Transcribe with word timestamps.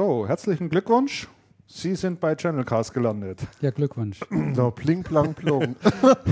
So, 0.00 0.26
herzlichen 0.26 0.70
Glückwunsch. 0.70 1.28
Sie 1.80 1.94
sind 1.94 2.20
bei 2.20 2.34
Channelcast 2.34 2.92
gelandet. 2.92 3.40
Ja, 3.62 3.70
Glückwunsch. 3.70 4.20
So, 4.54 4.70
pling, 4.70 5.02
plang, 5.02 5.32
plong. 5.32 5.76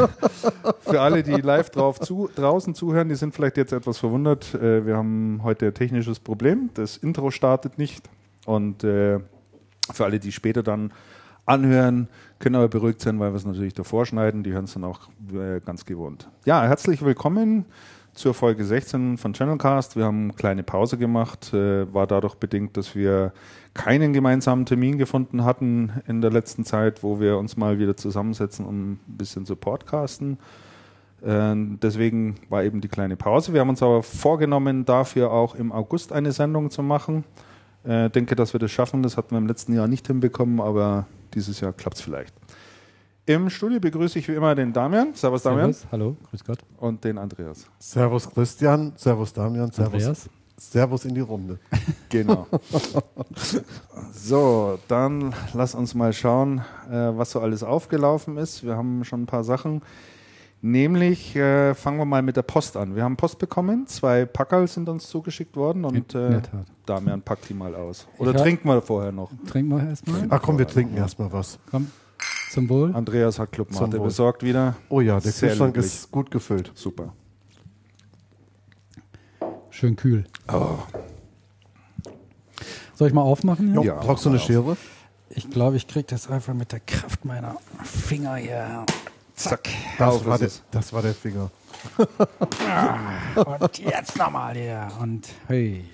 Für 0.81 1.01
alle, 1.01 1.23
die 1.23 1.41
live 1.41 1.71
drauf 1.71 2.01
zu, 2.01 2.29
draußen 2.35 2.75
zuhören, 2.75 3.09
die 3.09 3.15
sind 3.15 3.35
vielleicht 3.35 3.57
jetzt 3.57 3.73
etwas 3.73 3.97
verwundert. 3.97 4.55
Äh, 4.55 4.85
wir 4.85 4.99
haben 4.99 5.41
heute 5.43 5.69
ein 5.69 5.75
technisches 5.75 6.21
Problem. 6.21 6.69
Das 6.75 6.99
Intro 6.99 7.31
startet 7.31 7.79
nicht. 7.79 8.11
Und 8.45 8.85
äh, 8.85 9.21
für 9.91 10.05
alle, 10.05 10.19
die 10.19 10.33
später 10.33 10.63
dann 10.63 10.93
anhören, 11.47 12.09
können 12.41 12.57
aber 12.57 12.69
beruhigt 12.69 13.01
sein, 13.01 13.19
weil 13.19 13.33
wir 13.33 13.37
es 13.37 13.47
natürlich 13.47 13.73
davor 13.73 14.05
schneiden. 14.05 14.43
Die 14.43 14.53
hören 14.53 14.65
es 14.65 14.75
dann 14.75 14.85
auch 14.85 15.09
äh, 15.33 15.61
ganz 15.65 15.87
gewohnt. 15.87 16.29
Ja, 16.45 16.67
herzlich 16.67 17.03
willkommen 17.03 17.65
zur 18.19 18.35
Folge 18.35 18.65
16 18.65 19.17
von 19.17 19.33
Channelcast. 19.33 19.97
Wir 19.97 20.05
haben 20.05 20.25
eine 20.25 20.33
kleine 20.33 20.63
Pause 20.65 20.99
gemacht, 20.99 21.55
äh, 21.55 21.93
war 21.95 22.09
dadurch 22.09 22.35
bedingt, 22.35 22.77
dass 22.77 22.97
wir 22.97 23.33
keinen 23.75 24.13
gemeinsamen 24.13 24.67
Termin 24.67 24.99
gefunden 24.99 25.45
hatten 25.45 25.93
in 26.09 26.21
der 26.21 26.33
letzten 26.33 26.65
Zeit, 26.65 27.05
wo 27.05 27.21
wir 27.21 27.39
uns 27.39 27.57
mal 27.57 27.79
wieder 27.79 27.97
zusammensetzen, 27.97 28.67
um 28.67 28.93
ein 28.93 29.01
bisschen 29.07 29.47
zu 29.47 29.55
podcasten. 29.55 30.39
Äh, 31.23 31.55
deswegen 31.81 32.35
war 32.49 32.65
eben 32.65 32.81
die 32.81 32.89
kleine 32.89 33.17
Pause. 33.17 33.53
Wir 33.53 33.61
haben 33.61 33.71
uns 33.71 33.83
aber 33.85 34.03
vorgenommen, 34.03 34.85
dafür 34.85 35.31
auch 35.31 35.55
im 35.55 35.71
August 35.71 36.13
eine 36.13 36.33
Sendung 36.33 36.71
zu 36.71 36.83
machen. 36.83 37.25
Äh, 37.85 38.11
denke, 38.11 38.35
dass 38.35 38.53
wir 38.53 38.59
das 38.59 38.73
schaffen. 38.73 39.05
Das 39.05 39.17
hatten 39.17 39.31
wir 39.31 39.39
im 39.39 39.47
letzten 39.47 39.75
Jahr 39.75 39.87
nicht 39.87 40.09
hinbekommen, 40.09 40.61
aber 40.61 41.07
dieses 41.35 41.61
Jahr 41.61 41.73
klappt 41.73 41.99
es 41.99 42.03
vielleicht. 42.03 42.35
Im 43.29 43.51
Studio 43.51 43.79
begrüße 43.79 44.19
ich 44.19 44.27
wie 44.27 44.33
immer 44.33 44.55
den 44.55 44.73
Damian. 44.73 45.13
Servus, 45.13 45.43
Damian. 45.43 45.75
Servus, 45.75 45.93
hallo, 45.93 46.17
grüß 46.31 46.45
Gott. 46.45 46.61
Und 46.79 47.05
den 47.05 47.19
Andreas. 47.19 47.67
Servus 47.79 48.27
Christian, 48.31 48.95
Servus 48.97 49.35
Damian, 49.35 49.71
Servus. 49.71 50.03
Andreas. 50.03 50.31
Servus 50.57 51.05
in 51.05 51.15
die 51.15 51.21
Runde. 51.21 51.59
Genau. 52.09 52.47
so, 54.15 54.79
dann 54.89 55.35
lass 55.53 55.75
uns 55.75 55.95
mal 55.95 56.15
schauen, 56.15 56.63
äh, 56.91 56.95
was 57.19 57.33
so 57.33 57.41
alles 57.41 57.63
aufgelaufen 57.63 58.39
ist. 58.39 58.65
Wir 58.65 58.79
haben 58.79 59.05
schon 59.05 59.25
ein 59.25 59.27
paar 59.27 59.45
Sachen. 59.45 59.83
Nämlich 60.63 61.37
äh, 61.37 61.75
fangen 61.75 61.99
wir 61.99 62.07
mal 62.07 62.23
mit 62.23 62.37
der 62.37 62.43
Post 62.43 62.79
an. 62.79 62.97
Wir 62.97 63.05
haben 63.05 63.19
Post 63.19 63.39
bekommen, 63.39 63.87
zwei 63.89 64.25
Packerl 64.25 64.67
sind 64.69 64.89
uns 64.89 65.07
zugeschickt 65.07 65.55
worden 65.55 65.85
und 65.85 66.15
äh, 66.15 66.31
der 66.31 66.43
Tat. 66.45 66.67
Damian 66.87 67.21
packt 67.21 67.51
die 67.51 67.55
mal 67.55 67.75
aus. 67.75 68.09
Oder 68.17 68.35
Ich 68.35 68.41
trinken 68.41 68.67
wir 68.69 68.81
vorher 68.81 69.13
noch. 69.13 69.31
Trinken 69.47 69.77
wir 69.77 69.87
erstmal. 69.87 70.27
Ach 70.31 70.41
komm, 70.41 70.57
wir 70.57 70.67
trinken 70.67 70.97
erstmal 70.97 71.31
was. 71.31 71.59
Komm, 71.71 71.89
zum 72.51 72.69
Wohl. 72.69 72.95
Andreas 72.95 73.39
hat 73.39 73.53
Clubmate 73.53 73.99
besorgt 74.01 74.43
wieder. 74.43 74.77
Oh 74.89 75.01
ja, 75.01 75.21
der 75.21 75.33
Sehr 75.33 75.51
Kühlschrank 75.51 75.77
löblich. 75.77 75.93
ist 75.95 76.11
gut 76.11 76.31
gefüllt. 76.31 76.73
Super. 76.75 77.13
Schön 79.71 79.97
kühl. 79.97 80.25
Oh, 80.53 80.79
Soll 82.95 83.09
ich 83.09 83.15
mal 83.15 83.23
aufmachen? 83.23 83.67
Hier? 83.69 83.75
Jo, 83.77 83.83
Ja, 83.83 83.95
brauchst 83.97 84.25
du 84.25 84.31
eine 84.31 84.39
auf. 84.39 84.45
Schere? 84.45 84.77
Ich 85.31 85.49
glaube, 85.51 85.77
ich 85.77 85.87
kriege 85.87 86.07
das 86.09 86.29
einfach 86.29 86.55
mit 86.55 86.73
der 86.73 86.81
Kraft 86.81 87.25
meiner 87.25 87.57
Finger 87.85 88.37
hier. 88.37 88.85
zack. 89.37 89.69
Das, 89.99 90.25
war 90.25 90.39
der, 90.39 90.51
das 90.71 90.93
war 90.93 91.03
der 91.03 91.15
Finger. 91.15 91.51
Und 93.61 93.79
jetzt 93.79 94.17
nochmal 94.17 94.57
hier. 94.57 94.89
Und 95.01 95.29
hey. 95.47 95.85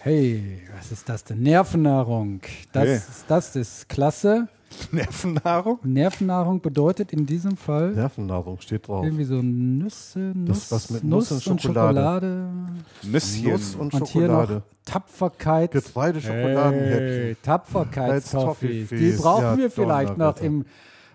Hey, 0.00 0.62
was 0.76 0.90
ist 0.90 1.08
das 1.08 1.22
denn? 1.24 1.42
Nervennahrung. 1.42 2.40
Das, 2.72 2.84
Hey. 2.88 3.00
das 3.28 3.54
ist 3.54 3.88
klasse. 3.88 4.48
Nervennahrung? 4.92 5.78
Nervennahrung 5.82 6.60
bedeutet 6.60 7.12
in 7.12 7.26
diesem 7.26 7.56
Fall 7.56 7.90
Nervennahrung 7.92 8.60
steht 8.60 8.86
drauf. 8.88 9.04
irgendwie 9.04 9.24
so 9.24 9.40
Nüsse, 9.42 10.32
Nuss, 10.34 10.68
Das 10.68 10.72
was 10.72 10.90
mit 10.90 11.04
Nuss, 11.04 11.30
Nuss 11.30 11.46
und 11.46 11.52
und 11.52 11.62
Schokolade. 11.62 11.98
Schokolade. 11.98 12.48
Nüsschen. 13.02 13.50
Nuss 13.50 13.74
und 13.74 13.94
Und 13.94 14.06
hier 14.08 14.22
noch 14.28 14.40
Schokolade. 14.42 14.62
Tapferkeit. 14.84 15.70
Getreideschokoladenhäppchen. 15.72 16.98
Hey, 17.26 17.36
Tapferkeitstoffees. 17.42 18.88
Die 18.90 19.12
brauchen 19.12 19.42
Ja, 19.44 19.56
wir 19.58 19.70
vielleicht 19.70 20.16
noch 20.16 20.40
im 20.40 20.64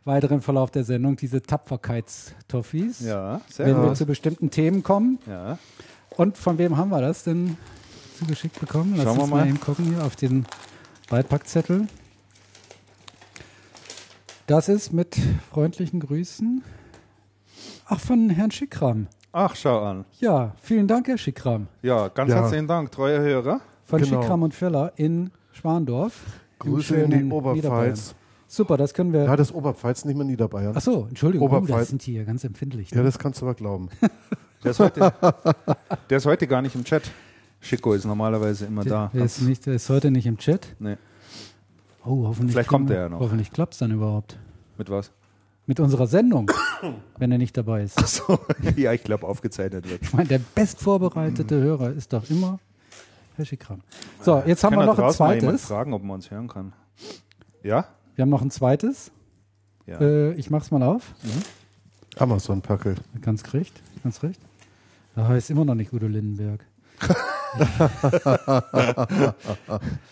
weiteren 0.03 0.41
Verlauf 0.41 0.69
der 0.71 0.83
Sendung, 0.83 1.15
diese 1.15 1.41
Tapferkeitstoffees. 1.41 2.99
Ja, 3.01 3.41
sehr 3.49 3.65
Wenn 3.67 3.81
wir 3.81 3.87
gut. 3.89 3.97
zu 3.97 4.05
bestimmten 4.05 4.49
Themen 4.51 4.83
kommen. 4.83 5.19
Ja. 5.27 5.57
Und 6.17 6.37
von 6.37 6.57
wem 6.57 6.77
haben 6.77 6.89
wir 6.89 7.01
das 7.01 7.23
denn 7.23 7.57
zugeschickt 8.19 8.59
bekommen? 8.59 8.93
Lass 8.95 9.05
Schauen 9.05 9.17
wir 9.17 9.23
uns 9.23 9.31
mal. 9.31 9.39
mal 9.41 9.47
eben 9.47 9.59
gucken 9.59 9.85
hier 9.85 10.03
auf 10.05 10.15
den 10.15 10.45
Beipackzettel. 11.09 11.87
Das 14.47 14.69
ist 14.69 14.93
mit 14.93 15.15
freundlichen 15.51 15.99
Grüßen. 15.99 16.63
Ach, 17.87 17.99
von 17.99 18.29
Herrn 18.29 18.51
Schickram. 18.51 19.07
Ach, 19.31 19.55
schau 19.55 19.81
an. 19.83 20.05
Ja, 20.19 20.53
vielen 20.61 20.87
Dank, 20.87 21.07
Herr 21.07 21.17
Schickram. 21.17 21.67
Ja, 21.81 22.07
ganz 22.09 22.29
Ja. 22.31 22.37
herzlichen 22.41 22.67
Dank, 22.67 22.91
treuer 22.91 23.21
Hörer. 23.21 23.61
Von 23.83 24.01
Genau. 24.01 24.21
Schickram 24.21 24.43
und 24.43 24.53
Feller 24.53 24.93
in 24.95 25.31
Schwandorf. 25.51 26.21
Grüße 26.59 26.95
in 26.95 27.11
die 27.11 27.31
Oberpfalz. 27.33 28.15
Super, 28.47 28.77
das 28.77 28.93
können 28.93 29.11
wir. 29.11 29.23
Ja, 29.23 29.35
das 29.35 29.49
ist 29.49 29.55
Oberpfalz, 29.55 30.05
nicht 30.05 30.15
mehr 30.15 30.25
Niederbayern. 30.25 30.73
Ach 30.75 30.81
so, 30.81 31.05
Entschuldigung, 31.09 31.47
oh, 31.49 31.51
Oberpfalz. 31.51 31.79
das 31.81 31.87
sind 31.89 32.05
die 32.05 32.11
hier 32.13 32.25
ganz 32.25 32.43
empfindlich. 32.43 32.91
Ja, 32.91 32.97
Ne? 32.97 33.03
das 33.03 33.19
kannst 33.19 33.41
du 33.41 33.45
aber 33.45 33.55
glauben. 33.55 33.89
Der 34.63 34.71
ist, 34.71 34.79
heute, 34.79 35.13
der 36.09 36.17
ist 36.17 36.25
heute 36.25 36.47
gar 36.47 36.59
nicht 36.63 36.73
im 36.73 36.83
Chat. 36.83 37.03
Chico 37.61 37.93
ist 37.93 38.03
normalerweise 38.05 38.65
immer 38.65 38.83
da. 38.83 39.11
der, 39.13 39.25
ist 39.25 39.41
nicht, 39.41 39.63
der 39.67 39.75
ist 39.75 39.89
heute 39.91 40.09
nicht 40.09 40.25
im 40.25 40.37
Chat. 40.39 40.75
Nee. 40.79 40.95
Oh, 42.05 42.27
hoffentlich. 42.27 42.53
Vielleicht 42.53 42.69
kommt 42.69 42.89
er 42.91 42.97
ja 43.01 43.09
noch. 43.09 43.19
Hoffentlich 43.19 43.51
klappt 43.51 43.73
es 43.73 43.79
dann 43.79 43.91
überhaupt. 43.91 44.37
Mit 44.77 44.89
was? 44.89 45.11
Mit 45.65 45.79
unserer 45.79 46.05
Sendung, 46.05 46.51
wenn 47.17 47.31
er 47.31 47.39
nicht 47.39 47.57
dabei 47.57 47.83
ist. 47.83 47.99
So, 48.07 48.37
ja, 48.75 48.93
ich 48.93 49.03
glaube, 49.03 49.27
aufgezeichnet 49.27 49.89
wird. 49.89 50.03
Ich 50.03 50.13
meine, 50.13 50.29
der 50.29 50.39
bestvorbereitete 50.53 51.55
Hörer 51.55 51.91
ist 51.91 52.13
doch 52.13 52.29
immer 52.29 52.59
Herr 53.35 53.45
Schickram. 53.45 53.81
So, 54.21 54.43
jetzt 54.45 54.63
haben 54.63 54.75
Kann 54.75 54.81
wir 54.81 54.85
noch 54.85 54.93
ein 54.93 55.01
draußen 55.01 55.25
mal 55.25 55.39
zweites. 55.39 55.65
fragen, 55.65 55.93
ob 55.93 56.03
man 56.03 56.11
uns 56.11 56.29
hören 56.29 56.47
kann. 56.47 56.73
Ja? 57.63 57.87
Wir 58.15 58.21
haben 58.21 58.29
noch 58.29 58.43
ein 58.43 58.51
zweites. 58.51 59.11
Ja. 59.87 59.99
Äh, 59.99 60.33
ich 60.33 60.51
mach's 60.51 60.69
mal 60.71 60.83
auf. 60.83 61.13
Amazon-Packel. 62.17 62.95
Ganz 63.21 63.53
recht, 63.53 63.81
ganz 64.03 64.21
recht. 64.23 64.39
Da 65.15 65.27
heißt 65.27 65.49
immer 65.49 65.65
noch 65.65 65.75
nicht 65.75 65.91
Udo 65.91 66.07
Lindenberg. 66.07 66.63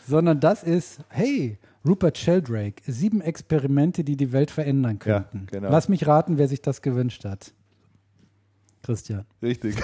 Sondern 0.07 0.39
das 0.39 0.63
ist, 0.63 0.99
hey, 1.09 1.57
Rupert 1.85 2.17
Sheldrake, 2.17 2.81
sieben 2.91 3.21
Experimente, 3.21 4.03
die 4.03 4.15
die 4.15 4.31
Welt 4.31 4.51
verändern 4.51 4.99
Ja, 5.05 5.21
könnten. 5.21 5.47
genau. 5.51 5.69
Lass 5.69 5.89
mich 5.89 6.07
raten, 6.07 6.37
wer 6.37 6.47
sich 6.47 6.61
das 6.61 6.81
gewünscht 6.81 7.25
hat. 7.25 7.53
Christian. 8.83 9.25
Richtig. 9.41 9.75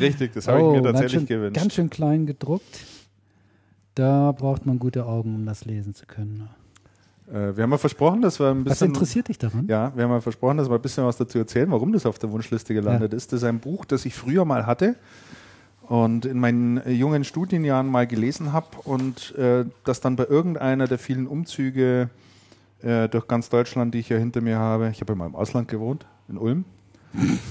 Richtig, 0.00 0.32
das 0.32 0.48
habe 0.48 0.58
ich 0.60 0.64
mir 0.64 0.70
Oh, 0.70 0.82
ganz 0.82 0.84
tatsächlich 0.98 1.12
schön, 1.20 1.26
gewünscht. 1.26 1.56
Ganz 1.60 1.74
schön 1.74 1.90
klein 1.90 2.26
gedruckt. 2.26 2.84
Da 3.94 4.32
braucht 4.32 4.66
man 4.66 4.78
gute 4.78 5.06
Augen, 5.06 5.34
um 5.34 5.46
das 5.46 5.64
lesen 5.64 5.94
zu 5.94 6.06
können. 6.06 6.48
Äh, 7.28 7.56
wir 7.56 7.62
haben 7.64 7.70
ja 7.72 7.78
versprochen, 7.78 8.20
dass 8.22 8.38
wir 8.38 8.50
ein 8.50 8.64
Was 8.64 8.72
bisschen. 8.74 8.88
interessiert 8.88 9.28
dich 9.28 9.38
daran? 9.38 9.66
Ja, 9.68 9.92
wir 9.96 10.04
haben 10.04 10.10
ja 10.10 10.20
versprochen, 10.20 10.58
dass 10.58 10.68
wir 10.70 10.76
ein 10.76 10.82
bisschen 10.82 11.04
was 11.04 11.16
dazu 11.16 11.38
erzählen, 11.38 11.70
warum 11.70 11.92
das 11.92 12.06
auf 12.06 12.18
der 12.18 12.30
Wunschliste 12.30 12.74
gelandet 12.74 13.14
ist. 13.14 13.32
Das 13.32 13.40
ist 13.40 13.44
ein 13.44 13.58
Buch, 13.60 13.84
das 13.84 14.04
ich 14.04 14.14
früher 14.14 14.44
mal 14.44 14.66
hatte 14.66 14.96
und 15.88 16.26
in 16.26 16.38
meinen 16.38 16.78
äh, 16.78 16.90
jungen 16.90 17.24
Studienjahren 17.24 17.86
mal 17.88 18.06
gelesen 18.06 18.52
habe 18.52 18.68
und 18.84 19.34
äh, 19.36 19.64
das 19.84 20.00
dann 20.00 20.16
bei 20.16 20.26
irgendeiner 20.26 20.86
der 20.86 20.98
vielen 20.98 21.26
Umzüge 21.26 22.10
äh, 22.82 23.08
durch 23.08 23.28
ganz 23.28 23.48
Deutschland, 23.48 23.94
die 23.94 24.00
ich 24.00 24.08
ja 24.08 24.16
hinter 24.16 24.40
mir 24.40 24.58
habe, 24.58 24.90
ich 24.90 25.00
habe 25.00 25.12
ja 25.12 25.16
mal 25.16 25.26
im 25.26 25.36
Ausland 25.36 25.68
gewohnt, 25.68 26.06
in 26.28 26.38
Ulm. 26.38 26.64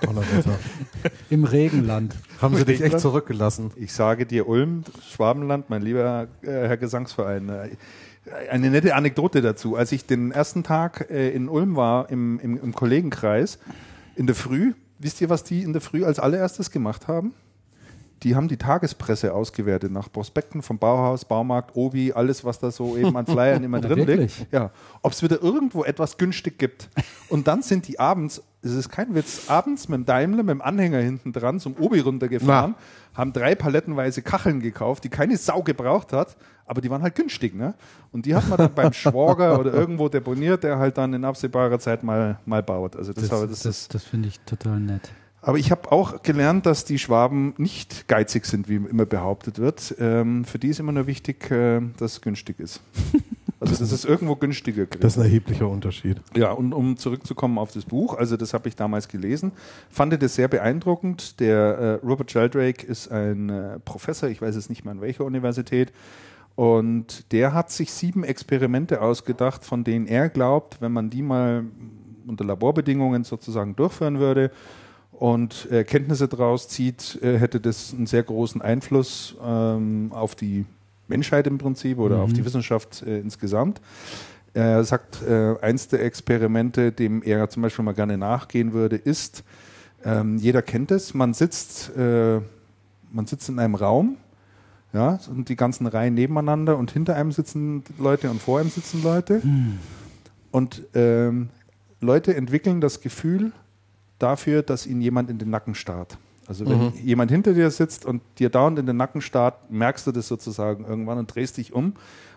Donnerwetter. 0.00 0.58
Im 1.30 1.44
Regenland. 1.44 2.16
Haben 2.40 2.56
sie 2.56 2.64
dich 2.64 2.80
echt 2.80 2.98
zurückgelassen? 2.98 3.70
Ich 3.76 3.92
sage 3.92 4.26
dir 4.26 4.48
Ulm, 4.48 4.82
Schwabenland, 5.00 5.70
mein 5.70 5.82
lieber 5.82 6.26
äh, 6.42 6.46
Herr 6.46 6.76
Gesangsverein. 6.76 7.48
Äh, 7.48 7.70
eine 8.50 8.70
nette 8.70 8.94
Anekdote 8.94 9.42
dazu. 9.42 9.76
Als 9.76 9.92
ich 9.92 10.06
den 10.06 10.32
ersten 10.32 10.62
Tag 10.64 11.08
äh, 11.10 11.30
in 11.30 11.48
Ulm 11.48 11.76
war, 11.76 12.10
im, 12.10 12.40
im, 12.40 12.60
im 12.60 12.74
Kollegenkreis, 12.74 13.58
in 14.16 14.26
der 14.26 14.34
Früh, 14.34 14.74
wisst 15.02 15.20
ihr, 15.20 15.28
was 15.28 15.44
die 15.44 15.62
in 15.62 15.72
der 15.72 15.82
Früh 15.82 16.04
als 16.04 16.18
allererstes 16.18 16.70
gemacht 16.70 17.08
haben? 17.08 17.32
Die 18.22 18.36
haben 18.36 18.46
die 18.46 18.56
Tagespresse 18.56 19.34
ausgewertet 19.34 19.90
nach 19.90 20.10
Prospekten 20.10 20.62
vom 20.62 20.78
Bauhaus, 20.78 21.24
Baumarkt, 21.24 21.74
Obi, 21.74 22.12
alles, 22.12 22.44
was 22.44 22.60
da 22.60 22.70
so 22.70 22.96
eben 22.96 23.16
an 23.16 23.26
Flyern 23.26 23.64
immer 23.64 23.80
Na, 23.80 23.88
drin 23.94 24.06
liegt. 24.06 24.46
Ja, 24.52 24.70
ob 25.02 25.12
es 25.12 25.22
wieder 25.24 25.42
irgendwo 25.42 25.82
etwas 25.82 26.18
günstig 26.18 26.56
gibt. 26.56 26.88
Und 27.28 27.48
dann 27.48 27.62
sind 27.62 27.88
die 27.88 27.98
abends 27.98 28.42
es 28.62 28.72
ist 28.72 28.88
kein 28.90 29.14
Witz, 29.14 29.48
abends 29.48 29.88
mit 29.88 29.98
dem 29.98 30.04
Daimler, 30.04 30.44
mit 30.44 30.50
dem 30.50 30.62
Anhänger 30.62 30.98
hinten 30.98 31.32
dran 31.32 31.58
zum 31.58 31.74
Obi 31.78 31.98
runtergefahren, 31.98 32.76
haben 33.12 33.32
drei 33.32 33.54
palettenweise 33.56 34.22
Kacheln 34.22 34.60
gekauft, 34.60 35.02
die 35.04 35.08
keine 35.08 35.36
Sau 35.36 35.62
gebraucht 35.62 36.12
hat, 36.12 36.36
aber 36.72 36.80
die 36.80 36.88
waren 36.88 37.02
halt 37.02 37.14
günstig, 37.14 37.54
ne? 37.54 37.74
Und 38.12 38.24
die 38.24 38.34
hat 38.34 38.48
man 38.48 38.56
dann 38.56 38.72
beim 38.72 38.92
Schwager 38.94 39.60
oder 39.60 39.74
irgendwo 39.74 40.08
deponiert, 40.08 40.64
der 40.64 40.78
halt 40.78 40.96
dann 40.96 41.12
in 41.12 41.22
absehbarer 41.22 41.78
Zeit 41.78 42.02
mal, 42.02 42.38
mal 42.46 42.62
baut. 42.62 42.96
Also 42.96 43.12
das, 43.12 43.28
Das, 43.28 43.40
das, 43.46 43.62
das, 43.62 43.88
das, 43.88 44.04
finde 44.04 44.28
ich 44.28 44.40
total 44.40 44.80
nett. 44.80 45.12
aber 45.42 45.58
ich 45.58 45.70
habe 45.70 45.92
auch 45.92 46.22
gelernt, 46.22 46.64
dass 46.64 46.86
die 46.86 46.98
Schwaben 46.98 47.52
nicht 47.58 48.08
geizig 48.08 48.46
sind, 48.46 48.70
wie 48.70 48.76
immer 48.76 49.04
behauptet 49.04 49.58
wird. 49.58 49.94
Ähm, 49.98 50.46
für 50.46 50.58
die 50.58 50.68
ist 50.68 50.80
immer 50.80 50.92
nur 50.92 51.06
wichtig, 51.06 51.50
äh, 51.50 51.82
dass 51.98 52.12
es 52.12 52.20
günstig 52.22 52.58
ist. 52.58 52.80
Also 53.62 53.76
das 53.76 53.92
ist 53.92 54.04
irgendwo 54.04 54.34
günstiger. 54.34 54.86
kriegt. 54.86 55.04
Das 55.04 55.12
ist 55.12 55.18
ein 55.18 55.26
erheblicher 55.26 55.68
Unterschied. 55.68 56.20
Ja, 56.34 56.50
und 56.50 56.72
um 56.72 56.96
zurückzukommen 56.96 57.58
auf 57.58 57.70
das 57.70 57.84
Buch, 57.84 58.18
also 58.18 58.36
das 58.36 58.54
habe 58.54 58.68
ich 58.68 58.74
damals 58.74 59.06
gelesen, 59.06 59.52
fand 59.88 60.20
das 60.20 60.34
sehr 60.34 60.48
beeindruckend. 60.48 61.38
Der 61.38 62.00
äh, 62.02 62.04
Robert 62.04 62.32
Sheldrake 62.32 62.84
ist 62.84 63.12
ein 63.12 63.50
äh, 63.50 63.78
Professor, 63.78 64.28
ich 64.28 64.42
weiß 64.42 64.56
jetzt 64.56 64.68
nicht 64.68 64.84
mehr 64.84 64.90
an 64.90 65.00
welcher 65.00 65.24
Universität, 65.24 65.92
und 66.54 67.32
der 67.32 67.54
hat 67.54 67.70
sich 67.70 67.92
sieben 67.92 68.24
Experimente 68.24 69.00
ausgedacht, 69.00 69.64
von 69.64 69.84
denen 69.84 70.06
er 70.06 70.28
glaubt, 70.28 70.80
wenn 70.80 70.92
man 70.92 71.10
die 71.10 71.22
mal 71.22 71.64
unter 72.26 72.44
Laborbedingungen 72.44 73.24
sozusagen 73.24 73.74
durchführen 73.74 74.18
würde 74.18 74.50
und 75.12 75.70
äh, 75.70 75.84
Kenntnisse 75.84 76.28
daraus 76.28 76.68
zieht, 76.68 77.18
äh, 77.22 77.38
hätte 77.38 77.60
das 77.60 77.94
einen 77.94 78.06
sehr 78.06 78.22
großen 78.22 78.60
Einfluss 78.60 79.36
ähm, 79.42 80.10
auf 80.12 80.34
die 80.34 80.66
Menschheit 81.08 81.46
im 81.46 81.58
Prinzip 81.58 81.98
oder 81.98 82.18
auf 82.18 82.32
die 82.32 82.44
Wissenschaft 82.44 83.02
äh, 83.02 83.18
insgesamt. 83.20 83.80
Er 84.54 84.84
sagt, 84.84 85.22
äh, 85.22 85.56
eins 85.60 85.88
der 85.88 86.04
Experimente, 86.04 86.92
dem 86.92 87.22
er 87.22 87.48
zum 87.48 87.62
Beispiel 87.62 87.84
mal 87.84 87.94
gerne 87.94 88.18
nachgehen 88.18 88.72
würde, 88.72 88.96
ist, 88.96 89.44
ähm, 90.04 90.36
jeder 90.36 90.62
kennt 90.62 90.90
es, 90.90 91.14
man 91.14 91.32
sitzt, 91.32 91.96
äh, 91.96 92.40
man 93.10 93.26
sitzt 93.26 93.48
in 93.48 93.58
einem 93.58 93.74
Raum, 93.74 94.16
ja, 94.92 95.18
und 95.30 95.48
die 95.48 95.56
ganzen 95.56 95.86
Reihen 95.86 96.14
nebeneinander 96.14 96.76
und 96.76 96.90
hinter 96.90 97.16
einem 97.16 97.32
sitzen 97.32 97.82
Leute 97.98 98.30
und 98.30 98.42
vor 98.42 98.60
einem 98.60 98.70
sitzen 98.70 99.02
Leute. 99.02 99.40
Und 100.50 100.82
ähm, 100.94 101.48
Leute 102.00 102.34
entwickeln 102.34 102.80
das 102.80 103.00
Gefühl 103.00 103.52
dafür, 104.18 104.62
dass 104.62 104.86
ihnen 104.86 105.00
jemand 105.00 105.30
in 105.30 105.38
den 105.38 105.50
Nacken 105.50 105.74
starrt. 105.74 106.18
Also 106.46 106.68
wenn 106.68 106.92
jemand 107.04 107.30
hinter 107.30 107.54
dir 107.54 107.70
sitzt 107.70 108.04
und 108.04 108.20
dir 108.38 108.50
dauernd 108.50 108.78
in 108.78 108.84
den 108.86 108.96
Nacken 108.96 109.20
starrt, 109.22 109.70
merkst 109.70 110.06
du 110.06 110.12
das 110.12 110.28
sozusagen 110.28 110.84
irgendwann 110.84 111.18
und 111.18 111.34
drehst 111.34 111.56
dich 111.56 111.72
um, 111.72 111.94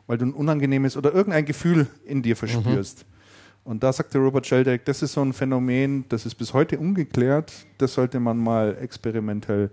weil 0.08 0.18
du 0.18 0.26
ein 0.28 0.34
unangenehmes 0.34 0.96
oder 0.96 1.14
irgendein 1.14 1.44
Gefühl 1.46 1.88
in 2.06 2.22
dir 2.22 2.36
verspürst. 2.38 3.06
Und 3.66 3.84
da 3.84 3.92
sagte 3.92 4.20
Robert 4.20 4.46
Sheldrake, 4.46 4.84
das 4.86 5.02
ist 5.02 5.14
so 5.14 5.22
ein 5.22 5.34
Phänomen, 5.34 6.06
das 6.10 6.26
ist 6.26 6.36
bis 6.36 6.54
heute 6.54 6.80
ungeklärt. 6.80 7.52
Das 7.80 7.96
sollte 7.96 8.20
man 8.20 8.38
mal 8.38 8.78
experimentell 8.80 9.72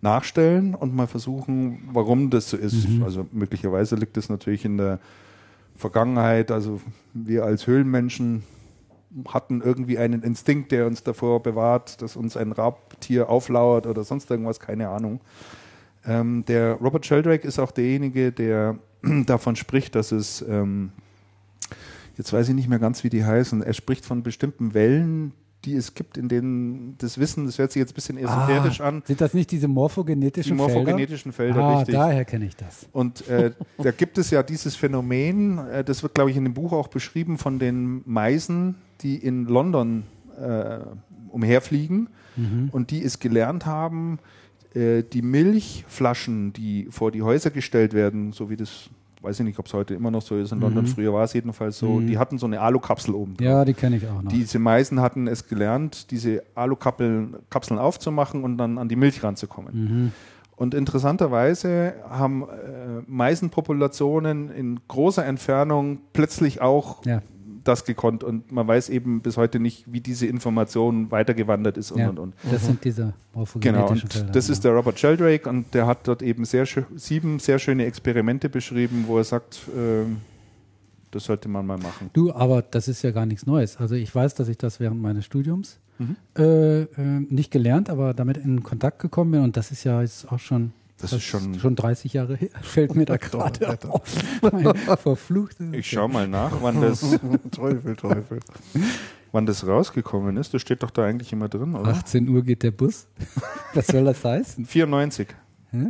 nachstellen 0.00 0.74
und 0.74 0.94
mal 0.96 1.06
versuchen, 1.06 1.86
warum 1.92 2.30
das 2.30 2.48
so 2.48 2.56
ist. 2.56 2.86
Also 3.04 3.26
möglicherweise 3.32 3.96
liegt 3.96 4.16
es 4.16 4.30
natürlich 4.30 4.64
in 4.64 4.78
der 4.78 4.98
Vergangenheit. 5.76 6.50
Also 6.50 6.80
wir 7.12 7.44
als 7.44 7.66
Höhlenmenschen 7.66 8.44
hatten 9.28 9.60
irgendwie 9.60 9.98
einen 9.98 10.22
Instinkt, 10.22 10.72
der 10.72 10.86
uns 10.86 11.02
davor 11.02 11.42
bewahrt, 11.42 12.02
dass 12.02 12.16
uns 12.16 12.36
ein 12.36 12.52
Raubtier 12.52 13.28
auflauert 13.28 13.86
oder 13.86 14.04
sonst 14.04 14.30
irgendwas, 14.30 14.58
keine 14.58 14.88
Ahnung. 14.88 15.20
Ähm, 16.06 16.44
der 16.46 16.74
Robert 16.74 17.06
Sheldrake 17.06 17.46
ist 17.46 17.58
auch 17.58 17.70
derjenige, 17.70 18.32
der 18.32 18.78
davon 19.26 19.56
spricht, 19.56 19.94
dass 19.94 20.12
es, 20.12 20.42
ähm, 20.42 20.92
jetzt 22.16 22.32
weiß 22.32 22.48
ich 22.48 22.54
nicht 22.54 22.68
mehr 22.68 22.78
ganz, 22.78 23.04
wie 23.04 23.10
die 23.10 23.24
heißen, 23.24 23.62
er 23.62 23.72
spricht 23.72 24.04
von 24.04 24.22
bestimmten 24.22 24.74
Wellen, 24.74 25.32
die 25.64 25.74
es 25.74 25.94
gibt, 25.94 26.18
in 26.18 26.28
denen 26.28 26.96
das 26.98 27.16
Wissen, 27.18 27.46
das 27.46 27.58
hört 27.58 27.72
sich 27.72 27.80
jetzt 27.80 27.92
ein 27.92 27.94
bisschen 27.94 28.18
esoterisch 28.18 28.80
Ah, 28.82 28.88
an, 28.88 29.02
Sind 29.06 29.20
das 29.20 29.32
nicht 29.32 29.50
diese 29.50 29.66
die 29.66 29.72
morphogenetischen 29.72 30.56
morphogenetischen 30.56 31.32
Felder, 31.32 31.54
Felder? 31.54 31.68
Ah, 31.68 31.78
richtig. 31.78 31.94
daher 31.94 32.24
kenne 32.26 32.44
ich 32.44 32.56
das. 32.56 32.86
Und 32.92 33.26
äh, 33.28 33.52
da 33.78 33.90
gibt 33.90 34.18
es 34.18 34.30
ja 34.30 34.42
dieses 34.42 34.76
Phänomen, 34.76 35.58
äh, 35.58 35.82
das 35.82 36.02
wird, 36.02 36.14
glaube 36.14 36.30
ich, 36.30 36.36
in 36.36 36.44
dem 36.44 36.52
Buch 36.54 36.72
auch 36.72 36.88
beschrieben 36.88 37.38
von 37.38 37.58
den 37.58 38.02
Meisen, 38.04 38.74
die 39.00 39.16
in 39.16 39.46
London 39.46 40.02
äh, 40.38 40.80
umherfliegen 41.30 42.08
und 42.72 42.90
die 42.90 43.02
es 43.02 43.20
gelernt 43.20 43.64
haben, 43.64 44.18
äh, 44.74 45.02
die 45.04 45.22
Milchflaschen, 45.22 46.52
die 46.52 46.88
vor 46.90 47.12
die 47.12 47.22
Häuser 47.22 47.50
gestellt 47.50 47.92
werden, 47.94 48.32
so 48.32 48.50
wie 48.50 48.56
das, 48.56 48.90
weiß 49.24 49.40
ich 49.40 49.46
nicht, 49.46 49.58
ob 49.58 49.66
es 49.66 49.74
heute 49.74 49.94
immer 49.94 50.10
noch 50.10 50.22
so 50.22 50.36
ist 50.36 50.52
in 50.52 50.60
London, 50.60 50.86
früher 50.86 51.12
war 51.12 51.24
es 51.24 51.32
jedenfalls 51.32 51.78
so, 51.78 52.00
die 52.00 52.18
hatten 52.18 52.38
so 52.38 52.46
eine 52.46 52.60
Alukapsel 52.60 53.14
oben. 53.14 53.36
drauf. 53.36 53.44
Ja, 53.44 53.64
die 53.64 53.74
kenne 53.74 53.96
ich 53.96 54.06
auch 54.06 54.22
noch. 54.22 54.30
Diese 54.30 54.58
Meisen 54.58 55.00
hatten 55.00 55.26
es 55.26 55.48
gelernt, 55.48 56.10
diese 56.10 56.42
Alukapseln 56.54 57.36
Kapseln 57.50 57.78
aufzumachen 57.78 58.44
und 58.44 58.58
dann 58.58 58.78
an 58.78 58.88
die 58.88 58.96
Milch 58.96 59.22
ranzukommen. 59.22 60.12
Und 60.56 60.74
interessanterweise 60.74 61.94
haben 62.08 62.42
äh, 62.42 63.02
Meisenpopulationen 63.06 64.50
in 64.50 64.80
großer 64.86 65.24
Entfernung 65.24 65.98
plötzlich 66.12 66.60
auch 66.60 67.04
ja. 67.04 67.22
Das 67.64 67.84
gekonnt 67.84 68.22
und 68.22 68.52
man 68.52 68.66
weiß 68.68 68.88
eben 68.90 69.20
bis 69.20 69.36
heute 69.36 69.58
nicht, 69.58 69.84
wie 69.92 70.00
diese 70.00 70.26
Information 70.26 71.10
weitergewandert 71.10 71.76
ist 71.76 71.90
und 71.92 71.98
ja. 72.00 72.08
und 72.10 72.18
und. 72.18 72.34
Das 72.50 72.64
sind 72.66 72.84
diese 72.84 73.02
Genau, 73.02 73.14
morphogenetischen 73.34 74.02
und 74.04 74.12
Felder. 74.12 74.32
das 74.32 74.48
ist 74.48 74.64
der 74.64 74.72
Robert 74.72 74.98
Sheldrake 74.98 75.48
und 75.48 75.72
der 75.74 75.86
hat 75.86 76.06
dort 76.06 76.22
eben 76.22 76.44
sehr 76.44 76.66
sieben 76.96 77.38
sehr 77.38 77.58
schöne 77.58 77.84
Experimente 77.86 78.48
beschrieben, 78.48 79.04
wo 79.06 79.18
er 79.18 79.24
sagt, 79.24 79.62
ähm, 79.76 80.18
das 81.10 81.24
sollte 81.24 81.48
man 81.48 81.64
mal 81.66 81.78
machen. 81.78 82.10
Du, 82.12 82.32
aber 82.32 82.62
das 82.62 82.88
ist 82.88 83.02
ja 83.02 83.10
gar 83.12 83.24
nichts 83.26 83.46
Neues. 83.46 83.76
Also 83.76 83.94
ich 83.94 84.12
weiß, 84.14 84.34
dass 84.34 84.48
ich 84.48 84.58
das 84.58 84.80
während 84.80 85.00
meines 85.00 85.24
Studiums 85.24 85.78
Mhm. 85.98 86.16
äh, 86.36 86.80
äh, 86.82 86.86
nicht 87.30 87.52
gelernt, 87.52 87.88
aber 87.88 88.14
damit 88.14 88.36
in 88.36 88.64
Kontakt 88.64 88.98
gekommen 88.98 89.30
bin 89.30 89.40
und 89.42 89.56
das 89.56 89.70
ist 89.70 89.84
ja 89.84 90.00
jetzt 90.00 90.30
auch 90.32 90.40
schon 90.40 90.72
Das 91.04 91.10
fast 91.12 91.22
ist 91.22 91.28
schon- 91.28 91.58
schon 91.58 91.76
30 91.76 92.12
Jahre 92.12 92.36
her, 92.36 92.48
fällt 92.62 92.94
mir 92.94 93.04
da 93.04 93.16
gerade 93.18 93.88
auf. 93.90 94.02
Ich 95.72 95.90
schau 95.90 96.08
mal 96.08 96.26
nach, 96.28 96.52
wann 96.60 96.80
das, 96.80 97.00
Teufel, 97.50 97.96
Teufel. 97.96 98.40
wann 99.32 99.46
das 99.46 99.66
rausgekommen 99.66 100.36
ist. 100.36 100.54
Das 100.54 100.62
steht 100.62 100.82
doch 100.82 100.90
da 100.90 101.04
eigentlich 101.04 101.32
immer 101.32 101.48
drin, 101.48 101.74
oder? 101.74 101.90
18 101.92 102.28
Uhr 102.28 102.42
geht 102.42 102.62
der 102.62 102.70
Bus. 102.70 103.06
Was 103.74 103.86
soll 103.88 104.04
das 104.04 104.24
heißen? 104.24 104.64
94. 104.66 105.28
Hä? 105.70 105.86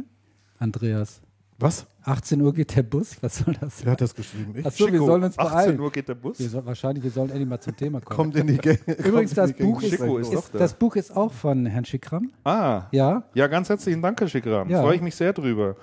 Andreas. 0.58 1.20
Was? 1.58 1.86
18 2.02 2.40
Uhr 2.40 2.52
geht 2.52 2.74
der 2.76 2.82
Bus? 2.82 3.16
Was 3.22 3.38
soll 3.38 3.54
das 3.58 3.84
Wer 3.84 3.92
hat 3.92 4.00
das 4.00 4.14
geschrieben? 4.14 4.54
Ich? 4.56 4.66
Achso, 4.66 4.86
wir 4.86 4.92
Chico, 4.92 5.06
sollen 5.06 5.24
uns 5.24 5.38
18 5.38 5.52
beeilen. 5.54 5.80
Uhr 5.80 5.92
geht 5.92 6.08
der 6.08 6.14
Bus. 6.14 6.38
Wir 6.38 6.48
soll, 6.48 6.66
wahrscheinlich, 6.66 7.04
wir 7.04 7.10
sollen 7.10 7.30
endlich 7.30 7.48
mal 7.48 7.60
zum 7.60 7.76
Thema 7.76 8.00
kommen. 8.00 8.16
Kommt 8.16 8.36
in 8.36 8.46
die 8.48 8.58
Gänge. 8.58 8.78
Übrigens, 8.98 9.34
das. 9.34 9.52
Buch, 9.52 9.80
ist, 9.82 9.92
ist 9.94 10.32
ist, 10.32 10.54
da. 10.54 10.58
das 10.58 10.74
Buch 10.74 10.96
ist 10.96 11.16
auch 11.16 11.32
von 11.32 11.64
Herrn 11.66 11.84
Schickram. 11.84 12.30
Ah, 12.44 12.82
Ja, 12.90 13.22
ja, 13.34 13.46
ganz 13.46 13.68
herzlichen 13.68 14.02
Dank, 14.02 14.20
Herr 14.20 14.28
Schickram. 14.28 14.68
Ja. 14.68 14.82
Freue 14.82 14.96
ich 14.96 15.02
mich 15.02 15.14
sehr 15.14 15.32
drüber. 15.32 15.76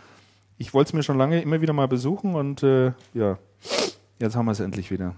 Ich 0.57 0.73
wollte 0.73 0.89
es 0.89 0.93
mir 0.93 1.03
schon 1.03 1.17
lange 1.17 1.41
immer 1.41 1.61
wieder 1.61 1.73
mal 1.73 1.87
besuchen 1.87 2.35
und 2.35 2.61
äh, 2.61 2.91
ja, 3.13 3.39
jetzt 4.19 4.35
haben 4.35 4.45
wir 4.45 4.51
es 4.51 4.59
endlich 4.59 4.91
wieder. 4.91 5.15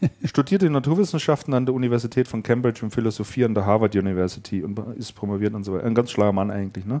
Studierte 0.24 0.68
Naturwissenschaften 0.70 1.54
an 1.54 1.66
der 1.66 1.74
Universität 1.74 2.26
von 2.26 2.42
Cambridge 2.42 2.80
und 2.82 2.90
Philosophie 2.90 3.44
an 3.44 3.54
der 3.54 3.64
Harvard 3.64 3.94
University 3.94 4.64
und 4.64 4.76
ist 4.96 5.12
promoviert 5.12 5.54
und 5.54 5.62
so 5.64 5.74
weiter. 5.74 5.84
Ein 5.84 5.94
ganz 5.94 6.10
schlauer 6.10 6.32
Mann 6.32 6.50
eigentlich, 6.50 6.84
ne? 6.84 7.00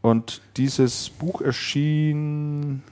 Und 0.00 0.40
dieses 0.56 1.10
Buch 1.10 1.40
erschien 1.40 2.82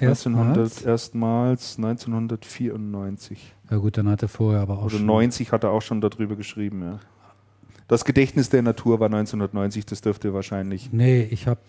1900, 0.00 0.56
erstmals. 0.58 0.82
erstmals 0.82 1.76
1994. 1.78 3.54
Ja 3.70 3.76
gut, 3.78 3.96
dann 3.98 4.08
hat 4.08 4.22
er 4.22 4.28
vorher 4.28 4.60
aber 4.60 4.78
auch 4.78 4.84
Oder 4.86 4.96
schon. 4.98 5.06
90 5.06 5.52
hat 5.52 5.64
er 5.64 5.70
auch 5.70 5.82
schon 5.82 6.00
darüber 6.00 6.36
geschrieben, 6.36 6.82
ja. 6.82 6.98
Das 7.86 8.04
Gedächtnis 8.04 8.50
der 8.50 8.62
Natur 8.62 9.00
war 9.00 9.06
1990, 9.06 9.86
das 9.86 10.00
dürfte 10.02 10.34
wahrscheinlich. 10.34 10.92
Nee, 10.92 11.22
ich 11.22 11.46
habe 11.46 11.60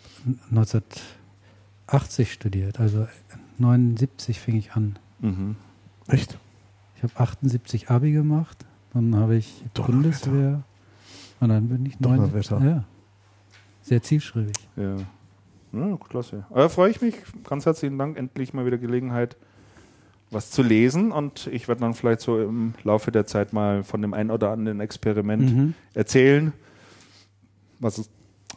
1980 0.52 2.32
studiert, 2.34 2.80
also 2.80 3.08
79 3.58 4.40
fing 4.40 4.56
ich 4.58 4.74
an. 4.74 4.98
Mhm. 5.20 5.56
Echt? 6.08 6.38
Ich 6.98 7.04
habe 7.04 7.14
78 7.18 7.90
Abi 7.90 8.12
gemacht, 8.12 8.66
dann 8.94 9.16
habe 9.16 9.36
ich. 9.38 9.64
Bundeswehr 9.74 10.64
und 11.40 11.50
dann 11.50 11.70
bin 11.70 11.86
ich 11.86 12.00
neun- 12.00 12.18
Donnerwetter. 12.18 12.60
Ja. 12.64 12.84
Sehr 13.90 14.02
zielstrebig. 14.04 14.56
Ja. 14.76 14.96
ja, 15.74 15.98
klasse. 15.98 16.46
Aber 16.50 16.70
freue 16.70 16.92
ich 16.92 17.02
mich. 17.02 17.16
Ganz 17.44 17.66
herzlichen 17.66 17.98
Dank. 17.98 18.18
Endlich 18.18 18.54
mal 18.54 18.66
wieder 18.66 18.78
Gelegenheit, 18.78 19.36
was 20.32 20.52
zu 20.52 20.62
lesen. 20.62 21.12
Und 21.12 21.48
ich 21.48 21.68
werde 21.68 21.82
dann 21.82 21.94
vielleicht 21.96 22.22
so 22.22 22.40
im 22.42 22.76
Laufe 22.84 23.12
der 23.12 23.26
Zeit 23.26 23.52
mal 23.52 23.84
von 23.84 24.02
dem 24.02 24.14
einen 24.14 24.30
oder 24.32 24.52
anderen 24.52 24.80
Experiment 24.80 25.52
Mhm. 25.52 25.74
erzählen, 25.96 26.54
was 27.80 27.98
es, 27.98 28.10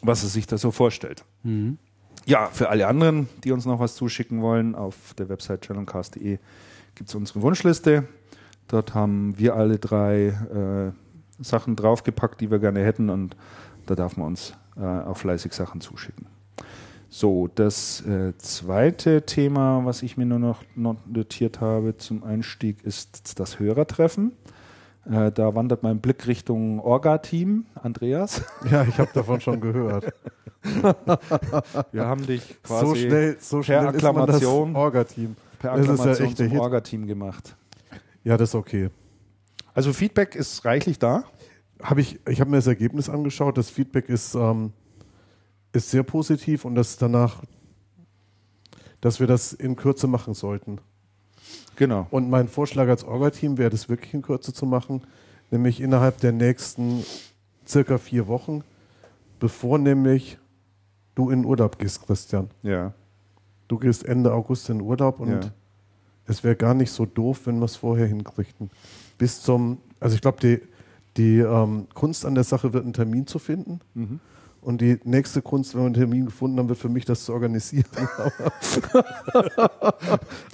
was 0.03 0.23
es 0.23 0.33
sich 0.35 0.47
da 0.47 0.59
so 0.59 0.71
vorstellt. 0.71 1.25
Mhm. 1.43 1.79
Ja, 2.27 2.47
für 2.53 2.69
alle 2.69 2.87
anderen, 2.87 3.29
die 3.43 3.53
uns 3.53 3.65
noch 3.67 3.81
was 3.81 3.95
zuschicken 3.97 4.43
wollen, 4.43 4.75
auf 4.75 5.15
der 5.15 5.29
Website 5.29 5.63
channelcast.de 5.63 6.39
gibt 6.95 7.09
es 7.09 7.15
unsere 7.15 7.43
Wunschliste. 7.43 8.07
Dort 8.69 8.95
haben 8.95 9.39
wir 9.39 9.57
alle 9.57 9.79
drei 9.79 10.27
äh, 10.29 11.43
Sachen 11.43 11.75
draufgepackt, 11.75 12.41
die 12.41 12.51
wir 12.51 12.59
gerne 12.59 12.85
hätten 12.85 13.09
und 13.11 13.35
da 13.87 13.95
darf 13.97 14.17
man 14.17 14.29
uns 14.29 14.53
äh, 14.77 14.81
auch 14.81 15.17
fleißig 15.17 15.53
Sachen 15.53 15.81
zuschicken. 15.81 16.27
So, 17.09 17.49
das 17.55 18.01
äh, 18.07 18.33
zweite 18.39 19.23
Thema, 19.27 19.83
was 19.85 20.03
ich 20.03 20.17
mir 20.17 20.25
nur 20.25 20.39
noch 20.39 20.63
not- 20.75 21.07
notiert 21.07 21.61
habe 21.61 21.97
zum 21.99 22.25
Einstieg, 22.25 22.83
ist 22.85 23.39
das 23.39 23.59
Hörertreffen. 23.59 24.33
Äh, 25.05 25.31
da 25.33 25.55
wandert 25.55 25.83
mein 25.83 26.01
Blick 26.01 26.27
Richtung 26.27 26.81
Orga-Team, 26.81 27.67
Andreas. 27.75 28.43
Ja, 28.71 28.85
ich 28.85 28.99
habe 28.99 29.11
davon 29.13 29.41
schon 29.41 29.61
gehört. 29.61 30.13
Wir 31.93 32.07
haben 32.07 32.27
dich 32.27 32.63
quasi 32.63 32.87
so 32.87 32.95
schnell, 32.95 33.37
so 33.41 33.63
schnell 33.63 33.79
per 33.81 33.89
Akklamation, 33.89 34.77
Orga-Team. 34.77 35.37
per 35.59 35.73
Das 35.77 35.81
ist 35.81 35.87
ja 35.87 35.93
Akklamation 35.95 36.35
der 36.35 36.49
zum. 36.49 36.59
Orga-Team 36.61 37.07
gemacht. 37.07 37.57
Ja, 38.25 38.37
das 38.37 38.51
ist 38.51 38.55
okay. 38.55 38.89
Also 39.75 39.93
Feedback 39.93 40.35
ist 40.35 40.65
reichlich 40.65 40.99
da. 40.99 41.25
Hab 41.83 41.99
ich 41.99 42.21
ich 42.29 42.41
habe 42.41 42.51
mir 42.51 42.57
das 42.57 42.67
Ergebnis 42.67 43.09
angeschaut. 43.09 43.59
Das 43.59 43.71
Feedback 43.71 44.09
ist, 44.09 44.35
ähm, 44.35 44.73
ist 45.73 45.91
sehr 45.91 46.03
positiv 46.03 46.65
und 46.65 46.75
das 46.75 46.97
danach, 46.97 47.43
dass 49.01 49.21
wir 49.21 49.27
das 49.27 49.53
in 49.53 49.77
Kürze 49.77 50.07
machen 50.07 50.35
sollten. 50.35 50.79
Genau. 51.77 52.07
Und 52.11 52.31
mein 52.31 52.49
Vorschlag 52.49 52.89
als 52.89 53.03
Orga-Team 53.05 53.59
wäre, 53.59 53.71
das 53.71 53.89
wirklich 53.89 54.13
in 54.15 54.23
Kürze 54.23 54.53
zu 54.53 54.67
machen, 54.67 55.03
nämlich 55.51 55.81
innerhalb 55.81 56.19
der 56.21 56.33
nächsten 56.33 57.03
circa 57.67 57.99
vier 57.99 58.27
Wochen, 58.29 58.63
bevor 59.41 59.79
nämlich 59.79 60.39
du 61.15 61.31
in 61.31 61.45
Urlaub 61.45 61.79
gehst, 61.79 62.07
Christian. 62.07 62.51
Ja. 62.63 62.93
Du 63.69 63.79
gehst 63.79 64.05
Ende 64.05 64.33
August 64.33 64.69
in 64.71 64.81
Urlaub 64.83 65.19
und 65.21 65.31
Ja. 65.31 65.41
es 66.27 66.45
wäre 66.45 66.57
gar 66.57 66.75
nicht 66.75 66.91
so 66.93 67.07
doof, 67.07 67.43
wenn 67.47 67.59
wir 67.59 67.65
es 67.65 67.77
vorher 67.77 68.07
hinkriegen. 68.07 68.71
Bis 69.19 69.41
zum, 69.43 69.79
also 69.99 70.15
ich 70.15 70.21
glaube, 70.21 70.39
die, 70.41 70.61
die 71.17 71.39
ähm, 71.39 71.87
Kunst 71.95 72.25
an 72.25 72.35
der 72.35 72.45
Sache 72.45 72.73
wird 72.73 72.85
einen 72.85 72.93
Termin 72.93 73.27
zu 73.27 73.39
finden. 73.39 73.81
Mhm. 73.95 74.21
Und 74.61 74.81
die 74.81 75.01
nächste 75.03 75.43
Kunst, 75.43 75.75
wenn 75.75 75.83
wir 75.83 75.87
einen 75.87 75.95
Termin 75.95 76.27
gefunden 76.27 76.59
haben, 76.59 76.69
wird 76.69 76.79
für 76.79 76.89
mich 76.89 77.05
das 77.05 77.25
zu 77.25 77.33
organisieren. 77.33 77.85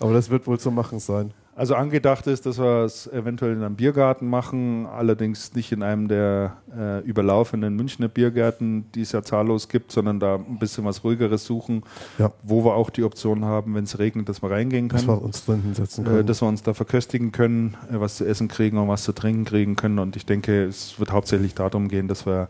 Aber 0.00 0.12
das 0.12 0.30
wird 0.30 0.46
wohl 0.46 0.58
zu 0.58 0.70
machen 0.70 0.98
sein. 0.98 1.32
Also 1.58 1.74
angedacht 1.74 2.28
ist, 2.28 2.46
dass 2.46 2.58
wir 2.60 2.84
es 2.84 3.08
eventuell 3.08 3.52
in 3.52 3.64
einem 3.64 3.74
Biergarten 3.74 4.28
machen, 4.30 4.86
allerdings 4.86 5.54
nicht 5.56 5.72
in 5.72 5.82
einem 5.82 6.06
der 6.06 6.56
äh, 6.72 7.00
überlaufenden 7.00 7.74
Münchner 7.74 8.06
Biergärten, 8.06 8.84
die 8.94 9.00
es 9.00 9.10
ja 9.10 9.24
zahllos 9.24 9.68
gibt, 9.68 9.90
sondern 9.90 10.20
da 10.20 10.36
ein 10.36 10.60
bisschen 10.60 10.84
was 10.84 11.02
ruhigeres 11.02 11.44
suchen, 11.44 11.82
Ja. 12.16 12.30
wo 12.44 12.64
wir 12.64 12.74
auch 12.76 12.90
die 12.90 13.02
Option 13.02 13.44
haben, 13.44 13.74
wenn 13.74 13.82
es 13.82 13.98
regnet, 13.98 14.28
dass 14.28 14.40
wir 14.40 14.52
reingehen 14.52 14.88
Dass 14.88 15.04
können. 15.04 15.18
wir 15.18 15.22
uns 15.24 15.44
drin 15.46 15.62
hinsetzen 15.62 16.06
äh, 16.06 16.08
können. 16.08 16.26
dass 16.28 16.40
wir 16.42 16.46
uns 16.48 16.62
da 16.62 16.74
verköstigen 16.74 17.32
können, 17.32 17.76
äh, 17.92 17.98
was 17.98 18.18
zu 18.18 18.24
essen 18.24 18.46
kriegen 18.46 18.78
und 18.78 18.86
was 18.86 19.02
zu 19.02 19.12
trinken 19.12 19.44
kriegen 19.44 19.74
können. 19.74 19.98
Und 19.98 20.14
ich 20.14 20.26
denke, 20.26 20.62
es 20.64 21.00
wird 21.00 21.10
hauptsächlich 21.10 21.56
darum 21.56 21.88
gehen, 21.88 22.06
dass 22.06 22.24
wir 22.24 22.46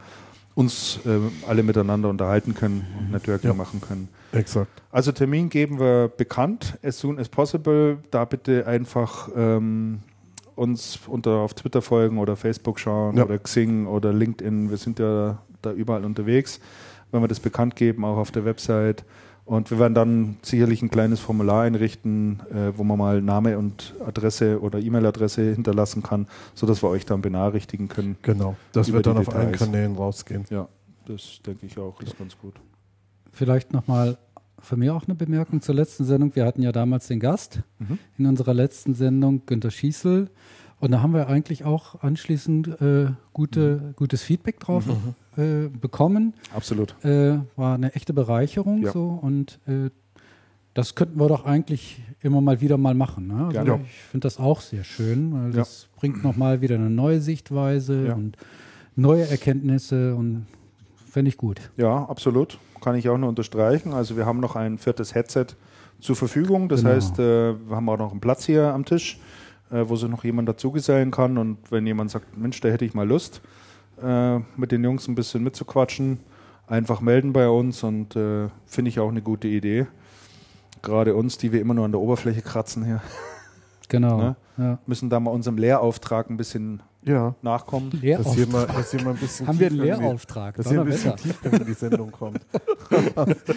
uns 0.58 0.98
äh, 1.06 1.20
alle 1.48 1.62
miteinander 1.62 2.08
unterhalten 2.08 2.52
können 2.52 2.84
und 2.98 3.12
Networking 3.12 3.50
Ja. 3.50 3.54
machen 3.54 3.80
können. 3.80 4.08
Exakt. 4.32 4.82
Also 4.90 5.12
Termin 5.12 5.48
geben 5.50 5.78
wir 5.78 6.08
bekannt, 6.08 6.76
as 6.82 6.98
soon 6.98 7.20
as 7.20 7.28
possible. 7.28 7.98
Da 8.10 8.24
bitte 8.24 8.66
einfach 8.66 9.28
ähm, 9.36 10.00
uns 10.56 10.98
unter 11.06 11.30
auf 11.36 11.54
Twitter 11.54 11.80
folgen 11.80 12.18
oder 12.18 12.34
Facebook 12.34 12.80
schauen 12.80 13.16
Ja. 13.16 13.24
oder 13.24 13.38
Xing 13.38 13.86
oder 13.86 14.12
LinkedIn. 14.12 14.68
Wir 14.68 14.78
sind 14.78 14.98
ja 14.98 15.38
da 15.62 15.70
überall 15.72 16.04
unterwegs, 16.04 16.58
wenn 17.12 17.20
wir 17.22 17.28
das 17.28 17.38
bekannt 17.38 17.76
geben, 17.76 18.04
auch 18.04 18.16
auf 18.16 18.32
der 18.32 18.44
Website. 18.44 19.04
Und 19.48 19.70
wir 19.70 19.78
werden 19.78 19.94
dann 19.94 20.36
sicherlich 20.42 20.82
ein 20.82 20.90
kleines 20.90 21.20
Formular 21.20 21.62
einrichten, 21.62 22.40
äh, 22.52 22.76
wo 22.76 22.84
man 22.84 22.98
mal 22.98 23.22
Name 23.22 23.56
und 23.56 23.94
Adresse 24.06 24.60
oder 24.60 24.78
E-Mail-Adresse 24.78 25.54
hinterlassen 25.54 26.02
kann, 26.02 26.26
sodass 26.54 26.82
wir 26.82 26.90
euch 26.90 27.06
dann 27.06 27.22
benachrichtigen 27.22 27.88
können. 27.88 28.16
Genau. 28.20 28.56
Das 28.72 28.92
wird 28.92 29.06
dann 29.06 29.16
auf 29.16 29.34
allen. 29.34 29.52
Kanälen 29.52 29.96
rausgehen. 29.96 30.44
Ja, 30.50 30.68
das 31.06 31.40
denke 31.46 31.64
ich 31.64 31.78
auch, 31.78 31.98
ist 32.02 32.18
ganz 32.18 32.36
gut. 32.38 32.56
Vielleicht 33.32 33.72
nochmal 33.72 34.18
von 34.58 34.80
mir 34.80 34.94
auch 34.94 35.04
eine 35.06 35.14
Bemerkung 35.14 35.62
zur 35.62 35.74
letzten 35.76 36.04
Sendung. 36.04 36.34
Wir 36.36 36.44
hatten 36.44 36.60
ja 36.60 36.70
damals 36.70 37.06
den 37.06 37.18
Gast 37.20 37.60
Mhm. 37.78 37.98
in 38.18 38.26
unserer 38.26 38.52
letzten 38.52 38.92
Sendung, 38.94 39.46
Günter 39.46 39.70
Schießel. 39.70 40.28
Und 40.80 40.92
da 40.92 41.02
haben 41.02 41.12
wir 41.12 41.26
eigentlich 41.28 41.64
auch 41.64 42.02
anschließend 42.02 42.80
äh, 42.80 43.06
gute, 43.32 43.94
gutes 43.96 44.22
Feedback 44.22 44.60
drauf 44.60 44.84
äh, 45.36 45.68
bekommen. 45.68 46.34
Absolut. 46.54 46.94
Äh, 47.04 47.38
war 47.56 47.74
eine 47.74 47.94
echte 47.94 48.12
Bereicherung 48.12 48.82
Ja. 48.84 48.92
so 48.92 49.18
und 49.20 49.58
äh, 49.66 49.90
das 50.74 50.94
könnten 50.94 51.18
wir 51.18 51.26
doch 51.26 51.44
eigentlich 51.44 52.00
immer 52.20 52.40
mal 52.40 52.60
wieder 52.60 52.78
mal 52.78 52.94
machen. 52.94 53.26
Ne? 53.26 53.34
Also 53.46 53.50
Gerne. 53.50 53.80
Ich 53.84 53.90
finde 54.10 54.26
das 54.26 54.38
auch 54.38 54.60
sehr 54.60 54.84
schön, 54.84 55.32
weil 55.32 55.50
Ja. 55.50 55.56
das 55.56 55.88
bringt 55.96 56.22
nochmal 56.22 56.60
wieder 56.60 56.76
eine 56.76 56.90
neue 56.90 57.20
Sichtweise 57.20 58.06
Ja. 58.08 58.14
und 58.14 58.36
neue 58.94 59.28
Erkenntnisse 59.28 60.14
und 60.14 60.46
fände 61.10 61.28
ich 61.30 61.36
gut. 61.36 61.60
Ja, 61.76 62.04
absolut. 62.04 62.58
Kann 62.80 62.94
ich 62.94 63.08
auch 63.08 63.18
nur 63.18 63.28
unterstreichen. 63.28 63.92
Also 63.92 64.16
wir 64.16 64.26
haben 64.26 64.38
noch 64.38 64.54
ein 64.54 64.78
viertes 64.78 65.12
Headset 65.16 65.46
zur 65.98 66.14
Verfügung. 66.14 66.68
Das 66.68 66.82
Genau. 66.82 66.94
heißt, 66.94 67.18
äh, 67.18 67.54
wir 67.68 67.74
haben 67.74 67.88
auch 67.88 67.98
noch 67.98 68.12
einen 68.12 68.20
Platz 68.20 68.44
hier 68.46 68.72
am 68.72 68.84
Tisch, 68.84 69.18
äh, 69.70 69.84
wo 69.86 69.96
sich 69.96 70.08
noch 70.08 70.24
jemand 70.24 70.48
dazugesellen 70.48 71.10
kann. 71.10 71.38
Und 71.38 71.58
wenn 71.70 71.86
jemand 71.86 72.10
sagt, 72.10 72.36
Mensch, 72.36 72.60
da 72.60 72.68
hätte 72.68 72.84
ich 72.84 72.94
mal 72.94 73.06
Lust, 73.06 73.40
äh, 74.02 74.38
mit 74.56 74.72
den 74.72 74.84
Jungs 74.84 75.08
ein 75.08 75.14
bisschen 75.14 75.42
mitzuquatschen, 75.42 76.20
einfach 76.66 77.00
melden 77.00 77.32
bei 77.32 77.48
uns 77.48 77.82
und 77.82 78.16
äh, 78.16 78.48
finde 78.66 78.88
ich 78.90 79.00
auch 79.00 79.08
eine 79.08 79.22
gute 79.22 79.48
Idee. 79.48 79.86
Gerade 80.82 81.14
uns, 81.14 81.38
die 81.38 81.52
wir 81.52 81.60
immer 81.60 81.74
nur 81.74 81.84
an 81.84 81.92
der 81.92 82.00
Oberfläche 82.00 82.42
kratzen 82.42 82.84
hier, 82.84 83.02
Genau. 83.88 84.18
Ne? 84.18 84.36
Ja. 84.64 84.78
müssen 84.86 85.08
da 85.08 85.20
mal 85.20 85.30
unserem 85.30 85.56
Lehrauftrag 85.56 86.30
ein 86.30 86.36
bisschen 86.36 86.82
Ja. 87.04 87.34
nachkommen. 87.42 87.90
Dass 87.90 88.00
hier, 88.00 88.18
Lehrauftrag. 88.18 88.48
mal, 88.52 88.66
dass 88.66 88.90
hier 88.90 89.02
mal 89.02 89.10
ein 89.10 89.16
bisschen 89.16 89.46
Haben 89.46 89.60
wir 89.60 89.66
einen 89.68 89.76
tiefer 89.80 89.86
in 89.94 89.94
die- 89.98 90.02
Lehrauftrag? 90.04 90.56
Dass 90.56 90.68
hier 90.68 90.80
ein 90.80 90.86
bisschen 90.86 91.16
tiefer 91.16 91.52
in 91.52 91.64
die 91.66 91.72
Sendung 91.74 92.10
kommt. 92.10 92.40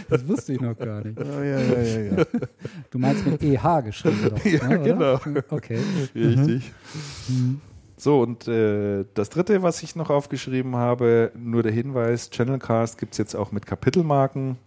Das 0.10 0.28
wusste 0.28 0.54
ich 0.54 0.60
noch 0.62 0.78
gar 0.78 1.04
nicht. 1.04 1.18
Ja, 1.20 1.44
ja, 1.44 1.60
ja, 1.60 2.00
ja. 2.18 2.24
Du 2.90 3.00
meinst 3.00 3.26
mit 3.26 3.42
EH 3.42 3.82
geschrieben 3.82 4.30
doch, 4.30 4.46
Ja, 4.46 4.68
ne, 4.68 4.80
oder? 4.80 5.20
genau. 5.20 5.42
Okay. 5.50 5.80
Richtig. 6.14 6.72
So, 7.98 8.22
und 8.22 8.48
äh, 8.48 9.06
das 9.14 9.30
dritte, 9.30 9.62
was 9.64 9.84
ich 9.84 9.96
noch 9.96 10.10
aufgeschrieben 10.10 10.76
habe, 10.76 11.32
nur 11.38 11.64
der 11.64 11.72
Hinweis, 11.72 12.30
Channelcast 12.30 12.98
gibt 12.98 13.14
es 13.14 13.18
jetzt 13.20 13.36
auch 13.36 13.52
mit 13.52 13.66
Kapitelmarken. 13.66 14.58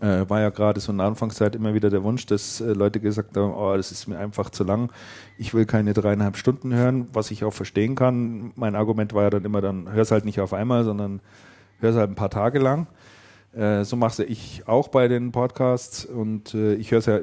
Äh, 0.00 0.28
war 0.28 0.40
ja 0.40 0.50
gerade 0.50 0.78
so 0.78 0.92
in 0.92 0.98
der 0.98 1.06
Anfangszeit 1.06 1.56
immer 1.56 1.72
wieder 1.72 1.88
der 1.88 2.02
Wunsch, 2.02 2.26
dass 2.26 2.60
äh, 2.60 2.72
Leute 2.74 3.00
gesagt 3.00 3.34
haben, 3.36 3.54
oh, 3.54 3.74
das 3.74 3.92
ist 3.92 4.06
mir 4.06 4.18
einfach 4.18 4.50
zu 4.50 4.62
lang, 4.62 4.92
ich 5.38 5.54
will 5.54 5.64
keine 5.64 5.94
dreieinhalb 5.94 6.36
Stunden 6.36 6.74
hören, 6.74 7.08
was 7.14 7.30
ich 7.30 7.44
auch 7.44 7.54
verstehen 7.54 7.94
kann. 7.94 8.52
Mein 8.56 8.74
Argument 8.74 9.14
war 9.14 9.22
ja 9.22 9.30
dann 9.30 9.46
immer, 9.46 9.62
dann 9.62 9.90
hör's 9.90 10.10
halt 10.10 10.26
nicht 10.26 10.40
auf 10.40 10.52
einmal, 10.52 10.84
sondern 10.84 11.20
hör's 11.80 11.96
halt 11.96 12.10
ein 12.10 12.14
paar 12.14 12.28
Tage 12.28 12.58
lang. 12.58 12.88
Äh, 13.54 13.84
so 13.84 13.96
mache 13.96 14.22
ich 14.24 14.68
auch 14.68 14.88
bei 14.88 15.08
den 15.08 15.32
Podcasts 15.32 16.04
und 16.04 16.52
äh, 16.52 16.74
ich 16.74 16.90
höre 16.90 16.98
es 16.98 17.06
ja 17.06 17.20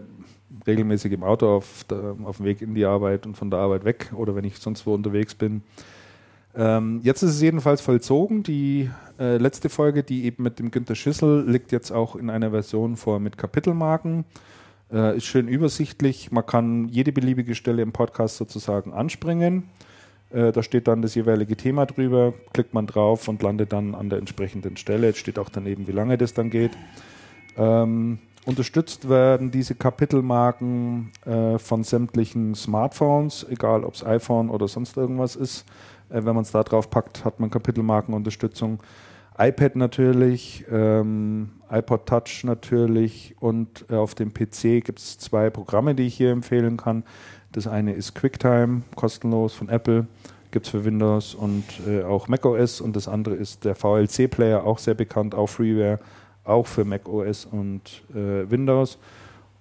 regelmäßig 0.66 1.12
im 1.14 1.24
Auto 1.24 1.48
auf, 1.58 1.84
der, 1.84 2.16
auf 2.24 2.38
dem 2.38 2.46
Weg 2.48 2.62
in 2.64 2.74
die 2.74 2.86
Arbeit 2.86 3.28
und 3.28 3.38
von 3.38 3.52
der 3.52 3.60
Arbeit 3.60 3.86
weg 3.86 4.12
oder 4.16 4.36
wenn 4.36 4.46
ich 4.46 4.58
sonst 4.58 4.88
wo 4.88 4.96
unterwegs 4.96 5.36
bin. 5.36 5.62
Ähm, 6.56 7.00
jetzt 7.04 7.24
ist 7.24 7.32
es 7.32 7.42
jedenfalls 7.42 7.82
vollzogen. 7.82 8.44
Die 8.44 8.90
äh, 9.20 9.38
letzte 9.38 9.70
Folge, 9.70 10.04
die 10.04 10.26
eben 10.26 10.44
mit 10.44 10.60
dem 10.60 10.72
Günter 10.72 10.96
Schüssel, 10.96 11.50
liegt 11.50 11.72
jetzt 11.72 11.92
auch 11.92 12.16
in 12.16 12.30
einer 12.30 12.52
Version 12.52 12.96
vor 12.96 13.20
mit 13.20 13.38
Kapitelmarken. 13.38 14.26
Äh, 14.92 15.18
ist 15.18 15.26
schön 15.26 15.48
übersichtlich. 15.48 16.32
Man 16.32 16.46
kann 16.46 16.88
jede 16.90 17.12
beliebige 17.12 17.56
Stelle 17.56 17.82
im 17.82 17.92
Podcast 17.92 18.38
sozusagen 18.38 18.94
anspringen. 18.94 19.64
Äh, 20.30 20.52
da 20.52 20.62
steht 20.64 20.88
dann 20.88 21.02
das 21.02 21.16
jeweilige 21.16 21.56
Thema 21.56 21.86
drüber, 21.86 22.34
klickt 22.54 22.74
man 22.74 22.88
drauf 22.88 23.28
und 23.28 23.42
landet 23.42 23.74
dann 23.74 23.96
an 23.96 24.10
der 24.10 24.20
entsprechenden 24.20 24.78
Stelle. 24.78 25.08
Jetzt 25.08 25.20
steht 25.20 25.40
auch 25.40 25.50
daneben, 25.50 25.88
wie 25.88 25.92
lange 25.92 26.18
das 26.18 26.34
dann 26.34 26.50
geht. 26.50 26.72
Ähm, 27.56 28.20
unterstützt 28.46 29.10
werden 29.10 29.52
diese 29.52 29.76
Kapitelmarken 29.76 31.12
äh, 31.26 31.58
von 31.60 31.84
sämtlichen 31.84 32.56
Smartphones, 32.56 33.46
egal 33.50 33.84
ob 33.84 33.94
es 33.94 34.06
iPhone 34.06 34.50
oder 34.50 34.68
sonst 34.68 34.98
irgendwas 34.98 35.36
ist. 35.36 35.66
Äh, 36.14 36.26
wenn 36.26 36.36
man 36.36 36.44
es 36.44 36.52
da 36.52 36.64
drauf 36.64 36.90
packt, 36.90 37.26
hat 37.26 37.40
man 37.40 37.50
Kapitelmarkenunterstützung. 37.50 38.82
iPad 39.38 39.76
natürlich, 39.76 40.64
ähm, 40.72 41.50
iPod 41.72 42.06
Touch 42.06 42.44
natürlich 42.44 43.36
und 43.40 43.86
äh, 43.90 43.96
auf 43.96 44.14
dem 44.14 44.32
PC 44.32 44.84
gibt 44.84 45.00
es 45.00 45.18
zwei 45.18 45.50
Programme, 45.50 45.96
die 45.96 46.04
ich 46.04 46.16
hier 46.16 46.32
empfehlen 46.32 46.78
kann. 46.78 47.04
Das 47.52 47.68
eine 47.68 47.94
ist 47.94 48.14
QuickTime, 48.14 48.84
kostenlos 48.96 49.54
von 49.54 49.70
Apple, 49.70 50.08
gibt 50.52 50.68
es 50.68 50.72
für 50.72 50.86
Windows 50.86 51.34
und 51.34 51.64
äh, 51.88 52.04
auch 52.04 52.28
macOS 52.28 52.80
und 52.80 52.96
das 52.96 53.08
andere 53.08 53.36
ist 53.36 53.66
der 53.66 53.76
VLC-Player, 53.76 54.64
auch 54.64 54.78
sehr 54.78 54.94
bekannt, 54.94 55.34
auch 55.34 55.48
Freeware, 55.48 56.00
auch 56.44 56.68
für 56.68 56.86
macOS 56.86 57.46
und 57.46 58.04
äh, 58.14 58.50
Windows. 58.50 59.00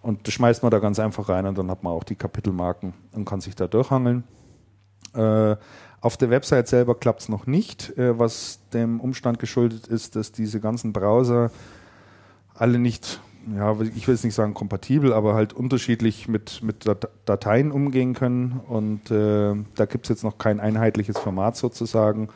Und 0.03 0.27
das 0.27 0.35
schmeißt 0.35 0.63
man 0.65 0.71
da 0.71 0.81
ganz 0.81 0.99
einfach 0.99 1.29
rein 1.29 1.47
und 1.47 1.57
dann 1.57 1.71
hat 1.71 1.83
man 1.83 1.93
auch 1.93 2.05
die 2.05 2.17
Kapitelmarken 2.17 2.93
und 3.13 3.25
kann 3.25 3.41
sich 3.41 3.55
da 3.55 3.69
durchhangeln. 3.69 4.25
Äh, 5.15 5.57
auf 6.03 6.17
der 6.17 6.31
Website 6.31 6.69
selber 6.69 6.97
klappt 6.97 7.23
es 7.23 7.29
noch 7.29 7.47
nicht, 7.47 7.97
äh, 7.97 8.19
was 8.19 8.59
dem 8.75 9.01
Umstand 9.01 9.39
geschuldet 9.39 9.87
ist, 9.87 10.17
dass 10.17 10.33
diese 10.33 10.61
ganzen 10.61 10.93
Browser 10.93 11.51
alle 12.55 12.79
nicht, 12.79 13.21
ja, 13.57 13.73
ich 13.81 14.07
will 14.07 14.15
jetzt 14.15 14.25
nicht 14.25 14.35
sagen 14.35 14.53
kompatibel, 14.53 15.13
aber 15.13 15.35
halt 15.35 15.53
unterschiedlich 15.53 16.29
mit, 16.29 16.63
mit 16.63 16.87
Dat- 16.87 17.09
Dateien 17.25 17.71
umgehen 17.73 18.15
können. 18.15 18.61
Und 18.69 19.11
äh, 19.11 19.55
da 19.77 19.87
gibt 19.87 20.05
es 20.07 20.11
jetzt 20.11 20.25
noch 20.25 20.39
kein 20.39 20.61
einheitliches 20.61 21.19
Format 21.19 21.57
sozusagen. 21.57 22.29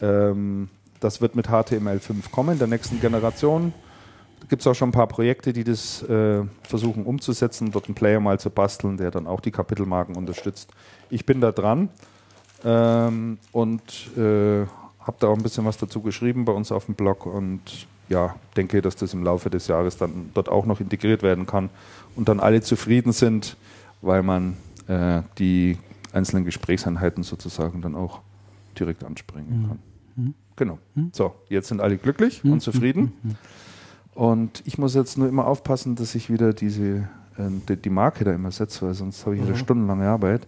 Ähm, 0.00 0.68
das 1.00 1.20
wird 1.20 1.34
mit 1.34 1.48
HTML5 1.48 2.30
kommen, 2.30 2.58
der 2.58 2.68
nächsten 2.68 3.00
Generation. 3.00 3.72
Da 4.40 4.46
gibt 4.46 4.62
es 4.62 4.66
auch 4.66 4.74
schon 4.74 4.90
ein 4.90 4.92
paar 4.92 5.08
Projekte, 5.08 5.52
die 5.52 5.64
das 5.64 6.02
äh, 6.04 6.42
versuchen 6.62 7.04
umzusetzen, 7.04 7.72
dort 7.72 7.86
einen 7.86 7.94
Player 7.94 8.20
mal 8.20 8.38
zu 8.38 8.50
basteln, 8.50 8.96
der 8.96 9.10
dann 9.10 9.26
auch 9.26 9.40
die 9.40 9.50
Kapitelmarken 9.50 10.16
unterstützt. 10.16 10.70
Ich 11.10 11.26
bin 11.26 11.40
da 11.40 11.50
dran. 11.52 11.88
Ähm, 12.64 13.38
und 13.52 13.82
äh, 14.16 14.66
habe 15.00 15.16
da 15.18 15.28
auch 15.28 15.36
ein 15.36 15.42
bisschen 15.42 15.64
was 15.64 15.78
dazu 15.78 16.00
geschrieben 16.00 16.44
bei 16.44 16.52
uns 16.52 16.72
auf 16.72 16.86
dem 16.86 16.94
Blog 16.94 17.26
und 17.26 17.86
ja, 18.08 18.34
denke, 18.56 18.82
dass 18.82 18.96
das 18.96 19.14
im 19.14 19.22
Laufe 19.22 19.50
des 19.50 19.68
Jahres 19.68 19.96
dann 19.96 20.30
dort 20.34 20.48
auch 20.48 20.66
noch 20.66 20.80
integriert 20.80 21.22
werden 21.22 21.46
kann 21.46 21.70
und 22.16 22.28
dann 22.28 22.40
alle 22.40 22.60
zufrieden 22.60 23.12
sind, 23.12 23.56
weil 24.02 24.22
man 24.22 24.56
äh, 24.88 25.22
die 25.38 25.78
einzelnen 26.12 26.44
Gesprächseinheiten 26.44 27.22
sozusagen 27.22 27.82
dann 27.82 27.94
auch 27.94 28.20
direkt 28.78 29.04
anspringen 29.04 29.68
kann. 29.68 29.78
Mhm. 30.16 30.34
Genau. 30.56 30.78
Mhm. 30.94 31.10
So, 31.12 31.34
jetzt 31.48 31.68
sind 31.68 31.80
alle 31.80 31.96
glücklich 31.96 32.44
mhm. 32.44 32.54
und 32.54 32.60
zufrieden. 32.60 33.12
Mhm. 33.22 33.36
Und 34.14 34.62
ich 34.66 34.76
muss 34.76 34.94
jetzt 34.94 35.16
nur 35.16 35.28
immer 35.28 35.46
aufpassen, 35.46 35.94
dass 35.94 36.14
ich 36.14 36.30
wieder 36.30 36.52
diese 36.52 37.08
äh, 37.38 37.50
die, 37.68 37.76
die, 37.76 37.90
Marke 37.90 38.24
da 38.24 38.32
immer 38.32 38.50
setze, 38.50 38.86
weil 38.86 38.94
sonst 38.94 39.24
habe 39.24 39.36
ich 39.36 39.42
wieder 39.42 39.52
mhm. 39.52 39.58
stundenlange 39.58 40.08
Arbeit. 40.08 40.46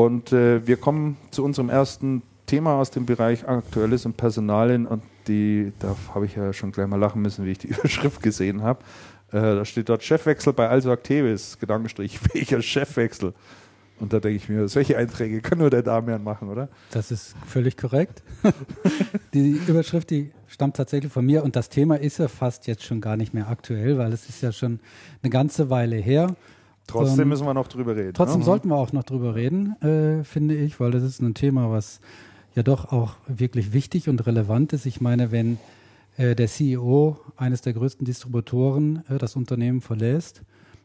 Und 0.00 0.32
äh, 0.32 0.66
wir 0.66 0.78
kommen 0.78 1.18
zu 1.30 1.44
unserem 1.44 1.68
ersten 1.68 2.22
Thema 2.46 2.80
aus 2.80 2.90
dem 2.90 3.04
Bereich 3.04 3.46
Aktuelles 3.46 4.06
und 4.06 4.16
Personalien 4.16 4.86
und 4.86 5.02
die, 5.28 5.74
da 5.78 5.94
habe 6.14 6.24
ich 6.24 6.36
ja 6.36 6.54
schon 6.54 6.72
gleich 6.72 6.86
mal 6.86 6.96
lachen 6.96 7.20
müssen, 7.20 7.44
wie 7.44 7.50
ich 7.50 7.58
die 7.58 7.66
Überschrift 7.68 8.22
gesehen 8.22 8.62
habe. 8.62 8.80
Äh, 9.30 9.42
da 9.42 9.64
steht 9.66 9.90
dort 9.90 10.02
Chefwechsel 10.02 10.54
bei 10.54 10.70
Also 10.70 10.90
Activis, 10.90 11.58
Gedankenstrich, 11.58 12.18
welcher 12.32 12.62
Chefwechsel? 12.62 13.34
Und 13.98 14.14
da 14.14 14.20
denke 14.20 14.38
ich 14.38 14.48
mir, 14.48 14.68
solche 14.68 14.96
Einträge 14.96 15.42
kann 15.42 15.58
nur 15.58 15.68
der 15.68 15.82
Damian 15.82 16.24
machen, 16.24 16.48
oder? 16.48 16.70
Das 16.92 17.10
ist 17.10 17.36
völlig 17.46 17.76
korrekt. 17.76 18.22
die 19.34 19.60
Überschrift, 19.66 20.08
die 20.08 20.30
stammt 20.46 20.76
tatsächlich 20.76 21.12
von 21.12 21.26
mir 21.26 21.44
und 21.44 21.56
das 21.56 21.68
Thema 21.68 21.96
ist 21.96 22.16
ja 22.16 22.28
fast 22.28 22.66
jetzt 22.66 22.84
schon 22.84 23.02
gar 23.02 23.18
nicht 23.18 23.34
mehr 23.34 23.50
aktuell, 23.50 23.98
weil 23.98 24.14
es 24.14 24.30
ist 24.30 24.40
ja 24.40 24.50
schon 24.50 24.80
eine 25.22 25.28
ganze 25.28 25.68
Weile 25.68 25.96
her. 25.96 26.36
Trotzdem 26.90 27.22
ähm, 27.22 27.28
müssen 27.28 27.46
wir 27.46 27.54
noch 27.54 27.68
drüber 27.68 27.96
reden. 27.96 28.14
Trotzdem 28.14 28.40
ne? 28.40 28.44
sollten 28.44 28.68
wir 28.68 28.76
auch 28.76 28.92
noch 28.92 29.04
drüber 29.04 29.34
reden, 29.34 29.80
äh, 29.82 30.24
finde 30.24 30.54
ich, 30.54 30.80
weil 30.80 30.90
das 30.90 31.02
ist 31.02 31.20
ein 31.20 31.34
Thema, 31.34 31.70
was 31.70 32.00
ja 32.54 32.62
doch 32.62 32.92
auch 32.92 33.14
wirklich 33.26 33.72
wichtig 33.72 34.08
und 34.08 34.26
relevant 34.26 34.72
ist. 34.72 34.86
Ich 34.86 35.00
meine, 35.00 35.30
wenn 35.30 35.58
äh, 36.16 36.34
der 36.34 36.48
CEO 36.48 37.18
eines 37.36 37.62
der 37.62 37.72
größten 37.72 38.04
Distributoren 38.04 39.02
äh, 39.08 39.18
das 39.18 39.36
Unternehmen 39.36 39.80
verlässt, 39.80 40.42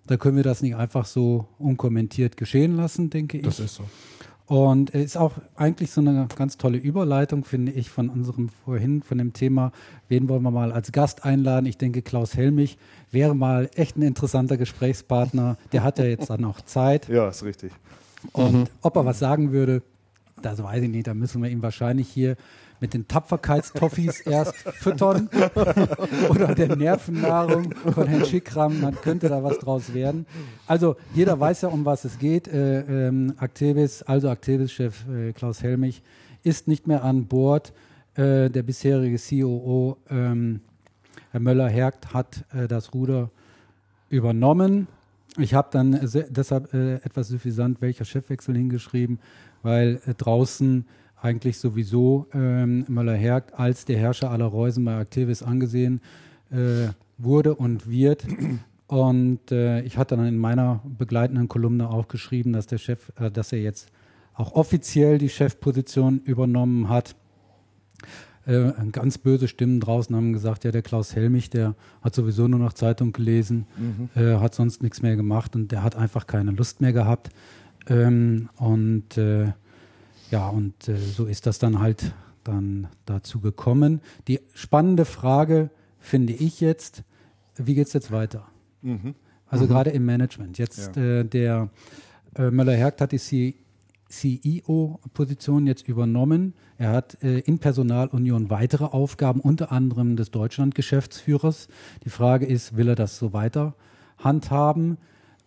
da 0.07 0.17
können 0.17 0.37
wir 0.37 0.43
das 0.43 0.61
nicht 0.61 0.75
einfach 0.75 1.05
so 1.05 1.47
unkommentiert 1.57 2.37
geschehen 2.37 2.75
lassen, 2.75 3.09
denke 3.09 3.37
ich. 3.37 3.43
Das 3.43 3.59
ist 3.59 3.75
so. 3.75 3.83
Und 4.47 4.93
es 4.93 5.05
ist 5.05 5.17
auch 5.17 5.33
eigentlich 5.55 5.91
so 5.91 6.01
eine 6.01 6.27
ganz 6.37 6.57
tolle 6.57 6.77
Überleitung, 6.77 7.43
finde 7.43 7.71
ich, 7.71 7.89
von 7.89 8.09
unserem 8.09 8.49
vorhin, 8.49 9.01
von 9.01 9.17
dem 9.17 9.33
Thema, 9.33 9.71
wen 10.07 10.29
wollen 10.29 10.43
wir 10.43 10.51
mal 10.51 10.71
als 10.71 10.91
Gast 10.91 11.25
einladen? 11.25 11.65
Ich 11.65 11.77
denke, 11.77 12.03
Klaus 12.03 12.35
Helmich 12.35 12.77
wäre 13.09 13.35
mal 13.35 13.69
echt 13.73 13.97
ein 13.97 14.03
interessanter 14.03 14.57
Gesprächspartner. 14.57 15.57
Der 15.71 15.83
hat 15.83 15.97
ja 15.97 16.05
jetzt 16.05 16.29
dann 16.29 16.45
auch 16.45 16.61
Zeit. 16.61 17.09
Ja, 17.09 17.29
ist 17.29 17.43
richtig. 17.43 17.71
Und 18.33 18.53
mhm. 18.53 18.67
ob 18.81 18.95
er 18.95 19.05
was 19.05 19.17
sagen 19.17 19.51
würde, 19.51 19.81
das 20.41 20.61
weiß 20.61 20.83
ich 20.83 20.89
nicht. 20.89 21.07
Da 21.07 21.15
müssen 21.15 21.41
wir 21.41 21.49
ihm 21.49 21.63
wahrscheinlich 21.63 22.07
hier 22.07 22.35
mit 22.79 22.93
den 22.93 23.07
Tapferkeitstoffis 23.07 24.21
erst 24.21 24.55
füttern 24.55 25.29
oder 26.29 26.53
der 26.53 26.75
Nervennahrung 26.75 27.73
von 27.73 28.07
Herrn 28.07 28.25
Schickram, 28.25 28.81
dann 28.81 28.95
könnte 28.95 29.29
da 29.29 29.43
was 29.43 29.59
draus 29.59 29.93
werden. 29.93 30.25
Also 30.67 30.95
jeder 31.13 31.39
weiß 31.39 31.61
ja, 31.61 31.69
um 31.69 31.85
was 31.85 32.05
es 32.05 32.19
geht. 32.19 32.47
Äh, 32.47 33.07
ähm, 33.07 33.33
Activis, 33.39 34.03
also 34.03 34.29
Activis-Chef 34.29 35.05
äh, 35.09 35.33
Klaus 35.33 35.63
Helmich 35.63 36.01
ist 36.43 36.67
nicht 36.67 36.87
mehr 36.87 37.03
an 37.03 37.25
Bord. 37.25 37.73
Äh, 38.15 38.49
der 38.49 38.63
bisherige 38.63 39.17
COO 39.17 39.97
ähm, 40.09 40.61
Herr 41.31 41.41
Möller-Hergt 41.41 42.13
hat 42.13 42.45
äh, 42.53 42.67
das 42.67 42.93
Ruder 42.93 43.29
übernommen. 44.09 44.87
Ich 45.37 45.53
habe 45.53 45.67
dann 45.71 45.99
deshalb 46.29 46.73
äh, 46.73 46.95
etwas 46.95 47.27
suffisant 47.27 47.81
welcher 47.81 48.05
Chefwechsel 48.05 48.55
hingeschrieben, 48.55 49.19
weil 49.61 49.99
äh, 50.05 50.13
draußen 50.13 50.85
eigentlich 51.21 51.57
sowieso 51.57 52.27
ähm, 52.33 52.85
Möller-Hergt 52.87 53.57
als 53.57 53.85
der 53.85 53.97
Herrscher 53.97 54.31
aller 54.31 54.45
Reusen 54.45 54.85
bei 54.85 54.99
Activis 54.99 55.41
angesehen 55.43 56.01
äh, 56.51 56.89
wurde 57.17 57.55
und 57.55 57.89
wird. 57.89 58.25
Und 58.87 59.51
äh, 59.51 59.81
ich 59.81 59.97
hatte 59.97 60.15
dann 60.15 60.27
in 60.27 60.37
meiner 60.37 60.81
begleitenden 60.85 61.47
Kolumne 61.47 61.89
auch 61.89 62.07
geschrieben, 62.07 62.53
dass 62.53 62.67
der 62.67 62.77
Chef, 62.77 63.11
äh, 63.19 63.31
dass 63.31 63.51
er 63.51 63.61
jetzt 63.61 63.89
auch 64.33 64.53
offiziell 64.53 65.17
die 65.17 65.29
Chefposition 65.29 66.21
übernommen 66.23 66.89
hat. 66.89 67.15
Äh, 68.45 68.71
ganz 68.91 69.17
böse 69.17 69.47
Stimmen 69.47 69.79
draußen 69.79 70.15
haben 70.15 70.33
gesagt, 70.33 70.65
ja, 70.65 70.71
der 70.71 70.83
Klaus 70.83 71.15
Helmich, 71.15 71.49
der 71.49 71.73
hat 72.01 72.13
sowieso 72.13 72.47
nur 72.47 72.59
noch 72.59 72.73
Zeitung 72.73 73.11
gelesen, 73.11 73.65
mhm. 73.75 74.09
äh, 74.21 74.35
hat 74.35 74.53
sonst 74.53 74.83
nichts 74.83 75.01
mehr 75.01 75.15
gemacht 75.15 75.55
und 75.55 75.71
der 75.71 75.81
hat 75.81 75.95
einfach 75.95 76.27
keine 76.27 76.51
Lust 76.51 76.79
mehr 76.79 76.93
gehabt. 76.93 77.29
Ähm, 77.87 78.49
und 78.57 79.17
äh, 79.17 79.53
ja, 80.31 80.49
und 80.49 80.87
äh, 80.87 80.97
so 80.97 81.25
ist 81.25 81.45
das 81.45 81.59
dann 81.59 81.79
halt 81.79 82.13
dann 82.43 82.87
dazu 83.05 83.39
gekommen. 83.39 84.01
Die 84.27 84.39
spannende 84.53 85.05
Frage 85.05 85.69
finde 85.99 86.33
ich 86.33 86.61
jetzt, 86.61 87.03
wie 87.55 87.75
geht 87.75 87.87
es 87.87 87.93
jetzt 87.93 88.11
weiter? 88.11 88.47
Mhm. 88.81 89.15
Also 89.47 89.65
mhm. 89.65 89.69
gerade 89.69 89.89
im 89.91 90.05
Management. 90.05 90.57
Jetzt 90.57 90.95
ja. 90.95 91.19
äh, 91.19 91.25
der 91.25 91.69
äh, 92.35 92.51
Möller-Hergt 92.51 93.01
hat 93.01 93.11
die 93.11 93.55
CEO-Position 94.09 95.67
jetzt 95.67 95.87
übernommen. 95.87 96.53
Er 96.77 96.91
hat 96.91 97.21
äh, 97.23 97.39
in 97.39 97.59
Personalunion 97.59 98.49
weitere 98.49 98.85
Aufgaben, 98.85 99.39
unter 99.39 99.71
anderem 99.71 100.15
des 100.15 100.31
Deutschland-Geschäftsführers. 100.31 101.67
Die 102.03 102.09
Frage 102.09 102.45
ist, 102.45 102.75
will 102.77 102.89
er 102.89 102.95
das 102.95 103.17
so 103.17 103.33
weiter 103.33 103.75
handhaben? 104.19 104.97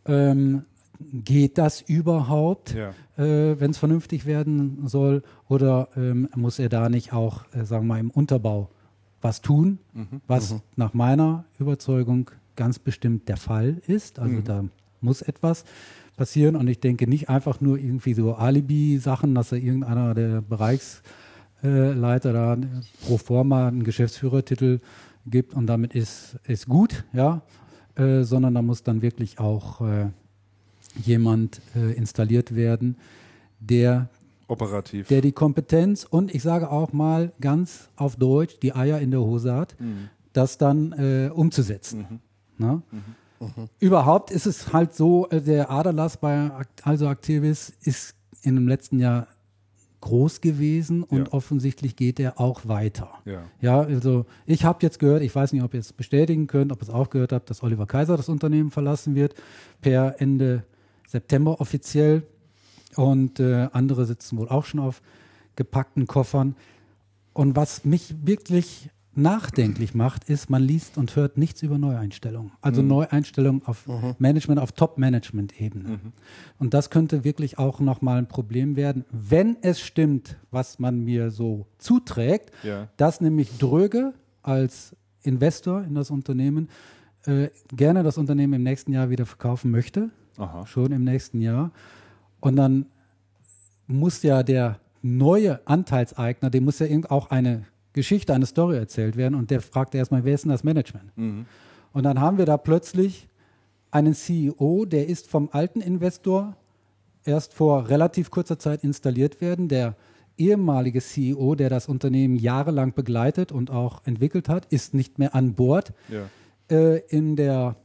Ähm, 0.06 0.64
geht 1.00 1.58
das 1.58 1.80
überhaupt, 1.80 2.74
ja. 2.74 2.90
äh, 3.22 3.58
wenn 3.60 3.70
es 3.70 3.78
vernünftig 3.78 4.26
werden 4.26 4.86
soll? 4.86 5.22
Oder 5.48 5.88
ähm, 5.96 6.28
muss 6.34 6.58
er 6.58 6.68
da 6.68 6.88
nicht 6.88 7.12
auch, 7.12 7.44
äh, 7.52 7.64
sagen 7.64 7.86
wir 7.86 7.94
mal, 7.94 8.00
im 8.00 8.10
Unterbau 8.10 8.70
was 9.20 9.40
tun, 9.40 9.78
mhm. 9.94 10.20
was 10.26 10.52
mhm. 10.52 10.60
nach 10.76 10.94
meiner 10.94 11.44
Überzeugung 11.58 12.30
ganz 12.56 12.78
bestimmt 12.78 13.28
der 13.28 13.36
Fall 13.36 13.80
ist? 13.86 14.18
Also 14.18 14.36
mhm. 14.36 14.44
da 14.44 14.64
muss 15.00 15.22
etwas 15.22 15.64
passieren 16.16 16.56
und 16.56 16.68
ich 16.68 16.80
denke 16.80 17.08
nicht 17.08 17.28
einfach 17.28 17.60
nur 17.60 17.78
irgendwie 17.78 18.14
so 18.14 18.34
Alibi-Sachen, 18.34 19.34
dass 19.34 19.52
er 19.52 19.58
irgendeiner 19.58 20.14
der 20.14 20.40
Bereichsleiter 20.42 22.32
da 22.32 22.56
pro 23.06 23.18
forma 23.18 23.68
einen 23.68 23.84
Geschäftsführertitel 23.84 24.80
gibt 25.26 25.54
und 25.54 25.66
damit 25.66 25.94
ist, 25.94 26.38
ist 26.46 26.68
gut, 26.68 27.04
ja, 27.12 27.42
äh, 27.94 28.22
sondern 28.22 28.54
da 28.54 28.62
muss 28.62 28.82
dann 28.82 29.02
wirklich 29.02 29.38
auch 29.38 29.80
äh, 29.80 30.06
jemand 31.04 31.60
äh, 31.74 31.92
installiert 31.92 32.54
werden, 32.54 32.96
der 33.60 34.08
operativ, 34.48 35.08
der 35.08 35.20
die 35.20 35.32
Kompetenz 35.32 36.04
und 36.04 36.34
ich 36.34 36.42
sage 36.42 36.70
auch 36.70 36.92
mal 36.92 37.32
ganz 37.40 37.88
auf 37.96 38.16
Deutsch 38.16 38.58
die 38.60 38.74
Eier 38.74 39.00
in 39.00 39.10
der 39.10 39.20
Hose 39.20 39.54
hat, 39.54 39.76
mhm. 39.78 40.08
das 40.32 40.58
dann 40.58 40.92
äh, 40.92 41.30
umzusetzen. 41.32 42.20
Mhm. 42.58 42.66
Mhm. 42.66 42.82
mhm. 43.40 43.68
Überhaupt 43.78 44.30
ist 44.30 44.46
es 44.46 44.72
halt 44.72 44.94
so, 44.94 45.28
äh, 45.28 45.40
der 45.40 45.70
Aderlass 45.70 46.16
bei 46.16 46.50
also 46.82 47.06
Activis 47.06 47.72
ist 47.82 48.14
in 48.42 48.54
dem 48.54 48.68
letzten 48.68 48.98
Jahr 48.98 49.28
groß 50.00 50.40
gewesen 50.40 51.02
und 51.02 51.28
ja. 51.28 51.32
offensichtlich 51.32 51.96
geht 51.96 52.20
er 52.20 52.40
auch 52.40 52.68
weiter. 52.68 53.10
Ja, 53.24 53.42
ja 53.60 53.80
also 53.80 54.26
ich 54.46 54.64
habe 54.64 54.78
jetzt 54.82 54.98
gehört, 54.98 55.22
ich 55.22 55.34
weiß 55.34 55.52
nicht, 55.52 55.62
ob 55.62 55.74
ihr 55.74 55.80
es 55.80 55.92
bestätigen 55.92 56.46
könnt, 56.46 56.72
ob 56.72 56.80
ihr 56.80 56.82
es 56.84 56.90
auch 56.90 57.10
gehört 57.10 57.32
habt, 57.32 57.50
dass 57.50 57.62
Oliver 57.62 57.86
Kaiser 57.86 58.16
das 58.16 58.28
Unternehmen 58.28 58.70
verlassen 58.70 59.14
wird 59.14 59.34
per 59.80 60.20
Ende 60.20 60.64
September 61.08 61.60
offiziell. 61.60 62.22
Und 62.94 63.40
äh, 63.40 63.68
andere 63.72 64.06
sitzen 64.06 64.38
wohl 64.38 64.48
auch 64.48 64.64
schon 64.64 64.80
auf 64.80 65.02
gepackten 65.56 66.06
Koffern. 66.06 66.54
Und 67.32 67.56
was 67.56 67.84
mich 67.84 68.14
wirklich 68.24 68.90
nachdenklich 69.14 69.94
macht, 69.94 70.28
ist, 70.28 70.48
man 70.48 70.62
liest 70.62 70.96
und 70.96 71.16
hört 71.16 71.36
nichts 71.36 71.62
über 71.62 71.76
Neueinstellungen. 71.76 72.52
Also 72.60 72.82
mhm. 72.82 72.88
Neueinstellungen 72.88 73.62
auf 73.64 73.86
mhm. 73.86 74.14
Management, 74.18 74.60
auf 74.60 74.72
Top-Management-Ebene. 74.72 75.88
Mhm. 75.88 76.12
Und 76.58 76.72
das 76.72 76.90
könnte 76.90 77.24
wirklich 77.24 77.58
auch 77.58 77.80
nochmal 77.80 78.18
ein 78.18 78.28
Problem 78.28 78.76
werden, 78.76 79.04
wenn 79.10 79.56
es 79.60 79.80
stimmt, 79.80 80.36
was 80.50 80.78
man 80.78 81.00
mir 81.04 81.30
so 81.30 81.66
zuträgt, 81.78 82.52
ja. 82.62 82.88
dass 82.96 83.20
nämlich 83.20 83.58
Dröge 83.58 84.14
als 84.42 84.96
Investor 85.22 85.82
in 85.82 85.94
das 85.94 86.10
Unternehmen 86.10 86.68
äh, 87.24 87.48
gerne 87.76 88.04
das 88.04 88.18
Unternehmen 88.18 88.54
im 88.54 88.62
nächsten 88.62 88.92
Jahr 88.92 89.10
wieder 89.10 89.26
verkaufen 89.26 89.70
möchte 89.70 90.10
Aha. 90.38 90.66
schon 90.66 90.92
im 90.92 91.04
nächsten 91.04 91.40
Jahr. 91.40 91.70
Und 92.40 92.56
dann 92.56 92.86
muss 93.86 94.22
ja 94.22 94.42
der 94.42 94.78
neue 95.02 95.66
Anteilseigner, 95.66 96.50
dem 96.50 96.64
muss 96.64 96.78
ja 96.78 96.86
auch 97.08 97.30
eine 97.30 97.64
Geschichte, 97.92 98.34
eine 98.34 98.46
Story 98.46 98.76
erzählt 98.76 99.16
werden 99.16 99.34
und 99.34 99.50
der 99.50 99.60
fragt 99.60 99.94
erstmal, 99.94 100.24
wer 100.24 100.34
ist 100.34 100.44
denn 100.44 100.50
das 100.50 100.64
Management? 100.64 101.16
Mhm. 101.16 101.46
Und 101.92 102.02
dann 102.04 102.20
haben 102.20 102.38
wir 102.38 102.46
da 102.46 102.56
plötzlich 102.56 103.28
einen 103.90 104.14
CEO, 104.14 104.84
der 104.84 105.08
ist 105.08 105.28
vom 105.28 105.48
alten 105.52 105.80
Investor 105.80 106.56
erst 107.24 107.54
vor 107.54 107.88
relativ 107.88 108.30
kurzer 108.30 108.58
Zeit 108.58 108.84
installiert 108.84 109.40
werden. 109.40 109.68
Der 109.68 109.96
ehemalige 110.36 111.00
CEO, 111.00 111.54
der 111.54 111.70
das 111.70 111.88
Unternehmen 111.88 112.36
jahrelang 112.36 112.92
begleitet 112.92 113.52
und 113.52 113.70
auch 113.70 114.02
entwickelt 114.04 114.48
hat, 114.48 114.66
ist 114.66 114.94
nicht 114.94 115.18
mehr 115.18 115.34
an 115.34 115.54
Bord. 115.54 115.92
Ja. 116.08 116.28
Äh, 116.70 116.98
in 117.08 117.36
der, 117.36 117.76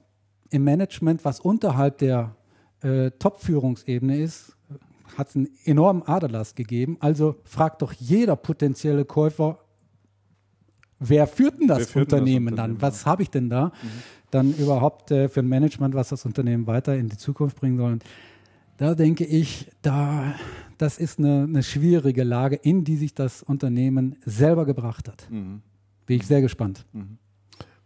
Im 0.49 0.63
Management, 0.63 1.25
was 1.25 1.39
unterhalb 1.39 1.97
der 1.97 2.35
äh, 2.83 3.11
Top-Führungsebene 3.11 4.17
ist, 4.17 4.55
hat 5.17 5.29
es 5.29 5.35
einen 5.35 5.49
enormen 5.65 6.03
Aderlass 6.03 6.55
gegeben. 6.55 6.97
Also 6.99 7.35
fragt 7.43 7.81
doch 7.81 7.93
jeder 7.93 8.35
potenzielle 8.35 9.05
Käufer, 9.05 9.59
wer 10.99 11.27
führt 11.27 11.59
denn 11.59 11.67
das 11.67 11.79
Wer 11.79 11.85
führt 11.87 12.11
denn 12.11 12.19
das 12.19 12.19
Unternehmen 12.21 12.47
Unternehmen, 12.53 12.79
dann? 12.79 12.81
Was 12.81 13.05
habe 13.05 13.23
ich 13.23 13.29
denn 13.29 13.49
da? 13.49 13.71
Dann 14.31 14.53
überhaupt 14.55 15.11
äh, 15.11 15.29
für 15.29 15.41
ein 15.41 15.47
Management, 15.47 15.93
was 15.93 16.09
das 16.09 16.25
Unternehmen 16.25 16.65
weiter 16.65 16.95
in 16.95 17.09
die 17.09 17.17
Zukunft 17.17 17.59
bringen 17.59 17.77
soll. 17.77 17.91
Und 17.93 18.03
da 18.77 18.95
denke 18.95 19.23
ich, 19.25 19.69
da, 19.83 20.33
das 20.79 20.97
ist 20.97 21.19
eine, 21.19 21.43
eine 21.43 21.61
schwierige 21.61 22.23
Lage, 22.23 22.55
in 22.55 22.83
die 22.83 22.95
sich 22.95 23.13
das 23.13 23.43
Unternehmen 23.43 24.15
selber 24.25 24.65
gebracht 24.65 25.07
hat. 25.07 25.27
Mhm. 25.29 25.61
Bin 26.07 26.17
ich 26.17 26.25
sehr 26.25 26.41
gespannt. 26.41 26.85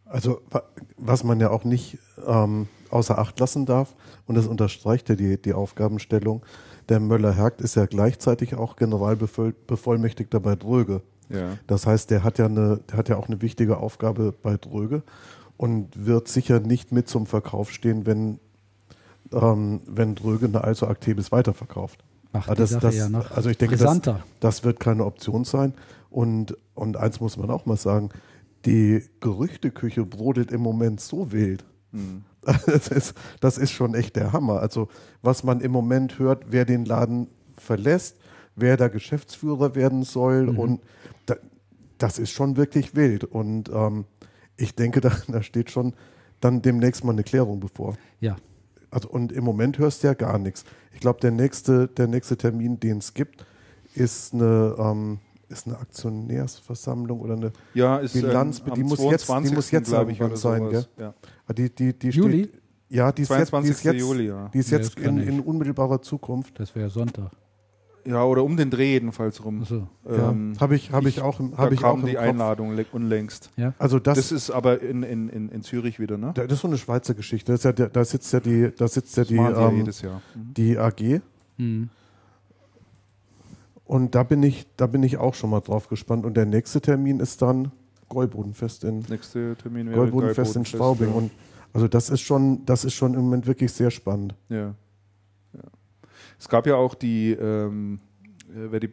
Also 0.05 0.39
wa- 0.49 0.63
was 0.95 1.25
man 1.25 1.41
ja 1.41 1.49
auch 1.49 1.65
nicht 1.65 1.97
ähm, 2.25 2.67
außer 2.91 3.17
Acht 3.17 3.39
lassen 3.39 3.65
darf, 3.65 3.95
und 4.25 4.35
das 4.35 4.47
unterstreicht 4.47 5.09
ja 5.09 5.15
die, 5.15 5.41
die 5.41 5.53
Aufgabenstellung, 5.53 6.43
der 6.89 6.99
Möller-Hergt 6.99 7.61
ist 7.61 7.75
ja 7.75 7.85
gleichzeitig 7.85 8.55
auch 8.55 8.75
Generalbevollmächtigter 8.77 10.39
bei 10.39 10.55
Dröge. 10.55 11.01
Ja. 11.29 11.57
Das 11.67 11.85
heißt, 11.85 12.09
der 12.11 12.23
hat 12.23 12.37
ja 12.37 12.45
eine, 12.45 12.79
der 12.89 12.97
hat 12.97 13.09
ja 13.09 13.17
auch 13.17 13.27
eine 13.27 13.41
wichtige 13.41 13.77
Aufgabe 13.77 14.33
bei 14.41 14.55
Dröge 14.57 15.03
und 15.57 16.05
wird 16.05 16.27
sicher 16.29 16.59
nicht 16.59 16.91
mit 16.91 17.09
zum 17.09 17.25
Verkauf 17.25 17.71
stehen, 17.71 18.05
wenn, 18.05 18.39
ähm, 19.33 19.81
wenn 19.85 20.15
Dröge 20.15 20.45
eine 20.45 20.63
allzu 20.63 20.87
Actebis 20.87 21.31
weiterverkauft. 21.31 22.03
Macht 22.31 22.49
die 22.49 22.55
das- 22.55 22.69
Sache 22.71 22.81
das- 22.87 22.95
ja 22.95 23.09
noch 23.09 23.31
also 23.31 23.49
ich 23.49 23.57
denke, 23.57 23.75
das-. 23.75 23.83
Das 24.39 24.63
wird 24.63 24.79
keine 24.79 25.05
Option 25.05 25.43
sein. 25.43 25.73
Und, 26.09 26.57
und 26.75 26.95
eins 26.95 27.19
muss 27.19 27.35
man 27.37 27.49
auch 27.49 27.65
mal 27.65 27.75
sagen, 27.77 28.09
die 28.65 29.03
Gerüchteküche 29.19 30.05
brodelt 30.05 30.51
im 30.51 30.61
Moment 30.61 31.01
so 31.01 31.31
wild. 31.33 31.65
Das, 32.65 32.87
ist, 32.87 33.13
das 33.41 33.57
ist 33.57 33.71
schon 33.71 33.93
echt 33.93 34.15
der 34.15 34.31
Hammer. 34.31 34.61
Also 34.61 34.87
was 35.21 35.43
man 35.43 35.59
im 35.59 35.71
Moment 35.71 36.17
hört, 36.17 36.45
wer 36.49 36.63
den 36.63 36.85
Laden 36.85 37.27
verlässt, 37.57 38.17
wer 38.55 38.77
da 38.77 38.87
Geschäftsführer 38.87 39.75
werden 39.75 40.03
soll 40.03 40.47
und 40.57 40.81
da, 41.25 41.35
das 41.97 42.19
ist 42.19 42.31
schon 42.31 42.55
wirklich 42.57 42.95
wild. 42.95 43.23
Und 43.23 43.69
ähm, 43.69 44.05
ich 44.55 44.75
denke, 44.75 45.01
da, 45.01 45.11
da 45.27 45.43
steht 45.43 45.71
schon 45.71 45.93
dann 46.39 46.61
demnächst 46.61 47.03
mal 47.03 47.11
eine 47.11 47.23
Klärung 47.23 47.59
bevor. 47.59 47.97
Ja, 48.19 48.35
Also, 48.91 49.09
und 49.09 49.31
im 49.31 49.43
Moment 49.43 49.77
hörst 49.79 50.03
du 50.03 50.07
ja 50.07 50.13
gar 50.13 50.37
nichts. 50.37 50.63
Ich 50.93 50.99
glaube, 50.99 51.19
der 51.19 51.31
nächste, 51.31 51.87
der 51.87 52.07
nächste 52.07 52.37
Termin, 52.37 52.79
den 52.79 52.99
es 52.99 53.13
gibt, 53.13 53.45
ist 53.93 54.33
eine, 54.33 54.75
ähm, 54.77 55.19
ist 55.49 55.67
eine 55.67 55.77
Aktionärsversammlung 55.77 57.19
oder 57.21 57.33
eine. 57.35 57.51
Ja, 57.73 57.97
ist 57.97 58.13
Bilanz, 58.13 58.61
ähm, 58.65 58.73
die 58.75 58.83
muss 58.83 58.99
jetzt- 58.99 59.23
die 59.23 59.25
22. 59.27 59.55
muss 59.55 59.71
jetzt 59.71 59.87
ich, 59.87 59.93
irgendwann 59.93 60.27
oder 60.27 60.37
sein, 60.37 60.61
sowas. 60.65 60.89
Ja. 60.97 61.13
Ah, 61.47 61.53
Die, 61.53 61.69
die, 61.73 61.93
die 61.97 62.09
Juli? 62.09 62.43
Steht, 62.45 62.61
ja, 62.89 63.11
die 63.11 63.21
ist 63.23 63.29
jetzt, 63.29 63.37
die 63.39 63.43
ist 63.43 63.49
22. 63.49 63.83
jetzt, 63.85 63.99
Juli, 63.99 64.27
ja. 64.27 64.49
die 64.53 64.59
ist 64.59 64.71
Nee, 64.71 64.77
jetzt 64.77 64.99
in, 64.99 65.17
ich. 65.19 65.27
in 65.27 65.39
unmittelbarer 65.41 66.01
Zukunft. 66.01 66.59
das 66.59 66.73
wäre 66.75 66.89
Sonntag. 66.89 67.31
ja, 68.05 68.23
oder 68.23 68.43
um 68.45 68.55
den 68.55 68.69
Dreh 68.69 68.93
jedenfalls 68.93 69.43
rum. 69.43 69.61
Achso. 69.63 69.87
Ähm, 70.07 70.53
ja, 70.55 70.61
habe 70.61 70.75
ich, 70.77 70.91
hab 70.93 71.05
ich 71.05 71.19
auch 71.21 71.39
im, 71.41 71.51
da 71.51 71.57
hab 71.57 71.71
ich 71.73 71.79
auch 71.79 71.91
kam 71.91 71.99
im 72.01 72.05
die 72.05 72.13
Kopf. 72.13 72.23
Einladung 72.23 72.77
unlängst. 72.93 73.49
Ja. 73.57 73.73
Also 73.77 73.99
das, 73.99 74.17
Das 74.17 74.31
ist 74.31 74.49
aber 74.51 74.81
in, 74.81 75.03
in, 75.03 75.27
in, 75.27 75.49
in 75.49 75.61
Zürich 75.63 75.99
wieder, 75.99 76.17
ne? 76.17 76.31
das 76.33 76.49
ist 76.51 76.59
so 76.61 76.67
eine 76.69 76.77
Schweizer 76.77 77.13
Geschichte. 77.13 77.51
Ist 77.53 77.65
ja, 77.65 77.73
da 77.73 78.05
sitzt 78.05 78.31
ja 78.31 78.39
die, 78.39 78.71
da 78.77 78.87
sitzt 78.87 79.17
ja 79.17 79.23
Das 79.23 79.27
die, 79.29 79.35
ähm, 79.37 79.75
jedes 79.77 80.01
Jahr. 80.01 80.21
Mhm. 80.35 80.53
die 80.53 80.77
AG. 80.77 81.21
Mhm. 81.57 81.89
Und 83.87 84.15
da 84.15 84.23
bin 84.23 84.43
ich, 84.43 84.67
da 84.75 84.85
bin 84.85 85.01
ich 85.03 85.17
auch 85.17 85.33
schon 85.33 85.49
mal 85.49 85.61
drauf 85.61 85.87
gespannt. 85.87 86.25
Und 86.25 86.35
der 86.35 86.45
nächste 86.45 86.81
Termin 86.81 87.19
ist 87.19 87.41
dann 87.41 87.71
Gäubodenfest 88.09 88.83
in 88.83 88.99
Nächste 89.09 89.55
Termin 89.61 89.89
wäre 89.89 90.05
Gäubodenfest 90.05 90.55
in 90.55 90.65
Straubing. 90.65 91.09
ja. 91.09 91.15
Und 91.15 91.31
also 91.73 91.87
das 91.87 92.09
ist 92.09 92.21
schon, 92.21 92.65
das 92.65 92.85
ist 92.85 92.93
schon 92.93 93.13
im 93.13 93.21
Moment 93.21 93.47
wirklich 93.47 93.71
sehr 93.71 93.91
spannend. 93.91 94.35
Ja. 94.49 94.73
ja. 95.53 95.61
Es 96.39 96.47
gab 96.49 96.67
ja 96.67 96.75
auch 96.75 96.95
die, 96.95 97.31
ähm, 97.31 97.99
äh, 98.49 98.71
wer 98.71 98.79
die 98.79 98.89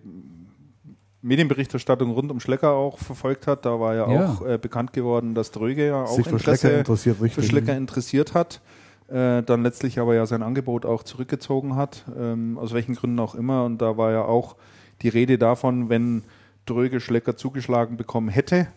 Medienberichterstattung 1.23 2.11
rund 2.11 2.31
um 2.31 2.39
Schlecker 2.39 2.73
auch 2.73 2.99
verfolgt 2.99 3.47
hat, 3.47 3.65
da 3.65 3.81
war 3.81 3.95
ja, 3.95 4.11
Ja. 4.13 4.29
auch 4.29 4.47
äh, 4.47 4.59
bekannt 4.59 4.93
geworden, 4.93 5.35
dass 5.35 5.51
Dröge 5.51 5.87
ja 5.87 6.05
auch 6.05 6.17
Sich 6.17 6.29
für 6.29 6.39
Schlecker 6.39 6.79
interessiert 6.79 7.17
für 7.17 7.25
richtig. 7.25 7.47
Schlecker 7.47 7.77
interessiert 7.77 8.35
hat, 8.35 8.61
äh, 9.09 9.43
dann 9.43 9.63
letztlich 9.63 9.99
aber 9.99 10.15
ja 10.15 10.27
sein 10.27 10.43
Angebot 10.43 10.85
auch 10.85 11.03
zurückgezogen 11.03 11.77
hat, 11.77 12.05
ähm, 12.17 12.59
aus 12.59 12.75
welchen 12.75 12.95
Gründen 12.95 13.19
auch 13.21 13.35
immer. 13.35 13.65
Und 13.65 13.79
da 13.81 13.97
war 13.97 14.13
ja 14.13 14.23
auch 14.25 14.57
die 15.03 15.09
Rede 15.09 15.39
davon, 15.39 15.89
wenn 15.89 16.23
Dröge 16.67 17.01
Schlecker 17.01 17.37
zugeschlagen 17.37 17.97
bekommen 17.97 18.29
hätte, 18.29 18.69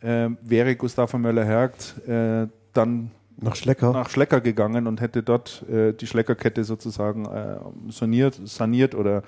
äh, 0.00 0.30
wäre 0.42 0.76
Gustav 0.76 1.10
von 1.10 1.20
Möller-Hergt 1.20 1.96
äh, 2.08 2.46
dann 2.72 3.10
Nach 3.40 3.54
Schlecker. 3.56 3.92
nach 3.92 4.08
Schlecker 4.08 4.40
gegangen 4.40 4.86
und 4.86 5.00
hätte 5.00 5.22
dort 5.22 5.64
äh, 5.68 5.92
die 5.92 6.06
Schleckerkette 6.06 6.64
sozusagen 6.64 7.26
äh, 7.26 7.56
saniert, 7.90 8.40
saniert 8.44 8.94
oder 8.94 9.22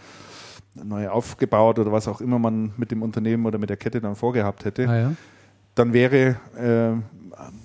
neu 0.75 1.09
aufgebaut 1.09 1.79
oder 1.79 1.91
was 1.93 2.07
auch 2.09 2.21
immer 2.21 2.39
man 2.39 2.73
mit 2.77 2.91
dem 2.91 3.03
Unternehmen 3.03 3.45
oder 3.47 3.59
mit 3.59 3.69
der 3.71 3.77
Kette 3.77 4.01
dann 4.01 4.15
vorgehabt 4.15 4.65
hätte, 4.65 4.89
Ah, 4.89 4.97
ja. 4.99 5.13
dann 5.75 5.93
wäre, 5.93 6.37
äh, 6.57 6.93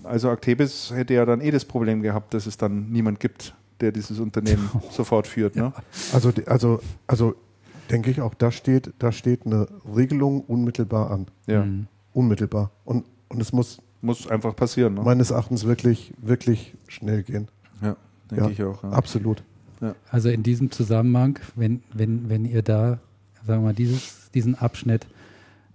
also 0.07 0.29
Actebis 0.31 0.91
hätte 0.93 1.13
ja 1.13 1.25
dann 1.25 1.39
eh 1.41 1.51
das 1.51 1.65
Problem 1.65 2.01
gehabt, 2.01 2.33
dass 2.33 2.45
es 2.47 2.57
dann 2.57 2.89
niemand 2.89 3.19
gibt, 3.19 3.53
der 3.79 3.91
dieses 3.91 4.19
Unternehmen 4.19 4.69
sofort 4.91 5.27
führt. 5.27 5.55
Ne? 5.55 5.71
Also, 6.13 6.31
die- 6.31 6.47
also, 6.47 6.79
also 7.07 7.35
denke 7.89 8.11
ich 8.11 8.21
auch, 8.21 8.33
da 8.33 8.51
steht, 8.51 8.93
da 8.99 9.11
steht 9.11 9.45
eine 9.45 9.67
Regelung 9.95 10.41
unmittelbar 10.41 11.11
an. 11.11 11.27
Ja, 11.47 11.65
Mhm. 11.65 11.87
Unmittelbar. 12.13 12.71
Und, 12.85 13.05
und 13.29 13.41
es 13.41 13.51
muss 13.51 13.79
muss 14.01 14.27
einfach 14.27 14.55
passieren. 14.55 14.93
Ne? 14.93 15.01
meines 15.01 15.31
Erachtens 15.31 15.65
wirklich, 15.65 16.13
wirklich 16.21 16.75
schnell 16.87 17.23
gehen. 17.23 17.47
Ja, 17.81 17.95
denke 18.29 18.45
Ja, 18.45 18.49
ich 18.51 18.63
auch. 18.63 18.83
Ja. 18.83 18.89
Absolut. 18.91 19.43
Also 20.09 20.29
in 20.29 20.41
diesem 20.43 20.71
Zusammenhang, 20.71 21.39
wenn, 21.55 21.81
wenn, 21.93 22.29
wenn 22.29 22.45
ihr 22.45 22.61
da, 22.61 22.99
sagen 23.45 23.61
wir 23.63 23.67
mal, 23.67 23.73
dieses, 23.73 24.31
diesen 24.31 24.55
Abschnitt 24.55 25.05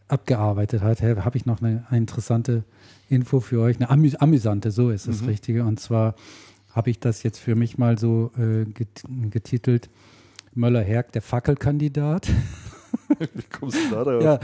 abgearbeitet 0.08 0.82
habt, 0.82 1.02
habe 1.02 1.36
ich 1.36 1.44
noch 1.46 1.60
eine, 1.60 1.84
eine 1.88 1.98
interessante 1.98 2.64
Info 3.08 3.40
für 3.40 3.60
euch, 3.60 3.76
eine 3.76 3.90
amü 3.90 4.10
amüsante, 4.18 4.70
so 4.70 4.90
ist 4.90 5.06
das 5.08 5.22
Mhm. 5.22 5.28
Richtige. 5.28 5.64
Und 5.64 5.78
zwar 5.80 6.14
habe 6.70 6.90
ich 6.90 6.98
das 7.00 7.22
jetzt 7.22 7.38
für 7.38 7.54
mich 7.54 7.78
mal 7.78 7.98
so 7.98 8.30
äh, 8.38 8.64
get 8.64 9.02
getitelt, 9.30 9.90
Möller-Herg, 10.54 11.12
der 11.12 11.22
Fackelkandidat. 11.22 12.28
Wie 13.34 13.42
kommst 13.58 13.76
du 13.76 13.94
da 13.94 14.04
drauf? 14.04 14.22
Ja, 14.22 14.38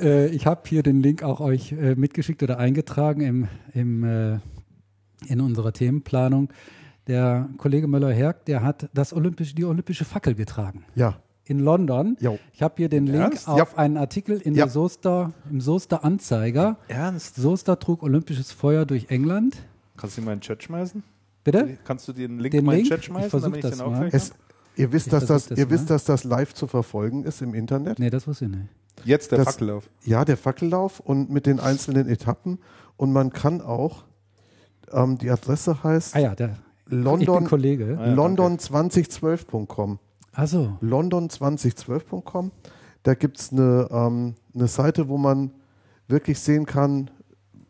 äh, 0.00 0.26
ich 0.28 0.46
habe 0.46 0.62
hier 0.66 0.82
den 0.82 1.00
Link 1.02 1.22
auch 1.22 1.40
euch 1.40 1.72
äh, 1.72 1.94
mitgeschickt 1.94 2.42
oder 2.42 2.58
eingetragen 2.58 3.20
im, 3.22 3.48
im, 3.74 4.04
äh, 4.04 4.38
in 5.26 5.40
unserer 5.40 5.72
Themenplanung. 5.72 6.50
Der 7.06 7.48
Kollege 7.56 7.86
Möller-Herg, 7.88 8.44
der 8.44 8.62
hat 8.62 8.88
das 8.92 9.12
Olympische, 9.14 9.54
die 9.54 9.64
olympische 9.64 10.04
Fackel 10.04 10.34
getragen 10.34 10.84
Ja. 10.94 11.16
in 11.44 11.58
London. 11.60 12.16
Jo. 12.20 12.38
Ich 12.52 12.62
habe 12.62 12.74
hier 12.76 12.90
den 12.90 13.06
Link 13.06 13.22
Ernst? 13.32 13.48
auf 13.48 13.58
Ja. 13.72 13.78
einen 13.78 13.96
Artikel 13.96 14.38
in 14.40 14.54
Ja. 14.54 14.64
der 14.66 14.70
Soester, 14.72 15.32
im 15.50 15.60
Soester 15.62 16.04
Anzeiger. 16.04 16.76
Ernst? 16.88 17.36
Soester 17.36 17.78
trug 17.78 18.02
olympisches 18.02 18.52
Feuer 18.52 18.84
durch 18.84 19.06
England. 19.08 19.56
Kannst 19.96 20.16
du 20.16 20.20
ihn 20.20 20.24
mal 20.26 20.32
in 20.34 20.38
den 20.40 20.42
Chat 20.42 20.62
schmeißen? 20.62 21.02
Bitte? 21.44 21.78
Kannst 21.84 22.06
du 22.08 22.12
den 22.12 22.38
Link 22.38 22.52
Den 22.52 22.66
mal 22.66 22.72
in 22.74 22.80
den? 22.80 22.88
Chat 22.88 22.98
Ich 23.00 23.04
schmeißen, 23.06 23.54
ich 23.54 23.60
das 23.62 23.78
den 23.78 23.80
auch 23.80 23.90
mal. 23.90 24.08
Es, 24.12 24.32
ihr 24.78 24.92
wisst, 24.92 25.06
Ich 25.08 25.10
dass 25.12 25.26
das, 25.26 25.46
das 25.48 25.58
ihr 25.58 25.66
mal. 25.66 25.70
wisst, 25.72 25.90
dass 25.90 26.04
das 26.04 26.24
live 26.24 26.54
zu 26.54 26.66
verfolgen 26.66 27.24
ist 27.24 27.42
im 27.42 27.54
Internet. 27.54 27.98
Nee, 27.98 28.10
das 28.10 28.26
wusste 28.26 28.46
ich 28.46 28.50
nicht. 28.52 28.68
Jetzt 29.04 29.30
der 29.32 29.38
das- 29.38 29.48
Fackellauf. 29.48 29.88
Ja, 30.04 30.24
der 30.24 30.36
Fackellauf 30.36 31.00
und 31.00 31.30
mit 31.30 31.46
den 31.46 31.60
einzelnen 31.60 32.08
Etappen. 32.08 32.58
Und 32.96 33.12
man 33.12 33.30
kann 33.30 33.60
auch, 33.60 34.04
ähm, 34.92 35.18
die 35.18 35.30
Adresse 35.30 35.82
heißt 35.84 36.16
Ah 36.16 36.20
ja, 36.20 36.34
der 36.34 36.58
London, 36.86 37.44
Kollege. 37.44 37.96
Ah 38.00 38.06
ja, 38.08 38.14
london2012.com. 38.14 39.98
Also, 40.32 40.76
London2012.com. 40.82 42.52
Da 43.02 43.14
gibt 43.14 43.38
es 43.38 43.52
eine, 43.52 43.88
ähm, 43.90 44.34
eine 44.54 44.68
Seite, 44.68 45.08
wo 45.08 45.16
man 45.18 45.52
wirklich 46.08 46.38
sehen 46.40 46.66
kann, 46.66 47.10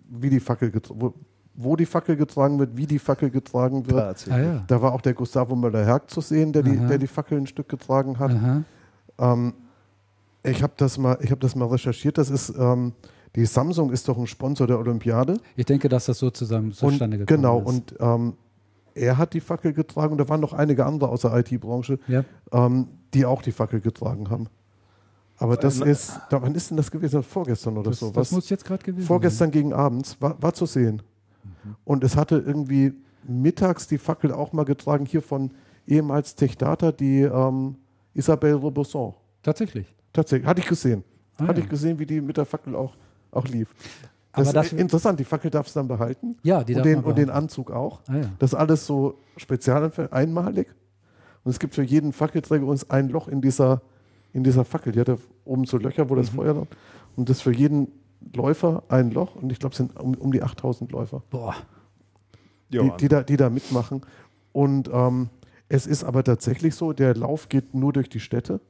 wie 0.08 0.30
die 0.30 0.40
Fackel 0.40 0.72
wo, 0.94 1.12
wo 1.60 1.74
die 1.74 1.86
Fackel 1.86 2.14
getragen 2.16 2.58
wird, 2.60 2.76
wie 2.76 2.86
die 2.86 3.00
Fackel 3.00 3.30
getragen 3.30 3.84
wird. 3.90 4.28
ah 4.30 4.38
ja. 4.40 4.64
Da 4.68 4.80
war 4.80 4.92
auch 4.92 5.00
der 5.00 5.12
Gustavo 5.14 5.56
Möller-Herg 5.56 6.08
zu 6.08 6.20
sehen, 6.20 6.52
der 6.52 6.62
die, 6.62 6.76
der 6.76 6.98
die 6.98 7.08
Fackel 7.08 7.36
ein 7.38 7.48
Stück 7.48 7.68
getragen 7.68 8.18
hat. 8.20 8.30
Ähm, 9.18 9.52
ich 10.44 10.62
habe 10.62 10.72
das, 10.76 10.98
mal- 10.98 11.18
ich 11.20 11.32
hab 11.32 11.40
das 11.40 11.56
mal 11.56 11.66
recherchiert. 11.66 12.16
Das 12.16 12.30
ist, 12.30 12.54
ähm, 12.56 12.92
die 13.34 13.44
Samsung 13.44 13.90
ist 13.90 14.06
doch 14.08 14.16
ein 14.16 14.26
Sponsor 14.28 14.68
der 14.68 14.78
Olympiade. 14.78 15.38
Ich 15.56 15.66
denke, 15.66 15.88
dass 15.88 16.06
das 16.06 16.18
so 16.20 16.30
zusammen 16.30 16.72
zustande 16.72 17.16
und, 17.18 17.26
gekommen 17.26 17.42
genau, 17.42 17.58
ist. 17.60 17.66
und 17.66 17.94
ähm, 17.98 18.34
er 18.94 19.18
hat 19.18 19.34
die 19.34 19.40
Fackel 19.40 19.72
getragen 19.72 20.12
und 20.12 20.18
da 20.18 20.28
waren 20.28 20.40
noch 20.40 20.52
einige 20.52 20.86
andere 20.86 21.10
aus 21.10 21.22
der 21.22 21.34
IT-Branche, 21.36 21.98
ja. 22.06 22.24
ähm, 22.52 22.86
die 23.14 23.26
auch 23.26 23.42
die 23.42 23.52
Fackel 23.52 23.80
getragen 23.80 24.30
haben. 24.30 24.46
Aber 25.38 25.56
das 25.56 25.80
Äh, 25.80 25.90
ist, 25.90 26.20
da, 26.30 26.40
wann 26.40 26.54
ist 26.54 26.70
denn 26.70 26.76
das 26.76 26.90
gewesen? 26.90 27.22
Vorgestern 27.22 27.76
oder 27.78 27.90
Das, 27.90 27.98
so? 28.00 28.06
das 28.08 28.16
Was? 28.16 28.30
muss 28.32 28.48
jetzt 28.50 28.64
gerade 28.64 28.82
gewesen 28.84 29.06
Vorgestern 29.06 29.50
gegen 29.50 29.72
abends 29.72 30.16
war, 30.20 30.40
war 30.40 30.52
zu 30.54 30.66
sehen. 30.66 31.02
Und 31.84 32.04
es 32.04 32.16
hatte 32.16 32.36
irgendwie 32.44 32.92
mittags 33.26 33.86
die 33.86 33.98
Fackel 33.98 34.32
auch 34.32 34.52
mal 34.52 34.64
getragen, 34.64 35.04
hier 35.06 35.22
von 35.22 35.50
ehemals 35.86 36.34
Techdata, 36.34 36.92
die 36.92 37.22
ähm, 37.22 37.76
Isabelle 38.14 38.54
Robesson. 38.54 39.12
sein. 39.12 39.20
Tatsächlich. 39.42 39.94
Tatsächlich, 40.12 40.46
hatte 40.46 40.60
ich 40.60 40.66
gesehen. 40.68 41.04
Ah, 41.36 41.46
hatte 41.48 41.60
ja. 41.60 41.64
ich 41.64 41.70
gesehen, 41.70 41.98
wie 41.98 42.06
die 42.06 42.20
mit 42.20 42.36
der 42.36 42.44
Fackel 42.46 42.74
auch, 42.74 42.94
auch 43.30 43.46
lief. 43.46 43.68
Aber 44.32 44.44
Das 44.44 44.52
das- 44.52 44.66
ist 44.66 44.72
interessant, 44.80 45.20
die 45.20 45.24
Fackel 45.24 45.50
darf 45.50 45.66
es 45.66 45.72
dann 45.72 45.88
behalten. 45.88 46.36
Ja, 46.42 46.64
die 46.64 46.72
und, 46.72 46.78
darf 46.78 46.84
den, 46.84 46.94
man 46.96 47.04
und 47.04 47.18
den. 47.18 47.30
Anzug 47.30 47.70
auch. 47.70 48.00
Ah, 48.08 48.16
ja. 48.16 48.22
Das 48.38 48.52
ist 48.52 48.58
alles 48.58 48.86
so 48.86 49.18
spezial, 49.36 49.90
einmalig. 50.10 50.68
Und 50.68 50.74
Und 51.44 51.50
es 51.52 51.58
gibt 51.58 51.74
für 51.74 51.82
jeden 51.82 52.12
Fackelträger 52.12 52.66
uns 52.66 52.90
ein 52.90 53.08
Loch 53.08 53.28
in 53.28 53.40
dieser, 53.40 53.80
in 54.32 54.44
dieser 54.44 54.64
Fackel. 54.64 54.92
Die 54.92 55.00
hat 55.00 55.08
ja 55.08 55.16
oben 55.44 55.64
so 55.64 55.78
Löcher, 55.78 56.08
wo 56.10 56.14
das 56.14 56.30
Feuer 56.30 56.54
läuft. 56.54 56.76
Und 57.16 57.28
das 57.30 57.40
für 57.40 57.52
jeden 57.52 57.88
Läufer 58.34 58.82
ein 58.88 59.10
Loch. 59.10 59.34
Und 59.36 59.52
ich 59.52 59.58
glaube, 59.58 59.72
es 59.72 59.78
sind 59.78 59.98
um, 59.98 60.14
um 60.14 60.32
die 60.32 60.42
8000 60.42 60.90
Läufer, 60.92 61.22
Boah. 61.30 61.54
Die, 62.70 62.90
die, 63.00 63.08
da, 63.08 63.22
die 63.22 63.36
da 63.38 63.48
mitmachen. 63.48 64.02
Und 64.52 64.90
ähm, 64.92 65.30
es 65.70 65.86
ist 65.86 66.04
aber 66.04 66.22
tatsächlich 66.24 66.74
so, 66.74 66.92
der 66.92 67.14
Lauf 67.14 67.48
geht 67.48 67.74
nur 67.74 67.92
durch 67.92 68.08
die 68.10 68.20
Städte. 68.20 68.60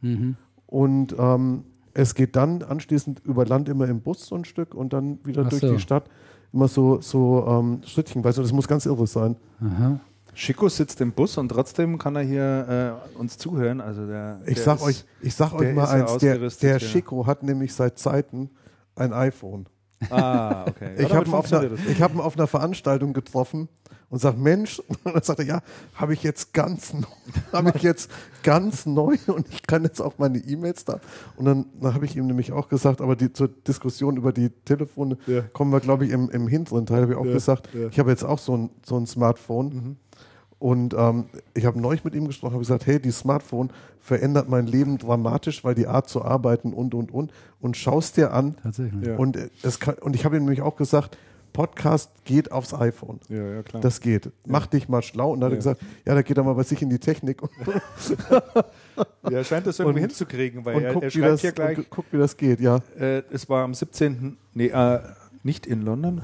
Mhm. 0.00 0.36
Und 0.66 1.14
ähm, 1.18 1.64
es 1.92 2.14
geht 2.14 2.36
dann 2.36 2.62
anschließend 2.62 3.20
über 3.24 3.44
Land 3.44 3.68
immer 3.68 3.86
im 3.88 4.00
Bus 4.00 4.26
so 4.26 4.34
ein 4.34 4.44
Stück 4.44 4.74
und 4.74 4.92
dann 4.92 5.18
wieder 5.24 5.42
Ach 5.44 5.50
durch 5.50 5.60
so. 5.60 5.72
die 5.72 5.78
Stadt. 5.80 6.04
Immer 6.52 6.68
so, 6.68 7.00
so 7.00 7.44
ähm, 7.46 7.80
schrittchenweise. 7.84 8.40
Das 8.40 8.52
muss 8.52 8.66
ganz 8.68 8.86
irre 8.86 9.06
sein. 9.06 9.36
Aha. 9.60 10.00
Chico 10.34 10.68
sitzt 10.68 11.00
im 11.00 11.12
Bus 11.12 11.36
und 11.38 11.48
trotzdem 11.50 11.96
kann 11.98 12.16
er 12.16 12.22
hier 12.22 12.98
äh, 13.14 13.18
uns 13.18 13.38
zuhören. 13.38 13.80
Also 13.80 14.06
der, 14.06 14.40
Ich 14.46 14.54
der 14.54 14.64
sag 14.64 14.76
ist- 14.78 14.82
euch, 14.82 15.04
ich 15.20 15.34
sag 15.34 15.50
der 15.58 15.68
euch 15.68 15.74
mal 15.74 15.86
eins, 15.86 16.16
der, 16.18 16.38
der 16.38 16.72
ja. 16.72 16.78
Chico 16.78 17.26
hat 17.26 17.42
nämlich 17.42 17.74
seit 17.74 17.98
Zeiten 17.98 18.50
ein 18.96 19.12
iPhone. 19.12 19.66
Ah, 20.10 20.66
okay. 20.68 20.94
Ich 20.98 21.12
habe 21.14 21.26
ihn, 21.26 22.00
hab 22.00 22.14
ihn 22.14 22.20
auf 22.20 22.36
einer 22.36 22.46
Veranstaltung 22.46 23.12
getroffen 23.14 23.68
und 24.10 24.18
sag 24.20 24.36
Mensch, 24.36 24.78
und 24.88 24.98
dann 25.04 25.22
sagt 25.22 25.38
er, 25.38 25.46
ja, 25.46 25.60
habe 25.94 26.12
ich 26.12 26.22
jetzt 26.22 26.52
ganz 26.52 26.92
neu, 26.92 27.06
habe 27.52 27.72
ich 27.74 27.82
jetzt 27.82 28.10
ganz 28.42 28.84
neu 28.86 29.16
und 29.28 29.48
ich 29.48 29.62
kann 29.66 29.82
jetzt 29.82 30.00
auch 30.00 30.18
meine 30.18 30.38
E-Mails 30.38 30.84
da. 30.84 31.00
Und 31.36 31.46
dann, 31.46 31.66
dann 31.80 31.94
habe 31.94 32.04
ich 32.04 32.16
ihm 32.16 32.26
nämlich 32.26 32.52
auch 32.52 32.68
gesagt, 32.68 33.00
aber 33.00 33.16
die, 33.16 33.32
zur 33.32 33.48
Diskussion 33.48 34.16
über 34.16 34.32
die 34.32 34.50
Telefone 34.50 35.16
Ja. 35.26 35.40
kommen 35.40 35.72
wir, 35.72 35.80
glaube 35.80 36.04
ich, 36.04 36.10
im, 36.12 36.28
im 36.30 36.48
hinteren 36.48 36.84
Teil, 36.86 37.02
habe 37.02 37.12
ich 37.12 37.18
auch 37.18 37.24
Ja, 37.24 37.32
gesagt, 37.32 37.70
ja. 37.72 37.88
ich 37.88 37.98
habe 37.98 38.10
jetzt 38.10 38.24
auch 38.24 38.38
so 38.38 38.56
ein, 38.56 38.70
so 38.84 38.96
ein 38.98 39.06
Smartphone. 39.06 39.96
Und 40.64 40.94
ähm, 40.96 41.26
ich 41.52 41.66
habe 41.66 41.78
neulich 41.78 42.04
mit 42.04 42.14
ihm 42.14 42.26
gesprochen, 42.26 42.54
habe 42.54 42.62
gesagt, 42.62 42.86
hey, 42.86 42.98
die 42.98 43.10
Smartphone 43.10 43.68
verändert 44.00 44.48
mein 44.48 44.66
Leben 44.66 44.96
dramatisch, 44.96 45.62
weil 45.62 45.74
die 45.74 45.86
Art 45.86 46.08
zu 46.08 46.24
arbeiten 46.24 46.72
und, 46.72 46.94
und, 46.94 47.12
und. 47.12 47.32
Und 47.60 47.76
schaust 47.76 48.16
dir 48.16 48.32
an, 48.32 48.54
Tatsächlich. 48.62 49.06
Ja. 49.06 49.16
und, 49.16 49.36
äh, 49.36 49.50
es 49.62 49.78
kann, 49.78 49.96
und 49.96 50.16
ich 50.16 50.24
habe 50.24 50.36
ihm 50.38 50.44
nämlich 50.44 50.62
auch 50.62 50.76
gesagt, 50.76 51.18
Podcast 51.52 52.10
geht 52.24 52.50
aufs 52.50 52.72
iPhone. 52.72 53.20
Ja, 53.28 53.44
ja, 53.56 53.62
klar. 53.62 53.82
Das 53.82 54.00
geht. 54.00 54.30
Mach 54.46 54.66
dich 54.66 54.88
mal 54.88 55.02
schlau. 55.02 55.32
Und 55.32 55.40
dann 55.42 55.48
hat 55.48 55.52
er 55.52 55.56
Ja. 55.56 55.74
gesagt, 55.74 55.82
ja, 56.06 56.14
da 56.14 56.22
geht 56.22 56.38
er 56.38 56.44
mal 56.44 56.54
bei 56.54 56.62
sich 56.62 56.80
in 56.80 56.88
die 56.88 56.98
Technik 56.98 57.42
und, 57.42 57.50
ja, 59.30 59.30
er 59.30 59.44
scheint 59.44 59.66
das 59.66 59.78
irgendwie 59.80 59.98
Und- 60.00 60.08
hinzukriegen, 60.08 60.64
weil 60.64 60.76
und 60.76 60.82
er, 60.82 60.88
er 60.88 60.94
guckt, 60.94 61.06
wie 61.08 61.10
schreibt 61.18 61.32
das, 61.34 61.40
hier 61.42 61.52
gleich, 61.52 61.76
und 61.76 61.90
guckt, 61.90 62.10
wie 62.10 62.16
das 62.16 62.38
geht. 62.38 62.60
Ja, 62.60 62.80
äh, 62.98 63.22
es 63.30 63.50
war 63.50 63.64
am 63.64 63.74
17., 63.74 64.38
nee, 64.54 64.68
äh, 64.68 65.00
nicht 65.42 65.66
in 65.66 65.82
London, 65.82 66.22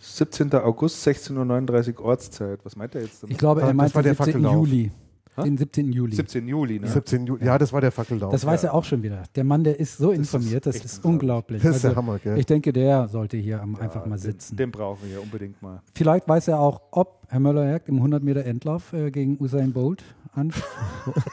17. 0.00 0.52
August, 0.54 1.06
16.39 1.06 1.98
Uhr 1.98 2.04
Ortszeit. 2.06 2.64
Was 2.64 2.74
meint 2.74 2.94
er 2.94 3.02
jetzt 3.02 3.22
damit? 3.22 3.32
Ich 3.32 3.38
glaube, 3.38 3.60
er 3.60 3.68
das 3.68 3.76
meint 3.76 3.94
war 3.94 4.02
den 4.02 4.16
der 4.16 4.24
17. 4.24 4.32
Fackellauf. 4.42 4.66
Juli. 4.66 4.90
Hä? 5.36 5.42
Den 5.44 5.56
17. 5.58 5.92
Juli. 5.92 6.16
17. 6.16 6.48
Juli, 6.48 6.80
ne? 6.80 6.88
17 6.88 7.26
Juli. 7.26 7.44
Ja, 7.44 7.58
das 7.58 7.72
war 7.72 7.80
der 7.80 7.92
Fackellauf. 7.92 8.32
Das 8.32 8.44
weiß 8.44 8.62
ja. 8.62 8.70
er 8.70 8.74
auch 8.74 8.84
schon 8.84 9.02
wieder. 9.02 9.22
Der 9.36 9.44
Mann, 9.44 9.62
der 9.62 9.78
ist 9.78 9.98
so 9.98 10.10
informiert, 10.10 10.66
das 10.66 10.76
ist 10.76 11.04
unglaublich. 11.04 11.62
Das 11.62 11.76
ist 11.76 11.84
der 11.84 11.90
Also, 11.90 11.98
Hammer, 11.98 12.18
gell? 12.18 12.38
Ich 12.38 12.46
denke, 12.46 12.72
der 12.72 13.08
sollte 13.08 13.36
hier 13.36 13.62
am, 13.62 13.76
einfach 13.76 14.06
mal 14.06 14.16
den, 14.16 14.22
sitzen. 14.22 14.56
Den 14.56 14.70
brauchen 14.70 15.00
wir 15.04 15.16
ja 15.16 15.20
unbedingt 15.20 15.60
mal. 15.62 15.82
Vielleicht 15.94 16.26
weiß 16.26 16.48
er 16.48 16.58
auch, 16.58 16.80
ob 16.90 17.26
Herr 17.28 17.40
Möller-Jagd 17.40 17.88
im 17.88 17.96
100 17.96 18.22
Meter 18.24 18.44
Endlauf 18.44 18.92
äh, 18.92 19.10
gegen 19.10 19.40
Usain 19.40 19.72
Bolt 19.72 20.02
an, 20.32 20.52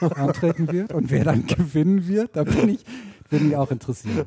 antreten 0.14 0.70
wird 0.70 0.92
und 0.92 1.10
wer 1.10 1.24
dann 1.24 1.46
gewinnen 1.46 2.06
wird. 2.06 2.36
Da 2.36 2.44
bin 2.44 2.68
ich, 2.68 2.84
bin 3.28 3.48
ich 3.50 3.56
auch 3.56 3.70
interessiert. 3.70 4.26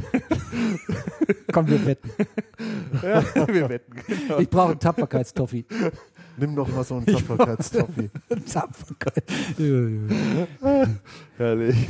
Komm, 1.52 1.68
wir 1.68 1.86
wetten. 1.86 2.10
wir 3.02 3.70
wetten. 3.70 3.94
Genau. 4.08 4.40
Ich 4.40 4.50
brauche 4.50 4.72
einen 4.72 4.80
Tapferkeitstoffi. 4.80 5.66
Nimm 6.38 6.56
doch 6.56 6.68
mal 6.74 6.84
so 6.84 6.96
einen 6.96 7.06
Tapferkeitstoffi. 7.06 8.10
Tapferkeit. 8.52 9.24
Ja, 9.58 9.88
ja. 10.68 10.88
Herrlich. 11.38 11.88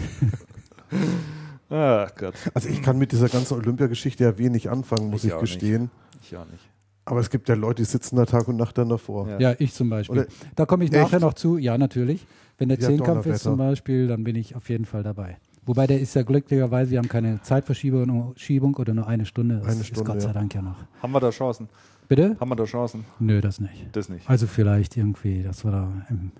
Ach 1.69 2.13
Gott. 2.15 2.33
Also 2.53 2.69
ich 2.69 2.81
kann 2.81 2.97
mit 2.97 3.11
dieser 3.11 3.29
ganzen 3.29 3.53
Olympiageschichte 3.57 4.23
ja 4.23 4.37
wenig 4.37 4.69
anfangen, 4.69 5.09
muss 5.09 5.23
Ich 5.23 5.29
ich, 5.29 5.33
auch 5.33 5.41
gestehen. 5.41 5.89
Ich 6.21 6.35
auch 6.35 6.45
nicht. 6.45 6.69
Aber 7.05 7.19
es 7.19 7.29
gibt 7.29 7.49
ja 7.49 7.55
Leute, 7.55 7.81
die 7.81 7.85
sitzen 7.89 8.15
da 8.15 8.25
Tag 8.25 8.47
und 8.47 8.57
Nacht 8.57 8.77
dann 8.77 8.89
davor. 8.89 9.27
Ja. 9.27 9.39
Ja, 9.39 9.55
ich 9.57 9.73
zum 9.73 9.89
Beispiel. 9.89 10.19
Oder- 10.19 10.27
da 10.55 10.65
komme 10.65 10.83
ich 10.85 10.91
Echt? 10.93 11.01
nachher 11.01 11.19
noch 11.19 11.33
zu. 11.33 11.57
Ja, 11.57 11.77
natürlich. 11.77 12.25
Wenn 12.57 12.69
der 12.69 12.77
Ja, 12.79 12.87
Zehnkampf 12.87 13.25
ist 13.25 13.43
zum 13.43 13.57
Beispiel, 13.57 14.07
dann 14.07 14.23
bin 14.23 14.35
ich 14.35 14.55
auf 14.55 14.69
jeden 14.69 14.85
Fall 14.85 15.01
dabei. 15.03 15.37
Wobei 15.65 15.85
der 15.87 15.99
ist 16.01 16.15
ja 16.15 16.23
glücklicherweise, 16.23 16.91
wir 16.91 16.97
haben 16.97 17.07
keine 17.07 17.41
Zeitverschiebung 17.41 18.33
Schiebung 18.35 18.75
oder 18.75 18.93
nur 18.93 19.07
eine 19.07 19.25
Stunde. 19.25 19.57
Das 19.59 19.67
Eine 19.67 19.81
ist 19.81 19.87
Stunde, 19.87 20.11
Gott 20.11 20.21
sei. 20.21 20.33
Dank 20.33 20.53
ja 20.55 20.61
noch. 20.61 20.77
Haben 21.01 21.11
wir 21.13 21.19
da 21.19 21.29
Chancen? 21.29 21.69
Bitte? 22.07 22.35
Haben 22.39 22.49
wir 22.49 22.55
da 22.55 22.65
Chancen? 22.65 23.05
Nö, 23.19 23.39
das 23.41 23.59
nicht. 23.59 23.87
Das 23.93 24.09
nicht. 24.09 24.29
Also 24.29 24.47
vielleicht 24.47 24.97
irgendwie, 24.97 25.43
das 25.43 25.63
war 25.63 25.71
da 25.71 25.87
im, 26.09 26.31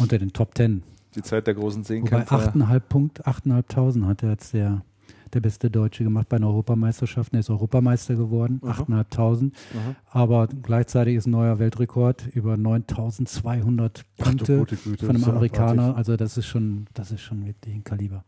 unter 0.00 0.18
den 0.18 0.32
Top 0.32 0.54
Ten. 0.54 0.82
Die 1.14 1.22
Zeit 1.22 1.46
der 1.46 1.54
großen 1.54 1.82
Wobei 1.82 1.86
Zehnkämpfer. 1.86 2.52
8,5 2.52 2.80
Punkt, 2.80 3.26
8.500 3.26 4.06
hat 4.06 4.22
er 4.22 4.30
jetzt 4.30 4.52
der, 4.54 4.82
der 5.32 5.40
beste 5.40 5.70
Deutsche 5.70 6.04
gemacht 6.04 6.28
bei 6.28 6.36
einer 6.38 6.48
Europameisterschaft. 6.48 7.32
Er 7.34 7.40
ist 7.40 7.48
Europameister 7.50 8.16
geworden, 8.16 8.60
Mhm. 8.62 8.68
8.500. 8.70 9.42
Mhm. 9.44 9.50
Aber 10.10 10.48
gleichzeitig 10.48 11.14
ist 11.16 11.26
ein 11.26 11.30
neuer 11.30 11.58
Weltrekord 11.58 12.26
über 12.34 12.54
9.200 12.54 13.90
Ach 13.90 13.90
du 14.16 14.24
Punkte 14.24 14.58
gute 14.58 14.76
Güte, 14.76 15.06
von 15.06 15.10
einem 15.16 15.22
ist 15.22 15.28
Amerikaner. 15.28 15.82
abartig. 15.82 15.98
Also 15.98 16.16
das 16.16 16.36
ist 16.38 16.46
schon, 16.46 16.86
das 16.94 17.12
ist 17.12 17.20
schon 17.20 17.46
wirklich 17.46 17.74
ein 17.74 17.84
Kaliber. 17.84 18.24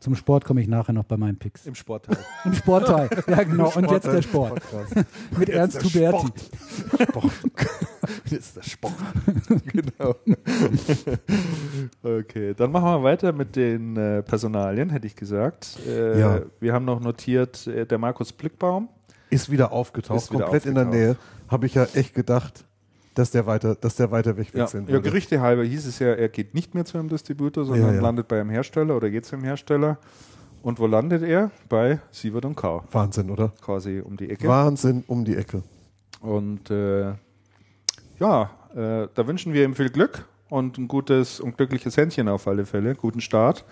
Zum 0.00 0.14
Sport 0.14 0.44
komme 0.44 0.60
ich 0.60 0.68
nachher 0.68 0.92
noch 0.92 1.04
bei 1.04 1.16
meinen 1.16 1.38
Picks. 1.38 1.66
Im 1.66 1.74
Sportteil. 1.74 2.16
Im 2.44 2.54
Sportteil. 2.54 3.08
Ja, 3.26 3.42
genau. 3.42 3.72
Und 3.74 3.90
jetzt 3.90 4.06
der 4.06 4.22
Sport. 4.22 4.60
Mit 5.38 5.48
Ernst 5.48 5.76
der 5.94 6.12
Huberti. 6.12 6.32
Sport. 7.02 7.32
Das 8.24 8.32
ist 8.32 8.56
der 8.56 8.62
Sport. 8.62 8.92
genau. 9.72 10.14
okay, 12.02 12.54
dann 12.54 12.70
machen 12.72 12.84
wir 12.84 13.02
weiter 13.02 13.32
mit 13.32 13.56
den 13.56 13.96
äh, 13.96 14.22
Personalien, 14.22 14.90
hätte 14.90 15.06
ich 15.06 15.16
gesagt. 15.16 15.78
Äh, 15.86 16.18
Ja. 16.20 16.40
Wir 16.60 16.72
haben 16.72 16.84
noch 16.84 17.00
notiert, 17.00 17.66
äh, 17.66 17.86
der 17.86 17.98
Markus 17.98 18.32
Blickbaum. 18.32 18.88
Ist 19.30 19.50
wieder 19.50 19.72
aufgetaucht, 19.72 20.18
Ist 20.18 20.30
wieder 20.32 20.42
komplett 20.44 20.66
in 20.66 20.74
der 20.74 20.84
aufgetaucht. 20.86 21.06
Nähe. 21.06 21.16
Habe 21.48 21.66
ich 21.66 21.74
ja 21.74 21.84
echt 21.94 22.14
gedacht, 22.14 22.64
dass 23.14 23.30
der 23.30 23.46
weiter, 23.46 23.74
dass 23.74 23.96
der 23.96 24.10
weiter 24.10 24.32
Ja, 24.32 24.36
wegwechseln 24.38 24.84
ja, 24.84 24.92
würde. 24.92 25.08
Gerüchte 25.08 25.40
halber 25.40 25.64
hieß 25.64 25.86
es 25.86 25.98
ja, 25.98 26.08
er 26.08 26.28
geht 26.28 26.54
nicht 26.54 26.74
mehr 26.74 26.84
zu 26.84 26.98
einem 26.98 27.08
Distributor, 27.08 27.64
sondern 27.64 27.88
Ja, 27.88 27.94
ja. 27.94 28.00
landet 28.00 28.28
bei 28.28 28.40
einem 28.40 28.50
Hersteller 28.50 28.96
oder 28.96 29.10
geht 29.10 29.24
zu 29.26 29.36
einem 29.36 29.44
Hersteller. 29.44 29.98
Und 30.62 30.78
wo 30.78 30.86
landet 30.86 31.22
er? 31.22 31.50
Bei 31.68 32.00
Sievert 32.10 32.44
und 32.46 32.54
Kau, 32.56 32.82
Wahnsinn, 32.90 33.30
oder? 33.30 33.52
quasi 33.60 34.00
um 34.04 34.16
die 34.16 34.30
Ecke. 34.30 34.48
Wahnsinn 34.48 35.04
um 35.06 35.24
die 35.24 35.36
Ecke. 35.36 35.62
Und 36.20 36.70
äh, 36.70 37.12
ja, 38.18 38.50
äh, 38.74 39.08
da 39.14 39.26
wünschen 39.26 39.52
wir 39.52 39.64
ihm 39.64 39.74
viel 39.74 39.90
Glück 39.90 40.24
und 40.48 40.78
ein 40.78 40.88
gutes 40.88 41.38
und 41.40 41.56
glückliches 41.58 41.96
Händchen 41.96 42.28
auf 42.28 42.48
alle 42.48 42.64
Fälle, 42.64 42.94
guten 42.94 43.20
Start. 43.20 43.64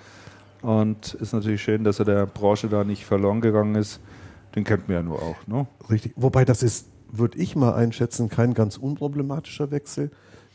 Und 0.60 1.14
ist 1.14 1.32
natürlich 1.32 1.62
schön, 1.62 1.82
dass 1.82 1.98
er 1.98 2.04
der 2.04 2.26
Branche 2.26 2.68
da 2.68 2.84
nicht 2.84 3.04
verloren 3.04 3.40
gegangen 3.40 3.74
ist. 3.74 4.00
Den 4.54 4.64
kennt 4.64 4.86
man 4.88 4.96
ja 4.98 5.02
nur 5.02 5.20
auch. 5.22 5.46
Ne? 5.46 5.66
Richtig. 5.90 6.12
Wobei 6.14 6.44
das 6.44 6.62
ist, 6.62 6.88
würde 7.12 7.38
ich 7.38 7.54
mal 7.54 7.74
einschätzen, 7.74 8.28
kein 8.28 8.54
ganz 8.54 8.76
unproblematischer 8.76 9.70
Wechsel. 9.70 10.10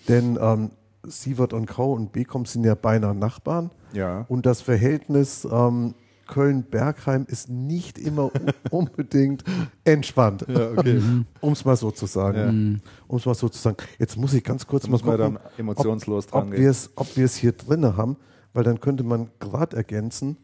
Denn 0.08 0.38
ähm, 0.42 0.72
Sievert 1.04 1.54
und 1.54 1.68
Kau 1.68 1.94
und 1.94 2.12
Becom 2.12 2.46
sind 2.46 2.64
ja 2.64 2.76
beinahe 2.76 3.16
Nachbarn. 3.16 3.72
Ja. 3.94 4.26
Und 4.28 4.46
das 4.46 4.62
Verhältnis 4.62 5.48
ähm, 5.50 5.94
Köln-Bergheim 6.28 7.26
ist 7.28 7.50
nicht 7.50 7.98
immer 7.98 8.32
unbedingt 8.70 9.44
entspannt. 9.84 10.46
Ja, 10.48 10.72
okay. 10.72 11.02
Um 11.42 11.54
es 11.54 11.64
mal 11.66 11.78
so 11.78 11.92
zu 11.92 12.06
sagen. 12.06 12.82
Ja. 12.84 13.06
Um 13.08 13.18
es 13.18 13.26
mal 13.26 13.36
so 13.36 13.50
zu 13.50 13.60
sagen. 13.60 13.78
Jetzt 13.98 14.18
muss 14.18 14.34
ich 14.34 14.44
ganz 14.44 14.68
kurz 14.68 14.84
Da 14.84 14.92
mal 14.92 15.00
gucken, 15.00 15.40
emotionslos 15.58 16.28
ob, 16.32 16.44
ob 16.44 16.52
wir 16.52 16.70
es 16.70 16.92
ob 16.96 17.16
wir 17.16 17.26
es 17.26 17.36
hier 17.36 17.54
drinne 17.54 17.96
haben, 17.96 18.18
weil 18.54 18.64
dann 18.64 18.80
könnte 18.80 19.04
man 19.04 19.30
gerade 19.40 19.78
ergänzen, 19.78 20.38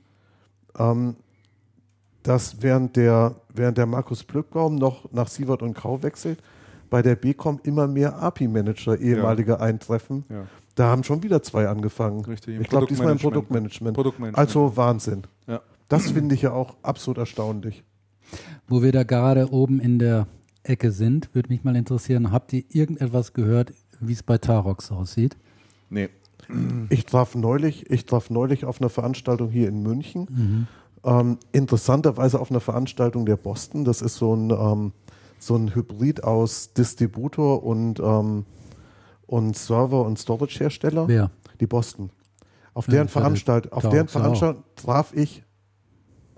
ähm, 0.78 1.15
dass 2.24 2.62
während 2.62 2.96
der, 2.96 3.36
während 3.54 3.78
der 3.78 3.86
Markus 3.86 4.24
Blöckbaum 4.24 4.76
noch 4.76 5.12
nach 5.12 5.28
Sievert 5.28 5.62
und 5.62 5.74
Grau 5.74 6.02
wechselt, 6.02 6.40
bei 6.90 7.02
der 7.02 7.16
BCom 7.16 7.60
immer 7.64 7.88
mehr 7.88 8.22
API-Manager 8.22 9.00
ehemalige 9.00 9.60
eintreffen. 9.60 10.26
Ja. 10.30 10.46
Da 10.76 10.86
haben 10.90 11.04
schon 11.04 11.22
wieder 11.24 11.44
zwei 11.44 11.68
angefangen. 11.68 12.24
Richtig, 12.26 12.60
ich 12.60 12.68
glaube, 12.68 12.88
diesmal 12.88 13.12
im 13.12 13.18
Produktmanagement. 13.18 13.96
Produktmanagement. 13.96 14.38
Also 14.38 14.76
Wahnsinn. 14.78 15.24
Ja. 15.48 15.62
Das 15.90 16.12
finde 16.12 16.36
ich 16.36 16.42
ja 16.44 16.54
auch 16.54 16.76
absolut 16.82 17.18
erstaunlich. 17.18 17.84
Wo 18.68 18.82
wir 18.82 18.92
da 18.92 19.04
gerade 19.04 19.52
oben 19.52 19.80
in 19.80 20.00
der 20.00 20.28
Ecke 20.64 20.92
sind, 20.92 21.34
würde 21.36 21.50
mich 21.50 21.64
mal 21.64 21.76
interessieren, 21.76 22.32
habt 22.32 22.54
ihr 22.54 22.64
irgendetwas 22.70 23.34
gehört, 23.34 23.74
wie 24.00 24.14
es 24.14 24.24
bei 24.24 24.38
Tarox 24.38 24.92
aussieht? 24.92 25.36
Nee. 25.90 26.10
Ich 26.90 27.06
traf 27.06 27.36
neulich, 27.36 27.90
ich 27.90 28.06
traf 28.06 28.30
neulich 28.30 28.66
auf 28.66 28.82
einer 28.82 28.90
Veranstaltung 28.90 29.50
hier 29.50 29.68
in 29.68 29.82
München. 29.82 30.68
Ähm, 31.06 31.38
interessanterweise 31.52 32.39
auf 32.39 32.50
einer 32.50 32.60
Veranstaltung 32.62 33.26
der 33.26 33.36
Boston. 33.38 33.84
Das 33.84 34.02
ist 34.02 34.16
so 34.16 34.36
ein, 34.36 34.50
ähm, 34.52 34.92
so 35.39 35.56
ein 35.56 35.76
Hybrid 35.76 36.24
aus 36.24 36.74
Distributor 36.74 37.63
und, 37.63 38.00
ähm, 38.00 38.46
und 39.28 39.58
Server- 39.58 40.06
und 40.06 40.18
Storage-Hersteller. 40.18 41.08
Wer? 41.08 41.32
Die 41.60 41.68
Boston. 41.68 42.10
Auf 42.74 42.88
Ja, 42.88 42.94
deren 42.94 43.06
war 43.08 43.22
Veranstalt, 43.22 43.66
der 43.66 43.74
auf 43.74 43.89
deren. 43.89 44.08
Veranstaltung 44.08 44.63
traf 44.76 45.13
ich 45.13 45.44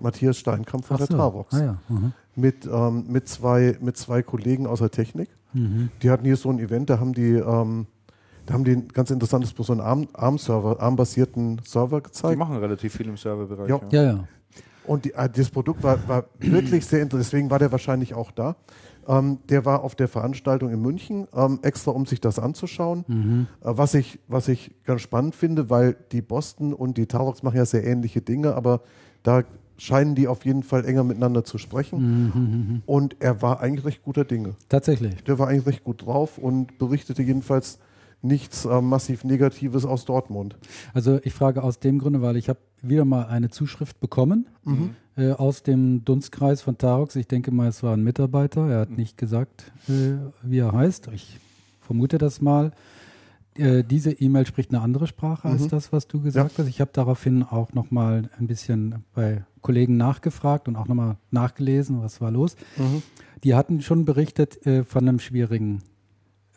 Matthias 0.00 0.36
Steinkamp 0.36 0.84
von 0.84 0.96
der 0.98 1.06
Tarox. 1.08 1.54
Ah 1.54 1.64
ja. 1.64 1.76
Mhm. 1.88 2.12
Mit, 2.34 2.66
ähm, 2.70 3.04
mit, 3.08 3.28
zwei, 3.28 3.78
mit 3.80 3.96
zwei 3.96 4.22
Kollegen 4.22 4.66
aus 4.66 4.80
der 4.80 4.90
Technik. 4.90 5.30
Mhm. 5.54 5.88
Die 6.02 6.10
hatten 6.10 6.24
hier 6.24 6.36
so 6.36 6.50
ein 6.50 6.58
Event, 6.58 6.90
da 6.90 6.98
haben 7.00 7.14
die, 7.14 7.32
ähm, 7.32 7.86
da 8.44 8.54
haben 8.54 8.64
die 8.64 8.72
ein 8.72 8.88
ganz 8.88 9.10
interessantes, 9.10 9.54
so 9.56 9.72
einen 9.72 9.80
ARM, 9.80 10.08
ARM-Server, 10.12 10.80
ARM-basierten 10.80 11.62
Server 11.64 12.00
Die 12.00 12.04
gezeigt. 12.04 12.38
machen 12.38 12.56
relativ 12.56 12.94
viel 12.94 13.08
im 13.08 13.16
Serverbereich. 13.16 13.68
Ja. 13.70 13.80
Ja, 13.90 14.02
ja. 14.02 14.24
Und 14.86 15.04
die, 15.04 15.14
äh, 15.14 15.28
das 15.28 15.50
Produkt 15.50 15.82
war, 15.82 16.06
war 16.08 16.24
wirklich 16.38 16.86
sehr 16.86 17.02
interessant, 17.02 17.32
deswegen 17.32 17.50
war 17.50 17.58
der 17.58 17.72
wahrscheinlich 17.72 18.14
auch 18.14 18.30
da. 18.30 18.56
Ähm, 19.08 19.38
der 19.48 19.64
war 19.64 19.84
auf 19.84 19.94
der 19.94 20.08
Veranstaltung 20.08 20.70
in 20.72 20.80
München, 20.80 21.28
ähm, 21.34 21.60
extra 21.62 21.92
um 21.92 22.06
sich 22.06 22.20
das 22.20 22.38
anzuschauen. 22.38 23.46
Äh, 23.62 23.68
was, 23.76 23.94
ich, 23.94 24.18
was 24.28 24.48
ich 24.48 24.72
ganz 24.84 25.02
spannend 25.02 25.34
finde, 25.34 25.70
weil 25.70 25.96
die 26.12 26.22
Boston 26.22 26.72
und 26.72 26.98
die 26.98 27.06
Tarox 27.06 27.42
machen 27.42 27.56
ja 27.56 27.64
sehr 27.64 27.84
ähnliche 27.84 28.20
Dinge, 28.20 28.54
aber 28.54 28.80
da 29.22 29.44
scheinen 29.78 30.14
die 30.14 30.26
auf 30.26 30.44
jeden 30.44 30.62
Fall 30.62 30.86
enger 30.86 31.04
miteinander 31.04 31.44
zu 31.44 31.58
sprechen. 31.58 32.82
Und 32.86 33.16
er 33.20 33.42
war 33.42 33.60
eigentlich 33.60 33.84
recht 33.84 34.02
guter 34.02 34.24
Dinge. 34.24 34.54
Tatsächlich. 34.68 35.22
Der 35.24 35.38
war 35.38 35.48
eigentlich 35.48 35.66
recht 35.66 35.84
gut 35.84 36.06
drauf 36.06 36.38
und 36.38 36.78
berichtete 36.78 37.22
jedenfalls 37.22 37.78
nichts 38.26 38.64
äh, 38.64 38.80
massiv 38.80 39.24
Negatives 39.24 39.84
aus 39.84 40.04
Dortmund. 40.04 40.56
Also 40.94 41.18
ich 41.22 41.32
frage 41.32 41.62
aus 41.62 41.78
dem 41.78 41.98
Grunde, 41.98 42.22
weil 42.22 42.36
ich 42.36 42.48
habe 42.48 42.58
wieder 42.82 43.04
mal 43.04 43.26
eine 43.26 43.50
Zuschrift 43.50 44.00
bekommen 44.00 44.46
äh, 45.16 45.32
aus 45.32 45.62
dem 45.62 46.04
Dunstkreis 46.04 46.62
von 46.62 46.78
Tarox. 46.78 47.16
Ich 47.16 47.26
denke 47.26 47.50
mal, 47.50 47.68
es 47.68 47.82
war 47.82 47.94
ein 47.94 48.04
Mitarbeiter. 48.04 48.68
Er 48.68 48.80
hat 48.80 48.90
nicht 48.90 49.16
gesagt, 49.16 49.72
äh, 49.88 50.16
wie 50.42 50.58
er 50.58 50.72
heißt. 50.72 51.08
Ich 51.14 51.38
vermute 51.80 52.18
das 52.18 52.40
mal. 52.40 52.72
Äh, 53.54 53.82
diese 53.84 54.12
E-Mail 54.12 54.46
spricht 54.46 54.70
eine 54.70 54.82
andere 54.82 55.06
Sprache 55.06 55.48
als 55.48 55.68
das, 55.68 55.92
was 55.92 56.06
du 56.06 56.20
gesagt 56.20 56.58
hast. 56.58 56.66
Ich 56.68 56.80
habe 56.80 56.90
daraufhin 56.92 57.42
auch 57.42 57.72
noch 57.72 57.90
mal 57.90 58.28
ein 58.38 58.46
bisschen 58.46 59.04
bei 59.14 59.44
Kollegen 59.62 59.96
nachgefragt 59.96 60.68
und 60.68 60.76
auch 60.76 60.86
noch 60.86 60.94
mal 60.94 61.16
nachgelesen, 61.30 62.02
was 62.02 62.20
war 62.20 62.30
los. 62.30 62.56
Die 63.44 63.54
hatten 63.54 63.80
schon 63.80 64.04
berichtet 64.04 64.66
äh, 64.66 64.84
von 64.84 65.08
einem 65.08 65.18
schwierigen 65.18 65.82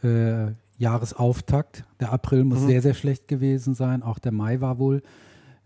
äh, 0.03 0.51
Jahresauftakt. 0.79 1.85
Der 1.99 2.11
April 2.11 2.43
muss 2.43 2.61
sehr, 2.61 2.81
sehr 2.81 2.93
schlecht 2.95 3.27
gewesen 3.27 3.73
sein. 3.75 4.01
Auch 4.01 4.17
der 4.19 4.31
Mai 4.31 4.59
war 4.61 4.79
wohl 4.79 5.01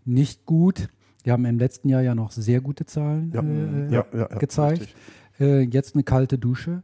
nicht 0.04 0.44
gut. 0.44 0.88
Die 1.24 1.30
haben 1.32 1.44
im 1.46 1.58
letzten 1.58 1.88
Jahr 1.88 2.02
ja 2.02 2.14
noch 2.14 2.30
sehr 2.32 2.60
gute 2.60 2.84
Zahlen 2.84 3.32
Ja. 3.32 3.40
äh, 3.42 3.90
Ja, 3.92 4.04
ja, 4.12 4.26
gezeigt. 4.38 4.88
Äh, 5.40 5.62
jetzt 5.62 5.94
eine 5.94 6.02
kalte 6.04 6.36
Dusche 6.36 6.82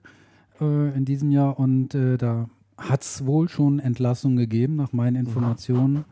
äh, 0.60 0.96
in 0.96 1.04
diesem 1.04 1.30
Jahr 1.30 1.58
und 1.58 1.94
äh, 1.94 2.16
da 2.16 2.48
hat 2.78 3.02
es 3.02 3.26
wohl 3.26 3.48
schon 3.50 3.78
Entlassungen 3.78 4.38
gegeben, 4.38 4.76
nach 4.76 4.92
meinen 4.94 5.16
Informationen. 5.16 6.04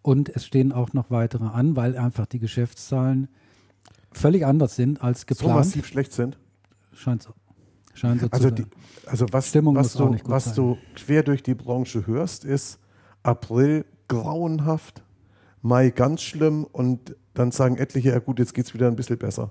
Und 0.00 0.28
es 0.30 0.46
stehen 0.46 0.72
auch 0.72 0.92
noch 0.94 1.10
weitere 1.10 1.44
an, 1.44 1.76
weil 1.76 1.96
einfach 1.98 2.26
die 2.26 2.38
Geschäftszahlen 2.38 3.28
völlig 4.12 4.46
anders 4.46 4.76
sind 4.76 5.02
als 5.02 5.20
So 5.22 5.26
geplant. 5.26 5.56
massiv 5.56 5.86
schlecht 5.86 6.12
sind. 6.12 6.38
Scheint 6.94 7.22
so. 7.22 7.32
Scheint 7.94 8.20
so 8.20 8.28
Also, 8.30 8.48
zu 8.50 8.54
die, 8.54 8.66
also 9.06 9.26
was, 9.30 9.48
Stimmung 9.48 9.76
was, 9.76 9.92
du, 9.94 10.08
nicht 10.08 10.24
gut 10.24 10.32
was 10.32 10.44
sein. 10.46 10.54
du 10.56 10.78
quer 10.96 11.22
durch 11.22 11.42
die 11.42 11.54
Branche 11.54 12.06
hörst, 12.06 12.44
ist 12.44 12.78
April 13.22 13.84
grauenhaft, 14.08 15.02
Mai 15.62 15.90
ganz 15.90 16.20
schlimm 16.22 16.64
und 16.64 17.16
dann 17.32 17.50
sagen 17.50 17.76
etliche, 17.78 18.10
ja 18.10 18.18
gut, 18.18 18.38
jetzt 18.38 18.52
geht 18.54 18.66
es 18.66 18.74
wieder 18.74 18.86
ein 18.88 18.96
bisschen 18.96 19.16
besser. 19.18 19.50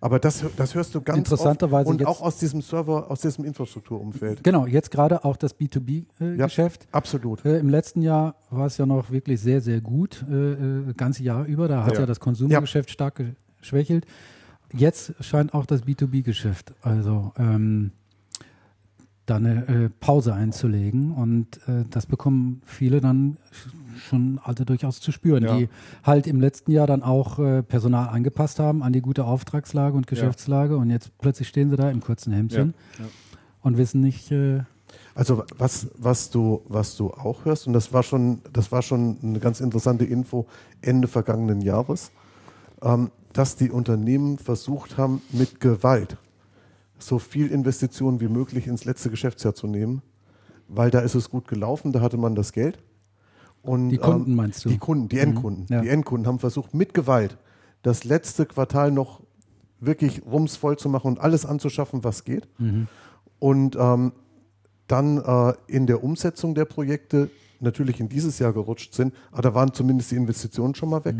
Aber 0.00 0.18
das, 0.18 0.44
das 0.56 0.74
hörst 0.74 0.94
du 0.94 1.00
ganz 1.00 1.18
Interessanterweise 1.18 1.88
oft 1.88 2.00
und 2.00 2.06
auch 2.06 2.20
aus 2.20 2.36
diesem 2.38 2.60
Server, 2.60 3.10
aus 3.10 3.20
diesem 3.20 3.44
Infrastrukturumfeld. 3.44 4.44
Genau, 4.44 4.66
jetzt 4.66 4.90
gerade 4.90 5.24
auch 5.24 5.36
das 5.36 5.52
Ja. 5.58 5.66
B2B-Geschäft. 5.66 6.86
Absolut. 6.92 7.44
Äh, 7.44 7.58
Im 7.58 7.70
letzten 7.70 8.02
Jahr 8.02 8.34
war 8.50 8.66
es 8.66 8.76
ja 8.76 8.84
noch 8.84 9.10
wirklich 9.10 9.40
sehr, 9.40 9.60
sehr 9.62 9.80
gut, 9.80 10.22
äh, 10.30 10.34
äh, 10.34 10.92
ganze 10.94 11.22
Jahr 11.22 11.46
über. 11.46 11.68
Da 11.68 11.84
hat 11.84 11.94
ja, 11.94 12.00
Ja. 12.00 12.06
das 12.06 12.20
Konsumgeschäft 12.20 12.90
stark 12.90 13.22
geschwächelt. 13.60 14.04
Jetzt 14.76 15.14
scheint 15.20 15.54
auch 15.54 15.66
das 15.66 15.84
B2B-Geschäft 15.84 16.74
also 16.82 17.32
ähm, 17.38 17.92
da 19.26 19.36
eine 19.36 19.66
äh, 19.68 19.88
Pause 20.00 20.34
einzulegen 20.34 21.12
und 21.12 21.56
äh, 21.66 21.84
das 21.90 22.04
bekommen 22.06 22.60
viele 22.66 23.00
dann 23.00 23.36
sch- 23.52 24.08
schon 24.08 24.38
also 24.42 24.64
durchaus 24.64 25.00
zu 25.00 25.12
spüren, 25.12 25.44
Ja. 25.44 25.56
die 25.56 25.68
halt 26.02 26.26
im 26.26 26.40
letzten 26.40 26.72
Jahr 26.72 26.86
dann 26.86 27.02
auch 27.02 27.38
äh, 27.38 27.62
Personal 27.62 28.08
angepasst 28.08 28.58
haben 28.58 28.82
an 28.82 28.92
die 28.92 29.00
gute 29.00 29.24
Auftragslage 29.24 29.96
und 29.96 30.06
Geschäftslage 30.06 30.76
und 30.76 30.90
jetzt 30.90 31.16
plötzlich 31.18 31.48
stehen 31.48 31.70
sie 31.70 31.76
da 31.76 31.90
im 31.90 32.00
kurzen 32.00 32.32
Hemdchen 32.34 32.74
Ja. 32.98 33.04
und 33.62 33.78
wissen 33.78 34.02
nicht, 34.02 34.30
äh, 34.30 34.60
Also 35.14 35.44
was, 35.56 35.88
was, 35.96 36.28
du, 36.30 36.60
was 36.68 36.96
du 36.96 37.10
auch 37.10 37.46
hörst, 37.46 37.66
und 37.66 37.72
das 37.72 37.92
war 37.94 38.02
schon, 38.02 38.40
das 38.52 38.72
war 38.72 38.82
schon 38.82 39.16
eine 39.22 39.38
ganz 39.38 39.60
interessante 39.60 40.04
Info 40.04 40.46
Ende 40.82 41.08
vergangenen 41.08 41.62
Jahres, 41.62 42.10
ähm, 42.84 43.10
dass 43.32 43.56
die 43.56 43.70
Unternehmen 43.70 44.38
versucht 44.38 44.96
haben, 44.96 45.20
mit 45.32 45.60
Gewalt 45.60 46.16
so 46.98 47.18
viel 47.18 47.48
Investitionen 47.48 48.20
wie 48.20 48.28
möglich 48.28 48.66
ins 48.66 48.84
letzte 48.84 49.10
Geschäftsjahr 49.10 49.54
zu 49.54 49.66
nehmen, 49.66 50.02
weil 50.68 50.90
da 50.90 51.00
ist 51.00 51.14
es 51.14 51.30
gut 51.30 51.48
gelaufen, 51.48 51.92
da 51.92 52.00
hatte 52.00 52.16
man 52.16 52.34
das 52.34 52.52
Geld. 52.52 52.78
Und, 53.62 53.90
Die 53.90 53.98
Kunden 53.98 54.30
ähm, 54.30 54.36
meinst 54.36 54.64
du? 54.64 54.68
Die 54.68 54.78
Kunden, 54.78 55.08
die 55.08 55.18
Endkunden. 55.18 55.66
ja. 55.68 55.80
Die 55.80 55.88
Endkunden 55.88 56.26
haben 56.26 56.38
versucht, 56.38 56.74
mit 56.74 56.94
Gewalt 56.94 57.38
das 57.82 58.04
letzte 58.04 58.46
Quartal 58.46 58.90
noch 58.90 59.20
wirklich 59.80 60.22
rumsvoll 60.24 60.78
zu 60.78 60.88
machen 60.88 61.08
und 61.08 61.20
alles 61.20 61.44
anzuschaffen, 61.44 62.04
was 62.04 62.24
geht. 62.24 62.48
Und 63.38 63.76
ähm, 63.76 64.12
dann 64.86 65.18
äh, 65.18 65.54
in 65.66 65.86
der 65.86 66.04
Umsetzung 66.04 66.54
der 66.54 66.64
Projekte 66.66 67.30
natürlich 67.60 68.00
in 68.00 68.08
dieses 68.08 68.38
Jahr 68.38 68.52
gerutscht 68.52 68.94
sind, 68.94 69.14
aber 69.32 69.42
da 69.42 69.54
waren 69.54 69.72
zumindest 69.72 70.10
die 70.10 70.16
Investitionen 70.16 70.74
schon 70.74 70.90
mal 70.90 71.04
weg. 71.04 71.16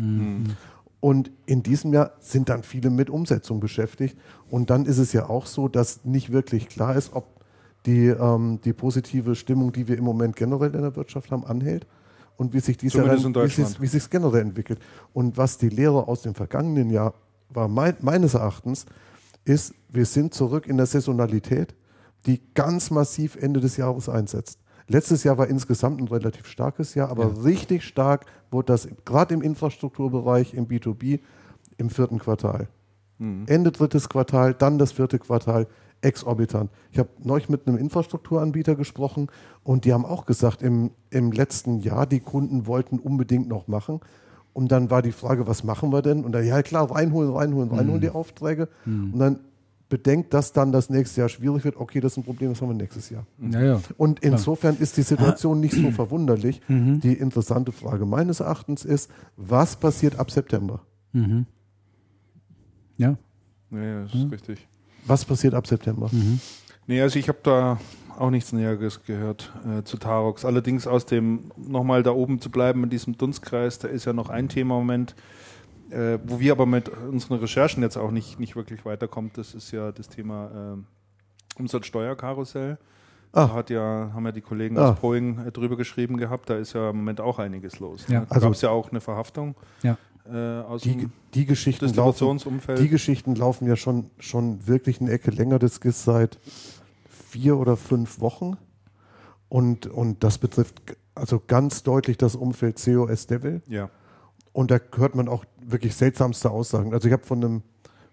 Und 1.05 1.29
in 1.45 1.61
diesem 1.61 1.93
Jahr 1.93 2.13
sind 2.19 2.49
dann 2.49 2.63
viele 2.63 2.89
mit 2.89 3.11
Umsetzung 3.11 3.59
beschäftigt. 3.59 4.17
Und 4.49 4.71
dann 4.71 4.87
ist 4.87 4.97
es 4.97 5.13
ja 5.13 5.29
auch 5.29 5.45
so, 5.45 5.67
dass 5.67 6.03
nicht 6.03 6.31
wirklich 6.31 6.67
klar 6.67 6.95
ist, 6.95 7.13
ob 7.13 7.27
die, 7.85 8.07
ähm, 8.07 8.59
die 8.65 8.73
positive 8.73 9.35
Stimmung, 9.35 9.71
die 9.71 9.87
wir 9.87 9.99
im 9.99 10.03
Moment 10.03 10.35
generell 10.35 10.73
in 10.73 10.81
der 10.81 10.95
Wirtschaft 10.95 11.29
haben, 11.29 11.45
anhält 11.45 11.85
und 12.37 12.55
wie 12.55 12.59
sich 12.59 12.77
dies 12.77 12.93
Zumindest 12.93 13.23
dann- 13.23 13.35
in 13.35 13.41
wie 13.43 13.51
sich 13.51 13.81
wie 13.81 13.85
sich 13.85 14.09
generell 14.09 14.41
entwickelt. 14.41 14.79
Und 15.13 15.37
was 15.37 15.59
die 15.59 15.69
Lehre 15.69 16.07
aus 16.07 16.23
dem 16.23 16.33
vergangenen 16.33 16.89
Jahr 16.89 17.13
war, 17.49 17.67
mein, 17.67 17.95
meines 18.01 18.33
Erachtens, 18.33 18.87
ist, 19.43 19.75
wir 19.89 20.07
sind 20.07 20.33
zurück 20.33 20.65
in 20.65 20.77
der 20.77 20.87
Saisonalität, 20.87 21.75
die 22.25 22.41
ganz 22.55 22.89
massiv 22.89 23.35
Ende 23.35 23.59
des 23.59 23.77
Jahres 23.77 24.09
einsetzt. 24.09 24.57
Letztes 24.87 25.23
Jahr 25.23 25.37
war 25.37 25.47
insgesamt 25.47 25.99
ein 25.99 26.07
relativ 26.07 26.45
starkes 26.45 26.93
Jahr, 26.93 27.09
aber 27.09 27.43
richtig 27.43 27.83
stark 27.83 28.25
wurde 28.51 28.67
das 28.67 28.87
gerade 29.03 29.33
im 29.33 29.41
Infrastrukturbereich, 29.41 30.53
im 30.53 30.67
B2B, 30.67 31.19
im 31.77 31.89
vierten 31.89 32.19
Quartal. 32.19 32.67
Ende 33.47 33.71
drittes 33.71 34.09
Quartal, 34.09 34.53
dann 34.53 34.77
das 34.77 34.91
vierte 34.91 35.17
Quartal, 35.19 35.67
exorbitant. 36.01 36.69
Ich 36.91 36.99
habe 36.99 37.09
neulich 37.23 37.49
mit 37.49 37.67
einem 37.67 37.77
Infrastrukturanbieter 37.77 38.75
gesprochen 38.75 39.27
und 39.63 39.85
die 39.85 39.93
haben 39.93 40.05
auch 40.05 40.25
gesagt, 40.25 40.61
im, 40.61 40.91
im 41.09 41.31
letzten 41.31 41.79
Jahr, 41.79 42.05
die 42.05 42.19
Kunden 42.19 42.67
wollten 42.67 42.99
unbedingt 42.99 43.47
noch 43.47 43.67
machen. 43.67 44.01
Und 44.53 44.71
dann 44.71 44.89
war 44.89 45.01
die 45.01 45.11
Frage, 45.11 45.47
was 45.47 45.63
machen 45.63 45.91
wir 45.91 46.01
denn? 46.01 46.23
Und 46.23 46.31
dann, 46.31 46.45
ja 46.45 46.61
klar, 46.61 46.89
reinholen, 46.89 47.31
reinholen, 47.33 47.71
reinholen 47.71 48.01
die 48.01 48.09
Aufträge. 48.09 48.69
Und 49.13 49.19
dann 49.19 49.39
bedenkt, 49.89 50.33
dass 50.33 50.51
dann 50.51 50.71
das 50.71 50.89
nächste 50.89 51.21
Jahr 51.21 51.29
schwierig 51.29 51.63
wird. 51.63 51.77
Okay, 51.77 51.99
das 51.99 52.13
ist 52.13 52.17
ein 52.17 52.23
Problem, 52.23 52.49
das 52.49 52.61
haben 52.61 52.69
wir 52.69 52.75
nächstes 52.75 53.09
Jahr. 53.09 53.25
ja, 53.39 53.61
ja. 53.61 53.81
Und 53.97 54.19
insofern 54.21 54.77
ist 54.77 54.97
die 54.97 55.03
Situation 55.03 55.59
nicht 55.59 55.75
so 55.75 55.91
verwunderlich. 55.91 56.61
Die 56.67 57.13
interessante 57.13 57.71
Frage 57.71 58.05
meines 58.05 58.39
Erachtens 58.39 58.83
ist, 58.85 59.11
was 59.37 59.75
passiert 59.75 60.17
ab 60.19 60.31
September? 60.31 60.81
Ja, 62.97 63.17
Ja, 63.71 63.79
ja, 63.83 64.03
das 64.03 64.13
ist 64.13 64.31
richtig. 64.31 64.67
Was 65.05 65.23
passiert 65.25 65.53
ab 65.53 65.67
September? 65.67 66.09
Nee, 66.87 67.01
also 67.01 67.19
ich 67.19 67.27
habe 67.29 67.39
da 67.43 67.79
auch 68.17 68.29
nichts 68.29 68.53
Näheres 68.53 69.03
gehört 69.03 69.51
äh, 69.67 69.83
zu 69.83 69.97
Tarox. 69.97 70.45
Allerdings 70.45 70.87
aus 70.87 71.05
dem, 71.05 71.51
nochmal 71.57 72.03
da 72.03 72.11
oben 72.11 72.39
zu 72.39 72.49
bleiben 72.49 72.83
in 72.83 72.89
diesem 72.89 73.17
Dunstkreis, 73.17 73.79
da 73.79 73.87
ist 73.87 74.05
ja 74.05 74.13
noch 74.13 74.29
ein 74.29 74.49
Thema 74.49 74.75
im 74.75 74.81
Moment, 74.81 75.15
äh, 75.91 76.19
wo 76.25 76.39
wir 76.39 76.51
aber 76.51 76.65
mit 76.65 76.89
unseren 76.89 77.39
Recherchen 77.39 77.83
jetzt 77.83 77.97
auch 77.97 78.11
nicht, 78.11 78.39
nicht 78.39 78.55
wirklich 78.55 78.85
weiterkommen. 78.85 79.31
Das 79.35 79.53
ist 79.53 79.71
ja 79.71 79.91
das 79.91 80.09
Thema 80.09 80.75
äh, 81.57 81.59
Umsatzsteuerkarussell. 81.59 82.77
Ah. 83.31 83.47
Da 83.47 83.53
hat 83.53 83.69
ja, 83.69 84.11
haben 84.13 84.25
ja 84.25 84.31
die 84.31 84.41
Kollegen 84.41 84.77
Ah. 84.77 84.91
aus 84.91 84.99
Poing 84.99 85.39
äh, 85.45 85.51
drüber 85.51 85.75
geschrieben 85.75 86.17
gehabt, 86.17 86.49
da 86.49 86.55
ist 86.57 86.73
ja 86.73 86.89
im 86.89 86.97
Moment 86.97 87.19
auch 87.21 87.39
einiges 87.39 87.79
los. 87.79 88.05
Ja. 88.07 88.21
Ne? 88.21 88.25
Da 88.29 88.35
Also- 88.35 88.47
gab 88.47 88.53
es 88.55 88.61
ja 88.61 88.69
auch 88.69 88.91
eine 88.91 89.01
Verhaftung 89.01 89.55
ja. 89.83 89.97
äh, 90.31 90.61
aus 90.63 90.83
Die, 90.83 90.95
dem 90.95 91.11
die, 91.33 91.45
Geschichten 91.45 91.85
laufen, 91.85 91.95
Distributionsumfeld. 92.11 92.79
die 92.79 92.89
Geschichten 92.89 93.35
laufen 93.35 93.67
ja 93.67 93.75
schon, 93.75 94.09
schon 94.19 94.65
wirklich 94.67 95.01
eine 95.01 95.11
Ecke 95.11 95.31
länger. 95.31 95.59
Das 95.59 95.77
ist 95.79 96.03
seit 96.03 96.39
vier 97.09 97.57
oder 97.57 97.75
fünf 97.75 98.19
Wochen. 98.21 98.57
Und, 99.49 99.85
und 99.87 100.23
das 100.23 100.37
betrifft 100.37 100.81
also 101.13 101.41
ganz 101.45 101.83
deutlich 101.83 102.17
das 102.17 102.35
Umfeld 102.35 102.81
COS 102.83 103.27
Devil. 103.27 103.61
ja. 103.67 103.89
Und 104.53 104.71
da 104.71 104.79
hört 104.95 105.15
man 105.15 105.27
auch 105.27 105.43
wirklich 105.71 105.95
seltsamste 105.95 106.51
Aussagen. 106.51 106.93
Also 106.93 107.07
ich 107.07 107.13
habe 107.13 107.25
von 107.25 107.43
einem, 107.43 107.61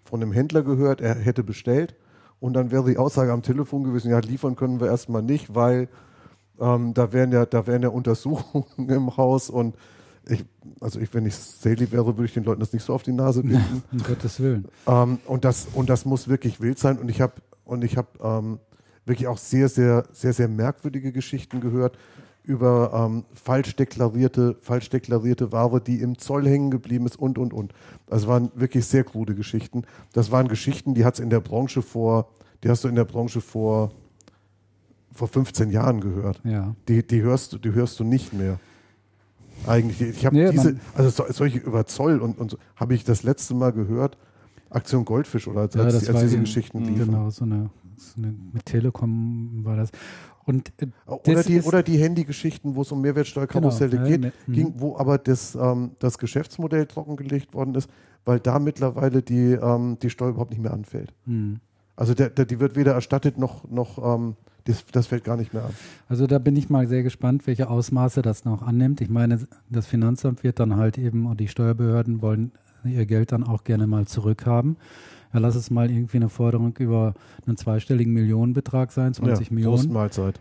von 0.03 0.21
einem 0.21 0.31
Händler 0.31 0.63
gehört, 0.63 1.01
er 1.01 1.15
hätte 1.15 1.43
bestellt 1.43 1.95
und 2.39 2.53
dann 2.53 2.71
wäre 2.71 2.89
die 2.89 2.97
Aussage 2.97 3.31
am 3.31 3.41
Telefon 3.41 3.83
gewesen, 3.83 4.11
ja, 4.11 4.19
liefern 4.19 4.55
können 4.55 4.79
wir 4.79 4.87
erstmal 4.87 5.21
nicht, 5.21 5.55
weil 5.55 5.87
ähm, 6.59 6.93
da 6.93 7.13
wären 7.13 7.31
ja, 7.31 7.45
da 7.45 7.67
wären 7.67 7.83
ja 7.83 7.89
Untersuchungen 7.89 8.65
im 8.89 9.17
Haus 9.17 9.49
und 9.49 9.75
ich, 10.25 10.45
also 10.79 10.99
ich, 10.99 11.13
wenn 11.13 11.25
ich 11.25 11.35
Sally 11.35 11.91
wäre, 11.91 12.05
würde 12.05 12.25
ich 12.25 12.33
den 12.33 12.45
Leuten 12.45 12.61
das 12.61 12.71
nicht 12.71 12.83
so 12.83 12.93
auf 12.93 13.03
die 13.03 13.11
Nase 13.11 13.41
binden. 13.41 13.83
um 13.91 13.99
Gottes 13.99 14.39
Willen. 14.39 14.67
Ähm, 14.87 15.19
und, 15.25 15.43
das, 15.43 15.67
und 15.73 15.89
das 15.89 16.05
muss 16.05 16.29
wirklich 16.29 16.61
wild 16.61 16.79
sein. 16.79 16.97
Und 16.97 17.09
ich 17.09 17.19
habe 17.19 17.33
und 17.65 17.83
ich 17.83 17.97
habe 17.97 18.07
ähm, 18.21 18.59
wirklich 19.05 19.27
auch 19.27 19.37
sehr, 19.37 19.69
sehr, 19.69 20.05
sehr, 20.11 20.33
sehr 20.33 20.47
merkwürdige 20.47 21.11
Geschichten 21.11 21.61
gehört. 21.61 21.97
Über 22.43 22.91
ähm, 22.93 23.23
falsch, 23.33 23.75
deklarierte, 23.75 24.55
falsch 24.61 24.89
deklarierte 24.89 25.51
Ware, 25.51 25.79
die 25.81 26.01
im 26.01 26.17
Zoll 26.17 26.45
hängen 26.47 26.71
geblieben 26.71 27.05
ist 27.05 27.15
und, 27.17 27.37
und, 27.37 27.53
und. 27.53 27.73
Das 28.07 28.27
waren 28.27 28.51
wirklich 28.55 28.85
sehr 28.85 29.03
krude 29.05 29.33
Geschichten. 29.33 29.83
Das 30.11 30.29
waren 30.31 30.47
Geschichten, 30.49 30.93
die 30.93 31.05
hat 31.05 31.13
es 31.15 31.19
in 31.21 31.29
der 31.29 31.39
Branche 31.39 31.81
vor, 31.81 32.29
die 32.63 32.69
hast 32.69 32.83
du 32.83 32.89
in 32.89 32.95
der 32.95 33.05
Branche 33.05 33.39
vor, 33.39 33.91
vor 35.13 35.27
15 35.29 35.69
Jahren 35.69 36.01
gehört. 36.01 36.41
Ja. 36.43 36.75
Die, 36.89 37.05
die, 37.05 37.21
hörst, 37.21 37.53
du- 37.53 37.57
die 37.59 37.71
hörst 37.71 37.99
du 37.99 38.03
nicht 38.03 38.33
mehr. 38.33 38.59
Eigentlich, 39.65 40.01
ich 40.01 40.25
habe 40.25 40.35
Nee, 40.35 40.51
diese, 40.51 40.77
also 40.95 41.09
so, 41.09 41.23
solche 41.31 41.59
über 41.59 41.85
Zoll 41.85 42.19
und, 42.19 42.37
und 42.37 42.51
so, 42.51 42.57
habe 42.75 42.93
ich 42.95 43.05
das 43.05 43.23
letzte 43.23 43.53
Mal 43.53 43.71
gehört, 43.71 44.17
Aktion 44.69 45.05
Goldfisch 45.05 45.47
oder 45.47 45.61
als, 45.61 45.75
Ja, 45.75 45.83
als, 45.83 46.09
als 46.09 46.19
diese 46.21 46.35
in- 46.35 46.41
Geschichten 46.41 46.83
liefen. 46.83 47.05
Genau, 47.11 47.29
so 47.29 47.45
eine, 47.45 47.69
so 47.95 48.15
eine 48.21 48.33
mit 48.51 48.65
Telekom 48.65 49.63
war 49.63 49.77
das. 49.77 49.91
Und 50.45 50.73
äh, 50.81 50.87
Oder 51.05 51.21
das 51.25 51.45
die, 51.45 51.61
oder 51.61 51.83
die 51.83 51.97
Handygeschichten, 51.97 52.75
wo 52.75 52.81
es 52.81 52.91
um 52.91 53.01
Mehrwertsteuerkarusselle 53.01 53.91
Genau, 53.91 54.07
geht, 54.07 54.21
ne, 54.21 54.33
mhm. 54.47 54.53
ging, 54.53 54.73
wo 54.77 54.97
aber 54.97 55.17
das, 55.17 55.55
ähm, 55.55 55.91
das 55.99 56.17
Geschäftsmodell 56.17 56.85
trockengelegt 56.85 57.53
worden 57.53 57.75
ist, 57.75 57.89
weil 58.25 58.39
da 58.39 58.59
mittlerweile 58.59 59.21
die, 59.21 59.53
ähm, 59.53 59.97
die 60.01 60.09
Steuer 60.09 60.29
überhaupt 60.29 60.51
nicht 60.51 60.61
mehr 60.61 60.73
anfällt. 60.73 61.13
hm. 61.25 61.59
Also 61.95 62.15
der, 62.15 62.31
der, 62.31 62.45
die 62.45 62.59
wird 62.59 62.75
weder 62.75 62.93
erstattet 62.93 63.37
noch, 63.37 63.69
noch 63.69 64.17
ähm, 64.17 64.35
das, 64.63 64.83
das 64.91 65.05
fällt 65.07 65.23
gar 65.23 65.37
nicht 65.37 65.53
mehr 65.53 65.65
an. 65.65 65.73
Also 66.07 66.25
da 66.25 66.39
bin 66.39 66.55
ich 66.55 66.69
mal 66.69 66.87
sehr 66.87 67.03
gespannt, 67.03 67.45
welche 67.45 67.69
Ausmaße 67.69 68.23
das 68.23 68.45
noch 68.45 68.63
annimmt. 68.63 68.99
Ich 69.01 69.09
meine, 69.09 69.47
das 69.69 69.85
Finanzamt 69.85 70.43
wird 70.43 70.59
dann 70.59 70.75
halt 70.75 70.97
eben 70.97 71.27
und 71.27 71.39
die 71.39 71.47
Steuerbehörden 71.47 72.21
wollen 72.23 72.51
ihr 72.83 73.05
Geld 73.05 73.31
dann 73.31 73.43
auch 73.43 73.63
gerne 73.63 73.87
mal 73.87 74.07
zurückhaben. 74.07 74.77
Ja, 75.33 75.39
lass 75.39 75.55
es 75.55 75.71
mal 75.71 75.89
irgendwie 75.89 76.17
eine 76.17 76.29
Forderung 76.29 76.75
über 76.77 77.13
einen 77.47 77.57
zweistelligen 77.57 78.13
Millionenbetrag 78.13 78.91
sein, 78.91 79.13
20 79.13 79.47
ja, 79.47 79.53
Millionen. 79.53 79.77
Brustmahlzeit. 79.77 80.39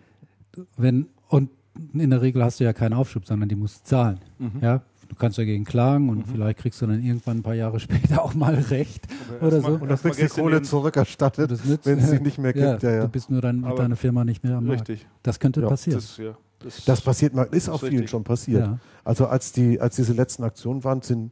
Wenn, 0.77 1.07
und 1.29 1.51
in 1.95 2.11
der 2.11 2.21
Regel 2.21 2.45
hast 2.45 2.61
du 2.61 2.65
ja 2.65 2.73
keinen 2.73 2.93
Aufschub, 2.93 3.27
sondern 3.27 3.49
die 3.49 3.55
musst 3.57 3.81
du 3.81 3.89
zahlen. 3.89 4.19
Mhm. 4.39 4.53
Ja, 4.61 4.83
du 5.09 5.17
kannst 5.17 5.39
dagegen 5.39 5.65
klagen 5.65 6.11
und 6.11 6.27
vielleicht 6.29 6.59
kriegst 6.59 6.81
du 6.83 6.87
dann 6.87 7.03
irgendwann 7.03 7.39
ein 7.39 7.43
paar 7.43 7.55
Jahre 7.55 7.81
später 7.81 8.23
auch 8.23 8.35
mal 8.35 8.55
recht 8.55 9.07
oder 9.41 9.61
so. 9.63 9.69
Und 9.69 9.89
das 9.89 10.03
kriegst 10.03 10.21
du 10.21 10.25
die 10.27 10.41
Kohle 10.41 10.63
zurückerstattet, 10.63 11.51
wenn 11.87 11.99
es 11.99 12.11
sie 12.11 12.21
nicht 12.21 12.39
mehr 12.39 12.53
gibt. 12.53 12.83
Ja, 12.83 12.91
ja. 12.91 13.01
Du 13.03 13.09
bist 13.09 13.31
nur 13.31 13.41
dann 13.41 13.61
mit 13.63 13.79
deiner 13.79 13.97
Firma 13.97 14.25
nicht 14.25 14.45
mehr 14.45 14.57
am 14.59 14.67
Markt. 14.67 14.89
Richtig. 14.91 15.07
Das 15.23 15.41
könnte 15.41 15.63
Ja, 15.63 15.69
passieren. 15.69 15.99
Das, 15.99 16.17
ja, 16.19 16.37
das, 16.59 16.85
Das 16.85 17.01
passiert 17.01 17.35
mal, 17.35 17.45
ist 17.45 17.55
ist 17.55 17.69
auch 17.71 17.81
vielen 17.81 17.93
richtig. 17.93 18.11
schon 18.11 18.25
passiert. 18.25 18.61
Ja. 18.61 18.79
Also 19.05 19.27
als 19.27 19.53
die, 19.53 19.81
als 19.81 19.97
diese 19.97 20.13
letzten 20.13 20.45
Aktionen 20.45 20.85
waren, 20.85 21.01
sind 21.03 21.31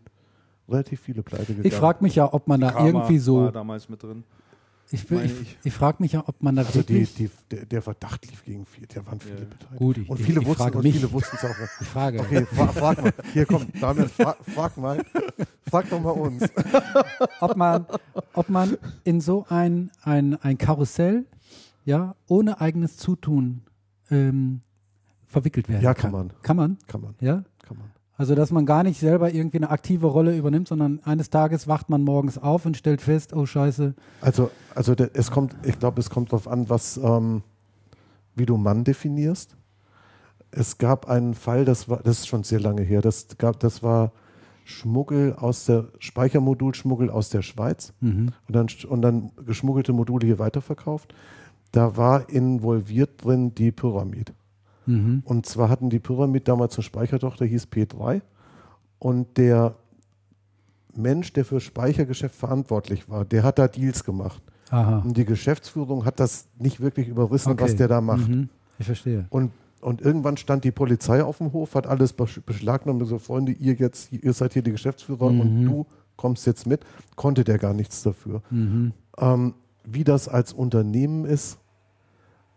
relativ 0.70 1.00
viele 1.00 1.22
pleite 1.22 1.46
gegangen. 1.46 1.66
Ich 1.66 1.74
frage 1.74 2.02
mich 2.02 2.14
ja, 2.14 2.32
ob 2.32 2.46
man 2.48 2.60
da 2.60 2.70
Karma 2.70 2.86
irgendwie 2.88 3.18
so. 3.18 3.44
war 3.44 3.52
damals 3.52 3.88
mit 3.88 4.02
drin. 4.02 4.24
Ich, 4.92 5.08
ich, 5.08 5.40
ich. 5.40 5.56
ich 5.62 5.72
frage 5.72 5.98
mich 6.02 6.12
ja, 6.12 6.24
ob 6.26 6.42
man 6.42 6.56
da 6.56 6.62
also 6.62 6.82
die, 6.82 6.88
wirklich. 7.08 7.14
die, 7.14 7.30
der, 7.52 7.64
der 7.64 7.80
Verdacht 7.80 8.26
lief 8.28 8.44
gegen 8.44 8.66
viele, 8.66 8.88
da 8.88 9.06
waren 9.06 9.20
viele 9.20 9.38
Ja. 9.38 9.44
beteiligt. 9.44 9.78
Gut, 9.78 9.98
ich- 9.98 10.10
und 10.10 10.16
viele 10.18 10.40
ich 10.40 10.46
wussten 10.48 10.62
frage 10.64 10.78
und 10.78 10.82
viele 10.82 11.12
wussten 11.12 11.36
es 11.36 11.44
auch. 11.44 11.54
ich 11.80 11.86
frage. 11.86 12.18
Okay, 12.20 12.44
fra 12.46 12.66
frag 12.66 13.02
mal. 13.02 13.12
Hier 13.32 13.46
komm, 13.46 13.66
Damian, 13.80 14.08
fra 14.08 14.36
frag 14.52 14.76
mal. 14.76 15.04
Frag 15.70 15.88
doch 15.90 16.00
mal 16.00 16.10
uns. 16.10 16.42
ob 17.40 17.56
man, 17.56 17.86
ob 18.32 18.48
man 18.48 18.76
in 19.04 19.20
so 19.20 19.46
ein, 19.48 19.92
ein, 20.02 20.34
ein 20.42 20.58
Karussell, 20.58 21.24
ja, 21.84 22.16
ohne 22.26 22.60
eigenes 22.60 22.96
Zutun 22.96 23.62
ähm, 24.10 24.60
verwickelt 25.28 25.68
werden 25.68 25.82
Ja, 25.84 25.94
kann. 25.94 26.10
kann 26.10 26.26
man. 26.26 26.32
Kann 26.42 26.56
man, 26.56 26.78
Kann 26.88 27.00
man, 27.00 27.14
ja. 27.20 27.44
Also, 28.20 28.34
dass 28.34 28.50
man 28.50 28.66
gar 28.66 28.82
nicht 28.82 29.00
selber 29.00 29.32
irgendwie 29.32 29.56
eine 29.56 29.70
aktive 29.70 30.06
Rolle 30.06 30.36
übernimmt, 30.36 30.68
sondern 30.68 31.00
eines 31.04 31.30
Tages 31.30 31.66
wacht 31.68 31.88
man 31.88 32.02
morgens 32.04 32.36
auf 32.36 32.66
und 32.66 32.76
stellt 32.76 33.00
fest, 33.00 33.32
oh 33.34 33.46
Scheiße, 33.46 33.94
Also, 34.20 34.50
also 34.74 34.94
der, 34.94 35.08
es 35.14 35.30
kommt, 35.30 35.54
ich 35.64 35.78
glaube, 35.78 36.00
es 36.00 36.10
kommt 36.10 36.30
darauf 36.30 36.46
an, 36.46 36.68
was, 36.68 36.98
ähm, 36.98 37.42
wie 38.36 38.44
du 38.44 38.58
Mann 38.58 38.84
definierst. 38.84 39.56
Es 40.50 40.76
gab 40.76 41.08
einen 41.08 41.32
Fall, 41.32 41.64
das 41.64 41.88
war, 41.88 42.00
das 42.02 42.18
ist 42.18 42.26
schon 42.28 42.42
sehr 42.42 42.60
lange 42.60 42.82
her. 42.82 43.00
Das 43.00 43.26
gab, 43.38 43.58
das 43.60 43.82
war 43.82 44.12
Schmuggel 44.66 45.32
aus 45.36 45.64
der 45.64 45.86
Speichermodulschmuggel 45.98 47.08
aus 47.08 47.30
der 47.30 47.40
Schweiz 47.40 47.94
Mhm. 48.00 48.32
und 48.48 48.54
dann 48.54 48.66
und 48.86 49.00
dann 49.00 49.30
geschmuggelte 49.46 49.94
Module 49.94 50.26
hier 50.26 50.38
weiterverkauft. 50.38 51.14
Da 51.72 51.96
war 51.96 52.28
involviert 52.28 53.24
drin 53.24 53.54
die 53.54 53.72
Pyramid. 53.72 54.34
Mhm. 54.90 55.22
Und 55.24 55.46
zwar 55.46 55.68
hatten 55.68 55.90
die 55.90 55.98
Pyramid 55.98 56.48
damals 56.48 56.76
eine 56.76 56.82
Speichertochter, 56.84 57.44
hieß 57.44 57.64
P3. 57.72 58.20
Und 58.98 59.36
der 59.38 59.74
Mensch, 60.94 61.32
der 61.32 61.44
für 61.44 61.60
Speichergeschäft 61.60 62.34
verantwortlich 62.34 63.08
war, 63.08 63.24
der 63.24 63.42
hat 63.42 63.58
da 63.58 63.68
Deals 63.68 64.04
gemacht. 64.04 64.42
Aha. 64.70 64.98
Und 65.04 65.16
die 65.16 65.24
Geschäftsführung 65.24 66.04
hat 66.04 66.20
das 66.20 66.48
nicht 66.58 66.80
wirklich 66.80 67.08
überrissen, 67.08 67.52
Okay. 67.52 67.64
was 67.64 67.76
der 67.76 67.88
da 67.88 68.00
macht. 68.00 68.28
Mhm. 68.28 68.48
Ich 68.78 68.86
verstehe. 68.86 69.26
Und, 69.30 69.52
und 69.80 70.00
irgendwann 70.00 70.36
stand 70.36 70.64
die 70.64 70.70
Polizei 70.72 71.22
auf 71.22 71.38
dem 71.38 71.52
Hof, 71.52 71.74
hat 71.74 71.86
alles 71.86 72.16
besch- 72.16 72.40
beschlagnahmt 72.44 73.00
und 73.02 73.08
so, 73.08 73.18
Freunde, 73.18 73.52
ihr 73.52 73.74
jetzt, 73.74 74.12
ihr 74.12 74.32
seid 74.32 74.52
hier 74.52 74.62
die 74.62 74.72
Geschäftsführer 74.72 75.22
und 75.22 75.60
Mhm. 75.60 75.64
du 75.66 75.86
kommst 76.16 76.46
jetzt 76.46 76.66
mit. 76.66 76.80
Konnte 77.16 77.44
der 77.44 77.58
gar 77.58 77.72
nichts 77.74 78.02
dafür. 78.02 78.42
Mhm. 78.50 78.92
Ähm, 79.18 79.54
wie 79.84 80.04
das 80.04 80.28
als 80.28 80.52
Unternehmen 80.52 81.24
ist, 81.24 81.58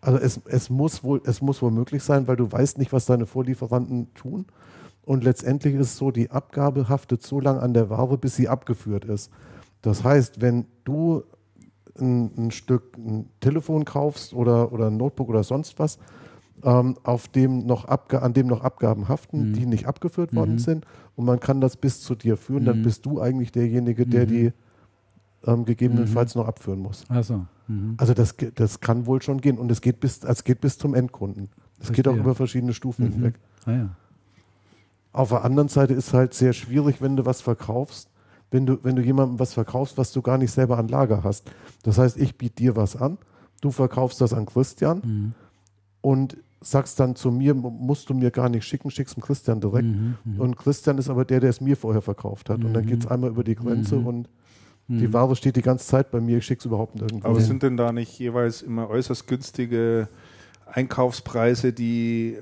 also 0.04 0.20
es, 0.20 0.40
es, 0.46 0.70
muss 0.70 1.04
wohl, 1.04 1.22
es 1.26 1.42
muss 1.42 1.62
wohl 1.62 1.72
möglich 1.72 2.04
sein, 2.04 2.28
weil 2.28 2.36
du 2.36 2.52
weißt 2.52 2.78
nicht, 2.78 2.92
was 2.94 3.06
deine 3.06 3.26
Vorlieferanten 3.26 4.14
tun. 4.14 4.46
Und 5.06 5.24
letztendlich 5.24 5.76
ist 5.76 5.82
es 5.88 5.98
so, 5.98 6.12
die 6.12 6.32
Abgabe 6.32 6.88
haftet 6.90 7.24
so 7.24 7.40
lange 7.40 7.62
an 7.62 7.74
der 7.74 7.90
Ware, 7.90 8.18
bis 8.18 8.36
sie 8.36 8.48
abgeführt 8.48 9.06
ist. 9.06 9.32
Das 9.82 10.04
heißt, 10.04 10.40
wenn 10.42 10.66
du 10.86 11.24
ein, 12.00 12.32
ein 12.38 12.52
Stück 12.52 12.98
ein 12.98 13.30
Telefon 13.40 13.86
kaufst 13.86 14.34
oder, 14.34 14.72
oder 14.72 14.88
ein 14.88 14.98
Notebook 14.98 15.30
oder 15.30 15.44
sonst 15.44 15.78
was, 15.80 15.98
ähm, 16.64 16.96
auf 17.04 17.28
dem 17.28 17.66
noch 17.66 17.86
Abga 17.86 18.20
an 18.20 18.34
dem 18.34 18.48
noch 18.48 18.64
Abgaben 18.64 19.10
haften, 19.10 19.50
Mhm. 19.50 19.54
die 19.54 19.66
nicht 19.66 19.86
abgeführt 19.88 20.34
worden 20.34 20.58
sind, 20.60 20.86
und 21.16 21.26
man 21.26 21.40
kann 21.40 21.60
das 21.60 21.76
bis 21.76 22.02
zu 22.02 22.16
dir 22.16 22.38
führen, 22.38 22.64
dann 22.66 22.80
Mhm. 22.80 22.84
bist 22.84 23.06
du 23.06 23.20
eigentlich 23.22 23.52
derjenige, 23.52 24.06
der 24.06 24.24
Mhm. 24.24 24.28
die 24.30 24.54
ähm, 25.46 25.66
gegebenenfalls 25.66 26.36
noch 26.36 26.48
abführen 26.48 26.80
muss. 26.80 27.04
Achso. 27.10 27.46
Mhm. 27.68 27.96
Also 27.98 28.14
das, 28.14 28.36
das 28.56 28.80
kann 28.80 29.06
wohl 29.06 29.22
schon 29.22 29.40
gehen 29.42 29.58
und 29.58 29.72
es 29.72 29.82
geht 29.82 30.00
bis, 30.00 30.24
es 30.24 30.44
geht 30.44 30.62
bis 30.62 30.78
zum 30.78 30.94
Endkunden. 30.94 31.50
Es 31.80 31.92
geht 31.92 32.08
auch 32.08 32.16
über 32.16 32.36
verschiedene 32.36 32.74
Stufen 32.74 33.06
Mhm. 33.08 33.12
hinweg. 33.14 33.36
Ah, 33.66 33.72
ja. 33.72 33.90
Auf 35.12 35.30
der 35.30 35.44
anderen 35.46 35.70
Seite 35.70 35.94
ist 35.94 36.14
halt 36.14 36.34
sehr 36.34 36.54
schwierig, 36.54 37.02
wenn 37.02 37.16
du 37.16 37.26
was 37.26 37.42
verkaufst, 37.42 38.10
wenn 38.52 38.66
du, 38.66 38.78
wenn 38.84 38.96
du 38.96 39.02
jemandem 39.02 39.40
was 39.40 39.54
verkaufst, 39.54 39.98
was 39.98 40.12
du 40.12 40.22
gar 40.22 40.38
nicht 40.38 40.52
selber 40.52 40.78
an 40.78 40.88
Lager 40.88 41.24
hast. 41.24 41.52
Das 41.84 41.98
heißt, 41.98 42.18
ich 42.18 42.38
biete 42.38 42.56
dir 42.56 42.76
was 42.76 42.96
an, 42.96 43.18
du 43.62 43.72
verkaufst 43.72 44.22
das 44.22 44.34
an 44.34 44.46
Christian 44.46 45.02
Mhm. 45.04 45.32
und 46.02 46.38
sagst 46.62 47.00
dann 47.00 47.16
zu 47.16 47.30
mir, 47.32 47.54
mu- 47.54 47.70
musst 47.70 48.10
du 48.10 48.14
mir 48.14 48.32
gar 48.32 48.50
nicht 48.50 48.66
schicken, 48.66 48.90
schickst 48.90 49.18
dem 49.18 49.22
Christian 49.22 49.60
direkt. 49.60 49.86
Mhm. 49.88 50.16
Mhm. 50.24 50.40
Und 50.40 50.58
Christian 50.58 50.98
ist 50.98 51.10
aber 51.10 51.26
der, 51.26 51.40
der 51.42 51.50
es 51.50 51.60
mir 51.62 51.76
vorher 51.78 52.02
verkauft 52.02 52.50
hat. 52.50 52.64
Und 52.64 52.74
dann 52.74 52.86
Mhm. 52.86 52.90
geht 52.90 53.00
es 53.02 53.08
einmal 53.08 53.30
über 53.32 53.44
die 53.44 53.56
Grenze 53.56 53.98
Mhm. 53.98 54.08
und 54.08 54.30
Mhm. 54.88 55.00
die 55.00 55.14
Ware 55.14 55.36
steht 55.36 55.56
die 55.56 55.62
ganze 55.62 55.88
Zeit 55.88 56.12
bei 56.12 56.20
mir, 56.20 56.38
ich 56.40 56.46
schicke 56.46 56.60
es 56.60 56.66
überhaupt 56.66 56.96
nirgendwo. 56.96 57.28
Aber 57.28 57.38
hin. 57.38 57.46
sind 57.48 57.64
denn 57.64 57.78
da 57.78 57.92
nicht 57.92 58.18
jeweils 58.20 58.62
immer 58.62 58.90
äußerst 58.90 59.28
günstige 59.28 60.10
Einkaufspreise, 60.66 61.72
die 61.74 62.38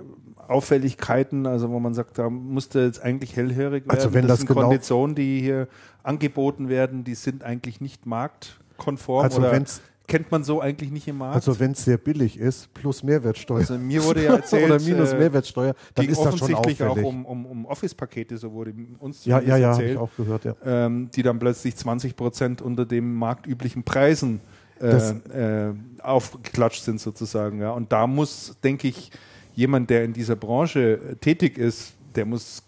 Auffälligkeiten, 0.47 1.45
also 1.45 1.69
wo 1.69 1.79
man 1.79 1.93
sagt, 1.93 2.17
da 2.17 2.29
musste 2.29 2.81
jetzt 2.81 3.01
eigentlich 3.01 3.35
hellhörig 3.35 3.85
werden. 3.85 3.91
Also 3.97 4.13
wenn 4.13 4.27
das 4.27 4.39
sind 4.39 4.47
genau- 4.47 4.61
Konditionen, 4.63 5.15
die 5.15 5.39
hier 5.39 5.67
angeboten 6.03 6.67
werden, 6.69 7.03
die 7.03 7.15
sind 7.15 7.43
eigentlich 7.43 7.79
nicht 7.81 8.05
marktkonform 8.05 9.23
Also 9.23 9.39
oder 9.39 9.51
wenn's- 9.51 9.81
kennt 10.07 10.31
man 10.31 10.43
so 10.43 10.59
eigentlich 10.59 10.91
nicht 10.91 11.07
im 11.07 11.17
Markt. 11.17 11.35
Also 11.35 11.59
wenn 11.59 11.71
es 11.71 11.85
sehr 11.85 11.97
billig 11.97 12.37
ist, 12.37 12.73
plus 12.73 13.03
Mehrwertsteuer 13.03 13.59
Also 13.59 13.77
mir 13.77 14.03
wurde 14.03 14.23
ja 14.23 14.35
erzählt, 14.35 14.65
oder 14.65 14.79
minus 14.79 15.13
äh, 15.13 15.17
Mehrwertsteuer, 15.17 15.75
dann 15.95 16.07
ist 16.07 16.17
das 16.19 16.37
schon 16.37 16.53
offensichtlich 16.53 16.83
auch 16.83 16.91
auffällig. 16.91 17.07
um, 17.07 17.25
um, 17.25 17.45
um 17.45 17.65
Office-Pakete, 17.65 18.37
so 18.37 18.51
wurde 18.51 18.73
uns 18.99 19.25
ja, 19.25 19.39
ja, 19.39 19.57
ja, 19.57 19.69
habe 19.69 19.83
erzählt, 19.83 19.91
ich 19.91 19.97
auch 19.97 20.15
gehört, 20.17 20.45
ja. 20.45 20.55
ähm, 20.65 21.09
die 21.15 21.23
dann 21.23 21.39
plötzlich 21.39 21.75
20 21.75 22.15
Prozent 22.15 22.61
unter 22.61 22.85
den 22.85 23.13
marktüblichen 23.13 23.83
Preisen 23.83 24.41
äh, 24.81 25.67
äh, 25.67 25.73
aufgeklatscht 26.01 26.83
sind 26.83 26.99
sozusagen. 26.99 27.61
Ja. 27.61 27.71
Und 27.71 27.91
da 27.91 28.07
muss, 28.07 28.57
denke 28.63 28.87
ich, 28.87 29.11
jemand, 29.53 29.89
der 29.89 30.03
in 30.03 30.13
dieser 30.13 30.35
Branche 30.35 31.17
tätig 31.21 31.57
ist, 31.57 31.93
der 32.15 32.25
muss 32.25 32.63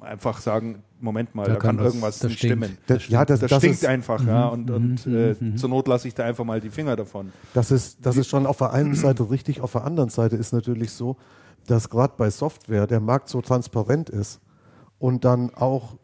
einfach 0.00 0.40
sagen, 0.40 0.82
Moment 1.00 1.34
mal, 1.34 1.44
Da 1.46 1.54
da, 1.54 1.58
kann, 1.58 1.76
kann 1.76 1.84
was- 1.84 1.92
irgendwas 1.92 2.18
das 2.18 2.30
nicht 2.30 2.38
stimmen. 2.38 2.78
Das, 2.86 3.08
ja, 3.08 3.24
das, 3.24 3.40
Das, 3.40 3.50
das, 3.50 3.58
stinkt 3.58 3.82
ist, 3.82 3.86
einfach, 3.86 4.24
ja, 4.26 4.48
und, 4.48 4.70
und 4.70 5.06
mhm, 5.06 5.16
äh, 5.16 5.34
mhm. 5.38 5.56
zur 5.56 5.68
Not 5.68 5.88
lasse 5.88 6.08
ich 6.08 6.14
da 6.14 6.24
einfach 6.24 6.44
mal 6.44 6.60
die 6.60 6.70
Finger 6.70 6.96
davon. 6.96 7.32
das, 7.54 7.70
ist, 7.70 7.98
das 8.04 8.16
ist 8.16 8.28
schon 8.28 8.46
auf 8.46 8.58
der 8.58 8.72
einen 8.72 8.94
Seite 8.94 9.30
richtig, 9.30 9.60
auf 9.60 9.72
der 9.72 9.84
anderen 9.84 10.08
Seite 10.10 10.36
ist 10.36 10.52
natürlich 10.52 10.92
so, 10.92 11.16
dass 11.66 11.88
gerade 11.90 12.14
bei 12.16 12.30
Software 12.30 12.86
der 12.86 13.00
Markt 13.00 13.28
so 13.28 13.40
transparent 13.42 14.08
ist 14.10 14.40
und 14.98 15.24
dann 15.24 15.54
auch 15.54 15.96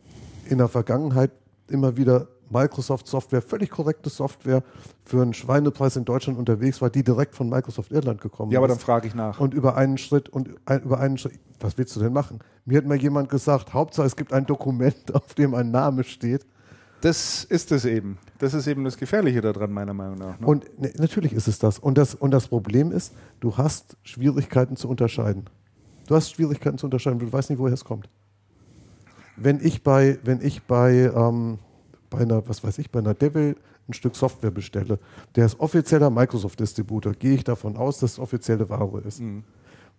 in 0.49 0.59
der 0.59 0.69
Vergangenheit 0.69 1.31
immer 1.69 1.97
wieder 1.97 2.29
Microsoft 2.51 3.07
Software, 3.07 3.43
völlig 3.43 3.71
korrekte 3.71 4.11
Software 4.11 4.63
für 5.05 5.23
einen 5.23 5.35
Schweinepreis 5.35 5.97
in 5.97 6.05
Deutschland 6.05 6.39
unterwegs 6.39 6.81
war, 6.81 6.91
die 6.91 7.03
direkt 7.03 7.35
von 7.35 7.49
Microsoft 7.49 7.91
Irland 7.93 8.21
gekommen 8.21 8.53
Ja, 8.53 8.59
aber 8.59 8.67
ist. 8.69 8.73
dann 8.75 8.81
frage 8.81 9.07
ich 9.09 9.15
nach. 9.15 9.41
und 9.41 9.55
über 9.55 9.77
einen 9.77 9.99
Schritt 9.99 10.29
und 10.29 10.51
ein, 10.67 10.83
über 10.83 11.01
einen 11.01 11.19
Schritt, 11.19 11.39
was 11.61 11.77
willst 11.79 11.95
du 11.97 12.01
denn 12.01 12.13
machen? 12.13 12.41
Mir 12.65 12.79
hat 12.79 12.87
mal 12.87 12.97
jemand 12.97 13.29
gesagt, 13.29 13.73
Hauptsache 13.75 14.07
es 14.07 14.17
gibt 14.17 14.33
ein 14.33 14.47
Dokument, 14.47 14.97
auf 15.15 15.35
dem 15.35 15.55
ein 15.55 15.71
Name 15.71 16.05
steht. 16.05 16.47
Das 17.01 17.45
ist 17.45 17.71
es 17.71 17.85
eben. 17.85 18.17
Das 18.39 18.55
ist 18.55 18.67
eben 18.67 18.83
das 18.85 18.97
Gefährliche 18.97 19.43
daran, 19.43 19.71
meiner 19.73 19.93
Meinung 19.93 20.17
nach. 20.17 20.41
Ne? 20.41 20.47
Und 20.47 20.81
ne, 20.81 20.91
natürlich 20.97 21.35
ist 21.35 21.49
es 21.49 21.59
das. 21.59 21.79
Und, 21.79 21.99
das. 21.99 22.15
und 22.15 22.31
das 22.31 22.49
Problem 22.49 22.93
ist, 22.93 23.13
du 23.41 23.59
hast 23.59 23.97
Schwierigkeiten 24.03 24.77
zu 24.77 24.89
unterscheiden. 24.89 25.45
Du 26.07 26.15
hast 26.15 26.31
Schwierigkeiten 26.31 26.79
zu 26.79 26.87
unterscheiden, 26.87 27.19
du 27.19 27.31
weißt 27.31 27.51
nicht, 27.51 27.59
woher 27.59 27.75
es 27.75 27.85
kommt. 27.85 28.09
Wenn 29.37 29.61
ich 29.61 29.83
bei, 29.83 30.19
wenn 30.23 30.41
ich 30.41 30.63
bei, 30.63 31.13
ähm, 31.15 31.59
bei 32.15 32.23
einer, 32.23 32.49
was 32.49 32.63
weiß 32.63 32.79
ich, 32.79 32.91
bei 32.91 33.01
einer 33.01 33.15
Devil 33.15 33.57
ein 33.89 33.93
Stück 33.93 34.17
Software 34.17 34.51
bestelle, 34.51 34.99
der 35.35 35.47
ist 35.47 35.59
offizieller 35.61 36.11
Microsoft-Distributor, 36.11 37.13
gehe 37.13 37.35
ich 37.35 37.45
davon 37.45 37.77
aus, 37.77 37.99
dass 37.99 38.13
es 38.13 38.19
offizielle 38.19 38.69
Ware 38.69 39.01
ist. 39.01 39.21
Mhm. 39.21 39.45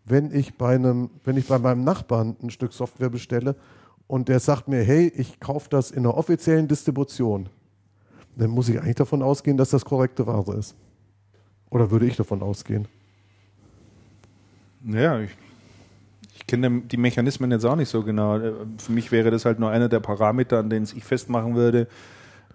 Wenn 0.06 0.34
ich 0.34 0.58
bei 0.58 0.76
einem, 0.76 1.10
wenn 1.24 1.38
ich 1.38 1.48
bei 1.48 1.60
meinem 1.60 1.84
Nachbarn 1.84 2.36
ein 2.42 2.50
Stück 2.50 2.74
Software 2.74 3.10
bestelle 3.10 3.56
und 4.08 4.30
der 4.30 4.40
sagt 4.40 4.68
mir, 4.68 4.84
hey, 4.84 5.12
ich 5.16 5.40
kaufe 5.40 5.70
das 5.70 5.92
in 5.92 6.00
einer 6.00 6.16
offiziellen 6.16 6.68
Distribution, 6.68 7.50
dann 8.38 8.50
muss 8.50 8.70
ich 8.70 8.80
eigentlich 8.80 8.96
davon 8.96 9.22
ausgehen, 9.22 9.58
dass 9.58 9.72
das 9.72 9.84
korrekte 9.84 10.26
Ware 10.26 10.56
ist. 10.56 10.76
Oder 11.70 11.92
würde 11.92 12.06
ich 12.06 12.16
davon 12.16 12.42
ausgehen? 12.42 12.88
Ja, 14.86 15.20
ich, 15.20 15.32
ich 16.46 16.48
kenne 16.48 16.82
die 16.82 16.98
Mechanismen 16.98 17.50
jetzt 17.50 17.66
auch 17.66 17.76
nicht 17.76 17.90
so 17.90 18.04
genau. 18.04 18.38
Äh, 18.38 18.54
Für 18.78 18.92
mich 18.92 19.12
wäre 19.12 19.32
das 19.32 19.46
halt 19.46 19.60
nur 19.60 19.72
einer 19.72 19.90
der 19.90 20.00
Parameter, 20.00 20.60
an 20.60 20.70
denen 20.70 20.88
ich 20.96 21.04
festmachen 21.04 21.56
würde, 21.56 21.88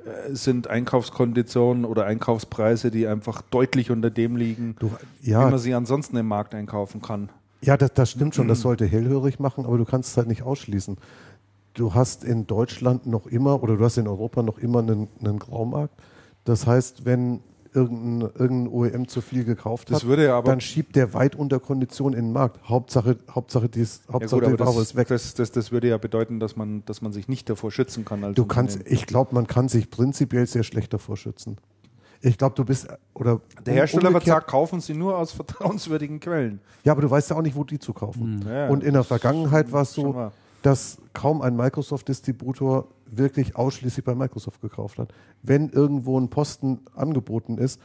äh, 0.04 0.32
sind 0.32 0.68
Einkaufskonditionen 0.68 1.84
oder 1.84 2.04
Einkaufspreise, 2.06 2.92
die 2.92 3.08
einfach 3.08 3.42
deutlich 3.42 3.90
unter 3.90 4.08
dem 4.10 4.36
liegen, 4.36 4.76
Du, 4.78 4.92
wie 5.22 5.30
ja, 5.32 5.48
man 5.50 5.58
sie 5.58 5.74
ansonsten 5.74 6.16
im 6.16 6.28
Markt 6.28 6.54
einkaufen 6.54 7.02
kann. 7.02 7.30
ja 7.62 7.76
das, 7.76 7.92
das 7.94 8.10
stimmt 8.12 8.36
schon, 8.36 8.46
das 8.46 8.60
sollte 8.60 8.86
hellhörig 8.86 9.40
machen, 9.40 9.66
aber 9.66 9.76
du 9.76 9.84
kannst 9.84 10.10
es 10.10 10.16
halt 10.16 10.28
nicht 10.28 10.42
ausschließen. 10.42 10.96
Du 11.74 11.94
hast 11.94 12.22
in 12.22 12.46
Deutschland 12.46 13.06
noch 13.06 13.26
immer, 13.26 13.60
oder 13.60 13.76
du 13.76 13.84
hast 13.84 13.96
in 13.98 14.06
Europa 14.06 14.42
noch 14.42 14.58
immer 14.58 14.80
einen, 14.80 15.08
einen 15.20 15.38
Graumarkt. 15.40 15.94
Das 16.44 16.66
heißt, 16.66 17.04
wenn 17.04 17.40
irgendein, 17.74 18.30
irgendein 18.34 18.68
OEM 18.68 19.08
zu 19.08 19.20
viel 19.20 19.44
gekauft 19.44 19.90
Das 19.90 20.00
hat, 20.02 20.08
würde 20.08 20.26
ja 20.26 20.36
aber 20.38 20.50
dann 20.50 20.60
schiebt 20.60 20.96
der 20.96 21.14
weit 21.14 21.34
unter 21.36 21.60
Kondition 21.60 22.12
in 22.12 22.26
den 22.26 22.32
Markt. 22.32 22.68
Hauptsache, 22.68 23.18
Hauptsache, 23.30 23.68
dies, 23.68 24.02
Ja 24.06 24.14
Hauptsache 24.14 24.40
gut, 24.40 24.48
aber 24.48 24.56
die 24.56 24.60
Ware 24.64 24.74
das, 24.74 24.82
ist 24.82 24.96
weg. 24.96 25.08
das, 25.08 25.34
das, 25.34 25.52
das 25.52 25.72
würde 25.72 25.88
ja 25.88 25.98
bedeuten, 25.98 26.40
dass 26.40 26.56
man, 26.56 26.84
dass 26.86 27.02
man 27.02 27.12
sich 27.12 27.28
nicht 27.28 27.48
davor 27.48 27.70
schützen 27.70 28.04
kann. 28.04 28.34
Du 28.34 28.44
kannst, 28.44 28.80
ich 28.86 29.06
glaube, 29.06 29.34
man 29.34 29.46
kann 29.46 29.68
sich 29.68 29.90
prinzipiell 29.90 30.46
sehr 30.46 30.62
schlecht 30.62 30.92
davor 30.92 31.16
schützen. 31.16 31.56
Ich 32.22 32.36
glaube, 32.36 32.54
du 32.54 32.64
bist 32.64 32.86
oder 33.14 33.40
Der 33.64 33.74
Hersteller 33.74 34.12
wird 34.12 34.24
sagen, 34.24 34.46
kaufen 34.46 34.80
Sie 34.80 34.94
nur 34.94 35.16
aus 35.16 35.32
vertrauenswürdigen 35.32 36.20
Quellen. 36.20 36.60
Ja, 36.84 36.92
aber 36.92 37.02
du 37.02 37.10
weißt 37.10 37.30
ja 37.30 37.36
auch 37.36 37.42
nicht, 37.42 37.56
wo 37.56 37.64
die 37.64 37.78
zu 37.78 37.92
kaufen. 37.92 38.44
Ja, 38.46 38.68
Und 38.68 38.84
in 38.84 38.92
der 38.92 39.04
Vergangenheit 39.04 39.72
war 39.72 39.82
es 39.82 39.92
so. 39.94 40.30
Dass 40.62 40.98
kaum 41.12 41.42
ein 41.42 41.56
Microsoft-Distributor 41.56 42.88
wirklich 43.06 43.56
ausschließlich 43.56 44.04
bei 44.04 44.14
Microsoft 44.14 44.60
gekauft 44.60 44.98
hat. 44.98 45.12
Wenn 45.42 45.68
irgendwo 45.70 46.18
ein 46.18 46.30
Posten 46.30 46.80
angeboten 46.94 47.58
ist, 47.58 47.80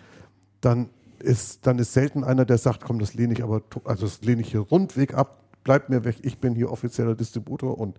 dann 0.62 0.90
ist, 1.20 1.66
dann 1.66 1.80
ist 1.80 1.94
selten 1.94 2.24
einer, 2.24 2.46
der 2.46 2.58
sagt, 2.58 2.84
komm, 2.84 3.00
das 3.00 3.14
lehne 3.14 3.34
ich 3.34 3.44
aber, 3.44 3.62
also 3.86 4.06
das 4.06 4.22
lehne 4.22 4.42
ich 4.42 4.52
hier 4.52 4.60
rundweg 4.60 5.14
ab, 5.16 5.42
bleibt 5.64 5.90
mir 5.90 6.04
weg, 6.04 6.18
ich 6.22 6.40
bin 6.40 6.56
hier 6.56 6.72
offizieller 6.72 7.16
Distributor 7.16 7.78
und 7.78 7.98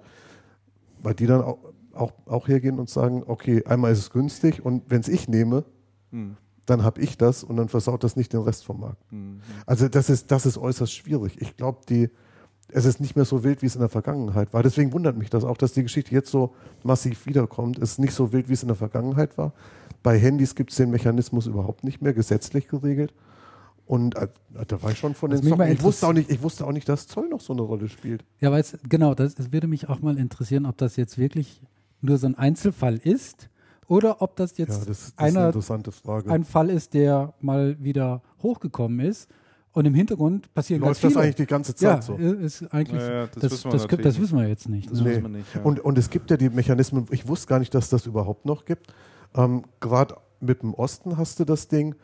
weil 1.02 1.14
die 1.14 1.26
dann 1.26 1.42
auch, 1.42 1.58
auch, 1.92 2.12
auch 2.26 2.48
hergehen 2.48 2.78
und 2.78 2.88
sagen, 2.88 3.24
okay, 3.26 3.64
einmal 3.64 3.92
ist 3.92 3.98
es 3.98 4.10
günstig 4.10 4.64
und 4.64 4.84
wenn 4.88 5.00
es 5.00 5.08
ich 5.08 5.28
nehme, 5.28 5.64
Hm. 6.10 6.36
dann 6.66 6.84
habe 6.84 7.00
ich 7.00 7.18
das 7.18 7.42
und 7.42 7.56
dann 7.56 7.68
versaut 7.68 8.04
das 8.04 8.16
nicht 8.16 8.32
den 8.32 8.42
Rest 8.42 8.64
vom 8.64 8.80
Markt. 8.80 9.02
Also 9.66 9.88
das 9.88 10.08
ist, 10.08 10.30
das 10.30 10.46
ist 10.46 10.58
äußerst 10.58 10.92
schwierig. 10.92 11.40
Ich 11.40 11.56
glaube, 11.56 11.80
die, 11.88 12.10
es 12.68 12.84
ist 12.84 13.00
nicht 13.00 13.16
mehr 13.16 13.24
so 13.24 13.44
wild, 13.44 13.62
wie 13.62 13.66
es 13.66 13.74
in 13.74 13.80
der 13.80 13.88
Vergangenheit 13.88 14.52
war. 14.52 14.62
Deswegen 14.62 14.92
wundert 14.92 15.16
mich 15.16 15.30
das 15.30 15.44
auch, 15.44 15.56
dass 15.56 15.72
die 15.72 15.82
Geschichte 15.82 16.12
jetzt 16.12 16.30
so 16.30 16.54
massiv 16.82 17.26
wiederkommt. 17.26 17.78
Es 17.78 17.92
ist 17.92 17.98
nicht 17.98 18.12
so 18.12 18.32
wild, 18.32 18.48
wie 18.48 18.54
es 18.54 18.62
in 18.62 18.68
der 18.68 18.76
Vergangenheit 18.76 19.38
war. 19.38 19.52
Bei 20.02 20.18
Handys 20.18 20.54
gibt 20.54 20.70
es 20.70 20.76
den 20.76 20.90
Mechanismus 20.90 21.46
überhaupt 21.46 21.84
nicht 21.84 22.02
mehr, 22.02 22.12
gesetzlich 22.12 22.68
geregelt. 22.68 23.12
Und 23.86 24.16
äh, 24.16 24.26
da 24.66 24.82
war 24.82 24.90
ich 24.90 24.98
schon 24.98 25.14
von 25.14 25.30
den 25.30 25.42
Socken. 25.42 25.70
Ich 25.70 25.82
wusste, 25.82 26.08
auch 26.08 26.12
nicht, 26.12 26.28
ich 26.28 26.42
wusste 26.42 26.66
auch 26.66 26.72
nicht, 26.72 26.88
dass 26.88 27.06
Zoll 27.06 27.28
noch 27.28 27.40
so 27.40 27.52
eine 27.52 27.62
Rolle 27.62 27.88
spielt. 27.88 28.24
Ja, 28.40 28.50
weil 28.50 28.60
es, 28.60 28.76
genau, 28.88 29.14
das, 29.14 29.38
es 29.38 29.52
würde 29.52 29.68
mich 29.68 29.88
auch 29.88 30.00
mal 30.00 30.18
interessieren, 30.18 30.66
ob 30.66 30.76
das 30.76 30.96
jetzt 30.96 31.18
wirklich 31.18 31.62
nur 32.00 32.18
so 32.18 32.26
ein 32.26 32.34
Einzelfall 32.34 32.96
ist 32.96 33.48
oder 33.86 34.20
ob 34.22 34.34
das 34.34 34.58
Ja, 34.58 34.64
jetzt 34.64 34.80
das, 34.80 34.86
das 34.86 34.98
ist 35.08 35.18
eine 35.18 35.38
einer, 35.38 35.46
interessante 35.46 35.92
Frage. 35.92 36.30
ein 36.30 36.42
Fall 36.42 36.70
ist, 36.70 36.94
der 36.94 37.34
mal 37.40 37.76
wieder 37.80 38.22
hochgekommen 38.42 39.00
ist 39.00 39.30
und 39.76 39.84
im 39.84 39.92
Hintergrund 39.92 40.52
passieren 40.54 40.80
Läuft 40.80 41.02
ganz 41.02 41.02
das 41.02 41.12
viele. 41.12 41.22
eigentlich 41.22 41.34
die 41.34 41.46
ganze 41.46 41.74
ja, 41.80 42.00
Zeit 42.00 42.04
so? 42.04 42.14
ist 42.14 42.62
eigentlich, 42.72 43.02
Ja, 43.02 43.12
ja, 43.12 43.26
das 43.26 43.34
das, 43.34 43.52
wissen 43.52 43.64
wir 43.64 43.72
das, 43.72 43.86
das 44.02 44.20
wissen 44.20 44.38
wir 44.38 44.48
jetzt 44.48 44.68
nicht. 44.70 44.90
Das 44.90 45.00
ne? 45.00 45.04
wissen 45.10 45.22
wir 45.22 45.28
nicht. 45.28 45.54
Ja. 45.54 45.60
Und, 45.60 45.80
und 45.80 45.98
es 45.98 46.08
gibt 46.08 46.30
ja 46.30 46.38
die 46.38 46.48
Mechanismen, 46.48 47.06
ich 47.10 47.28
wusste 47.28 47.46
gar 47.46 47.58
nicht, 47.58 47.74
dass 47.74 47.90
das 47.90 48.06
überhaupt 48.06 48.46
noch 48.46 48.64
gibt. 48.64 48.94
Ähm, 49.34 49.64
Gerade 49.80 50.16
mit 50.40 50.62
dem 50.62 50.72
Osten 50.72 51.18
hast 51.18 51.40
du 51.40 51.44
das 51.44 51.68
Ding, 51.68 51.94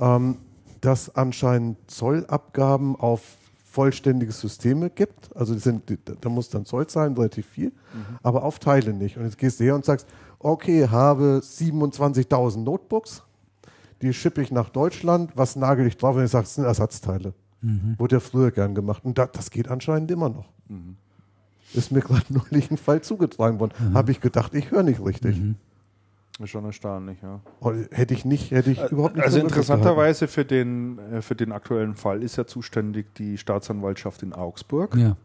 ähm, 0.00 0.38
dass 0.80 1.14
anscheinend 1.14 1.78
Zollabgaben 1.88 2.96
auf 2.96 3.22
vollständige 3.62 4.32
Systeme 4.32 4.90
gibt. 4.90 5.30
Also 5.36 5.54
die 5.54 5.60
sind, 5.60 5.88
die, 5.88 5.98
da 6.20 6.28
muss 6.28 6.48
dann 6.48 6.64
Zoll 6.64 6.88
zahlen, 6.88 7.14
relativ 7.14 7.46
viel, 7.46 7.70
aber 8.24 8.42
auf 8.42 8.58
Teile 8.58 8.92
nicht. 8.92 9.16
Und 9.16 9.22
jetzt 9.22 9.38
gehst 9.38 9.60
du 9.60 9.64
her 9.64 9.76
und 9.76 9.84
sagst, 9.84 10.08
okay, 10.40 10.88
habe 10.88 11.40
27.000 11.44 12.58
Notebooks, 12.58 13.22
die 14.02 14.12
schippe 14.12 14.42
ich 14.42 14.50
nach 14.50 14.68
Deutschland, 14.70 15.32
was 15.36 15.56
nagel 15.56 15.86
ich 15.86 15.96
drauf? 15.96 16.16
Und 16.16 16.24
ich 16.24 16.30
sage, 16.30 16.44
es 16.44 16.54
sind 16.54 16.64
Ersatzteile. 16.64 17.34
Wurde 17.98 18.16
ja 18.16 18.20
früher 18.20 18.50
gern 18.50 18.74
gemacht. 18.74 19.04
Und 19.04 19.18
da, 19.18 19.26
das 19.26 19.50
geht 19.50 19.68
anscheinend 19.68 20.10
immer 20.10 20.28
noch. 20.30 20.46
Ist 21.74 21.92
mir 21.92 22.00
gerade 22.08 22.24
neulich 22.30 22.70
ein 22.70 22.78
Fall 22.78 23.02
zugetragen 23.02 23.60
worden. 23.60 23.72
Habe 23.94 24.10
ich 24.12 24.20
gedacht, 24.20 24.54
ich 24.54 24.70
höre 24.70 24.82
nicht 24.82 25.04
richtig. 25.04 25.38
ist 26.42 26.48
schon 26.50 26.64
erstaunlich, 26.64 27.18
ja. 27.22 27.40
Und 27.60 27.88
Hätte 27.92 28.14
ich 28.14 28.24
nicht, 28.24 28.50
hätte 28.50 28.70
ich 28.70 28.82
überhaupt 28.90 29.16
nicht 29.16 29.24
Also 29.26 29.38
interessanterweise 29.40 30.26
für 30.26 30.46
den, 30.46 30.98
äh, 31.12 31.20
für 31.22 31.34
den 31.34 31.52
aktuellen 31.52 31.96
Fall 31.96 32.22
ist 32.22 32.36
ja 32.36 32.46
zuständig 32.46 33.14
die 33.16 33.36
Staatsanwaltschaft 33.36 34.22
in 34.22 34.32
Augsburg. 34.32 34.96
Ja. 34.96 35.16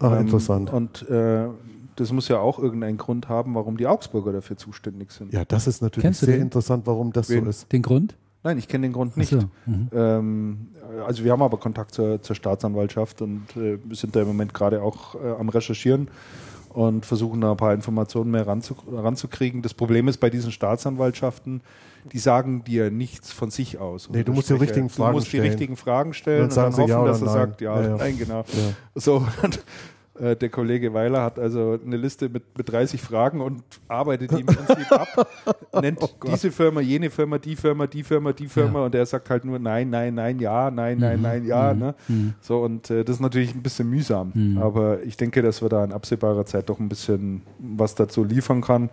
Ah, 0.00 0.14
Ähm, 0.16 0.22
interessant. 0.22 0.72
Und 0.72 1.08
äh, 1.08 1.46
das 1.96 2.12
muss 2.12 2.28
ja 2.28 2.38
auch 2.38 2.58
irgendeinen 2.58 2.96
Grund 2.98 3.28
haben, 3.28 3.54
warum 3.54 3.76
die 3.76 3.86
Augsburger 3.86 4.32
dafür 4.32 4.56
zuständig 4.56 5.10
sind. 5.12 5.32
Ja, 5.32 5.44
das 5.44 5.66
ist 5.66 5.82
natürlich 5.82 6.16
sehr 6.16 6.34
den? 6.36 6.42
interessant, 6.42 6.86
warum 6.86 7.12
das 7.12 7.28
Wen? 7.28 7.44
so 7.44 7.50
ist. 7.50 7.72
Den 7.72 7.82
Grund? 7.82 8.16
Nein, 8.44 8.58
ich 8.58 8.68
kenne 8.68 8.86
den 8.86 8.92
Grund 8.92 9.16
nicht. 9.16 9.30
so, 9.30 9.38
mhm. 9.66 9.88
Ähm, 9.92 10.68
also 11.04 11.24
wir 11.24 11.32
haben 11.32 11.42
aber 11.42 11.56
Kontakt 11.58 11.92
zur, 11.94 12.22
zur 12.22 12.36
Staatsanwaltschaft 12.36 13.20
und 13.22 13.42
äh, 13.56 13.78
wir 13.84 13.96
sind 13.96 14.14
da 14.14 14.20
im 14.20 14.28
Moment 14.28 14.54
gerade 14.54 14.82
auch 14.82 15.16
äh, 15.16 15.32
am 15.38 15.48
Recherchieren 15.48 16.08
und 16.68 17.04
versuchen 17.06 17.40
da 17.40 17.52
ein 17.52 17.56
paar 17.56 17.74
Informationen 17.74 18.30
mehr 18.30 18.46
ranzu, 18.46 18.76
ranzukriegen. 18.88 19.62
Das 19.62 19.74
Problem 19.74 20.06
ist 20.08 20.18
bei 20.18 20.30
diesen 20.30 20.52
Staatsanwaltschaften, 20.52 21.60
die 22.12 22.18
sagen 22.20 22.62
dir 22.62 22.90
nichts 22.92 23.32
von 23.32 23.50
sich 23.50 23.78
aus. 23.78 24.08
Nee, 24.10 24.22
du 24.22 24.32
musst 24.32 24.48
die 24.48 24.52
Sprecher- 24.54 24.62
richtigen 24.70 24.90
Fragen 24.90 25.10
Du 25.12 25.16
musst 25.16 25.28
stellen. 25.28 25.42
die 25.42 25.48
richtigen 25.48 25.76
Fragen 25.76 26.14
stellen 26.14 26.36
Dann 26.38 26.44
und 26.44 26.52
sagen 26.52 26.76
dann 26.76 26.86
sie 26.86 26.92
hoffen, 26.94 27.06
ja 27.06 27.10
dass 27.12 27.22
er 27.22 27.28
sagt 27.28 27.60
ja, 27.62 27.80
Ja, 27.82 27.88
ja. 27.88 27.96
nein, 27.96 28.16
genau. 28.18 28.38
Ja. 28.40 28.44
So, 28.94 29.26
und, 29.42 29.64
äh, 30.20 30.36
der 30.36 30.48
Kollege 30.48 30.92
Weiler 30.94 31.22
hat 31.22 31.38
also 31.38 31.78
eine 31.84 31.96
Liste 31.96 32.28
mit, 32.28 32.42
mit 32.56 32.70
30 32.70 33.00
Fragen 33.00 33.40
und 33.40 33.62
arbeitet 33.88 34.30
die 34.32 34.40
im 34.40 34.46
Prinzip 34.46 34.90
ab, 34.92 35.28
nennt 35.80 35.98
diese 36.26 36.50
Firma, 36.50 36.80
jene 36.80 37.10
Firma, 37.10 37.38
die 37.38 37.56
Firma, 37.56 37.86
die 37.86 38.02
Firma, 38.02 38.32
die 38.32 38.46
Firma 38.48 38.80
Ja. 38.80 38.84
und 38.86 38.94
er 38.94 39.06
sagt 39.06 39.30
halt 39.30 39.44
nur 39.44 39.58
nein, 39.58 39.90
nein, 39.90 40.14
nein, 40.14 40.38
ja, 40.38 40.70
nein, 40.70 40.98
nein, 40.98 41.20
nein, 41.22 41.44
ja. 41.44 41.74
Ne? 41.74 41.94
So, 42.40 42.60
und 42.62 42.90
äh, 42.90 43.04
das 43.04 43.16
ist 43.16 43.20
natürlich 43.20 43.54
ein 43.54 43.62
bisschen 43.62 43.88
mühsam. 43.90 44.58
Aber 44.60 45.02
ich 45.02 45.16
denke, 45.16 45.42
dass 45.42 45.62
wir 45.62 45.68
da 45.68 45.84
in 45.84 45.92
absehbarer 45.92 46.46
Zeit 46.46 46.68
doch 46.68 46.78
ein 46.80 46.88
bisschen 46.88 47.42
was 47.58 47.94
dazu 47.94 48.24
liefern 48.24 48.60
kann. 48.60 48.90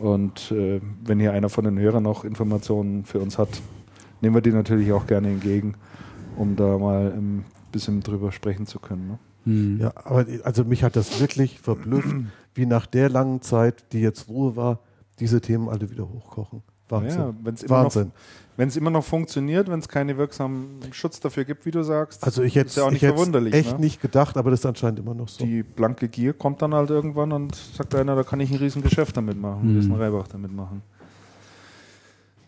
Und 0.00 0.50
äh, 0.50 0.80
wenn 1.04 1.20
hier 1.20 1.32
einer 1.32 1.48
von 1.48 1.64
den 1.64 1.78
Hörern 1.78 2.02
noch 2.02 2.24
Informationen 2.24 3.04
für 3.04 3.20
uns 3.20 3.38
hat, 3.38 3.48
nehmen 4.20 4.34
wir 4.34 4.42
die 4.42 4.50
natürlich 4.52 4.92
auch 4.92 5.06
gerne 5.06 5.28
entgegen, 5.28 5.74
um 6.36 6.56
da 6.56 6.76
mal 6.78 7.12
ein 7.12 7.44
bisschen 7.70 8.00
drüber 8.00 8.32
sprechen 8.32 8.66
zu 8.66 8.78
können. 8.80 9.06
Ne? 9.08 9.18
Hm. 9.44 9.78
Ja, 9.80 9.92
aber 9.96 10.24
also 10.44 10.64
mich 10.64 10.82
hat 10.84 10.96
das 10.96 11.20
wirklich 11.20 11.58
verblüfft, 11.60 12.14
wie 12.54 12.66
nach 12.66 12.86
der 12.86 13.08
langen 13.08 13.42
Zeit, 13.42 13.84
die 13.92 14.00
jetzt 14.00 14.28
Ruhe 14.28 14.56
war, 14.56 14.78
diese 15.18 15.40
Themen 15.40 15.68
alle 15.68 15.90
wieder 15.90 16.08
hochkochen. 16.08 16.62
Wahnsinn. 16.88 17.20
Ja, 17.20 17.34
wenn's 17.42 17.68
Wahnsinn. 17.70 18.12
wenn 18.58 18.68
es 18.68 18.76
immer 18.76 18.90
noch 18.90 19.04
funktioniert, 19.04 19.70
wenn 19.70 19.78
es 19.80 19.88
keinen 19.88 20.18
wirksamen 20.18 20.80
Schutz 20.92 21.20
dafür 21.20 21.44
gibt, 21.46 21.64
wie 21.64 21.70
du 21.70 21.82
sagst, 21.82 22.22
Also 22.22 22.42
ich 22.42 22.54
hätte 22.54 22.66
ist 22.66 22.76
ja 22.76 22.82
auch 22.82 22.88
ich 22.92 23.00
nicht 23.00 23.06
verwunderlich. 23.06 23.54
echt 23.54 23.74
ne? 23.78 23.80
nicht 23.80 24.02
gedacht, 24.02 24.36
aber 24.36 24.50
das 24.50 24.60
ist 24.60 24.66
anscheinend 24.66 24.98
immer 24.98 25.14
noch 25.14 25.28
so. 25.28 25.42
Die 25.44 25.62
blanke 25.62 26.08
Gier 26.08 26.34
kommt 26.34 26.60
dann 26.60 26.74
halt 26.74 26.90
irgendwann 26.90 27.32
und 27.32 27.54
sagt 27.54 27.94
einer, 27.94 28.14
da 28.14 28.24
kann 28.24 28.40
ich 28.40 28.50
ein 28.50 28.58
riesen 28.58 28.82
Geschäft 28.82 29.16
damit 29.16 29.40
machen, 29.40 29.62
ein 29.62 29.70
Mhm. 29.72 29.76
riesen 29.78 29.94
Reibach 29.94 30.28
damit 30.28 30.52
machen. 30.52 30.82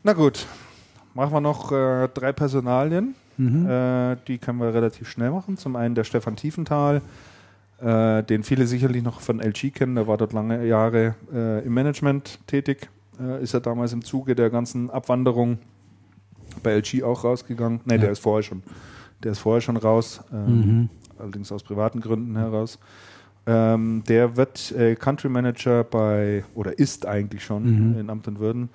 Na 0.02 0.12
gut, 0.12 0.46
machen 1.14 1.32
wir 1.32 1.40
noch 1.40 1.72
äh, 1.72 2.08
drei 2.12 2.32
Personalien. 2.32 3.14
Mhm. 3.36 3.66
Äh, 3.68 4.16
die 4.28 4.38
können 4.38 4.58
wir 4.60 4.72
relativ 4.74 5.08
schnell 5.08 5.30
machen. 5.30 5.56
Zum 5.56 5.76
einen 5.76 5.94
der 5.94 6.04
Stefan 6.04 6.36
Tiefenthal, 6.36 7.02
äh, 7.80 8.22
den 8.22 8.42
viele 8.42 8.66
sicherlich 8.66 9.02
noch 9.02 9.20
von 9.20 9.40
LG 9.40 9.70
kennen. 9.74 9.94
Der 9.96 10.06
war 10.06 10.16
dort 10.16 10.32
lange 10.32 10.64
Jahre 10.66 11.14
äh, 11.32 11.64
im 11.64 11.74
Management 11.74 12.38
tätig. 12.46 12.88
Äh, 13.20 13.42
ist 13.42 13.54
er 13.54 13.60
damals 13.60 13.92
im 13.92 14.04
Zuge 14.04 14.34
der 14.34 14.50
ganzen 14.50 14.90
Abwanderung 14.90 15.58
bei 16.62 16.72
LG 16.78 17.02
auch 17.02 17.24
rausgegangen. 17.24 17.80
Ne, 17.84 17.94
Ja. 17.94 18.00
der 18.02 18.10
ist 18.12 18.20
vorher 18.20 18.42
schon. 18.42 18.62
Der 19.22 19.32
ist 19.32 19.38
vorher 19.38 19.60
schon 19.60 19.76
raus, 19.76 20.22
ähm, 20.32 20.46
Mhm. 20.60 20.88
allerdings 21.18 21.50
aus 21.50 21.62
privaten 21.62 22.00
Gründen 22.00 22.36
heraus. 22.36 22.78
Ähm, 23.46 24.02
der 24.08 24.36
wird 24.36 24.72
äh, 24.72 24.94
Country 24.94 25.28
Manager 25.28 25.84
bei, 25.84 26.44
oder 26.54 26.78
ist 26.78 27.06
eigentlich 27.06 27.44
schon 27.44 27.92
Mhm. 27.92 27.98
in 28.00 28.10
Amt 28.10 28.26
und 28.28 28.38
Würden, 28.40 28.68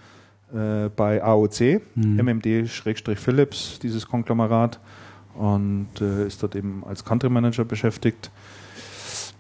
äh, 0.54 0.90
bei 0.96 1.24
AOC, 1.24 1.82
Mhm. 1.96 2.20
MMD-Philips, 2.20 3.80
dieses 3.80 4.08
Konglomerat, 4.08 4.80
und 5.36 5.90
äh, 6.02 6.28
ist 6.28 6.42
dort 6.44 6.56
eben 6.56 6.84
als 6.86 7.04
Country 7.06 7.30
Manager 7.30 7.64
beschäftigt. 7.66 8.32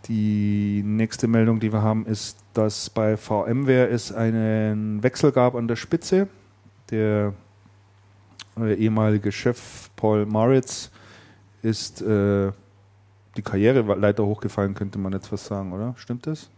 Die 0.07 0.81
nächste 0.83 1.27
Meldung, 1.27 1.59
die 1.59 1.71
wir 1.71 1.81
haben, 1.81 2.05
ist, 2.05 2.39
dass 2.53 2.89
bei 2.89 3.15
VMware 3.17 3.89
es 3.89 4.11
einen 4.11 5.03
Wechsel 5.03 5.31
gab 5.31 5.55
an 5.55 5.67
der 5.67 5.75
Spitze. 5.75 6.27
Der 6.89 7.33
äh, 8.59 8.73
ehemalige 8.73 9.31
Chef 9.31 9.89
Paul 9.95 10.25
Maritz 10.25 10.89
ist 11.61 12.01
äh, 12.01 12.51
die 13.37 13.41
Karriereleiter 13.41 14.25
hochgefallen, 14.25 14.73
könnte 14.73 14.97
man 14.97 15.13
jetzt 15.13 15.31
was 15.31 15.45
sagen, 15.45 15.73
oder? 15.73 15.93
Stimmt 15.97 16.25
das? 16.25 16.49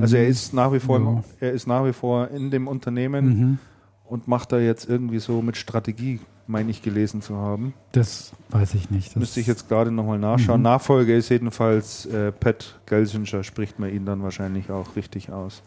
Also 0.00 0.16
er 0.16 0.28
ist 0.28 0.52
nach 0.52 0.72
wie 0.72 0.80
vor, 0.80 0.98
Ja. 1.00 1.24
er 1.40 1.52
ist 1.52 1.66
nach 1.66 1.84
wie 1.84 1.92
vor 1.92 2.28
in 2.28 2.50
dem 2.50 2.68
Unternehmen 2.68 3.26
Mhm. 3.28 3.58
und 4.04 4.28
macht 4.28 4.52
da 4.52 4.58
jetzt 4.58 4.88
irgendwie 4.88 5.18
so 5.20 5.40
mit 5.42 5.56
Strategie, 5.56 6.20
meine 6.46 6.70
ich 6.70 6.82
gelesen 6.82 7.22
zu 7.22 7.36
haben. 7.36 7.72
Das 7.92 8.32
weiß 8.50 8.74
ich 8.74 8.90
nicht. 8.90 9.08
Das 9.10 9.16
Müsste 9.16 9.40
ich 9.40 9.46
jetzt 9.46 9.68
gerade 9.68 9.90
nochmal 9.90 10.18
nachschauen. 10.18 10.60
Mhm. 10.60 10.64
Nachfolge 10.64 11.16
ist 11.16 11.28
jedenfalls 11.30 12.06
äh, 12.06 12.30
Pat 12.32 12.78
Gelsinger, 12.86 13.42
spricht 13.42 13.78
man 13.78 13.90
ihn 13.90 14.04
dann 14.04 14.22
wahrscheinlich 14.22 14.70
auch 14.70 14.96
richtig 14.96 15.30
aus. 15.32 15.62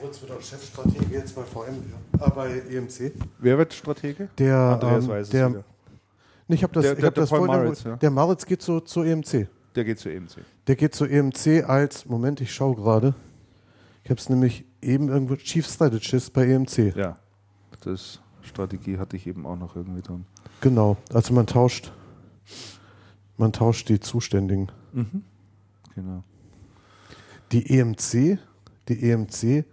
Moritz 0.00 0.20
wird 0.22 0.30
auch 0.30 0.40
Chefstratege 0.40 1.12
jetzt 1.12 1.34
bei 1.34 1.42
VM, 1.42 1.74
äh, 2.20 2.30
bei 2.30 2.62
EMC. 2.70 3.12
Wer 3.40 3.58
wird 3.58 3.74
Stratege? 3.74 4.28
Der, 4.38 4.56
Andreas 4.56 5.04
ähm, 5.04 5.10
weiß 5.10 5.22
es 5.26 5.30
der, 5.30 5.50
wieder. 5.50 5.64
Nee, 6.46 6.54
ich 6.54 6.62
habe 6.62 6.72
das, 6.72 6.82
Der- 6.84 6.92
ich 6.92 6.98
der- 7.00 7.06
hab 7.08 7.14
der 7.14 7.22
das 7.22 7.30
Paul 7.30 7.38
vorhin 7.46 7.64
Maritz, 7.64 7.82
ja. 7.84 7.96
Der 7.96 8.10
Maritz 8.10 8.46
geht 8.46 8.62
zu, 8.62 8.80
zu 8.80 9.02
EMC. 9.02 9.48
Der 9.74 9.84
geht 9.84 9.98
zu 9.98 10.08
EMC. 10.08 10.36
Der 10.68 10.76
geht 10.76 10.94
zu 10.94 11.06
EMC 11.06 11.64
als, 11.66 12.04
Moment, 12.04 12.42
ich 12.42 12.52
schaue 12.52 12.76
gerade. 12.76 13.14
Ich 14.04 14.10
habe 14.10 14.20
es 14.20 14.28
nämlich 14.28 14.66
eben 14.82 15.08
irgendwo, 15.08 15.34
Chief 15.36 15.66
Strategist 15.66 16.34
bei 16.34 16.46
EMC. 16.46 16.94
Ja, 16.94 17.16
das 17.80 18.20
Strategie 18.42 18.98
hatte 18.98 19.16
ich 19.16 19.26
eben 19.26 19.46
auch 19.46 19.56
noch 19.56 19.76
irgendwie 19.76 20.02
drin. 20.02 20.26
Genau, 20.60 20.98
also 21.10 21.32
man 21.32 21.46
tauscht, 21.46 21.90
man 23.38 23.52
tauscht 23.52 23.88
die 23.88 23.98
Zuständigen. 23.98 24.70
Genau. 25.94 26.22
Die 27.50 27.78
EMC, 27.78 28.38
die 28.88 29.10
EMC 29.10 29.64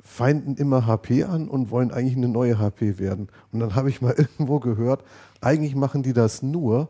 feinden 0.00 0.56
immer 0.56 0.86
HP 0.86 1.24
an 1.24 1.48
und 1.48 1.70
wollen 1.70 1.90
eigentlich 1.90 2.16
eine 2.16 2.28
neue 2.28 2.58
HP 2.58 2.98
werden. 2.98 3.28
Und 3.52 3.60
dann 3.60 3.74
habe 3.74 3.90
ich 3.90 4.00
mal 4.00 4.14
irgendwo 4.16 4.60
gehört, 4.60 5.04
eigentlich 5.42 5.74
machen 5.74 6.02
die 6.02 6.14
das 6.14 6.42
nur, 6.42 6.88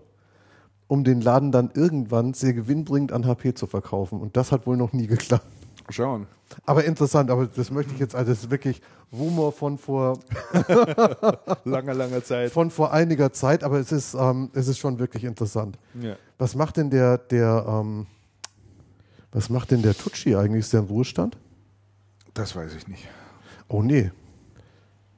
um 0.88 1.04
den 1.04 1.20
Laden 1.20 1.52
dann 1.52 1.70
irgendwann 1.74 2.34
sehr 2.34 2.52
gewinnbringend 2.52 3.12
an 3.12 3.26
HP 3.26 3.54
zu 3.54 3.66
verkaufen. 3.66 4.20
Und 4.20 4.36
das 4.36 4.52
hat 4.52 4.66
wohl 4.66 4.76
noch 4.76 4.92
nie 4.92 5.06
geklappt. 5.06 5.46
Schauen. 5.88 6.26
Aber 6.64 6.84
interessant, 6.84 7.30
aber 7.30 7.46
das 7.46 7.70
möchte 7.70 7.92
ich 7.92 8.00
jetzt, 8.00 8.14
also 8.14 8.30
das 8.32 8.44
ist 8.44 8.50
wirklich 8.50 8.80
Rumor 9.12 9.52
von 9.52 9.78
vor, 9.78 10.18
Langer, 11.64 11.94
langer 11.94 12.24
Zeit. 12.24 12.50
von 12.52 12.70
vor 12.70 12.92
einiger 12.92 13.32
Zeit, 13.32 13.62
aber 13.62 13.78
es 13.78 13.92
ist, 13.92 14.14
ähm, 14.14 14.50
es 14.52 14.68
ist 14.68 14.78
schon 14.78 14.98
wirklich 14.98 15.24
interessant. 15.24 15.78
Ja. 16.00 16.16
Was 16.38 16.54
macht 16.54 16.76
denn 16.76 16.90
der, 16.90 17.18
der, 17.18 17.64
ähm, 17.68 18.06
was 19.32 19.48
macht 19.48 19.70
denn 19.70 19.82
der 19.82 19.94
Tucci 19.96 20.34
eigentlich? 20.34 20.60
Ist 20.60 20.72
der 20.72 20.80
im 20.80 20.86
Ruhestand? 20.86 21.36
Das 22.34 22.54
weiß 22.54 22.74
ich 22.74 22.88
nicht. 22.88 23.06
Oh 23.68 23.82
nee. 23.82 24.10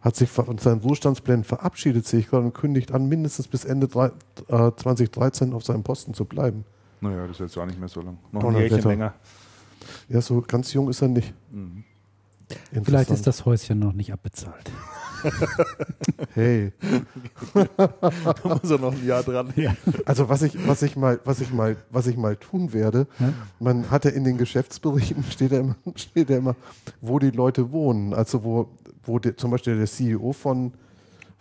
Hat 0.08 0.16
sich 0.16 0.30
von 0.30 0.56
seinen 0.56 0.80
Ruhestandsplänen 0.80 1.44
verabschiedet, 1.44 2.06
sehe 2.06 2.20
ich 2.20 2.30
gerade, 2.30 2.46
und 2.46 2.54
kündigt 2.54 2.92
an, 2.92 3.10
mindestens 3.10 3.46
bis 3.46 3.66
Ende 3.66 3.88
drei, 3.88 4.06
äh, 4.48 4.72
2013 4.74 5.52
auf 5.52 5.66
seinem 5.66 5.82
Posten 5.82 6.14
zu 6.14 6.24
bleiben. 6.24 6.64
Naja, 7.02 7.26
das 7.26 7.32
ist 7.32 7.40
jetzt 7.40 7.58
auch 7.58 7.66
nicht 7.66 7.78
mehr 7.78 7.90
so 7.90 8.00
lang. 8.00 8.16
Noch 8.32 8.42
ein. 8.44 8.56
Jährchen 8.56 8.80
länger. 8.84 9.12
Ja, 10.08 10.22
so 10.22 10.40
ganz 10.40 10.72
jung 10.72 10.88
ist 10.88 11.02
er 11.02 11.08
nicht. 11.08 11.34
Mhm. 11.50 11.84
Vielleicht 12.82 13.10
ist 13.10 13.26
das 13.26 13.44
Häuschen 13.44 13.78
noch 13.78 13.92
nicht 13.92 14.12
abbezahlt. 14.12 14.70
Hey. 16.34 16.72
Da 17.76 18.34
muss 18.44 18.70
er 18.70 18.78
noch 18.78 18.92
ein 18.92 19.04
Jahr 19.04 19.24
dran. 19.24 19.52
Also 20.04 20.28
was 20.28 20.42
ich, 20.42 20.56
was 20.68 20.82
ich 20.82 20.94
mal, 20.96 21.18
was 21.24 21.40
ich 21.40 21.52
mal, 21.52 21.76
was 21.90 22.06
ich 22.06 22.16
mal 22.16 22.36
tun 22.36 22.72
werde, 22.72 23.08
Ja? 23.18 23.32
man 23.58 23.90
hat 23.90 24.04
ja 24.04 24.12
in 24.12 24.22
den 24.22 24.38
Geschäftsberichten 24.38 25.24
steht 25.24 25.50
ja 25.50 25.60
immer, 25.60 25.76
steht 25.96 26.30
ja 26.30 26.36
immer, 26.36 26.54
wo 27.00 27.18
die 27.18 27.30
Leute 27.30 27.72
wohnen. 27.72 28.14
Also 28.14 28.44
wo, 28.44 28.68
wo 29.02 29.18
der, 29.18 29.36
zum 29.36 29.50
Beispiel 29.50 29.76
der 29.76 29.86
CEO 29.86 30.32
von, 30.32 30.72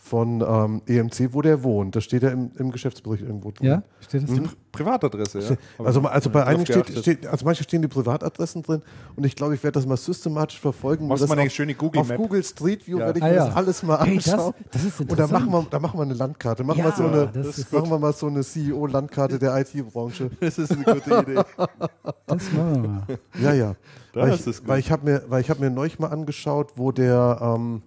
von 0.08 0.41
ähm, 0.41 0.82
EMC, 0.88 1.34
wo 1.34 1.41
der 1.41 1.64
wohnt. 1.64 1.95
Das 1.95 2.03
steht 2.03 2.24
ja 2.24 2.30
im, 2.30 2.51
im 2.58 2.72
Geschäftsbericht 2.72 3.24
irgendwo 3.24 3.51
drin. 3.51 3.68
Ja? 3.68 3.84
Steht 3.99 4.24
das 4.24 4.30
Mhm. 4.32 4.36
drin? 4.38 4.49
Privatadresse, 4.72 5.39
ja. 5.39 5.55
Also, 5.84 6.01
also 6.01 6.30
bei 6.30 6.43
einigen 6.45 6.66
steht, 6.68 6.89
steht, 6.99 7.26
also 7.26 7.45
manche 7.45 7.64
stehen 7.64 7.82
die 7.82 7.88
Privatadressen 7.88 8.62
drin 8.62 8.84
und 9.16 9.26
ich 9.26 9.36
glaube, 9.36 9.55
ich 9.55 9.64
werde 9.64 9.74
das 9.80 9.88
mal 9.88 9.97
systematisch 9.97 10.60
verfolgen. 10.60 11.08
Machst 11.08 11.24
das 11.24 11.30
mal 11.30 11.39
eine 11.39 11.47
auf, 11.47 11.53
schöne 11.53 11.74
Google 11.74 12.01
Auf 12.01 12.10
Map. 12.10 12.18
Google 12.18 12.43
Street 12.43 12.86
View 12.88 12.99
Ja. 12.99 13.05
werde 13.08 13.18
ich 13.20 13.26
Ah, 13.26 13.28
mir 13.30 13.36
ja. 13.36 13.45
das 13.47 13.55
alles 13.55 13.82
mal 13.84 13.99
Hey, 14.05 14.18
das- 14.18 14.30
anschauen. 14.34 14.53
das 14.72 14.84
ist 14.84 14.99
und 14.99 15.12
da 15.12 15.16
machen, 15.26 15.34
interessant. 15.47 15.66
wir, 15.66 15.70
da 15.72 15.80
machen 15.80 15.97
wir 15.99 16.03
eine 16.03 16.14
Landkarte. 16.14 16.64
Machen, 16.64 16.78
Ja, 16.80 16.86
wir, 16.86 16.91
so 16.91 17.08
eine, 17.08 17.28
das 17.34 17.72
machen 17.72 17.89
wir 17.89 17.97
mal 17.99 18.14
so 18.14 18.28
eine 18.28 18.43
CEO-Landkarte 18.43 19.39
der 19.39 19.58
IT-Branche. 19.58 20.30
Das 20.39 20.60
ist 20.60 20.72
eine 20.72 20.84
gute 20.84 21.20
Idee. 21.22 21.41
Das 22.28 22.51
machen 22.51 22.82
wir 22.84 22.89
mal. 22.89 23.03
Ja, 23.41 23.53
ja. 23.53 23.76
Da 24.14 24.22
weil, 24.22 24.34
ist 24.34 24.45
ich, 24.45 24.58
gut. 24.60 24.68
weil 24.68 24.80
ich 24.80 24.91
habe 24.91 25.05
mir, 25.05 25.24
weil 25.28 25.41
ich 25.41 25.49
habe 25.49 25.60
mir 25.62 25.70
neulich 25.72 25.97
mal 25.97 26.08
angeschaut, 26.10 26.74
wo 26.76 26.91
der, 26.91 27.39
ähm, 27.41 27.82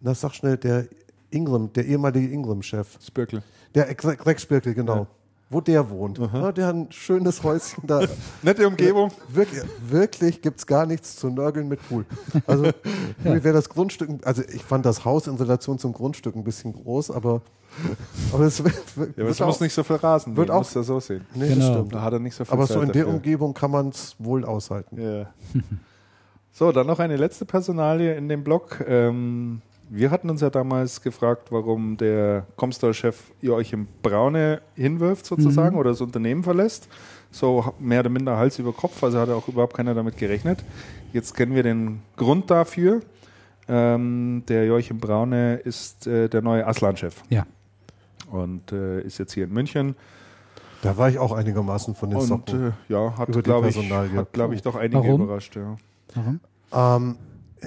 na 0.00 0.14
sag 0.14 0.32
schnell, 0.34 0.56
der 0.56 0.86
Ingram, 1.30 1.72
der 1.72 1.84
ehemalige 1.86 2.28
Ingram-Chef, 2.28 2.98
Spirkel. 3.04 3.42
der 3.74 3.94
Greg 3.94 4.40
Spirkel, 4.40 4.74
genau, 4.74 5.06
wo 5.50 5.60
der 5.60 5.88
wohnt. 5.90 6.18
Ja, 6.18 6.52
der 6.52 6.66
hat 6.66 6.74
ein 6.74 6.92
schönes 6.92 7.42
Häuschen 7.42 7.86
da. 7.86 8.02
Nette 8.42 8.66
Umgebung. 8.66 9.10
Wirklich, 9.28 9.62
wirklich 9.86 10.42
gibt 10.42 10.58
es 10.58 10.66
gar 10.66 10.84
nichts 10.86 11.16
zu 11.16 11.30
nörgeln 11.30 11.68
mit 11.68 11.80
Pool. 11.88 12.04
Also 12.46 12.64
mir 13.24 13.42
wäre 13.44 13.54
das 13.54 13.68
Grundstück, 13.68 14.10
also 14.26 14.42
ich 14.42 14.62
fand 14.62 14.84
das 14.86 15.04
Haus 15.04 15.26
in 15.26 15.36
Relation 15.36 15.78
zum 15.78 15.92
Grundstück 15.92 16.34
ein 16.36 16.44
bisschen 16.44 16.72
groß, 16.74 17.10
aber, 17.10 17.40
aber 18.32 18.44
es 18.44 18.62
wird, 18.62 18.96
wird, 18.96 19.16
Ja, 19.16 19.22
aber 19.24 19.30
es 19.30 19.40
auch, 19.40 19.46
muss 19.46 19.60
nicht 19.60 19.72
so 19.74 19.82
viel 19.84 19.96
Rasen 19.96 20.36
wird 20.36 20.50
auch- 20.50 20.58
muss 20.58 20.72
das 20.74 20.86
so 20.86 21.00
sehen. 21.00 21.24
nee, 21.34 21.48
Genau. 21.48 21.60
das 21.60 21.68
stimmt. 21.74 21.94
Da 21.94 22.02
hat 22.02 22.12
er 22.12 22.18
nicht 22.18 22.34
so 22.34 22.44
viel 22.44 22.52
Aber 22.52 22.66
Zeit 22.66 22.74
so 22.74 22.80
in 22.82 22.92
der 22.92 23.02
dafür. 23.04 23.14
Umgebung 23.16 23.54
kann 23.54 23.70
man 23.70 23.88
es 23.88 24.16
wohl 24.18 24.44
aushalten. 24.44 25.00
Ja. 25.00 25.26
So, 26.50 26.72
dann 26.72 26.88
noch 26.88 26.98
eine 26.98 27.16
letzte 27.16 27.44
Personalie 27.44 28.16
in 28.16 28.28
dem 28.28 28.42
Blog. 28.42 28.84
Ähm, 28.88 29.62
wir 29.90 30.10
hatten 30.10 30.28
uns 30.30 30.40
ja 30.40 30.50
damals 30.50 31.00
gefragt, 31.02 31.48
warum 31.50 31.96
der 31.96 32.46
Comstar-Chef 32.56 33.32
Joachim 33.40 33.86
Braune 34.02 34.60
hinwirft 34.74 35.26
sozusagen 35.26 35.76
oder 35.76 35.90
das 35.90 36.00
Unternehmen 36.00 36.42
verlässt. 36.42 36.88
So 37.30 37.72
mehr 37.78 38.00
oder 38.00 38.08
minder 38.10 38.36
Hals 38.36 38.58
über 38.58 38.72
Kopf, 38.72 39.02
also 39.02 39.18
hat 39.18 39.28
auch 39.30 39.48
überhaupt 39.48 39.74
keiner 39.74 39.94
damit 39.94 40.16
gerechnet. 40.16 40.64
Jetzt 41.12 41.34
kennen 41.34 41.54
wir 41.54 41.62
den 41.62 42.00
Grund 42.16 42.50
dafür. 42.50 43.00
Ähm, 43.68 44.44
der 44.48 44.64
Joachim 44.64 44.98
Braune 44.98 45.56
ist 45.56 46.06
äh, 46.06 46.28
der 46.28 46.40
neue 46.40 46.66
Aslan-Chef 46.66 47.22
Ja. 47.28 47.46
und 48.30 48.72
äh, 48.72 49.02
ist 49.02 49.18
jetzt 49.18 49.34
hier 49.34 49.44
in 49.44 49.52
München. 49.52 49.94
Da 50.82 50.96
war 50.96 51.10
ich 51.10 51.18
auch 51.18 51.32
einigermaßen 51.32 51.94
von 51.94 52.10
den 52.10 52.18
Und 52.18 52.48
äh, 52.54 52.70
ja, 52.88 53.18
hat, 53.18 53.30
glaube 53.44 53.68
ich, 53.68 53.76
hat, 53.76 54.32
glaub 54.32 54.52
ich, 54.52 54.62
doch 54.62 54.76
einige 54.76 55.02
Warum? 55.02 55.22
überrascht. 55.22 55.56
Ja. 55.56 55.76
Warum? 56.14 56.40
Ähm, 56.72 57.16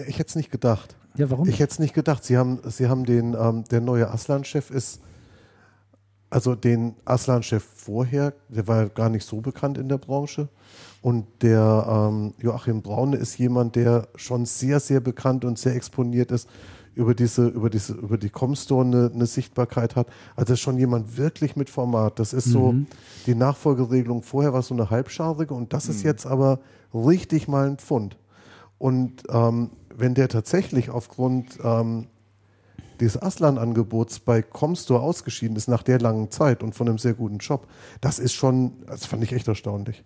ich 0.07 0.17
hätte 0.17 0.30
es 0.30 0.36
nicht 0.36 0.49
gedacht. 0.51 0.95
Ja, 1.18 1.30
warum? 1.30 1.47
Ich 1.47 1.59
hätte 1.59 1.72
es 1.72 1.80
nicht 1.80 1.93
gedacht. 1.93 2.24
Sie 2.24 2.38
haben, 2.38 2.59
Sie 2.68 2.88
haben 2.88 3.05
den, 3.05 3.36
ähm, 3.39 3.64
der 3.66 3.82
neue 3.82 4.09
Aslan-Chef 4.09 4.72
ist, 4.72 5.01
also 6.30 6.55
den 6.55 6.95
Aslan-Chef 7.03 7.64
vorher, 7.64 8.34
der 8.47 8.68
war 8.68 8.88
gar 8.88 9.09
nicht 9.09 9.26
so 9.26 9.41
bekannt 9.41 9.78
in 9.78 9.89
der 9.89 9.97
Branche. 9.97 10.47
Und 11.01 11.26
der 11.41 11.86
ähm, 11.89 12.34
Joachim 12.39 12.82
Braune 12.82 13.18
ist 13.18 13.38
jemand, 13.38 13.76
der 13.76 14.07
schon 14.16 14.45
sehr, 14.45 14.80
sehr 14.80 15.01
bekannt 15.01 15.43
und 15.43 15.59
sehr 15.59 15.76
exponiert 15.76 16.32
ist, 16.32 16.47
über 16.93 17.16
diese, 17.16 17.47
über 17.47 17.70
diese, 17.70 17.93
über 17.93 18.18
die 18.18 18.30
Comstore 18.30 18.86
eine, 18.86 19.12
eine 19.14 19.26
Sichtbarkeit 19.26 19.95
hat. 19.95 20.07
Also 20.36 20.53
ist 20.53 20.59
schon 20.59 20.78
jemand 20.78 21.18
wirklich 21.18 21.55
mit 21.55 21.70
Format. 21.70 22.20
Das 22.20 22.34
ist 22.34 22.45
so 22.45 22.76
die 23.26 23.36
Nachfolgeregelung. 23.36 24.24
Vorher 24.24 24.53
war 24.53 24.62
so 24.62 24.74
eine 24.74 24.89
halbscharige 24.89 25.53
und 25.53 25.74
das 25.74 25.88
ist 25.88 26.03
jetzt 26.03 26.26
aber 26.26 26.59
richtig 26.93 27.47
mal 27.47 27.68
ein 27.68 27.78
Pfund. 27.78 28.18
Und 28.78 29.24
ähm, 29.30 29.72
wenn 30.02 30.14
der 30.16 30.28
tatsächlich 30.28 30.89
aufgrund 30.89 31.58
ähm, 31.64 32.08
des 32.99 33.20
Aslan-Angebots 33.22 34.20
bei 34.20 34.41
Comstore 34.41 35.02
ausgeschieden 35.02 35.56
ist 35.56 35.68
nach 35.68 35.84
der 35.84 35.99
langen 35.99 36.30
Zeit 36.32 36.62
und 36.64 36.76
von 36.76 36.88
einem 36.88 36.97
sehr 36.97 37.14
guten 37.14 37.38
Job, 37.38 37.68
das 38.02 38.20
ist 38.20 38.34
schon, 38.34 38.74
das 38.86 39.06
fand 39.06 39.24
ich 39.24 39.32
echt 39.34 39.47
erstaunlich. 39.47 40.04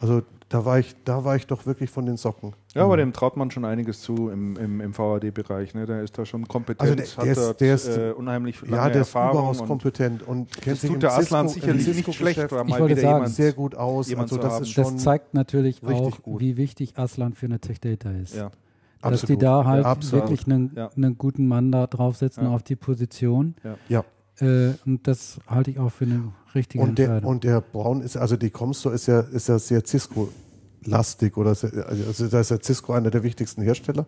Also 0.00 0.22
da 0.50 0.66
war 0.66 0.78
ich, 0.78 0.94
da 1.06 1.24
war 1.24 1.34
ich 1.36 1.46
doch 1.46 1.64
wirklich 1.64 1.88
von 1.88 2.04
den 2.04 2.18
Socken. 2.18 2.52
Ja, 2.74 2.84
aber 2.84 2.98
dem 2.98 3.12
traut 3.14 3.36
man 3.38 3.50
schon 3.50 3.64
einiges 3.64 4.02
zu 4.02 4.28
im, 4.28 4.56
im, 4.56 4.80
im 4.82 4.98
VAD-Bereich. 4.98 5.72
Ne? 5.74 5.86
Der 5.86 6.02
ist 6.02 6.18
da 6.18 6.26
schon 6.26 6.46
kompetent, 6.46 6.82
Also 6.82 6.94
der- 6.94 7.06
der 7.06 7.16
hat 7.16 7.26
ist- 7.26 7.38
dort, 7.40 7.60
der 7.62 7.74
ist- 7.74 7.88
äh, 7.88 8.10
unheimlich 8.12 8.60
lange 8.60 8.76
Ja, 8.76 8.90
der 8.90 9.00
ist 9.00 9.08
Erfahrung. 9.08 9.38
überaus 9.40 9.60
und 9.60 9.66
kompetent 9.66 10.22
und 10.24 10.50
kennt 10.52 10.66
das 10.76 10.80
sich 10.82 10.90
tut 10.90 11.02
der 11.02 11.16
Aslan 11.16 11.48
sicherlich 11.48 11.86
nicht 11.86 12.14
schlecht, 12.14 12.38
Ich 12.38 12.50
mal 12.50 12.68
wollte 12.68 12.84
wieder 12.88 13.00
sagen, 13.00 13.14
jemand. 13.16 13.34
sehr 13.34 13.52
gut 13.54 13.74
aus. 13.76 14.08
jemand 14.10 14.30
Also 14.30 14.42
das 14.42 14.60
ist 14.60 14.70
schon 14.72 14.84
Das 14.94 15.02
zeigt 15.04 15.32
natürlich 15.32 15.82
richtig 15.82 16.14
auch, 16.18 16.22
gut. 16.22 16.40
wie 16.40 16.56
wichtig 16.58 16.98
Aslan 16.98 17.32
für 17.32 17.46
eine 17.46 17.60
Tech 17.60 17.80
Data 17.80 18.10
ist. 18.10 18.34
Ja. 18.34 18.50
Dass 19.04 19.20
die 19.20 19.34
Absolut. 19.34 19.42
da 19.42 19.64
halt 19.64 19.84
Ja, 19.84 19.90
absolut. 19.90 20.24
wirklich 20.24 20.46
einen, 20.46 20.72
Ja. 20.74 20.90
einen 20.96 21.16
guten 21.18 21.46
Mann 21.46 21.70
da 21.72 21.86
draufsetzen 21.86 22.44
Ja. 22.44 22.50
auf 22.50 22.62
die 22.62 22.76
Position. 22.76 23.54
ja. 23.88 24.04
Äh, 24.40 24.72
und 24.84 25.06
das 25.06 25.38
halte 25.46 25.70
ich 25.70 25.78
auch 25.78 25.90
für 25.90 26.06
eine 26.06 26.32
richtige 26.56 26.82
Und 26.82 26.98
der, 26.98 27.06
Entscheidung. 27.06 27.30
und 27.30 27.44
der 27.44 27.60
Braun 27.60 28.00
ist, 28.00 28.16
also 28.16 28.36
die 28.36 28.50
Comstore 28.50 28.94
ist 28.96 29.06
ja, 29.06 29.20
ist 29.20 29.48
ja 29.48 29.60
sehr 29.60 29.84
Cisco-lastig 29.84 31.36
oder 31.36 31.54
sehr, 31.54 31.86
also 31.86 32.26
da 32.26 32.40
ist 32.40 32.50
ja 32.50 32.58
Cisco 32.60 32.92
einer 32.94 33.10
der 33.10 33.22
wichtigsten 33.22 33.62
Hersteller. 33.62 34.06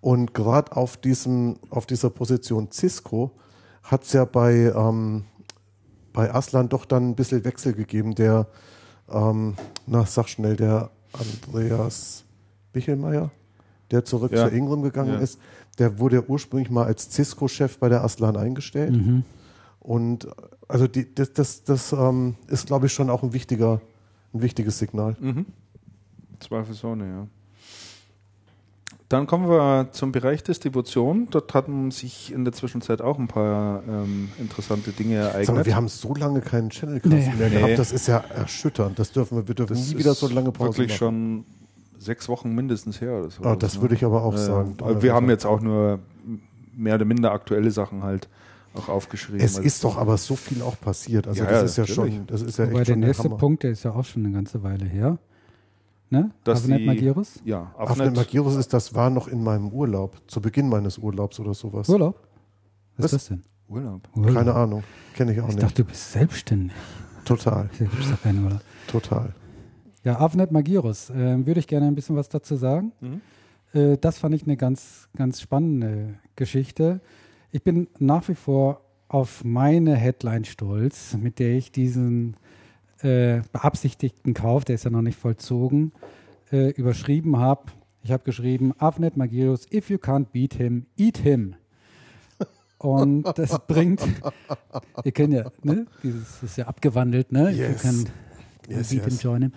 Und 0.00 0.34
gerade 0.34 0.74
auf 0.76 0.96
diesem, 0.96 1.56
auf 1.68 1.86
dieser 1.86 2.10
Position 2.10 2.68
Cisco 2.72 3.30
hat 3.84 4.02
es 4.04 4.12
ja 4.12 4.24
bei, 4.24 4.72
ähm, 4.74 5.24
bei 6.12 6.34
Aslan 6.34 6.68
doch 6.68 6.84
dann 6.84 7.10
ein 7.10 7.14
bisschen 7.14 7.44
Wechsel 7.44 7.72
gegeben. 7.72 8.14
Der, 8.16 8.46
ähm, 9.08 9.54
na, 9.86 10.04
sag 10.04 10.28
schnell, 10.28 10.56
der 10.56 10.90
Andreas 11.12 12.24
Bichelmeier, 12.72 13.30
der 13.90 14.04
zurück 14.04 14.32
Ja. 14.32 14.48
zu 14.48 14.54
Ingram 14.54 14.82
gegangen 14.82 15.14
Ja. 15.14 15.18
ist, 15.20 15.38
der 15.78 15.98
wurde 15.98 16.28
ursprünglich 16.28 16.70
mal 16.70 16.84
als 16.84 17.10
Cisco-Chef 17.12 17.78
bei 17.78 17.88
der 17.88 18.04
Aslan 18.04 18.36
eingestellt. 18.36 18.92
Mhm. 18.92 19.24
Und 19.80 20.28
also 20.68 20.86
die, 20.86 21.12
das, 21.14 21.32
das, 21.32 21.64
das 21.64 21.92
ähm, 21.92 22.36
ist, 22.48 22.66
glaube 22.66 22.86
ich, 22.86 22.92
schon 22.92 23.08
auch 23.10 23.22
ein 23.22 23.32
wichtiger, 23.32 23.80
ein 24.34 24.42
wichtiges 24.42 24.78
Signal. 24.78 25.16
Mhm. 25.20 25.46
Zweifelsohne, 26.38 27.06
ja. 27.06 27.26
Dann 29.08 29.26
kommen 29.26 29.48
wir 29.48 29.88
zum 29.90 30.12
Bereich 30.12 30.44
Distribution. 30.44 31.26
Dort 31.32 31.52
hatten 31.52 31.90
sich 31.90 32.32
in 32.32 32.44
der 32.44 32.52
Zwischenzeit 32.52 33.02
auch 33.02 33.18
ein 33.18 33.26
paar 33.26 33.82
ähm, 33.88 34.28
interessante 34.38 34.92
Dinge 34.92 35.16
Sag 35.24 35.32
mal, 35.32 35.40
ereignet. 35.40 35.66
wir 35.66 35.74
haben 35.76 35.88
so 35.88 36.14
lange 36.14 36.40
keinen 36.40 36.70
Channelcast 36.70 37.12
Nee. 37.12 37.32
mehr 37.36 37.48
Nee. 37.48 37.56
gehabt. 37.56 37.78
Das 37.78 37.90
ist 37.90 38.06
ja 38.06 38.18
erschütternd. 38.18 38.98
Das 39.00 39.10
dürfen 39.10 39.38
wir, 39.38 39.48
wir 39.48 39.54
dürfen 39.56 39.74
nie 39.76 39.98
wieder 39.98 40.14
so 40.14 40.28
lange 40.28 40.52
Pause 40.52 40.78
wirklich 40.78 40.90
machen. 40.90 40.98
schon 40.98 41.44
sechs 42.00 42.28
Wochen 42.28 42.54
mindestens 42.54 43.00
her 43.00 43.18
oder 43.20 43.30
so. 43.30 43.42
Ah, 43.44 43.54
das 43.56 43.80
würde 43.80 43.94
ich 43.94 44.04
aber 44.04 44.24
auch 44.24 44.34
Äh, 44.34 44.38
sagen. 44.38 44.74
aber 44.80 45.02
wir 45.02 45.14
haben 45.14 45.28
jetzt 45.28 45.44
auch 45.44 45.60
nur 45.60 46.00
mehr 46.74 46.94
oder 46.94 47.04
minder 47.04 47.30
aktuelle 47.32 47.70
Sachen 47.70 48.02
halt 48.02 48.28
auch 48.74 48.88
aufgeschrieben. 48.88 49.40
Es 49.40 49.56
Also- 49.56 49.66
ist 49.66 49.84
doch 49.84 49.96
aber 49.98 50.16
so 50.16 50.34
viel 50.36 50.62
auch 50.62 50.80
passiert. 50.80 51.28
Also 51.28 51.42
Ja, 51.44 51.50
das 51.50 51.60
ja, 51.60 51.64
ist 51.66 51.76
ja 51.76 51.94
natürlich. 51.94 52.16
schon, 52.16 52.26
das 52.26 52.42
ist 52.42 52.58
ja 52.58 52.64
Wobei 52.70 52.78
echt 52.80 52.88
der 52.88 52.92
schon 52.94 53.00
der 53.02 53.08
nächste 53.08 53.24
Hammer. 53.24 53.36
Punkt, 53.36 53.62
der 53.64 53.70
ist 53.72 53.82
ja 53.84 53.90
auch 53.92 54.04
schon 54.04 54.24
eine 54.24 54.32
ganze 54.34 54.62
Weile 54.62 54.84
her. 54.86 55.18
Ne? 56.12 56.30
Dass 56.42 56.64
Avnet 56.64 56.80
die- 56.80 56.86
Magirus? 56.86 57.40
Ja, 57.44 57.72
Afnet 57.76 57.90
Afnet, 58.08 58.16
Magirus 58.16 58.56
ist, 58.56 58.72
das 58.72 58.94
war 58.94 59.10
noch 59.10 59.28
in 59.28 59.44
meinem 59.44 59.68
Urlaub, 59.68 60.16
zu 60.26 60.40
Beginn 60.40 60.68
meines 60.68 60.98
Urlaubs 60.98 61.38
oder 61.38 61.54
sowas. 61.54 61.88
Urlaub? 61.88 62.16
Was 62.96 63.04
Was? 63.04 63.12
ist 63.12 63.12
das 63.12 63.28
denn? 63.28 63.44
Urlaub. 63.68 64.08
Urlaub. 64.16 64.34
Keine 64.34 64.54
Ahnung, 64.54 64.82
kenne 65.14 65.32
ich 65.32 65.40
auch 65.40 65.48
Ich 65.48 65.54
nicht. 65.54 65.62
dachte, 65.62 65.84
du 65.84 65.88
bist 65.88 66.10
selbstständig. 66.12 66.72
Total, 67.24 67.68
es 67.78 68.10
doch 68.10 68.22
keinen 68.22 68.44
Urlaub. 68.44 68.60
total. 68.88 69.34
Ja, 70.04 70.18
Avnet 70.20 70.50
Magirus. 70.50 71.10
Ähm, 71.10 71.46
würde 71.46 71.60
ich 71.60 71.66
gerne 71.66 71.86
ein 71.86 71.94
bisschen 71.94 72.16
was 72.16 72.28
dazu 72.28 72.56
sagen. 72.56 72.92
Mhm. 73.00 73.20
Äh, 73.78 73.96
das 73.98 74.18
fand 74.18 74.34
ich 74.34 74.44
eine 74.44 74.56
ganz, 74.56 75.08
ganz 75.16 75.40
spannende 75.40 76.14
Geschichte. 76.36 77.00
Ich 77.52 77.62
bin 77.62 77.88
nach 77.98 78.28
wie 78.28 78.34
vor 78.34 78.80
auf 79.08 79.44
meine 79.44 79.96
Headline 79.96 80.44
stolz, 80.44 81.16
mit 81.16 81.38
der 81.38 81.56
ich 81.56 81.72
diesen 81.72 82.36
äh, 83.02 83.40
beabsichtigten 83.52 84.34
Kauf, 84.34 84.64
der 84.64 84.76
ist 84.76 84.84
ja 84.84 84.90
noch 84.90 85.02
nicht 85.02 85.18
vollzogen, 85.18 85.92
äh, 86.52 86.70
überschrieben 86.70 87.38
habe. 87.38 87.72
Ich 88.02 88.12
habe 88.12 88.22
geschrieben, 88.24 88.72
Avnet 88.78 89.16
Magirus, 89.16 89.66
if 89.72 89.90
you 89.90 89.96
can't 89.98 90.26
beat 90.32 90.54
him, 90.54 90.86
eat 90.96 91.18
him. 91.18 91.54
Und 92.78 93.24
das 93.36 93.58
bringt, 93.66 94.00
ihr 95.04 95.12
kennt 95.12 95.34
ja, 95.34 95.50
ne? 95.62 95.86
Dieses 96.02 96.42
ist 96.42 96.56
ja 96.56 96.66
abgewandelt, 96.66 97.32
ne? 97.32 97.50
If 97.50 97.56
you 97.58 97.62
Yes. 97.64 97.82
can 97.82 98.06
Yes, 98.68 98.88
beat 98.90 99.02
him, 99.02 99.10
yes. 99.10 99.22
join 99.22 99.42
him. 99.42 99.52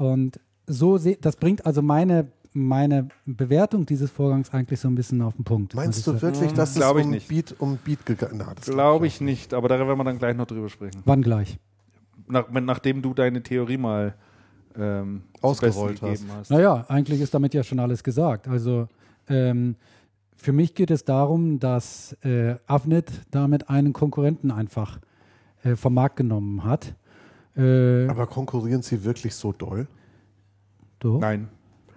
Und 0.00 0.40
so 0.66 0.96
das 0.96 1.36
bringt 1.36 1.66
also 1.66 1.82
meine, 1.82 2.28
meine 2.54 3.08
Bewertung 3.26 3.84
dieses 3.84 4.10
Vorgangs 4.10 4.50
eigentlich 4.50 4.80
so 4.80 4.88
ein 4.88 4.94
bisschen 4.94 5.20
auf 5.20 5.34
den 5.34 5.44
Punkt. 5.44 5.74
Meinst 5.74 6.06
du 6.06 6.22
wirklich, 6.22 6.52
dass 6.54 6.74
es 6.74 6.82
um 6.82 7.10
nicht. 7.10 7.28
Beat, 7.28 7.54
um 7.58 7.76
Beat 7.76 8.06
gegangen 8.06 8.42
das 8.56 8.64
Glaube 8.64 9.06
ich 9.06 9.20
nicht, 9.20 9.52
aber 9.52 9.68
darüber 9.68 9.88
werden 9.88 9.98
wir 9.98 10.04
dann 10.04 10.18
gleich 10.18 10.34
noch 10.34 10.46
drüber 10.46 10.70
sprechen. 10.70 11.02
Wann 11.04 11.20
gleich? 11.20 11.58
Nach, 12.28 12.46
wenn, 12.50 12.64
nachdem 12.64 13.02
du 13.02 13.12
deine 13.12 13.42
Theorie 13.42 13.76
mal 13.76 14.14
ähm, 14.74 15.24
Ausgerollt 15.42 16.00
gegeben 16.00 16.28
hast. 16.34 16.50
Naja, 16.50 16.86
eigentlich 16.88 17.20
ist 17.20 17.34
damit 17.34 17.52
ja 17.52 17.62
schon 17.62 17.78
alles 17.78 18.02
gesagt. 18.02 18.48
Also 18.48 18.88
ähm, 19.28 19.76
für 20.34 20.52
mich 20.52 20.74
geht 20.74 20.90
es 20.90 21.04
darum, 21.04 21.58
dass 21.58 22.16
äh, 22.22 22.54
Avnet 22.66 23.10
damit 23.32 23.68
einen 23.68 23.92
Konkurrenten 23.92 24.50
einfach 24.50 24.98
äh, 25.62 25.76
vom 25.76 25.92
Markt 25.92 26.16
genommen 26.16 26.64
hat. 26.64 26.94
Äh, 27.56 28.06
Aber 28.08 28.26
konkurrieren 28.26 28.82
sie 28.82 29.04
wirklich 29.04 29.34
so 29.34 29.52
doll? 29.52 29.86
doch, 31.00 31.18
Nein, 31.18 31.48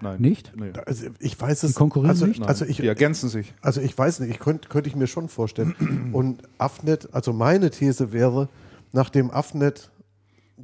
nein. 0.01 0.20
Nicht? 0.20 0.54
Nee. 0.56 0.72
Also 0.86 1.08
ich 1.20 1.39
weiß 1.39 1.64
es. 1.64 1.72
Die 1.72 1.78
konkurrieren 1.78 2.12
also, 2.12 2.26
nicht? 2.26 2.41
Also 2.41 2.66
ich, 2.66 2.78
Die 2.78 2.88
ergänzen 2.88 3.30
sich. 3.30 3.54
Also 3.62 3.82
ich 3.82 3.97
weiß 3.97 4.22
nicht, 4.22 4.32
ich 4.32 4.39
könnte 4.39 4.70
könnte 4.70 4.89
ich 4.89 4.95
mir 4.95 5.08
schon 5.08 5.30
vorstellen. 5.30 6.10
Und 6.14 6.43
Afnet, 6.58 7.10
also 7.14 7.34
meine 7.34 7.70
These 7.70 8.12
wäre, 8.14 8.49
nachdem 8.91 9.30
Afnet 9.32 9.91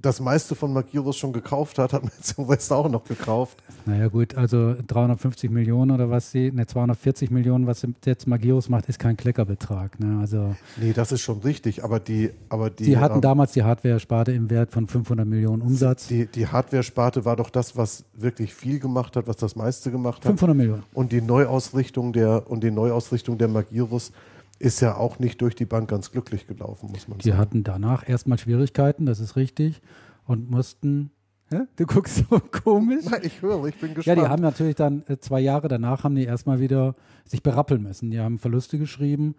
das 0.02 0.20
meiste 0.20 0.56
von 0.56 0.74
Magirus 0.74 1.18
schon 1.18 1.34
gekauft 1.34 1.78
hat, 1.78 1.94
hat 1.94 2.04
man 2.04 2.12
jetzt 2.18 2.38
West 2.38 2.72
auch 2.72 2.90
noch 2.90 3.04
gekauft. 3.04 3.62
Naja 3.86 4.08
gut, 4.08 4.36
also 4.36 4.76
350 4.88 5.50
Millionen 5.50 5.92
oder 5.92 6.10
was 6.10 6.32
sie, 6.32 6.52
ne 6.52 6.66
240 6.66 7.32
Millionen, 7.32 7.68
was 7.68 7.86
jetzt 8.06 8.28
Magirus 8.28 8.70
macht, 8.70 8.88
ist 8.88 9.00
kein 9.00 9.18
Kleckerbetrag. 9.18 10.00
Ne? 10.00 10.20
Also 10.20 10.56
Nee, 10.78 10.94
das 10.94 11.12
ist 11.12 11.22
schon 11.22 11.40
richtig, 11.40 11.84
aber 11.84 12.00
die, 12.00 12.32
aber 12.50 12.70
die, 12.70 12.86
sie 12.86 12.98
hatten 12.98 13.16
ähm, 13.16 13.22
damals 13.22 13.52
die 13.54 13.64
Hardware-Sparte 13.64 14.32
im 14.32 14.50
Wert 14.50 14.72
von 14.72 14.88
500 14.88 15.28
Millionen 15.28 15.62
Umsatz. 15.62 16.08
die, 16.08 16.26
die 16.26 16.48
Hardware-Sparte 16.48 17.26
war 17.26 17.36
doch 17.36 17.50
das, 17.50 17.76
was 17.76 18.06
wirklich 18.14 18.54
viel 18.54 18.80
gemacht 18.80 19.16
hat, 19.16 19.28
was 19.28 19.38
das 19.38 19.56
meiste 19.56 19.92
gemacht 19.92 20.18
hat. 20.18 20.32
500 20.32 20.56
Millionen. 20.56 20.84
Und 20.94 21.12
die 21.12 21.22
Neuausrichtung 21.22 22.14
der 22.14 22.50
und 22.50 22.64
die 22.64 22.72
Neuausrichtung 22.72 23.38
der 23.38 23.48
Magirus 23.48 24.12
ist 24.60 24.82
ja 24.82 24.96
auch 24.98 25.20
nicht 25.20 25.42
durch 25.42 25.56
die 25.56 25.66
Bank 25.66 25.90
ganz 25.90 26.12
glücklich 26.12 26.46
gelaufen, 26.48 26.90
muss 26.92 27.08
man 27.08 27.18
Die 27.20 27.30
sagen. 27.30 27.40
hatten 27.40 27.64
danach 27.64 28.08
erstmal 28.08 28.38
Schwierigkeiten, 28.38 29.06
das 29.06 29.20
ist 29.20 29.36
richtig, 29.36 29.82
und 30.26 30.52
mussten. 30.52 31.12
Hä? 31.52 31.62
Du 31.78 31.86
guckst 31.88 32.26
so 32.30 32.40
komisch. 32.64 33.06
Nein, 33.10 33.22
ich 33.24 33.42
höre, 33.42 33.66
ich 33.66 33.80
bin 33.80 33.90
Ja, 33.90 33.96
gespannt. 33.96 34.20
die 34.20 34.28
haben 34.28 34.42
natürlich 34.44 34.76
dann 34.76 35.04
äh, 35.08 35.18
zwei 35.18 35.40
Jahre 35.40 35.68
danach 35.68 36.04
haben 36.04 36.14
die 36.14 36.26
erstmal 36.26 36.60
wieder 36.60 36.94
sich 37.26 37.42
berappeln 37.42 37.82
müssen. 37.82 38.12
Die 38.12 38.20
haben 38.20 38.38
Verluste 38.38 38.78
geschrieben 38.78 39.34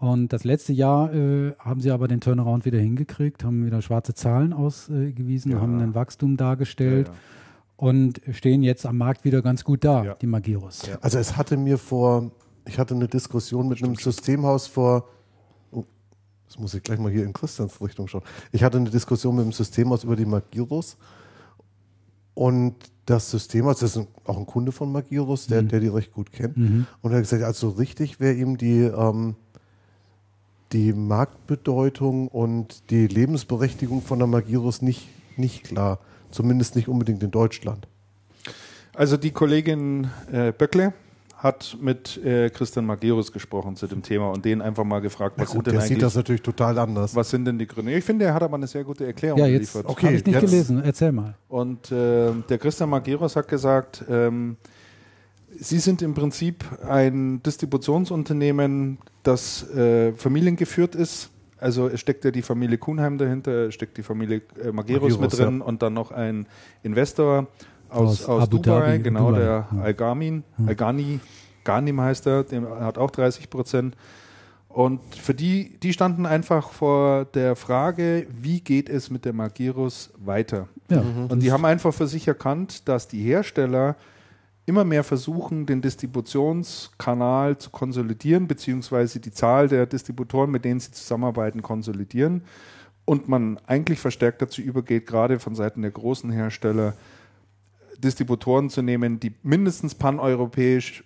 und 0.00 0.32
das 0.32 0.42
letzte 0.42 0.72
Jahr 0.72 1.14
äh, 1.14 1.52
haben 1.60 1.80
sie 1.80 1.92
aber 1.92 2.08
den 2.08 2.20
Turnaround 2.20 2.64
wieder 2.64 2.80
hingekriegt, 2.80 3.44
haben 3.44 3.64
wieder 3.64 3.80
schwarze 3.80 4.14
Zahlen 4.14 4.52
ausgewiesen, 4.52 5.52
Ja. 5.52 5.60
haben 5.60 5.78
ein 5.80 5.94
Wachstum 5.94 6.36
dargestellt 6.36 7.06
Ja, 7.06 7.12
ja. 7.14 7.18
und 7.76 8.20
stehen 8.32 8.64
jetzt 8.64 8.84
am 8.84 8.98
Markt 8.98 9.24
wieder 9.24 9.40
ganz 9.42 9.62
gut 9.62 9.84
da, 9.84 10.02
Ja. 10.04 10.14
die 10.14 10.26
Magirus. 10.26 10.84
Ja. 10.88 10.98
Also 11.00 11.18
es 11.18 11.36
hatte 11.36 11.56
mir 11.56 11.78
vor, 11.78 12.32
ich 12.64 12.78
hatte 12.78 12.94
eine 12.94 13.08
Diskussion 13.08 13.68
mit 13.68 13.82
einem 13.82 13.96
Systemhaus 13.96 14.66
vor, 14.66 15.08
oh, 15.70 15.84
das 16.46 16.58
muss 16.58 16.74
ich 16.74 16.82
gleich 16.82 16.98
mal 16.98 17.10
hier 17.10 17.24
in 17.24 17.32
Christians 17.32 17.80
Richtung 17.80 18.08
schauen. 18.08 18.22
Ich 18.52 18.62
hatte 18.62 18.78
eine 18.78 18.90
Diskussion 18.90 19.34
mit 19.34 19.42
einem 19.42 19.52
Systemhaus 19.52 20.04
über 20.04 20.16
die 20.16 20.26
Magirus 20.26 20.96
und 22.34 22.74
das 23.06 23.30
Systemhaus, 23.30 23.80
das 23.80 23.90
ist 23.90 23.96
ein, 23.98 24.06
auch 24.24 24.38
ein 24.38 24.46
Kunde 24.46 24.72
von 24.72 24.92
Magirus, 24.92 25.46
der, 25.46 25.62
der 25.62 25.80
die 25.80 25.88
recht 25.88 26.12
gut 26.12 26.32
kennt. 26.32 26.56
Mhm. 26.56 26.86
Und 27.00 27.10
er 27.10 27.16
hat 27.16 27.24
gesagt, 27.24 27.42
also 27.42 27.70
richtig 27.70 28.20
wäre 28.20 28.34
ihm 28.34 28.56
die, 28.56 28.82
ähm, 28.82 29.34
die 30.72 30.92
Marktbedeutung 30.92 32.28
und 32.28 32.90
die 32.90 33.06
Lebensberechtigung 33.06 34.02
von 34.02 34.18
der 34.18 34.28
Magirus 34.28 34.82
nicht, 34.82 35.08
nicht 35.36 35.64
klar. 35.64 35.98
Zumindest 36.30 36.76
nicht 36.76 36.88
unbedingt 36.88 37.22
in 37.22 37.30
Deutschland. 37.30 37.88
Also 38.94 39.16
die 39.16 39.32
Kollegin 39.32 40.08
äh, 40.30 40.52
Böckle 40.52 40.94
hat 41.42 41.76
mit 41.80 42.24
äh, 42.24 42.50
Christian 42.50 42.86
Magirus 42.86 43.32
gesprochen 43.32 43.74
zu 43.74 43.88
dem 43.88 44.02
Thema 44.02 44.30
und 44.30 44.44
den 44.44 44.62
einfach 44.62 44.84
mal 44.84 45.00
gefragt, 45.00 45.34
was 45.38 45.48
gut, 45.48 45.54
sind 45.54 45.66
denn 45.66 45.72
der 45.72 45.80
eigentlich, 45.82 45.88
sieht 45.96 46.02
das 46.02 46.14
natürlich 46.14 46.42
total 46.42 46.78
anders. 46.78 47.16
was 47.16 47.30
sind 47.30 47.44
denn 47.44 47.58
die 47.58 47.66
Gründe? 47.66 47.92
Ich 47.92 48.04
finde, 48.04 48.26
er 48.26 48.34
hat 48.34 48.42
aber 48.44 48.54
eine 48.56 48.68
sehr 48.68 48.84
gute 48.84 49.06
Erklärung 49.06 49.40
Ja, 49.40 49.46
jetzt 49.46 49.72
geliefert. 49.72 49.86
Okay, 49.86 50.06
habe 50.06 50.16
ich 50.16 50.24
nicht 50.24 50.34
jetzt- 50.34 50.50
gelesen. 50.50 50.82
Erzähl 50.84 51.10
mal. 51.10 51.34
Und 51.48 51.90
äh, 51.90 52.30
der 52.48 52.58
Christian 52.58 52.90
Magirus 52.90 53.34
hat 53.34 53.48
gesagt, 53.48 54.04
ähm, 54.08 54.56
Sie 55.58 55.80
sind 55.80 56.00
im 56.00 56.14
Prinzip 56.14 56.64
ein 56.88 57.42
Distributionsunternehmen, 57.42 58.98
das 59.22 59.68
äh, 59.74 60.12
familiengeführt 60.14 60.94
ist. 60.94 61.28
Also 61.58 61.88
es 61.88 62.00
steckt 62.00 62.24
ja 62.24 62.30
die 62.30 62.42
Familie 62.42 62.78
Kuhnheim 62.78 63.18
dahinter, 63.18 63.70
steckt 63.70 63.96
die 63.98 64.02
Familie 64.02 64.38
äh, 64.60 64.72
Magirus, 64.72 65.12
Magirus, 65.12 65.18
mit 65.20 65.38
drin 65.38 65.60
und 65.60 65.82
dann 65.82 65.92
noch 65.94 66.10
ein 66.10 66.46
Investor 66.82 67.46
aus, 67.92 68.24
Aus 68.24 68.28
aus, 68.28 68.42
Abu 68.44 68.58
Dubai, 68.58 68.92
Dhabi, 68.92 69.02
genau, 69.02 69.28
Dubai, 69.28 69.40
der 69.40 69.66
ja. 69.72 69.82
Al-Gamin, 69.82 70.44
Al-Ghani, 70.66 71.20
Ghanim 71.64 72.00
heißt 72.00 72.26
er, 72.26 72.44
der 72.44 72.62
hat 72.80 72.98
auch 72.98 73.10
30 73.10 73.50
Prozent. 73.50 73.96
Und 74.68 75.00
für 75.14 75.34
die, 75.34 75.78
die 75.82 75.92
standen 75.92 76.24
einfach 76.24 76.70
vor 76.70 77.26
der 77.26 77.56
Frage, 77.56 78.26
wie 78.30 78.60
geht 78.60 78.88
es 78.88 79.10
mit 79.10 79.24
der 79.24 79.34
Magirus 79.34 80.10
weiter? 80.16 80.68
Ja, 80.88 81.02
Und 81.28 81.40
die 81.40 81.52
haben 81.52 81.64
einfach 81.66 81.92
für 81.92 82.06
sich 82.06 82.26
erkannt, 82.26 82.88
dass 82.88 83.06
die 83.06 83.22
Hersteller 83.22 83.96
immer 84.64 84.84
mehr 84.84 85.04
versuchen, 85.04 85.66
den 85.66 85.82
Distributionskanal 85.82 87.58
zu 87.58 87.70
konsolidieren, 87.70 88.46
beziehungsweise 88.46 89.20
die 89.20 89.32
Zahl 89.32 89.68
der 89.68 89.86
Distributoren, 89.86 90.50
mit 90.50 90.64
denen 90.64 90.80
sie 90.80 90.92
zusammenarbeiten, 90.92 91.62
konsolidieren. 91.62 92.42
Und 93.04 93.28
man 93.28 93.58
eigentlich 93.66 93.98
verstärkt 93.98 94.40
dazu 94.40 94.62
übergeht, 94.62 95.06
gerade 95.06 95.38
von 95.38 95.54
Seiten 95.54 95.82
der 95.82 95.90
großen 95.90 96.30
Hersteller, 96.30 96.94
Distributoren 98.02 98.70
zu 98.70 98.82
nehmen, 98.82 99.20
die 99.20 99.32
mindestens 99.42 99.94
paneuropäisch, 99.94 101.04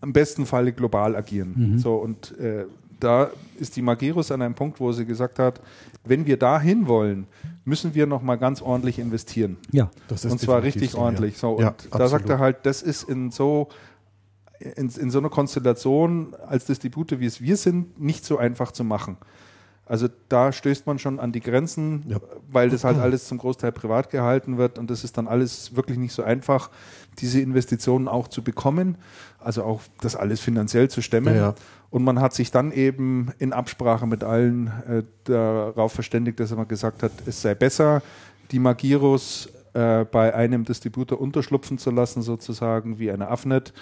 am 0.00 0.12
besten 0.12 0.46
Falle 0.46 0.72
global 0.72 1.16
agieren. 1.16 1.78
So, 1.78 1.96
und 1.96 2.38
äh, 2.38 2.66
da 3.00 3.30
ist 3.58 3.76
die 3.76 3.82
Magirus 3.82 4.30
an 4.30 4.42
einem 4.42 4.54
Punkt, 4.54 4.80
wo 4.80 4.92
sie 4.92 5.04
gesagt 5.04 5.38
hat, 5.38 5.60
wenn 6.04 6.26
wir 6.26 6.36
dahin 6.36 6.86
wollen, 6.86 7.26
müssen 7.64 7.94
wir 7.94 8.06
nochmal 8.06 8.38
ganz 8.38 8.62
ordentlich 8.62 8.98
investieren. 8.98 9.56
ja. 9.72 9.90
Das 10.08 10.24
ist 10.24 10.32
Und 10.32 10.38
zwar 10.40 10.62
richtig 10.62 10.92
so, 10.92 10.98
ja. 10.98 11.04
ordentlich. 11.04 11.38
So, 11.38 11.58
Ja, 11.60 11.68
und 11.68 11.84
da 11.90 12.04
absolut. 12.04 12.10
sagt 12.10 12.28
er 12.30 12.38
halt, 12.38 12.58
das 12.64 12.82
ist 12.82 13.08
in 13.08 13.30
so, 13.30 13.68
in, 14.60 14.88
in 14.88 15.10
so 15.10 15.18
einer 15.18 15.28
Konstellation 15.30 16.34
als 16.46 16.64
Distributor, 16.66 17.20
wie 17.20 17.26
es 17.26 17.40
wir 17.40 17.56
sind, 17.56 18.00
nicht 18.00 18.24
so 18.24 18.38
einfach 18.38 18.72
zu 18.72 18.84
machen. 18.84 19.16
Also 19.88 20.08
da 20.28 20.50
stößt 20.52 20.86
man 20.86 20.98
schon 20.98 21.20
an 21.20 21.30
die 21.30 21.40
Grenzen, 21.40 22.04
Ja. 22.08 22.18
weil 22.50 22.70
das 22.70 22.82
halt 22.82 22.98
alles 22.98 23.26
zum 23.28 23.38
Großteil 23.38 23.70
privat 23.70 24.10
gehalten 24.10 24.58
wird 24.58 24.78
und 24.78 24.90
das 24.90 25.04
ist 25.04 25.16
dann 25.16 25.28
alles 25.28 25.76
wirklich 25.76 25.96
nicht 25.96 26.12
so 26.12 26.24
einfach, 26.24 26.70
diese 27.18 27.40
Investitionen 27.40 28.08
auch 28.08 28.26
zu 28.28 28.42
bekommen, 28.42 28.98
also 29.38 29.62
auch 29.62 29.80
das 30.00 30.16
alles 30.16 30.40
finanziell 30.40 30.90
zu 30.90 31.02
stemmen. 31.02 31.36
Ja. 31.36 31.54
Und 31.90 32.02
man 32.02 32.20
hat 32.20 32.34
sich 32.34 32.50
dann 32.50 32.72
eben 32.72 33.30
in 33.38 33.52
Absprache 33.52 34.06
mit 34.08 34.24
allen 34.24 34.66
äh, 34.88 35.02
darauf 35.24 35.92
verständigt, 35.92 36.40
dass 36.40 36.50
man 36.54 36.66
gesagt 36.66 37.04
hat, 37.04 37.12
es 37.24 37.40
sei 37.40 37.54
besser, 37.54 38.02
die 38.50 38.58
Magirus 38.58 39.48
äh, 39.72 40.04
bei 40.04 40.34
einem 40.34 40.64
Distributor 40.64 41.20
unterschlupfen 41.20 41.78
zu 41.78 41.90
lassen, 41.92 42.22
sozusagen 42.22 42.98
wie 42.98 43.10
eine 43.12 43.28
Afnet, 43.28 43.72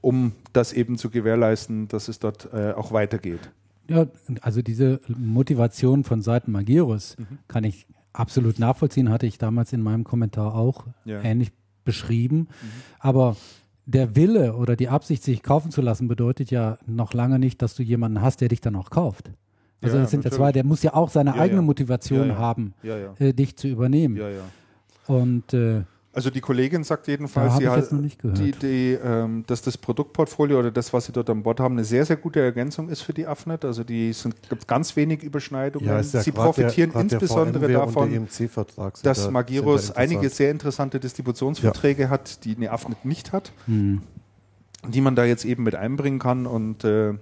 um 0.00 0.32
das 0.54 0.72
eben 0.72 0.96
zu 0.96 1.10
gewährleisten, 1.10 1.86
dass 1.88 2.08
es 2.08 2.18
dort 2.18 2.48
äh, 2.54 2.72
auch 2.72 2.92
weitergeht. 2.92 3.50
Ja, 3.90 4.06
also 4.42 4.62
diese 4.62 5.00
Motivation 5.08 6.04
von 6.04 6.22
Seiten 6.22 6.52
Magirus 6.52 7.16
Mhm. 7.18 7.38
kann 7.48 7.64
ich 7.64 7.86
absolut 8.12 8.58
nachvollziehen, 8.58 9.10
hatte 9.10 9.26
ich 9.26 9.38
damals 9.38 9.72
in 9.72 9.82
meinem 9.82 10.04
Kommentar 10.04 10.54
auch 10.54 10.86
Ja. 11.04 11.18
Mhm. 11.20 11.24
ähnlich 11.24 11.52
beschrieben. 11.84 12.48
Aber 12.98 13.36
der 13.86 14.14
Wille 14.14 14.54
oder 14.54 14.76
die 14.76 14.88
Absicht, 14.88 15.22
sich 15.24 15.42
kaufen 15.42 15.70
zu 15.70 15.80
lassen, 15.80 16.06
bedeutet 16.08 16.50
ja 16.50 16.78
noch 16.86 17.14
lange 17.14 17.38
nicht, 17.38 17.60
dass 17.62 17.74
du 17.74 17.82
jemanden 17.82 18.20
hast, 18.20 18.40
der 18.40 18.48
dich 18.48 18.60
dann 18.60 18.76
auch 18.76 18.90
kauft. 18.90 19.30
Also 19.82 19.96
Ja, 19.96 20.02
das 20.02 20.10
sind 20.10 20.24
ja 20.24 20.30
zwei, 20.30 20.52
der 20.52 20.64
muss 20.64 20.82
ja 20.82 20.94
auch 20.94 21.08
seine 21.10 21.30
Ja, 21.30 21.36
eigene. 21.42 21.62
Motivation 21.62 22.36
haben, 22.36 22.74
äh, 23.18 23.32
dich 23.32 23.56
zu 23.56 23.66
übernehmen. 23.66 24.16
Ja, 24.16 24.28
ja. 24.28 24.42
Und 25.06 25.52
äh, 25.54 25.82
Also 26.20 26.28
die 26.28 26.42
Kollegin 26.42 26.84
sagt 26.84 27.06
Da 27.06 27.12
jedenfalls, 27.12 27.54
hab 27.54 27.60
sie 27.60 27.68
hat-. 27.68 27.88
Die, 28.22 28.52
die, 28.52 28.98
ähm, 29.02 29.42
dass 29.46 29.62
das 29.62 29.78
Produktportfolio 29.78 30.58
oder 30.58 30.70
das, 30.70 30.92
was 30.92 31.06
sie 31.06 31.12
dort 31.12 31.30
an 31.30 31.42
Bord 31.42 31.60
haben, 31.60 31.76
eine 31.76 31.84
sehr, 31.84 32.04
sehr 32.04 32.16
gute 32.16 32.40
Ergänzung 32.40 32.90
ist 32.90 33.00
für 33.00 33.14
die 33.14 33.26
AFNet. 33.26 33.64
Also 33.64 33.84
die 33.84 34.12
sind 34.12 34.34
gibt 34.50 34.68
ganz 34.68 34.96
wenig 34.96 35.22
Überschneidungen. 35.22 35.88
Ja, 35.88 35.96
ja 35.96 36.02
sie 36.02 36.30
profitieren 36.30 36.92
der, 36.92 37.00
insbesondere 37.00 37.72
davon, 37.72 38.28
sind 38.28 38.50
dass 39.02 39.24
da- 39.24 39.30
Magirus 39.30 39.88
da 39.88 39.94
einige 39.94 40.28
sehr 40.28 40.50
interessante 40.50 41.00
Distributionsverträge 41.00 42.10
hat, 42.10 42.44
die 42.44 42.54
eine 42.54 42.70
AFNet 42.70 43.06
nicht 43.06 43.32
hat, 43.32 43.52
hm. 43.64 44.02
die 44.86 45.00
man 45.00 45.16
da 45.16 45.24
jetzt 45.24 45.46
eben 45.46 45.62
mit 45.62 45.74
einbringen 45.74 46.18
kann 46.18 46.46
und 46.46 46.84
äh, 46.84 47.14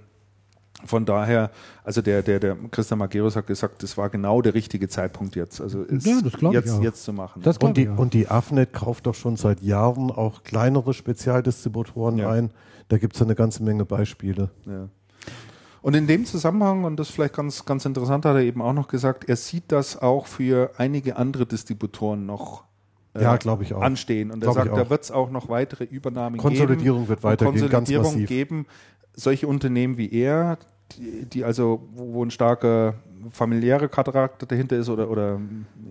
von 0.85 1.05
daher, 1.05 1.51
also 1.83 2.01
der, 2.01 2.21
der, 2.21 2.39
der 2.39 2.55
Christian 2.71 2.99
Magirus 2.99 3.35
hat 3.35 3.47
gesagt, 3.47 3.83
das 3.83 3.97
war 3.97 4.09
genau 4.09 4.41
der 4.41 4.53
richtige 4.53 4.87
Zeitpunkt 4.87 5.35
jetzt. 5.35 5.59
Also 5.61 5.85
Ja, 5.89 6.51
jetzt, 6.51 6.81
jetzt 6.81 7.03
zu 7.03 7.13
machen. 7.13 7.41
Das 7.41 7.57
Und 7.57 7.77
die, 7.77 7.87
und 7.87 8.13
die 8.13 8.27
AFNet 8.27 8.71
kauft 8.73 9.05
doch 9.05 9.15
schon 9.15 9.35
seit 9.35 9.61
Jahren 9.61 10.09
auch 10.11 10.43
kleinere 10.43 10.93
Spezialdistributoren 10.93 12.17
Ja. 12.17 12.29
ein. 12.31 12.51
Da 12.87 12.97
gibt 12.97 13.15
es 13.15 13.21
eine 13.21 13.35
ganze 13.35 13.63
Menge 13.63 13.85
Beispiele. 13.85 14.49
Ja. 14.65 14.87
Und 15.81 15.95
in 15.95 16.07
dem 16.07 16.25
Zusammenhang, 16.25 16.83
und 16.83 16.97
das 16.97 17.09
ist 17.09 17.15
vielleicht 17.15 17.35
ganz, 17.35 17.65
ganz 17.65 17.85
interessant, 17.85 18.25
hat 18.25 18.35
er 18.35 18.41
eben 18.41 18.61
auch 18.61 18.73
noch 18.73 18.87
gesagt, 18.87 19.29
er 19.29 19.35
sieht 19.37 19.71
das 19.71 20.01
auch 20.01 20.25
für 20.27 20.71
einige 20.77 21.15
andere 21.15 21.45
Distributoren 21.45 22.25
noch 22.25 22.63
äh, 23.13 23.23
Ja, 23.23 23.37
glaube 23.37 23.63
ich 23.63 23.73
auch. 23.73 23.81
anstehen. 23.81 24.29
Und 24.31 24.43
er 24.43 24.51
Glaub 24.51 24.57
ich 24.57 24.63
sagt, 24.71 24.77
da 24.77 24.89
wird 24.89 25.03
es 25.03 25.11
auch 25.11 25.29
noch 25.31 25.47
weitere 25.47 25.85
Übernahmen 25.85 26.37
Konsolidierung 26.37 27.01
geben. 27.01 27.09
wird 27.09 27.19
und 27.19 27.23
weitergehen, 27.23 27.53
ganz 27.69 27.71
Konsolidierung 27.71 28.05
massiv. 28.13 28.27
geben. 28.27 28.65
Solche 29.19 29.47
Unternehmen 29.47 29.97
wie 29.97 30.11
er, 30.11 30.57
die, 30.93 31.25
die 31.25 31.43
also, 31.43 31.87
wo, 31.93 32.13
wo 32.13 32.23
ein 32.25 32.31
starker 32.31 32.95
familiärer 33.31 33.89
Charakter 33.89 34.45
dahinter 34.45 34.77
ist 34.77 34.87
oder, 34.89 35.09
oder 35.09 35.39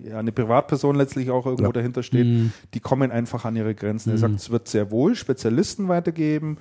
ja, 0.03 0.19
eine 0.19 0.33
Privatperson 0.33 0.97
letztlich 0.97 1.31
auch 1.31 1.45
irgendwo 1.45 1.67
Ja. 1.67 1.73
dahinter 1.73 2.03
steht, 2.03 2.27
Mhm. 2.27 2.53
die 2.75 2.81
kommen 2.81 3.11
einfach 3.13 3.45
an 3.45 3.55
ihre 3.55 3.75
Grenzen. 3.75 4.11
Er 4.13 4.19
sagt, 4.19 4.37
es 4.37 4.51
wird 4.51 4.67
sehr 4.67 4.91
wohl 4.91 5.15
Spezialisten 5.15 5.89
weitergeben. 5.89 6.57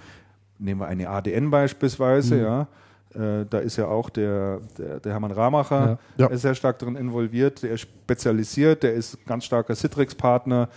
Nehmen 0.59 0.81
wir 0.81 0.87
eine 0.87 1.09
ADN 1.09 1.49
beispielsweise, 1.51 2.41
ja. 2.41 2.67
Äh, 3.15 3.45
da 3.49 3.59
ist 3.59 3.77
ja 3.77 3.87
auch 3.87 4.09
der, 4.09 4.59
der, 4.77 4.99
der 4.99 5.11
Hermann 5.13 5.31
Ramacher 5.31 5.97
Ja. 6.17 6.27
ist 6.27 6.41
sehr 6.41 6.53
stark 6.55 6.79
darin 6.79 6.97
involviert. 6.97 7.63
Der 7.63 7.71
ist 7.71 7.81
spezialisiert, 7.81 8.83
der 8.83 8.93
ist 8.93 9.25
ganz 9.25 9.45
starker 9.45 9.73
Citrix-Partner. 9.73 10.67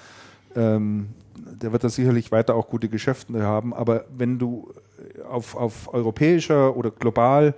Ähm, 0.54 1.08
der 1.36 1.72
wird 1.72 1.82
da 1.82 1.88
sicherlich 1.88 2.30
weiter 2.30 2.54
auch 2.54 2.68
gute 2.68 2.88
Geschäfte 2.88 3.42
haben. 3.42 3.74
Aber 3.74 4.04
wenn 4.16 4.38
du 4.38 4.72
auf, 5.28 5.56
auf 5.56 5.92
europäischer 5.92 6.76
oder 6.76 6.90
global 6.90 7.54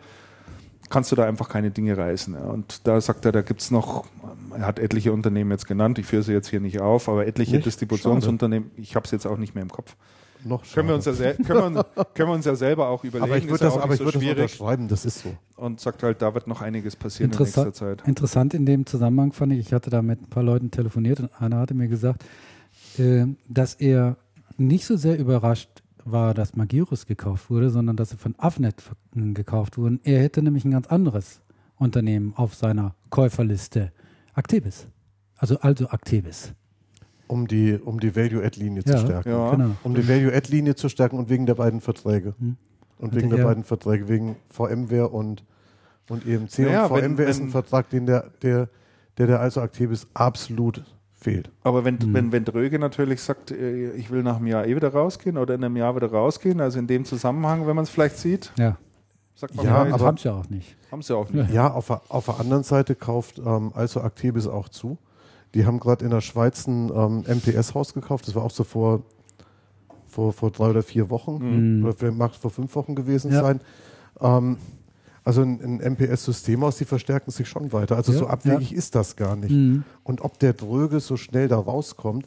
kannst 0.91 1.11
du 1.11 1.17
da 1.17 1.25
einfach 1.25 1.49
keine 1.49 1.71
Dinge 1.71 1.97
reißen. 1.97 2.35
Ja. 2.35 2.41
Und 2.41 2.87
da 2.87 3.01
sagt 3.01 3.25
er, 3.25 3.33
da 3.33 3.41
gibt 3.43 3.63
es 3.63 3.71
noch, 3.71 4.05
er 4.55 4.67
hat 4.67 4.79
etliche 4.79 5.13
Unternehmen 5.13 5.51
jetzt 5.51 5.67
genannt, 5.67 5.99
ich 5.99 6.05
führe 6.07 6.23
sie 6.23 6.33
jetzt 6.33 6.49
hier 6.49 6.61
nicht 6.61 6.81
auf, 6.81 7.09
aber 7.09 7.27
etliche 7.27 7.57
Nicht? 7.57 7.67
Distributionsunternehmen, 7.67 8.71
ich 8.77 8.95
habe 8.95 9.05
es 9.07 9.11
jetzt 9.11 9.27
auch 9.27 9.39
nicht 9.39 9.55
mehr 9.55 9.63
im 9.63 9.71
Kopf. 9.71 9.97
Noch 10.45 10.65
Können 10.75 10.89
wir, 10.89 10.97
uns 10.97 11.05
ja 11.05 11.15
schade. 11.15 11.37
können, 11.45 11.75
wir, 11.77 11.87
uns- 11.97 12.07
können 12.15 12.29
wir 12.29 12.35
uns 12.35 12.45
ja 12.45 12.57
selber 12.57 12.89
auch 12.89 13.05
überlegen. 13.05 13.31
aber 13.31 13.39
ich 13.39 13.45
ist 13.45 13.51
würde 13.53 13.65
ja 13.65 13.71
das, 13.71 13.79
auch 13.79 13.83
aber 13.85 13.93
nicht 13.93 14.01
ich 14.01 14.07
würde 14.07 14.19
so 14.19 14.19
das 14.19 14.35
schwierig. 14.35 14.53
unterschreiben, 14.61 14.89
das 14.89 15.05
ist 15.07 15.21
so. 15.21 15.35
Und 15.57 15.81
sagt 15.81 16.03
halt, 16.03 16.21
da 16.21 16.35
wird 16.35 16.47
noch 16.49 16.61
einiges 16.61 16.97
passieren 16.97 17.31
Interessa 17.31 17.63
in 17.63 17.69
nächster 17.69 17.87
Zeit. 17.97 18.09
Interessant 18.09 18.53
in 18.53 18.67
dem 18.67 18.85
Zusammenhang 18.85 19.33
fand 19.33 19.53
ich, 19.53 19.61
ich 19.61 19.73
hatte 19.73 19.89
da 19.89 20.03
mit 20.03 20.21
ein 20.21 20.29
paar 20.29 20.43
Leuten 20.43 20.71
telefoniert 20.73 21.21
und 21.21 21.31
einer 21.41 21.59
hatte 21.59 21.75
mir 21.75 21.87
gesagt, 21.89 22.25
äh, 22.99 23.27
dass 23.49 23.75
er 23.75 24.17
nicht 24.59 24.85
so 24.85 24.97
sehr 24.97 25.17
überrascht 25.19 25.82
war, 26.05 26.35
dass 26.35 26.55
Magirus 26.57 27.07
gekauft 27.07 27.51
wurde, 27.51 27.71
sondern 27.71 27.97
dass 27.97 28.11
sie 28.11 28.17
von 28.17 28.35
Avnet 28.39 28.83
gekauft 29.15 29.79
wurden. 29.79 30.01
Er 30.05 30.21
hätte 30.23 30.43
nämlich 30.43 30.65
ein 30.65 30.71
ganz 30.71 30.87
anderes 30.87 31.41
Unternehmen 31.77 32.33
auf 32.37 32.55
seiner 32.55 32.95
Käuferliste. 33.11 33.93
Actebis. 34.35 34.87
Also, 35.37 35.59
also 35.61 35.89
Actebis. 35.89 36.53
Um 37.27 37.47
die, 37.47 37.75
um 37.75 37.99
die 38.01 38.15
Value-Add-Linie 38.15 38.83
Ja. 38.87 38.97
zu 38.97 39.03
stärken. 39.05 39.31
Ja. 39.31 39.51
Genau. 39.53 39.71
Um 39.83 39.95
die 39.95 40.07
Value-Add-Linie 40.07 40.75
zu 40.75 40.89
stärken 40.89 41.19
und 41.19 41.29
wegen 41.31 41.47
der 41.47 41.55
beiden 41.55 41.81
Verträge. 41.81 42.35
Hm. 42.39 42.57
Und 42.99 43.15
wegen 43.15 43.31
der 43.31 43.41
er- 43.41 43.45
beiden 43.47 43.65
Verträge, 43.65 44.09
wegen 44.09 44.37
VMware 44.49 45.09
und, 45.09 45.45
und 46.09 46.27
EMC. 46.27 46.59
Naja, 46.61 46.87
und 46.87 46.97
wenn- 47.03 47.17
VMware 47.17 47.29
ist 47.31 47.39
wenn- 47.41 47.47
ein 47.47 47.51
Vertrag, 47.51 47.89
den 47.91 48.07
der, 48.07 48.31
der, 48.43 48.69
der, 49.19 49.27
der 49.27 49.41
also 49.41 49.61
aktiv 49.61 49.91
ist, 49.91 50.07
absolut 50.15 50.85
fehlt. 51.23 51.51
Aber 51.63 51.85
wenn, 51.85 51.99
Hm. 52.01 52.15
wenn, 52.15 52.33
wenn 52.33 52.45
Dröge 52.45 52.79
natürlich 52.79 53.21
sagt, 53.23 53.51
äh, 53.51 53.93
ich 53.93 54.11
will 54.11 54.23
nach 54.23 54.37
einem 54.37 54.47
Jahr 54.49 54.67
eh 54.67 54.75
wieder 54.77 54.93
rausgehen 54.93 55.39
oder 55.39 55.55
in 55.55 55.65
einem 55.65 55.77
Jahr 55.77 55.95
wieder 55.97 56.11
rausgehen, 56.11 56.61
also 56.61 56.79
in 56.79 56.87
dem 56.87 57.05
Zusammenhang, 57.05 57.67
wenn 57.67 57.77
man 57.77 57.85
es 57.85 57.91
vielleicht 57.91 58.19
sieht, 58.19 58.53
Ja, 58.59 58.77
sagt 59.35 59.55
man, 59.55 59.65
Ja, 59.67 59.81
vielleicht, 59.81 59.95
aber- 59.95 60.05
haben 60.07 60.17
sie 60.19 60.29
ja 60.29 60.35
auch 60.35 60.49
nicht. 60.51 60.77
haben 60.91 61.03
sie 61.03 61.17
auch 61.17 61.31
nicht. 61.31 61.51
Ja, 61.53 61.71
auf, 61.73 61.87
der- 61.87 62.03
auf 62.09 62.27
der 62.27 62.41
anderen 62.41 62.63
Seite 62.65 62.95
kauft 62.95 63.39
ähm, 63.39 63.73
also 63.75 64.01
Actebis 64.01 64.47
auch 64.47 64.69
zu. 64.69 64.99
Die 65.55 65.67
haben 65.67 65.81
gerade 65.81 66.05
in 66.05 66.11
der 66.11 66.21
Schweiz 66.23 66.67
ein 66.67 66.91
ähm, 66.95 67.25
MPS-Haus 67.27 67.93
gekauft. 67.95 68.27
Das 68.27 68.35
war 68.35 68.43
auch 68.43 68.51
so 68.51 68.65
vor, 68.65 69.03
vor, 70.07 70.33
vor 70.33 70.51
drei 70.51 70.71
oder 70.71 70.83
vier 70.83 71.09
Wochen. 71.11 71.79
Mhm. 71.79 71.85
Oder 71.85 71.93
vielleicht 71.95 72.17
mag 72.19 72.31
es 72.33 72.37
vor 72.39 72.51
fünf 72.51 72.75
Wochen 72.75 72.95
gewesen 72.95 73.33
Ja. 73.33 73.41
sein. 73.43 73.61
Ähm, 74.21 74.57
also 75.25 75.43
ein, 75.43 75.81
ein 75.81 75.93
MPS-Systemhaus, 75.93 76.79
die 76.79 76.85
verstärken 76.85 77.31
sich 77.31 77.49
schon 77.49 77.73
weiter. 77.73 77.97
Also 77.97 78.13
Ja, 78.13 78.19
so 78.19 78.27
abwegig 78.27 78.73
ist 78.73 78.95
das 78.95 79.17
gar 79.17 79.37
nicht. 79.37 79.53
Mhm. 79.53 79.85
Und 80.03 80.21
ob 80.23 80.39
der 80.39 80.53
Dröge 80.53 81.01
so 81.01 81.17
schnell 81.17 81.49
da 81.49 81.59
rauskommt, 81.59 82.27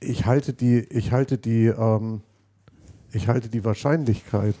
ich 0.00 0.26
halte 0.26 0.52
die, 0.52 0.78
ich 0.78 1.10
halte 1.10 1.38
die, 1.38 1.66
ähm, 1.66 2.20
ich 3.12 3.26
halte 3.26 3.48
die 3.48 3.64
Wahrscheinlichkeit, 3.64 4.54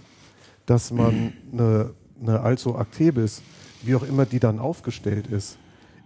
dass 0.66 0.90
man 0.90 1.32
eine, 1.52 1.94
eine 2.20 2.40
Also 2.40 2.76
Actebis, 2.76 3.42
wie 3.82 3.94
auch 3.94 4.02
immer 4.02 4.26
die 4.26 4.40
dann 4.40 4.58
aufgestellt 4.58 5.28
ist, 5.28 5.58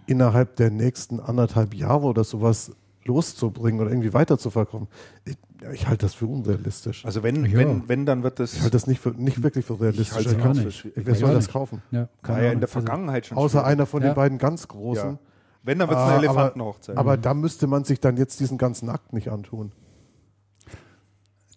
innerhalb 0.05 0.55
der 0.57 0.69
nächsten 0.69 1.19
anderthalb 1.19 1.73
Jahre 1.73 2.05
oder 2.05 2.23
sowas 2.23 2.71
loszubringen 3.05 3.81
oder 3.81 3.89
irgendwie 3.91 4.13
weiterzuverkaufen, 4.13 4.87
ich, 5.25 5.37
ich 5.73 5.87
halte 5.87 6.05
das 6.05 6.13
für 6.13 6.25
unrealistisch. 6.27 7.05
Also 7.05 7.23
wenn, 7.23 7.45
Ja. 7.45 7.57
wenn, 7.59 7.87
wenn, 7.89 8.05
dann 8.05 8.23
wird 8.23 8.39
das. 8.39 8.53
Ich 8.53 8.59
halte 8.61 8.71
das 8.71 8.87
nicht, 8.87 8.99
für, 8.99 9.11
nicht 9.11 9.41
wirklich 9.43 9.65
für 9.65 9.79
realistisch. 9.79 10.13
halte 10.13 10.35
ganz 10.37 10.59
für 10.59 10.65
nicht. 10.65 10.77
schwierig. 10.77 11.05
Wer 11.05 11.15
soll 11.15 11.33
das 11.33 11.45
nicht. 11.45 11.53
kaufen? 11.53 11.81
Ja, 11.91 12.07
War 12.23 12.41
ja 12.41 12.51
in 12.51 12.59
der 12.59 12.67
Vergangenheit 12.69 13.25
schon. 13.25 13.37
Außer 13.37 13.59
schwierig. 13.59 13.67
einer 13.67 13.85
von 13.85 14.01
Ja. 14.03 14.09
den 14.11 14.15
beiden 14.15 14.37
ganz 14.37 14.67
großen. 14.67 15.11
Ja. 15.11 15.17
Wenn, 15.65 15.79
dann 15.79 15.87
wird 15.89 15.97
es 15.99 16.03
eine 16.03 16.11
Ah, 16.13 16.15
aber- 16.17 16.23
Elefantenhochzeit. 16.25 16.97
Aber 16.97 17.15
da 17.17 17.33
müsste 17.33 17.67
man 17.67 17.83
sich 17.85 17.99
dann 18.01 18.17
jetzt 18.17 18.39
diesen 18.41 18.57
ganzen 18.57 18.89
Akt 18.89 19.13
nicht 19.13 19.29
antun, 19.31 19.71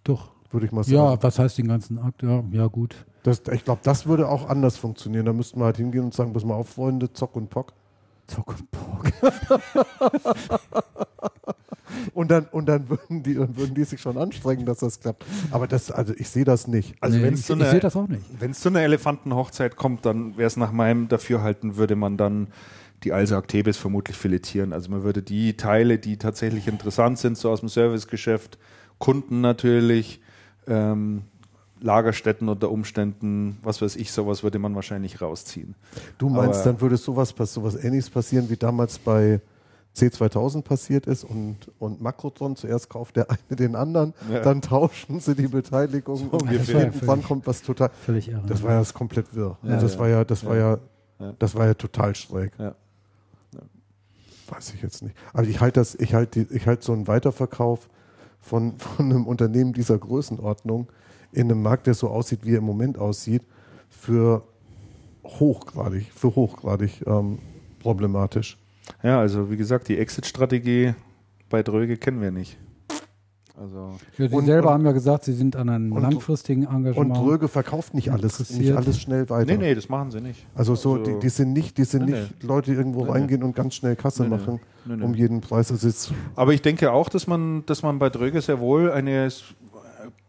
Doch. 0.04 0.30
würde 0.50 0.66
ich 0.66 0.72
mal 0.72 0.84
sagen. 0.84 0.94
Ja, 0.96 1.22
was 1.22 1.38
heißt 1.38 1.58
den 1.58 1.68
ganzen 1.68 1.98
Akt? 1.98 2.22
Ja, 2.22 2.44
ja 2.52 2.66
gut. 2.68 2.94
Das, 3.24 3.42
ich 3.52 3.64
glaube, 3.64 3.80
das 3.82 4.06
würde 4.06 4.28
auch 4.28 4.48
anders 4.48 4.76
funktionieren. 4.76 5.26
Da 5.26 5.32
müssten 5.32 5.58
wir 5.58 5.64
halt 5.64 5.78
hingehen 5.78 6.04
und 6.04 6.14
sagen, 6.14 6.32
pass 6.32 6.44
mal 6.44 6.54
auf, 6.54 6.68
Freunde, 6.68 7.12
Zock 7.12 7.34
und 7.34 7.50
Pock. 7.50 7.72
Zock 8.26 8.56
und 12.14 12.30
dann, 12.30 12.46
und 12.50 12.66
dann 12.66 12.88
würden 12.88 13.22
die, 13.22 13.34
dann 13.34 13.56
würden 13.56 13.74
die 13.74 13.84
sich 13.84 14.00
schon 14.00 14.18
anstrengen, 14.18 14.66
dass 14.66 14.78
das 14.78 15.00
klappt. 15.00 15.24
Aber 15.50 15.66
das, 15.66 15.90
also 15.90 16.12
ich 16.16 16.28
sehe 16.28 16.44
das 16.44 16.66
nicht. 16.66 16.94
also 17.00 17.16
Nee, 17.16 17.22
wenn 17.24 17.34
ich, 17.34 17.40
es 17.40 17.46
zu 17.46 17.54
ich 17.54 17.58
sehe 17.60 17.70
einer, 17.70 17.80
das 17.80 17.96
auch 17.96 18.08
nicht. 18.08 18.22
wenn's 18.38 18.60
zu 18.60 18.68
einer 18.68 18.80
Elefantenhochzeit 18.80 19.76
kommt, 19.76 20.04
dann 20.06 20.36
wäre 20.36 20.46
es 20.46 20.56
nach 20.56 20.72
meinem 20.72 21.08
Dafürhalten, 21.08 21.76
würde 21.76 21.96
man 21.96 22.16
dann 22.16 22.48
die 23.04 23.12
Also 23.12 23.36
Actebis 23.36 23.76
vermutlich 23.76 24.16
filetieren. 24.16 24.72
Also 24.72 24.90
man 24.90 25.02
würde 25.02 25.22
die 25.22 25.56
Teile, 25.56 25.98
die 25.98 26.16
tatsächlich 26.16 26.66
interessant 26.66 27.18
sind, 27.18 27.36
so 27.36 27.50
aus 27.50 27.60
dem 27.60 27.68
Servicegeschäft, 27.68 28.58
Kunden 28.98 29.42
natürlich, 29.42 30.20
ähm, 30.66 31.22
Lagerstätten 31.80 32.48
unter 32.48 32.70
Umständen, 32.70 33.58
was 33.62 33.82
weiß 33.82 33.96
ich, 33.96 34.10
sowas 34.12 34.42
würde 34.42 34.58
man 34.58 34.74
wahrscheinlich 34.74 35.20
rausziehen. 35.20 35.74
Du 36.18 36.28
meinst, 36.28 36.60
Aber- 36.60 36.72
dann 36.72 36.80
würde 36.80 36.96
sowas, 36.96 37.34
sowas 37.38 37.76
ähnliches 37.76 38.10
passieren, 38.10 38.48
wie 38.50 38.56
damals 38.56 38.98
bei 38.98 39.40
C2000 39.94 40.62
passiert 40.62 41.06
ist 41.06 41.24
und, 41.24 41.56
und 41.78 42.02
Makrotron 42.02 42.54
zuerst 42.56 42.90
kauft 42.90 43.16
der 43.16 43.30
eine 43.30 43.56
den 43.56 43.74
anderen, 43.76 44.12
Ja. 44.30 44.40
dann 44.40 44.60
tauschen 44.60 45.20
sie 45.20 45.34
die 45.34 45.48
Beteiligung 45.48 46.28
und 46.30 46.42
ungefähr. 46.42 46.80
hinten 46.90 47.06
dran 47.06 47.22
kommt 47.22 47.46
was 47.46 47.62
total. 47.62 47.90
Völlig 48.04 48.28
irre. 48.28 48.42
Das 48.46 48.62
war 48.62 48.72
ja 48.72 48.78
das 48.80 48.92
komplett 48.92 49.34
wirr. 49.34 49.56
Ja, 49.62 49.78
das 49.80 49.94
ja. 49.94 49.98
war 50.00 50.08
ja, 50.08 50.24
das 50.24 50.44
war 50.44 50.56
ja 50.56 50.78
Ja. 51.18 51.32
Das 51.38 51.54
war 51.54 51.64
ja 51.66 51.72
total 51.74 52.14
schräg. 52.14 52.52
Ja. 52.58 52.74
Weiß 54.48 54.74
ich 54.74 54.82
jetzt 54.82 55.02
nicht. 55.02 55.16
Aber 55.32 55.44
ich 55.44 55.60
halte 55.60 55.80
das, 55.80 55.94
ich 55.94 56.14
halte 56.14 56.44
die- 56.44 56.54
ich 56.54 56.66
halte 56.66 56.84
so 56.84 56.92
einen 56.92 57.08
Weiterverkauf 57.08 57.88
von, 58.40 58.74
von 58.78 59.06
einem 59.10 59.26
Unternehmen 59.26 59.72
dieser 59.72 59.98
Größenordnung 59.98 60.88
in 61.32 61.50
einem 61.50 61.62
Markt, 61.62 61.86
der 61.86 61.94
so 61.94 62.08
aussieht, 62.08 62.40
wie 62.44 62.52
er 62.54 62.58
im 62.58 62.64
Moment 62.64 62.98
aussieht, 62.98 63.42
für 63.88 64.42
hochgradig, 65.24 66.06
für 66.14 66.34
hochgradig 66.34 67.02
ähm, 67.06 67.38
problematisch. 67.80 68.56
Ja, 69.02 69.18
also 69.20 69.50
wie 69.50 69.56
gesagt, 69.56 69.88
die 69.88 69.98
Exit-Strategie 69.98 70.94
bei 71.50 71.62
Dröge 71.62 71.96
kennen 71.96 72.20
wir 72.20 72.30
nicht. 72.30 72.56
Also 73.58 73.94
Ja, 74.18 74.28
Sie 74.28 74.34
Und- 74.34 74.44
selber 74.44 74.68
und- 74.68 74.74
haben 74.74 74.84
ja 74.84 74.92
gesagt, 74.92 75.24
Sie 75.24 75.32
sind 75.32 75.56
an 75.56 75.70
einem 75.70 75.92
und- 75.92 76.02
langfristigen 76.02 76.66
Und 76.66 76.76
Engagement. 76.76 77.16
Dröge 77.16 77.48
verkauft 77.48 77.94
nicht 77.94 78.12
alles, 78.12 78.50
nicht 78.50 78.72
alles 78.72 79.00
schnell 79.00 79.28
weiter. 79.30 79.50
nee, 79.50 79.56
nee, 79.56 79.74
das 79.74 79.88
machen 79.88 80.10
sie 80.10 80.20
nicht. 80.20 80.44
Also 80.54 80.74
so, 80.74 80.94
Also- 80.96 81.04
die, 81.14 81.18
die 81.20 81.28
sind 81.30 81.54
nicht, 81.54 81.78
die 81.78 81.84
sind 81.84 82.04
Nee, 82.04 82.20
nicht 82.20 82.42
Leute, 82.42 82.70
die 82.72 82.76
irgendwo 82.76 83.00
Nee, 83.00 83.06
nee. 83.06 83.12
reingehen 83.12 83.42
und 83.42 83.56
ganz 83.56 83.74
schnell 83.74 83.96
Kasse 83.96 84.24
Nee, 84.24 84.28
nee. 84.28 84.36
machen 84.36 84.60
Nee, 84.84 84.96
nee. 84.96 85.04
um 85.04 85.14
jeden 85.14 85.40
Preis. 85.40 85.70
Also 85.72 85.88
Aber 86.36 86.52
ich 86.52 86.60
denke 86.60 86.92
auch, 86.92 87.08
dass 87.08 87.26
man, 87.26 87.64
dass 87.64 87.82
man 87.82 87.98
bei 87.98 88.10
Dröge 88.10 88.42
sehr 88.42 88.60
wohl 88.60 88.90
eine 88.92 89.30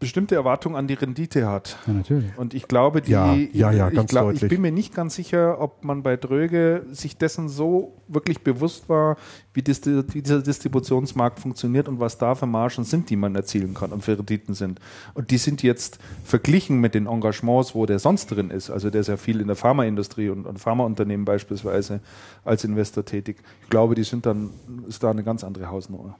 bestimmte 0.00 0.36
Erwartung 0.36 0.76
an 0.76 0.86
die 0.86 0.94
Rendite 0.94 1.48
hat. 1.48 1.76
ja, 1.86 1.92
natürlich. 1.92 2.36
Und 2.36 2.54
ich 2.54 2.68
glaube, 2.68 3.02
die, 3.02 3.10
Ja, 3.10 3.34
ja, 3.34 3.72
ja, 3.72 3.88
ich, 3.88 3.94
ganz 3.94 4.10
glaub, 4.10 4.32
ich 4.32 4.46
bin 4.46 4.60
mir 4.60 4.70
nicht 4.70 4.94
ganz 4.94 5.16
sicher, 5.16 5.60
ob 5.60 5.84
man 5.84 6.02
bei 6.02 6.16
Dröge 6.16 6.86
sich 6.92 7.16
dessen 7.16 7.48
so 7.48 8.00
wirklich 8.06 8.40
bewusst 8.40 8.88
war, 8.88 9.16
wie, 9.54 9.62
dis 9.62 9.84
wie 9.84 10.22
dieser 10.22 10.40
Distributionsmarkt 10.40 11.40
funktioniert 11.40 11.88
und 11.88 11.98
was 11.98 12.16
da 12.16 12.36
für 12.36 12.46
Margen 12.46 12.84
sind, 12.84 13.10
die 13.10 13.16
man 13.16 13.34
erzielen 13.34 13.74
kann 13.74 13.90
und 13.90 14.04
für 14.04 14.16
Renditen 14.16 14.54
sind. 14.54 14.80
Und 15.14 15.30
die 15.30 15.38
sind 15.38 15.62
jetzt 15.62 15.98
verglichen 16.24 16.80
mit 16.80 16.94
den 16.94 17.06
Engagements, 17.06 17.74
wo 17.74 17.84
der 17.84 17.98
sonst 17.98 18.26
drin 18.26 18.50
ist. 18.50 18.70
Also 18.70 18.90
der 18.90 19.00
ist 19.00 19.08
ja 19.08 19.16
viel 19.16 19.40
in 19.40 19.48
der 19.48 19.56
Pharmaindustrie 19.56 20.28
und, 20.28 20.46
und 20.46 20.60
Pharmaunternehmen 20.60 21.24
beispielsweise 21.24 22.00
als 22.44 22.62
Investor 22.62 23.04
tätig. 23.04 23.38
Ich 23.64 23.70
glaube, 23.70 23.96
die 23.96 24.04
sind 24.04 24.26
dann, 24.26 24.50
ist 24.86 25.02
da 25.02 25.10
eine 25.10 25.24
ganz 25.24 25.42
andere 25.42 25.68
Hausnummer. 25.70 26.16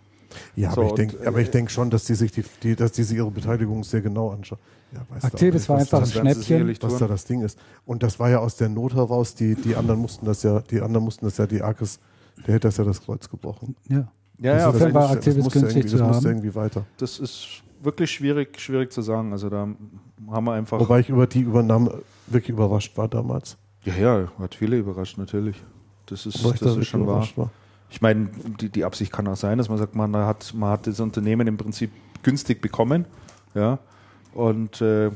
Ja, 0.57 0.71
So, 0.71 0.81
aber 0.81 0.85
ich 0.87 0.91
und, 0.93 0.99
denke, 0.99 1.27
aber 1.29 1.39
ich 1.41 1.51
denke 1.51 1.71
schon, 1.71 1.91
dass 1.91 2.05
die 2.05 2.15
sich 2.15 2.33
die, 2.33 2.45
die, 2.63 2.77
dass 2.77 2.93
die 2.93 3.03
sich 3.03 3.17
ihre 3.17 3.31
Beteiligung 3.31 3.83
sehr 3.85 4.01
genau 4.01 4.31
anschauen. 4.31 4.59
Ja, 4.93 5.01
auch 5.03 5.69
war 5.69 5.79
einfach 5.79 6.01
was 6.03 6.17
ein 6.17 6.35
Schnäppchen. 6.35 6.77
was 6.81 6.99
da 6.99 7.07
das 7.07 7.25
Ding 7.27 7.43
ist. 7.43 7.59
Und 7.85 8.03
das 8.03 8.19
war 8.19 8.31
ja 8.31 8.39
aus 8.39 8.57
der 8.57 8.69
Not 8.71 8.95
heraus, 8.95 9.35
die, 9.35 9.55
die 9.55 9.77
anderen 9.77 10.01
mussten 10.01 10.25
das 10.25 10.43
ja, 10.43 10.61
die 10.61 10.81
anderen 10.81 11.05
mussten 11.05 11.27
das 11.27 11.37
ja, 11.37 11.47
die 11.47 11.61
Arkes, 11.61 12.01
der 12.47 12.55
hätte 12.55 12.69
das 12.69 12.77
ja 12.79 12.85
das 12.85 13.03
Kreuz 13.03 13.29
gebrochen. 13.29 13.77
Ja. 13.89 14.09
Ja, 14.41 14.53
Also 14.53 14.63
ja, 14.63 14.67
Insofern 14.69 14.91
aber 14.97 15.01
war 15.01 15.15
musste 15.17 15.31
günstig 15.35 15.55
irgendwie- 15.65 15.89
zu 15.89 15.97
Das 15.99 16.07
musste 16.07 16.29
haben. 16.29 16.37
irgendwie 16.37 16.55
weiter. 16.55 16.85
das 16.97 17.19
ist 17.19 17.63
wirklich 17.83 18.11
schwierig, 18.11 18.59
schwierig 18.61 18.93
zu 18.93 19.03
sagen. 19.03 19.33
Also 19.33 19.51
da 19.51 19.69
haben 20.31 20.45
wir 20.45 20.53
einfach. 20.53 20.81
Wobei 20.81 21.01
ich 21.01 21.09
über 21.11 21.27
die 21.27 21.41
Übernahme 21.41 22.03
wirklich 22.27 22.51
überrascht 22.51 22.97
war 22.97 23.09
damals. 23.09 23.57
Ja, 23.85 23.95
ja, 23.95 24.29
hat 24.39 24.55
viele 24.55 24.79
überrascht, 24.79 25.19
natürlich. 25.19 25.57
Das 26.07 26.25
ist, 26.25 26.43
das 26.63 26.77
ist 26.77 26.87
schon 26.87 27.07
wahr. 27.07 27.27
war. 27.37 27.51
Ich 27.91 28.01
meine, 28.01 28.29
die, 28.61 28.69
die 28.69 28.85
Absicht 28.85 29.13
kann 29.13 29.27
auch 29.29 29.37
sein, 29.37 29.59
dass 29.59 29.69
man 29.69 29.79
sagt, 29.79 29.95
man 29.95 30.15
hat, 30.15 30.53
man 30.55 30.71
hat 30.71 30.87
das 30.87 31.01
Unternehmen 31.01 31.47
im 31.47 31.57
Prinzip 31.57 31.91
günstig 32.23 32.61
bekommen, 32.61 33.07
ja, 33.55 33.79
und 34.35 34.81
äh, 34.83 35.11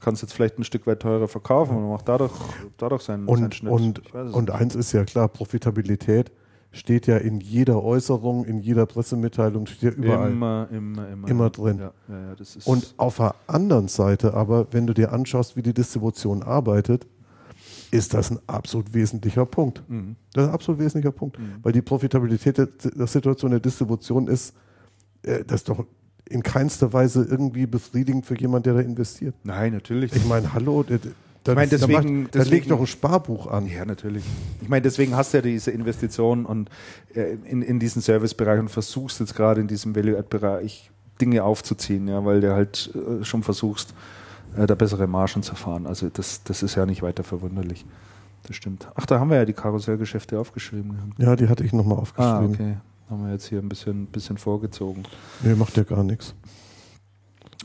kann 0.00 0.14
es 0.14 0.22
jetzt 0.22 0.34
vielleicht 0.34 0.58
ein 0.58 0.64
Stück 0.64 0.86
weit 0.86 1.00
teurer 1.00 1.28
verkaufen 1.28 1.76
und 1.76 1.88
macht 1.90 2.08
dadurch, 2.08 2.32
dadurch 2.76 3.02
seinen, 3.02 3.26
seinen 3.26 3.44
Und, 3.44 3.54
Schnitt. 3.54 3.72
und, 3.72 4.12
und 4.14 4.50
eins 4.50 4.74
ist 4.74 4.92
ja 4.92 5.04
klar, 5.04 5.28
Profitabilität 5.28 6.32
steht 6.72 7.06
ja 7.06 7.18
in 7.18 7.40
jeder 7.40 7.82
Äußerung, 7.82 8.44
in 8.44 8.58
jeder 8.58 8.86
Pressemitteilung, 8.86 9.66
steht 9.66 9.96
ja 9.98 10.04
überall. 10.04 10.30
Immer, 10.30 10.68
immer, 10.72 11.08
immer. 11.08 11.28
Immer 11.28 11.50
drin. 11.50 11.78
Ja, 11.78 11.92
ja, 12.08 12.18
ja, 12.30 12.34
Und 12.64 12.94
auf 12.96 13.18
der 13.18 13.34
anderen 13.46 13.88
Seite 13.88 14.34
aber, 14.34 14.66
wenn 14.72 14.86
du 14.86 14.94
dir 14.94 15.12
anschaust, 15.12 15.54
wie 15.56 15.62
die 15.62 15.74
Distribution 15.74 16.42
arbeitet, 16.42 17.06
ist 17.92 18.14
das 18.14 18.30
ein 18.32 18.38
absolut 18.48 18.92
wesentlicher 18.94 19.46
Punkt. 19.46 19.82
Mhm. 19.88 20.16
Das 20.32 20.44
ist 20.44 20.48
ein 20.48 20.54
absolut 20.54 20.80
wesentlicher 20.80 21.12
Punkt. 21.12 21.38
Weil 21.62 21.72
die 21.72 21.82
Profitabilität 21.82 22.58
der, 22.58 22.66
der 22.66 23.06
Situation 23.06 23.50
der 23.52 23.60
Distribution 23.60 24.26
ist, 24.26 24.54
äh, 25.22 25.44
das 25.44 25.60
ist 25.60 25.68
doch 25.68 25.84
in 26.28 26.42
keinster 26.42 26.92
Weise 26.92 27.24
irgendwie 27.30 27.66
befriedigend 27.66 28.24
für 28.26 28.36
jemanden, 28.38 28.64
der 28.64 28.74
da 28.74 28.80
investiert. 28.80 29.34
Nein, 29.44 29.74
natürlich. 29.74 30.12
Ich 30.16 30.24
meine, 30.24 30.52
hallo, 30.54 30.82
da, 30.82 30.96
da, 31.44 31.52
Ich 31.52 31.56
meine, 31.56 31.68
deswegen- 31.68 32.22
macht, 32.22 32.34
da 32.34 32.38
deswegen- 32.38 32.56
legt 32.56 32.70
doch 32.70 32.80
ein 32.80 32.86
Sparbuch 32.86 33.46
an. 33.48 33.66
Ja, 33.68 33.84
natürlich. 33.84 34.24
Ich 34.62 34.68
meine, 34.68 34.80
deswegen 34.82 35.14
hast 35.14 35.34
du 35.34 35.38
ja 35.38 35.42
diese 35.42 35.70
Investition 35.70 36.46
und 36.46 36.70
äh, 37.14 37.34
in, 37.44 37.60
in 37.60 37.78
diesen 37.78 38.00
Servicebereich 38.00 38.58
und 38.58 38.70
versuchst 38.70 39.20
jetzt 39.20 39.34
gerade 39.34 39.60
in 39.60 39.66
diesem 39.68 39.94
Value-Add-Bereich 39.94 40.90
Dinge 41.20 41.44
aufzuziehen, 41.44 42.08
ja, 42.08 42.24
weil 42.24 42.40
du 42.40 42.54
halt 42.54 42.90
äh, 42.94 43.22
schon 43.24 43.42
versuchst, 43.42 43.92
äh, 44.56 44.66
da 44.66 44.74
bessere 44.74 45.06
Margen 45.06 45.42
zu 45.42 45.54
fahren. 45.54 45.86
Also 45.86 46.08
das, 46.08 46.42
das 46.44 46.62
ist 46.62 46.74
ja 46.74 46.86
nicht 46.86 47.02
weiter 47.02 47.24
verwunderlich. 47.24 47.84
Das 48.46 48.56
stimmt. 48.56 48.88
Ach, 48.94 49.06
da 49.06 49.20
haben 49.20 49.30
wir 49.30 49.36
ja 49.36 49.44
die 49.44 49.52
Karussellgeschäfte 49.52 50.38
aufgeschrieben. 50.38 51.14
Ja, 51.18 51.36
die 51.36 51.48
hatte 51.48 51.64
ich 51.64 51.72
nochmal 51.72 51.98
Ah, 51.98 52.00
aufgeschrieben. 52.00 52.54
okay. 52.54 52.76
Haben 53.08 53.24
wir 53.26 53.32
jetzt 53.32 53.46
hier 53.46 53.58
ein 53.60 53.68
bisschen, 53.68 54.06
bisschen 54.06 54.38
vorgezogen. 54.38 55.04
Nee, 55.42 55.54
macht 55.54 55.76
ja 55.76 55.82
gar 55.84 56.02
nichts. 56.02 56.34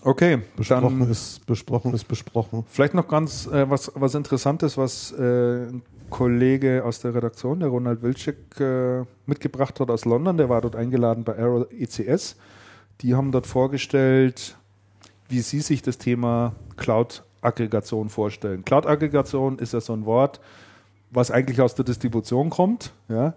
Okay, 0.04 0.42
Besprochen 0.56 1.00
dann 1.00 1.10
ist 1.10 1.46
besprochen 1.48 1.94
ist 1.94 2.08
besprochen. 2.08 2.64
Vielleicht 2.68 2.94
noch 2.94 3.08
ganz 3.08 3.48
äh, 3.48 3.70
was, 3.70 3.92
was 3.96 4.14
Interessantes, 4.16 4.78
was 4.78 5.12
äh, 5.14 5.68
ein 5.68 5.82
Kollege 6.10 6.84
aus 6.86 7.00
der 7.00 7.16
Redaktion, 7.16 7.60
der 7.60 7.70
Ronald 7.70 8.04
Wilczek, 8.04 8.60
äh, 8.60 9.04
mitgebracht 9.26 9.80
hat 9.80 9.90
aus 9.90 10.06
London. 10.06 10.38
Der 10.38 10.50
war 10.50 10.62
dort 10.62 10.76
eingeladen 10.76 11.24
bei 11.24 11.36
Aero 11.38 11.66
ECS. 11.72 12.36
Die 13.02 13.16
haben 13.16 13.32
dort 13.32 13.48
vorgestellt, 13.48 14.58
wie 15.30 15.41
sie 15.41 15.61
sich 15.61 15.82
das 15.82 15.97
Thema 15.97 16.53
Cloud-Aggregation 16.78 18.09
vorstellen. 18.09 18.63
Cloud-Aggregation 18.65 19.59
ist 19.59 19.73
ja 19.73 19.82
so 19.82 19.93
ein 19.93 20.05
Wort, 20.05 20.39
was 21.11 21.32
eigentlich 21.32 21.61
aus 21.61 21.75
der 21.75 21.86
Distribution 21.86 22.49
kommt. 22.49 22.91
Ja? 23.09 23.34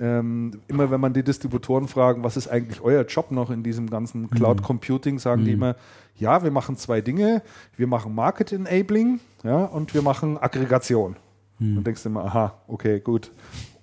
Ähm, 0.00 0.60
immer 0.68 0.90
wenn 0.90 1.00
man 1.00 1.12
die 1.12 1.22
Distributoren 1.22 1.88
fragen, 1.88 2.24
was 2.24 2.36
ist 2.36 2.48
eigentlich 2.48 2.80
euer 2.80 3.04
Job 3.04 3.30
noch 3.30 3.50
in 3.50 3.62
diesem 3.62 3.90
ganzen 3.90 4.30
Cloud 4.30 4.62
Computing, 4.62 5.18
sagen 5.18 5.44
die 5.44 5.52
immer, 5.52 5.76
ja, 6.16 6.42
wir 6.42 6.50
machen 6.50 6.76
zwei 6.76 7.00
Dinge. 7.00 7.42
Wir 7.76 7.86
machen 7.86 8.14
Market 8.14 8.52
Enabling 8.52 9.20
ja, 9.44 9.64
und 9.64 9.94
wir 9.94 10.02
machen 10.02 10.38
Aggregation. 10.38 11.16
Dann 11.74 11.84
denkst 11.84 12.02
du 12.02 12.08
immer, 12.08 12.24
aha, 12.24 12.54
okay, 12.66 12.98
gut. 12.98 13.30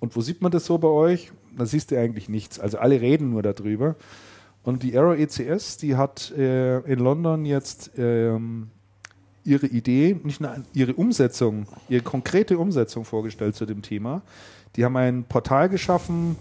Und 0.00 0.14
wo 0.14 0.20
sieht 0.20 0.42
man 0.42 0.52
das 0.52 0.66
so 0.66 0.76
bei 0.76 0.88
euch? 0.88 1.32
Da 1.56 1.64
siehst 1.64 1.90
du 1.90 1.98
eigentlich 1.98 2.28
nichts. 2.28 2.60
Also 2.60 2.78
alle 2.78 3.00
reden 3.00 3.30
nur 3.30 3.42
darüber. 3.42 3.96
Und 4.62 4.82
die 4.82 4.96
Aero 4.96 5.14
ECS, 5.14 5.78
die 5.78 5.96
hat 5.96 6.32
äh, 6.32 6.78
in 6.80 6.98
London 6.98 7.44
jetzt 7.44 7.92
ähm, 7.96 8.68
ihre 9.44 9.66
Idee, 9.66 10.18
nicht 10.22 10.40
nur 10.40 10.54
ihre 10.74 10.94
Umsetzung, 10.94 11.66
ihre 11.88 12.02
konkrete 12.02 12.58
Umsetzung 12.58 13.04
vorgestellt 13.04 13.56
zu 13.56 13.64
dem 13.64 13.82
Thema. 13.82 14.22
Die 14.76 14.84
haben 14.84 14.96
ein 14.96 15.24
Portal 15.24 15.68
geschaffen, 15.68 16.36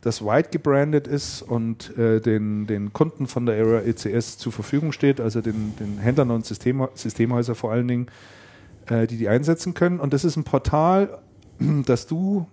das 0.00 0.24
white 0.24 0.50
gebrandet 0.50 1.08
ist 1.08 1.42
und 1.42 1.96
äh, 1.98 2.20
den, 2.20 2.66
den 2.66 2.92
Kunden 2.92 3.26
von 3.26 3.46
der 3.46 3.56
Aero 3.56 3.78
ECS 3.78 4.38
zur 4.38 4.52
Verfügung 4.52 4.92
steht, 4.92 5.20
also 5.20 5.40
den, 5.40 5.74
den 5.80 5.98
Händlern 5.98 6.30
und 6.30 6.46
System, 6.46 6.86
Systemhäuser 6.94 7.54
vor 7.54 7.72
allen 7.72 7.88
Dingen, 7.88 8.06
äh, 8.86 9.06
die 9.06 9.16
die 9.16 9.28
einsetzen 9.28 9.74
können. 9.74 9.98
Und 9.98 10.12
das 10.12 10.24
ist 10.24 10.36
ein 10.36 10.44
Portal, 10.44 11.22
das 11.86 12.06
du 12.06 12.46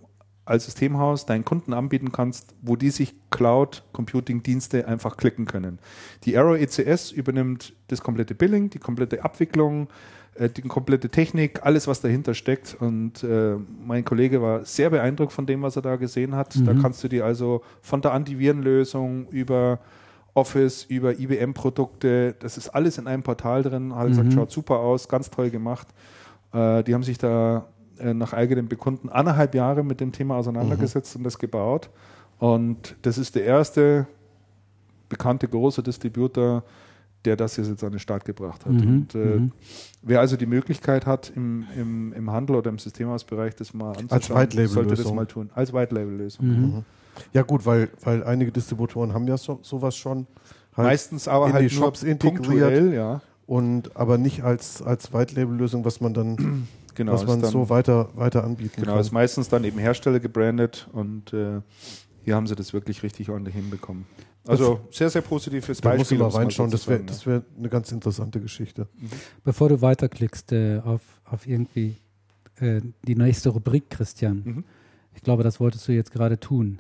als 0.52 0.66
Systemhaus 0.66 1.26
deinen 1.26 1.46
Kunden 1.46 1.74
anbieten 1.74 2.12
kannst, 2.12 2.54
wo 2.62 2.76
die 2.76 2.90
sich 2.92 3.16
Cloud-Computing-Dienste 3.32 4.88
einfach 4.88 5.18
klicken 5.18 5.46
können. 5.46 5.80
Die 6.26 6.38
Arrow 6.38 6.58
ECS 6.58 7.12
übernimmt 7.12 7.74
das 7.88 8.02
komplette 8.02 8.36
Billing, 8.36 8.70
die 8.70 8.80
komplette 8.80 9.24
Abwicklung, 9.24 9.88
äh, 10.36 10.50
die 10.50 10.62
komplette 10.62 11.10
Technik, 11.10 11.66
alles, 11.66 11.88
was 11.88 12.02
dahinter 12.02 12.34
steckt. 12.34 12.76
Und 12.80 13.24
äh, 13.24 13.56
mein 13.86 14.06
Kollege 14.06 14.42
war 14.42 14.66
sehr 14.66 14.90
beeindruckt 14.90 15.34
von 15.34 15.46
dem, 15.46 15.62
was 15.62 15.76
er 15.76 15.82
da 15.82 15.96
gesehen 15.96 16.36
hat. 16.36 16.56
Da 16.66 16.74
kannst 16.74 17.04
du 17.04 17.08
dir 17.08 17.26
also 17.26 17.62
von 17.82 18.02
der 18.02 18.14
Antivirenlösung 18.14 19.28
über 19.30 19.80
Office, 20.34 20.86
über 20.86 21.20
IBM-Produkte, 21.20 22.36
das 22.40 22.58
ist 22.58 22.70
alles 22.70 22.98
in 22.98 23.08
einem 23.08 23.24
Portal 23.24 23.64
drin. 23.64 23.94
Hat 23.96 24.08
gesagt, 24.08 24.32
schaut 24.34 24.52
super 24.52 24.80
aus, 24.80 25.10
ganz 25.10 25.30
toll 25.30 25.50
gemacht. 25.50 25.88
Äh, 26.54 26.84
die 26.84 26.94
haben 26.94 27.04
sich 27.04 27.18
da 27.18 27.68
äh, 28.00 28.14
nach 28.14 28.34
eigenem 28.34 28.68
Bekunden 28.68 29.10
anderthalb 29.10 29.56
Jahre 29.56 29.84
mit 29.84 30.00
dem 30.00 30.12
Thema 30.12 30.38
auseinandergesetzt 30.38 31.16
und 31.16 31.24
das 31.24 31.38
gebaut. 31.38 31.90
Und 32.40 32.96
das 33.04 33.18
ist 33.18 33.36
der 33.36 33.44
erste 33.46 34.08
bekannte 35.10 35.48
große 35.48 35.84
Distributor, 35.84 36.64
der 37.26 37.36
das 37.36 37.58
jetzt 37.58 37.84
an 37.84 37.92
den 37.92 38.00
Start 38.00 38.26
gebracht 38.26 38.66
hat. 38.66 38.74
Mhm, 38.74 38.82
Und 38.82 39.16
äh, 39.16 39.18
mhm. 39.18 39.52
wer 40.02 40.20
also 40.20 40.38
die 40.38 40.46
Möglichkeit 40.48 41.06
hat, 41.06 41.32
im, 41.36 41.66
im, 41.78 42.14
im 42.14 42.32
Handel 42.32 42.56
oder 42.56 42.70
im 42.70 42.80
Systemhausbereich 42.80 43.56
das 43.56 43.74
mal 43.74 43.96
anzuschauen, 43.96 44.68
sollte 44.68 44.96
das 44.96 45.14
mal 45.14 45.28
tun. 45.28 45.50
Als 45.54 45.72
White-Label-Lösung. 45.72 46.46
Mhm. 46.46 46.86
Ja 47.34 47.44
gut, 47.44 47.66
weil, 47.66 47.90
weil 48.04 48.24
einige 48.24 48.52
Distributoren 48.52 49.14
haben 49.14 49.28
ja 49.28 49.38
so, 49.38 49.60
sowas 49.62 49.96
schon. 49.96 50.28
Halt 50.76 50.88
Meistens 50.88 51.28
aber 51.28 51.48
in 51.48 51.54
halt 51.54 51.70
die 51.70 51.76
nur 51.76 51.86
Shops 51.86 52.04
integriert. 52.04 52.94
ja. 52.94 53.22
Und 53.46 53.96
aber 53.98 54.18
nicht 54.18 54.44
als, 54.44 54.82
als 54.82 55.14
White-Label-Lösung, 55.14 55.84
was 55.84 56.00
man 56.00 56.14
dann, 56.14 56.68
Genau, 56.96 57.14
was 57.14 57.22
ist 57.22 57.28
man 57.28 57.42
dann- 57.42 57.52
so 57.52 57.70
weiter, 57.70 58.10
weiter 58.16 58.44
anbieten 58.44 58.82
Genau, 58.82 58.94
kann. 58.94 59.02
ist 59.02 59.12
meistens 59.12 59.50
dann 59.50 59.64
eben 59.64 59.80
Hersteller 59.80 60.20
gebrandet 60.20 60.88
und 60.92 61.34
äh, 61.34 61.62
hier 62.24 62.36
haben 62.36 62.48
sie 62.48 62.56
das 62.56 62.74
wirklich 62.74 63.04
richtig 63.04 63.30
ordentlich 63.30 63.56
hinbekommen. 63.56 64.06
Also 64.48 64.82
sehr, 64.90 65.10
sehr 65.10 65.22
positives 65.22 65.82
da 65.82 65.90
muss 65.92 66.00
Beispiel. 66.00 66.16
ich 66.16 66.20
mal 66.20 66.26
um's 66.26 66.36
reinschauen, 66.36 66.72
das 66.72 66.88
wäre 66.88 67.04
das 67.04 67.26
wär 67.28 67.44
eine 67.58 67.70
ganz 67.70 67.92
interessante 67.92 68.40
Geschichte. 68.42 68.88
Bevor 69.44 69.70
du 69.70 69.82
weiterklickst 69.82 70.52
äh, 70.52 70.80
auf, 70.84 71.02
auf 71.26 71.46
irgendwie 71.48 71.98
äh, 72.60 72.82
die 73.08 73.16
nächste 73.16 73.50
Rubrik, 73.50 73.90
Christian. 73.92 74.42
Mhm. 74.44 74.64
Ich 75.14 75.22
glaube, 75.22 75.44
das 75.44 75.60
wolltest 75.60 75.88
du 75.88 75.92
jetzt 75.92 76.12
gerade 76.12 76.40
tun. 76.40 76.80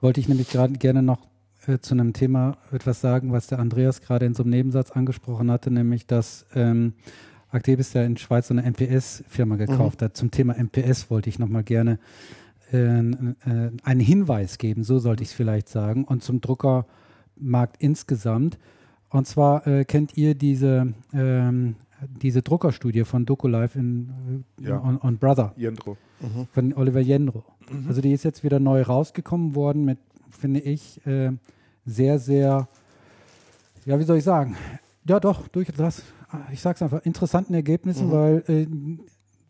Wollte 0.00 0.20
ich 0.20 0.28
nämlich 0.28 0.48
gerade 0.48 0.72
gerne 0.74 1.02
noch 1.02 1.28
äh, 1.66 1.78
zu 1.80 1.92
einem 1.94 2.12
Thema 2.14 2.56
etwas 2.72 3.00
sagen, 3.02 3.30
was 3.32 3.46
der 3.46 3.58
Andreas 3.58 4.00
gerade 4.00 4.24
in 4.24 4.34
so 4.34 4.42
einem 4.42 4.50
Nebensatz 4.50 4.90
angesprochen 4.90 5.50
hatte, 5.50 5.70
nämlich 5.70 6.06
dass 6.06 6.46
ähm, 6.54 6.94
Actebis 7.52 7.92
ja 7.92 8.02
in 8.02 8.16
Schweiz 8.16 8.48
so 8.48 8.54
eine 8.54 8.62
MPS-Firma 8.70 9.56
gekauft 9.56 10.02
hat. 10.02 10.16
Zum 10.16 10.30
Thema 10.30 10.54
MPS 10.54 11.10
wollte 11.10 11.28
ich 11.28 11.38
nochmal 11.38 11.62
gerne 11.62 11.98
äh, 12.72 12.76
äh, 12.78 13.70
einen 13.82 14.00
Hinweis 14.00 14.58
geben, 14.58 14.82
so 14.84 14.98
sollte 14.98 15.22
ich 15.22 15.30
es 15.30 15.34
vielleicht 15.34 15.68
sagen, 15.68 16.04
und 16.04 16.22
zum 16.22 16.40
Druckermarkt 16.40 17.76
insgesamt. 17.78 18.58
Und 19.10 19.26
zwar 19.26 19.66
äh, 19.66 19.84
kennt 19.84 20.16
ihr 20.16 20.34
diese, 20.34 20.94
ähm, 21.12 21.76
diese 22.22 22.40
Druckerstudie 22.42 23.04
von 23.04 23.26
DokuLive 23.26 23.78
in, 23.78 24.44
äh, 24.62 24.68
Ja. 24.68 24.80
on, 24.82 24.98
on 25.02 25.18
Brother 25.18 25.52
Jendro. 25.56 25.96
von 26.52 26.72
Oliver 26.74 27.00
Jendro. 27.00 27.44
Also 27.88 28.00
die 28.00 28.12
ist 28.12 28.22
jetzt 28.24 28.42
wieder 28.44 28.58
neu 28.60 28.82
rausgekommen 28.82 29.54
worden 29.54 29.84
mit, 29.84 29.98
finde 30.30 30.60
ich, 30.60 31.04
äh, 31.06 31.32
sehr, 31.84 32.18
sehr, 32.18 32.68
ja, 33.84 33.98
wie 33.98 34.04
soll 34.04 34.18
ich 34.18 34.24
sagen? 34.24 34.56
Ja, 35.06 35.18
doch, 35.20 35.48
durchaus, 35.48 36.02
ich 36.52 36.60
sag's 36.60 36.82
einfach, 36.82 37.02
interessanten 37.04 37.54
Ergebnissen, 37.54 38.10
weil 38.10 38.44
äh, 38.48 38.66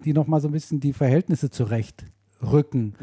die 0.04 0.12
nochmal 0.12 0.40
so 0.40 0.48
ein 0.48 0.52
bisschen 0.52 0.80
die 0.80 0.92
Verhältnisse 0.92 1.50
zurechtrücken. 1.50 2.94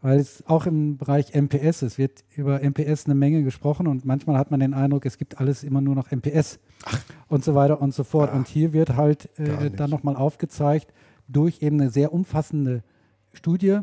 Weil 0.00 0.18
es 0.18 0.42
auch 0.46 0.66
im 0.66 0.96
Bereich 0.96 1.32
MPS, 1.32 1.82
es 1.82 1.96
wird 1.96 2.24
über 2.34 2.60
MPS 2.60 3.06
eine 3.06 3.14
Menge 3.14 3.44
gesprochen 3.44 3.86
und 3.86 4.04
manchmal 4.04 4.36
hat 4.36 4.50
man 4.50 4.58
den 4.58 4.74
Eindruck, 4.74 5.06
es 5.06 5.16
gibt 5.16 5.38
alles 5.38 5.62
immer 5.62 5.80
nur 5.80 5.94
noch 5.94 6.10
MPS 6.10 6.58
und 7.28 7.44
so 7.44 7.54
weiter 7.54 7.80
und 7.80 7.94
so 7.94 8.02
fort. 8.02 8.34
und 8.34 8.48
hier 8.48 8.72
wird 8.72 8.96
halt 8.96 9.30
äh, 9.38 9.70
dann 9.70 9.90
nochmal 9.90 10.16
aufgezeigt 10.16 10.92
durch 11.28 11.62
eben 11.62 11.80
eine 11.80 11.90
sehr 11.90 12.12
umfassende 12.12 12.82
Studie, 13.32 13.78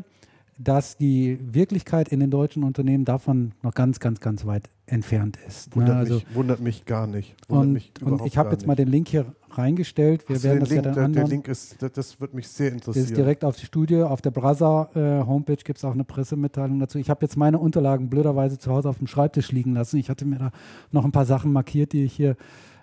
dass 0.62 0.98
die 0.98 1.38
Wirklichkeit 1.40 2.08
in 2.08 2.20
den 2.20 2.30
deutschen 2.30 2.64
Unternehmen 2.64 3.06
davon 3.06 3.52
noch 3.62 3.72
ganz, 3.74 3.98
ganz, 3.98 4.20
ganz 4.20 4.44
weit 4.44 4.68
entfernt 4.84 5.38
ist. 5.48 5.68
Ne? 5.74 5.76
Wundert, 5.82 5.96
Also, 5.96 6.14
mich, 6.16 6.34
wundert 6.34 6.60
mich 6.60 6.84
gar 6.84 7.06
nicht. 7.06 7.34
Wundert 7.48 7.66
und, 7.66 7.72
mich 7.72 7.92
und 8.02 8.26
ich 8.26 8.36
habe 8.36 8.50
jetzt 8.50 8.66
mal 8.66 8.72
nicht. 8.72 8.80
den 8.80 8.88
Link 8.88 9.08
hier 9.08 9.24
reingestellt. 9.50 10.28
Wir 10.28 10.36
Hast 10.36 10.42
werden 10.44 10.56
den 10.56 10.60
das 10.60 10.70
Link, 10.70 10.84
ja 10.84 10.92
dann 10.92 11.12
der, 11.14 11.22
der. 11.22 11.30
Link 11.30 11.48
ist, 11.48 11.80
das, 11.82 11.92
das 11.92 12.20
wird 12.20 12.34
mich 12.34 12.46
sehr 12.48 12.70
Das 12.70 12.74
interessieren. 12.80 13.04
ist 13.06 13.16
direkt 13.16 13.44
auf 13.44 13.56
die 13.56 13.64
Studie. 13.64 14.02
Auf 14.02 14.20
der 14.20 14.32
Brasa 14.32 14.90
äh, 14.94 15.24
Homepage 15.26 15.56
gibt 15.56 15.78
es 15.78 15.84
auch 15.84 15.94
eine 15.94 16.04
Pressemitteilung 16.04 16.78
dazu. 16.78 16.98
Ich 16.98 17.08
habe 17.08 17.24
jetzt 17.24 17.36
meine 17.36 17.58
Unterlagen 17.58 18.10
blöderweise 18.10 18.58
zu 18.58 18.70
Hause 18.70 18.90
auf 18.90 18.98
dem 18.98 19.06
Schreibtisch 19.06 19.52
liegen 19.52 19.72
lassen. 19.74 19.96
Ich 19.96 20.10
hatte 20.10 20.26
mir 20.26 20.38
da 20.38 20.50
noch 20.92 21.04
ein 21.06 21.12
paar 21.12 21.26
Sachen 21.26 21.52
markiert, 21.52 21.92
die 21.94 22.04
ich 22.04 22.12
hier 22.12 22.36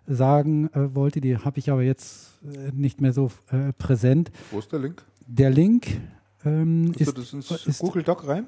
sagen 0.07 0.69
äh, 0.73 0.95
wollte. 0.95 1.21
Die 1.21 1.38
habe 1.38 1.59
ich 1.59 1.69
aber 1.69 1.84
jetzt 1.84 2.39
äh, 2.43 2.71
nicht 2.73 3.01
mehr 3.01 3.13
so 3.13 3.30
äh, 3.51 3.71
präsent. 3.78 4.32
Wo 4.51 4.59
ist 4.59 4.71
der 4.71 4.80
Link? 4.80 5.03
Der 5.28 5.49
Link 5.51 5.99
ähm, 6.46 6.94
Hast 7.00 7.18
du 7.18 7.22
ist, 7.22 7.28
das 7.28 7.34
ins 7.34 7.68
ist 7.68 7.80
Google 7.80 8.04
Doc 8.04 8.28
rein? 8.28 8.48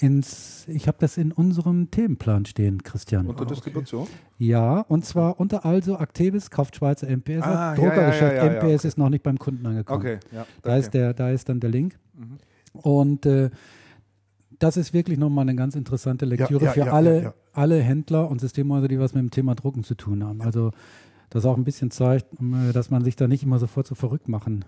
ins, 0.00 0.64
ich 0.68 0.88
habe 0.88 0.98
das 1.00 1.16
in 1.16 1.32
unserem 1.32 1.90
Themenplan 1.90 2.44
stehen, 2.46 2.82
Christian. 2.82 3.26
Unter 3.26 3.46
Distribution? 3.46 4.06
Ja, 4.38 4.80
und 4.80 5.04
zwar 5.04 5.38
unter 5.38 5.64
also 5.64 5.96
Actevis 5.96 6.50
kauft 6.50 6.76
Schweizer 6.76 7.08
MPS. 7.08 7.42
Ah, 7.42 7.74
Druckergeschäft 7.74 8.36
ja, 8.36 8.44
ja, 8.46 8.52
ja, 8.52 8.60
MPS 8.60 8.80
okay. 8.80 8.88
ist 8.88 8.98
noch 8.98 9.08
nicht 9.08 9.22
beim 9.22 9.38
Kunden 9.38 9.64
angekommen. 9.66 10.00
Okay, 10.00 10.18
ja. 10.32 10.46
Da 10.62 10.76
ist, 10.76 10.92
der, 10.92 11.14
da 11.14 11.30
ist 11.30 11.48
dann 11.48 11.60
der 11.60 11.70
Link. 11.70 11.98
Und 12.72 13.26
äh, 13.26 13.50
das 14.58 14.76
ist 14.76 14.92
wirklich 14.92 15.18
nochmal 15.18 15.42
eine 15.42 15.54
ganz 15.54 15.76
interessante 15.76 16.24
Lektüre 16.24 16.68
für 16.68 16.92
alle, 16.92 17.34
alle 17.52 17.80
Händler 17.80 18.28
und 18.28 18.40
Systemhäuser, 18.40 18.88
die 18.88 18.98
was 18.98 19.14
mit 19.14 19.22
dem 19.22 19.30
Thema 19.30 19.54
Drucken 19.54 19.84
zu 19.84 19.94
tun 19.94 20.24
haben. 20.24 20.40
Also 20.42 20.72
das 21.30 21.44
auch 21.44 21.56
ein 21.56 21.64
bisschen 21.64 21.90
zeigt, 21.90 22.26
äh, 22.40 22.72
dass 22.72 22.90
man 22.90 23.04
sich 23.04 23.16
da 23.16 23.28
nicht 23.28 23.44
immer 23.44 23.58
sofort 23.58 23.86
so 23.86 23.94
verrückt 23.94 24.28
machen 24.28 24.64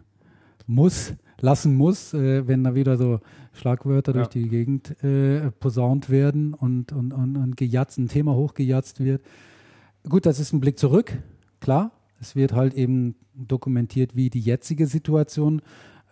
muss, 0.69 1.15
lassen 1.41 1.75
muss, 1.75 2.15
äh, 2.15 2.47
wenn 2.47 2.63
da 2.63 2.75
wieder 2.75 2.97
so 2.97 3.21
Schlagwörter 3.55 4.13
durch 4.13 4.27
Ja. 4.27 4.31
die 4.43 4.49
Gegend 4.49 5.03
äh, 5.03 5.51
posaunt 5.51 6.11
werden 6.11 6.55
und, 6.55 6.93
und, 6.93 7.13
und, 7.13 7.37
und 7.37 7.57
gejatzt, 7.57 7.99
ein 7.99 8.09
Thema 8.09 8.35
hochgejatzt 8.35 9.01
wird. 9.01 9.23
Gut, 10.09 10.27
das 10.27 10.39
ist 10.39 10.53
ein 10.53 10.61
Blick 10.61 10.79
zurück, 10.79 11.13
klar. 11.61 11.91
Es 12.21 12.37
wird 12.37 12.53
halt 12.53 12.75
eben 12.75 13.15
dokumentiert, 13.35 14.15
wie 14.17 14.31
die 14.31 14.41
jetzige 14.41 14.87
Situation 14.87 15.63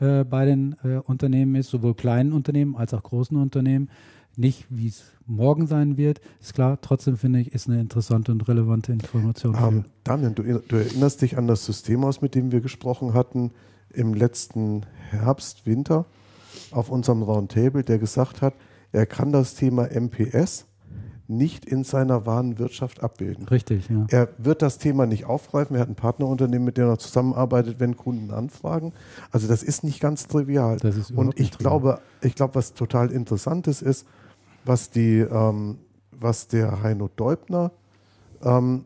äh, 0.00 0.24
bei 0.24 0.44
den 0.44 0.76
äh, 0.84 0.98
Unternehmen 0.98 1.54
ist, 1.56 1.70
sowohl 1.70 1.94
kleinen 1.94 2.32
Unternehmen 2.32 2.76
als 2.76 2.94
auch 2.94 3.02
großen 3.02 3.36
Unternehmen. 3.36 3.90
Nicht, 4.36 4.66
wie 4.68 4.88
es 4.88 5.12
morgen 5.26 5.66
sein 5.66 5.96
wird, 5.96 6.20
ist 6.40 6.54
klar. 6.54 6.78
Trotzdem 6.80 7.16
finde 7.16 7.40
ich, 7.40 7.52
ist 7.52 7.68
eine 7.68 7.80
interessante 7.80 8.32
und 8.32 8.46
relevante 8.48 8.92
Information. 8.92 9.56
Ähm, 9.58 9.84
Damian, 10.04 10.34
du, 10.34 10.42
du 10.42 10.76
erinnerst 10.76 11.22
dich 11.22 11.38
an 11.38 11.46
das 11.46 11.64
Systemhaus, 11.64 12.20
mit 12.20 12.34
dem 12.34 12.52
wir 12.52 12.60
gesprochen 12.60 13.14
hatten 13.14 13.50
im 13.96 14.14
letzten 14.14 14.84
Herbst, 15.10 15.66
Winter 15.66 16.06
auf 16.70 16.90
unserem 16.90 17.22
Roundtable, 17.22 17.82
der 17.82 17.98
gesagt 17.98 18.42
hat, 18.42 18.54
er 18.92 19.06
kann 19.06 19.32
das 19.32 19.54
Thema 19.54 19.88
MPS 19.88 20.66
nicht 21.28 21.64
in 21.64 21.82
seiner 21.82 22.24
Warenwirtschaft 22.24 23.02
abbilden. 23.02 23.48
Richtig, 23.48 23.88
ja. 23.88 24.06
Er 24.10 24.28
wird 24.38 24.62
das 24.62 24.78
Thema 24.78 25.06
nicht 25.06 25.24
aufgreifen. 25.24 25.74
Er 25.74 25.82
hat 25.82 25.88
ein 25.88 25.96
Partnerunternehmen, 25.96 26.64
mit 26.64 26.76
dem 26.76 26.88
er 26.88 26.98
zusammenarbeitet, 26.98 27.80
wenn 27.80 27.96
Kunden 27.96 28.30
anfragen. 28.30 28.92
Also 29.32 29.48
das 29.48 29.62
ist 29.62 29.82
nicht 29.82 30.00
ganz 30.00 30.28
trivial. 30.28 30.76
Das 30.76 30.96
ist 30.96 31.10
Und 31.10 31.38
ich 31.40 31.50
glaube, 31.58 32.00
ich 32.20 32.36
glaube, 32.36 32.54
was 32.54 32.74
total 32.74 33.10
interessantes 33.10 33.82
ist, 33.82 34.06
was 34.64 34.90
die, 34.90 35.18
ähm, 35.18 35.78
was 36.12 36.46
der 36.46 36.82
Heino 36.82 37.08
Deubner 37.08 37.72
ähm, 38.42 38.84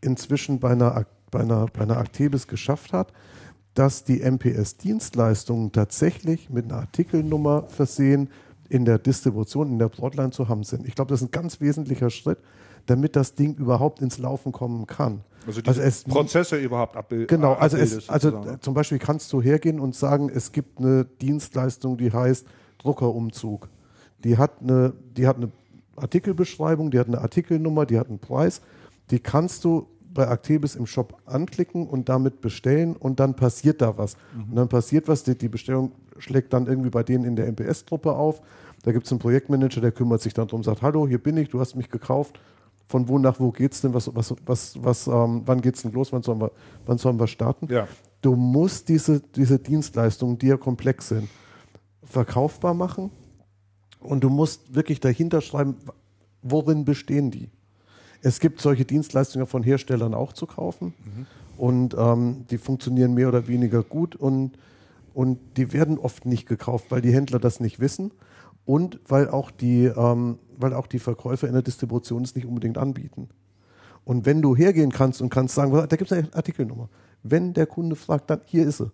inzwischen 0.00 0.60
bei 0.60 0.70
einer, 0.70 1.04
bei 1.30 1.40
einer, 1.40 1.66
bei 1.66 1.82
einer 1.82 1.98
Actebis 1.98 2.46
geschafft 2.46 2.92
hat, 2.92 3.12
dass 3.78 4.02
die 4.02 4.20
MPS-Dienstleistungen 4.28 5.70
tatsächlich 5.70 6.50
mit 6.50 6.64
einer 6.64 6.80
Artikelnummer 6.80 7.64
versehen 7.68 8.28
in 8.68 8.84
der 8.84 8.98
Distribution, 8.98 9.68
in 9.70 9.78
der 9.78 9.88
Broadline 9.88 10.32
zu 10.32 10.48
haben 10.48 10.64
sind. 10.64 10.86
Ich 10.86 10.94
glaube, 10.96 11.10
das 11.10 11.22
ist 11.22 11.28
ein 11.28 11.30
ganz 11.30 11.60
wesentlicher 11.60 12.10
Schritt, 12.10 12.38
damit 12.86 13.14
das 13.14 13.34
Ding 13.34 13.54
überhaupt 13.54 14.02
ins 14.02 14.18
Laufen 14.18 14.50
kommen 14.50 14.86
kann. 14.86 15.20
Also 15.46 15.60
die 15.62 15.68
Also 15.68 15.80
es- 15.80 16.02
Prozesse 16.04 16.56
überhaupt 16.56 16.96
abbilden. 16.96 17.28
Genau, 17.28 17.52
also, 17.54 17.76
es, 17.76 18.08
also 18.08 18.56
zum 18.60 18.74
Beispiel 18.74 18.98
kannst 18.98 19.32
du 19.32 19.40
hergehen 19.40 19.78
und 19.78 19.94
sagen, 19.94 20.28
es 20.28 20.50
gibt 20.50 20.78
eine 20.80 21.04
Dienstleistung, 21.04 21.96
die 21.98 22.12
heißt 22.12 22.46
Druckerumzug. 22.78 23.68
Die 24.24 24.36
hat 24.38 24.60
eine, 24.60 24.92
die 25.16 25.26
hat 25.28 25.36
eine 25.36 25.50
Artikelbeschreibung, 25.96 26.90
die 26.90 26.98
hat 26.98 27.06
eine 27.06 27.18
Artikelnummer, 27.20 27.86
die 27.86 27.98
hat 27.98 28.08
einen 28.08 28.18
Preis. 28.18 28.60
Die 29.10 29.20
kannst 29.20 29.64
du 29.64 29.86
bei 30.18 30.26
Actebis 30.26 30.74
im 30.74 30.86
Shop 30.86 31.16
anklicken 31.26 31.86
und 31.86 32.08
damit 32.08 32.40
bestellen 32.40 32.96
und 32.96 33.20
dann 33.20 33.36
passiert 33.36 33.80
da 33.80 33.96
was. 33.98 34.16
Und 34.50 34.56
dann 34.56 34.68
passiert 34.68 35.06
was, 35.06 35.22
die, 35.22 35.38
die 35.38 35.48
Bestellung 35.48 35.92
schlägt 36.18 36.52
dann 36.52 36.66
irgendwie 36.66 36.90
bei 36.90 37.04
denen 37.04 37.22
in 37.22 37.36
der 37.36 37.46
MPS-Truppe 37.46 38.12
auf. 38.12 38.42
Da 38.82 38.90
gibt 38.90 39.06
es 39.06 39.12
einen 39.12 39.20
Projektmanager, 39.20 39.80
der 39.80 39.92
kümmert 39.92 40.20
sich 40.20 40.34
dann 40.34 40.48
darum, 40.48 40.64
sagt, 40.64 40.82
hallo, 40.82 41.06
hier 41.06 41.22
bin 41.22 41.36
ich, 41.36 41.50
du 41.50 41.60
hast 41.60 41.76
mich 41.76 41.88
gekauft. 41.88 42.40
Von 42.88 43.08
wo 43.08 43.20
nach 43.20 43.38
wo 43.38 43.52
geht's 43.52 43.80
denn? 43.80 43.94
Was, 43.94 44.12
was, 44.12 44.34
was, 44.44 44.82
was, 44.82 45.06
ähm, 45.06 45.42
wann 45.46 45.60
geht's 45.60 45.82
denn 45.82 45.92
los? 45.92 46.12
Wann 46.12 46.24
sollen 46.24 46.40
wir, 46.40 46.50
wann 46.84 46.98
sollen 46.98 47.20
wir 47.20 47.28
starten? 47.28 47.68
Ja. 47.70 47.86
Du 48.20 48.34
musst 48.34 48.88
diese, 48.88 49.20
diese 49.20 49.60
Dienstleistungen, 49.60 50.36
die 50.36 50.48
ja 50.48 50.56
komplex 50.56 51.10
sind, 51.10 51.28
verkaufbar 52.02 52.74
machen 52.74 53.12
und 54.00 54.24
du 54.24 54.30
musst 54.30 54.74
wirklich 54.74 54.98
dahinter 54.98 55.42
schreiben, 55.42 55.76
worin 56.42 56.84
bestehen 56.84 57.30
die. 57.30 57.50
Es 58.22 58.40
gibt 58.40 58.60
solche 58.60 58.84
Dienstleistungen 58.84 59.46
von 59.46 59.62
Herstellern 59.62 60.14
auch 60.14 60.32
zu 60.32 60.46
kaufen 60.46 60.94
und 61.56 61.94
ähm, 61.98 62.44
die 62.50 62.58
funktionieren 62.58 63.14
mehr 63.14 63.28
oder 63.28 63.46
weniger 63.48 63.82
gut 63.82 64.16
und, 64.16 64.58
und 65.14 65.38
die 65.56 65.72
werden 65.72 65.98
oft 65.98 66.26
nicht 66.26 66.46
gekauft, 66.48 66.86
weil 66.90 67.00
die 67.00 67.12
Händler 67.12 67.38
das 67.38 67.60
nicht 67.60 67.80
wissen 67.80 68.12
und 68.64 69.00
weil 69.06 69.28
auch 69.28 69.50
die, 69.50 69.84
ähm, 69.86 70.38
weil 70.56 70.74
auch 70.74 70.86
die 70.86 70.98
Verkäufer 70.98 71.46
in 71.46 71.54
der 71.54 71.62
Distribution 71.62 72.22
es 72.24 72.34
nicht 72.34 72.46
unbedingt 72.46 72.78
anbieten. 72.78 73.28
Und 74.04 74.26
wenn 74.26 74.42
du 74.42 74.56
hergehen 74.56 74.90
kannst 74.90 75.20
und 75.20 75.28
kannst 75.28 75.54
sagen, 75.54 75.72
da 75.72 75.84
gibt 75.86 76.10
es 76.10 76.16
eine 76.16 76.28
Artikelnummer. 76.32 76.88
Wenn 77.22 77.52
der 77.52 77.66
Kunde 77.66 77.94
fragt, 77.94 78.30
dann 78.30 78.40
hier 78.46 78.66
ist 78.66 78.78
sie. 78.78 78.90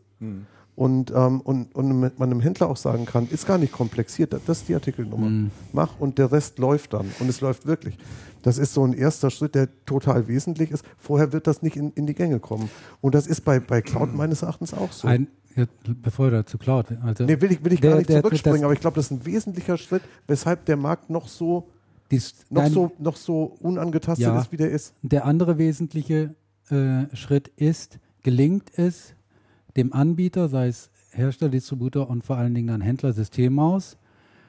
Und, 0.77 1.13
ähm, 1.15 1.41
und, 1.41 1.73
und 1.75 2.01
man 2.01 2.13
einem 2.19 2.41
Händler 2.41 2.69
auch 2.69 2.77
sagen 2.77 3.07
kann, 3.07 3.29
ist 3.29 3.47
gar 3.47 3.59
nicht 3.59 3.73
komplexiert, 3.73 4.33
das 4.33 4.59
ist 4.59 4.69
die 4.69 4.75
Artikelnummer. 4.75 5.49
Mach 5.73 6.01
und 6.01 6.19
der 6.19 6.33
Rest 6.33 6.59
läuft 6.59 6.95
dann. 6.95 7.13
Und 7.21 7.29
es 7.29 7.41
läuft 7.41 7.65
wirklich. 7.67 7.97
Das 8.43 8.59
ist 8.59 8.75
so 8.75 8.85
ein 8.85 8.93
erster 8.93 9.31
Schritt, 9.31 9.55
der 9.55 9.69
total 9.87 10.27
wesentlich 10.27 10.71
ist. 10.73 10.85
Vorher 10.99 11.33
wird 11.33 11.47
das 11.47 11.63
nicht 11.63 11.77
in, 11.77 11.93
in 11.93 12.07
die 12.07 12.15
Gänge 12.15 12.41
kommen. 12.41 12.69
Und 13.01 13.15
das 13.15 13.27
ist 13.29 13.43
bei, 13.45 13.61
bei 13.61 13.83
Cloud 13.83 14.15
meines 14.15 14.43
Erachtens 14.43 14.75
auch 14.75 14.91
so. 14.93 15.07
Ein, 15.07 15.29
ja, 15.55 15.65
bevor 16.03 16.27
er 16.27 16.31
dazu 16.33 16.59
klaut. 16.59 16.87
Also 17.03 17.25
nee, 17.25 17.41
will 17.41 17.53
ich, 17.53 17.65
will 17.65 17.73
ich 17.73 17.81
der- 17.81 17.91
gar 17.93 17.97
nicht 17.99 18.09
der- 18.11 18.23
zurückspringen, 18.23 18.59
das- 18.61 18.65
aber 18.65 18.73
ich 18.75 18.81
glaube, 18.81 18.97
das 18.97 19.07
ist 19.07 19.11
ein 19.13 19.25
wesentlicher 19.25 19.79
Schritt, 19.79 20.03
weshalb 20.27 20.65
der 20.67 20.77
Markt 20.77 21.09
noch 21.09 21.29
so, 21.29 21.69
dies, 22.11 22.35
noch 22.51 22.63
nein, 22.63 22.73
so, 22.73 22.91
noch 22.99 23.17
so 23.17 23.45
unangetastet 23.61 24.27
Ja. 24.27 24.41
ist, 24.41 24.51
wie 24.51 24.57
der 24.57 24.71
ist. 24.73 24.93
Der 25.03 25.25
andere 25.25 25.57
wesentliche 25.57 26.35
äh, 26.71 27.05
Schritt 27.15 27.49
ist, 27.57 27.99
gelingt 28.25 28.77
es 28.77 29.15
dem 29.77 29.93
Anbieter, 29.93 30.49
sei 30.49 30.69
es 30.69 30.91
Hersteller, 31.11 31.51
Distributor 31.51 32.09
und 32.09 32.25
vor 32.25 32.37
allen 32.37 32.55
Dingen 32.55 32.69
dann 32.69 32.81
Händler, 32.81 33.13
Systemhaus, 33.13 33.97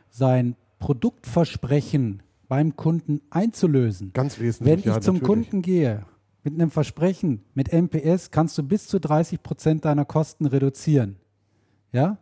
sein 0.09 0.55
Produktversprechen 0.79 2.23
beim 2.47 2.75
Kunden 2.75 3.21
einzulösen. 3.29 4.11
Ganz 4.13 4.39
wesentlich. 4.39 4.71
Wenn 4.71 4.79
ich 4.79 4.85
ja, 4.85 5.01
zum 5.01 5.15
natürlich. 5.15 5.27
Kunden 5.27 5.61
gehe 5.61 6.05
mit 6.43 6.53
einem 6.53 6.69
Versprechen, 6.69 7.43
mit 7.55 7.73
MPS 7.73 8.29
kannst 8.29 8.57
du 8.57 8.63
bis 8.63 8.87
zu 8.87 8.99
30 8.99 9.41
Prozent 9.41 9.85
deiner 9.85 10.05
Kosten 10.05 10.45
reduzieren. 10.45 11.15
Ja? 11.91 12.19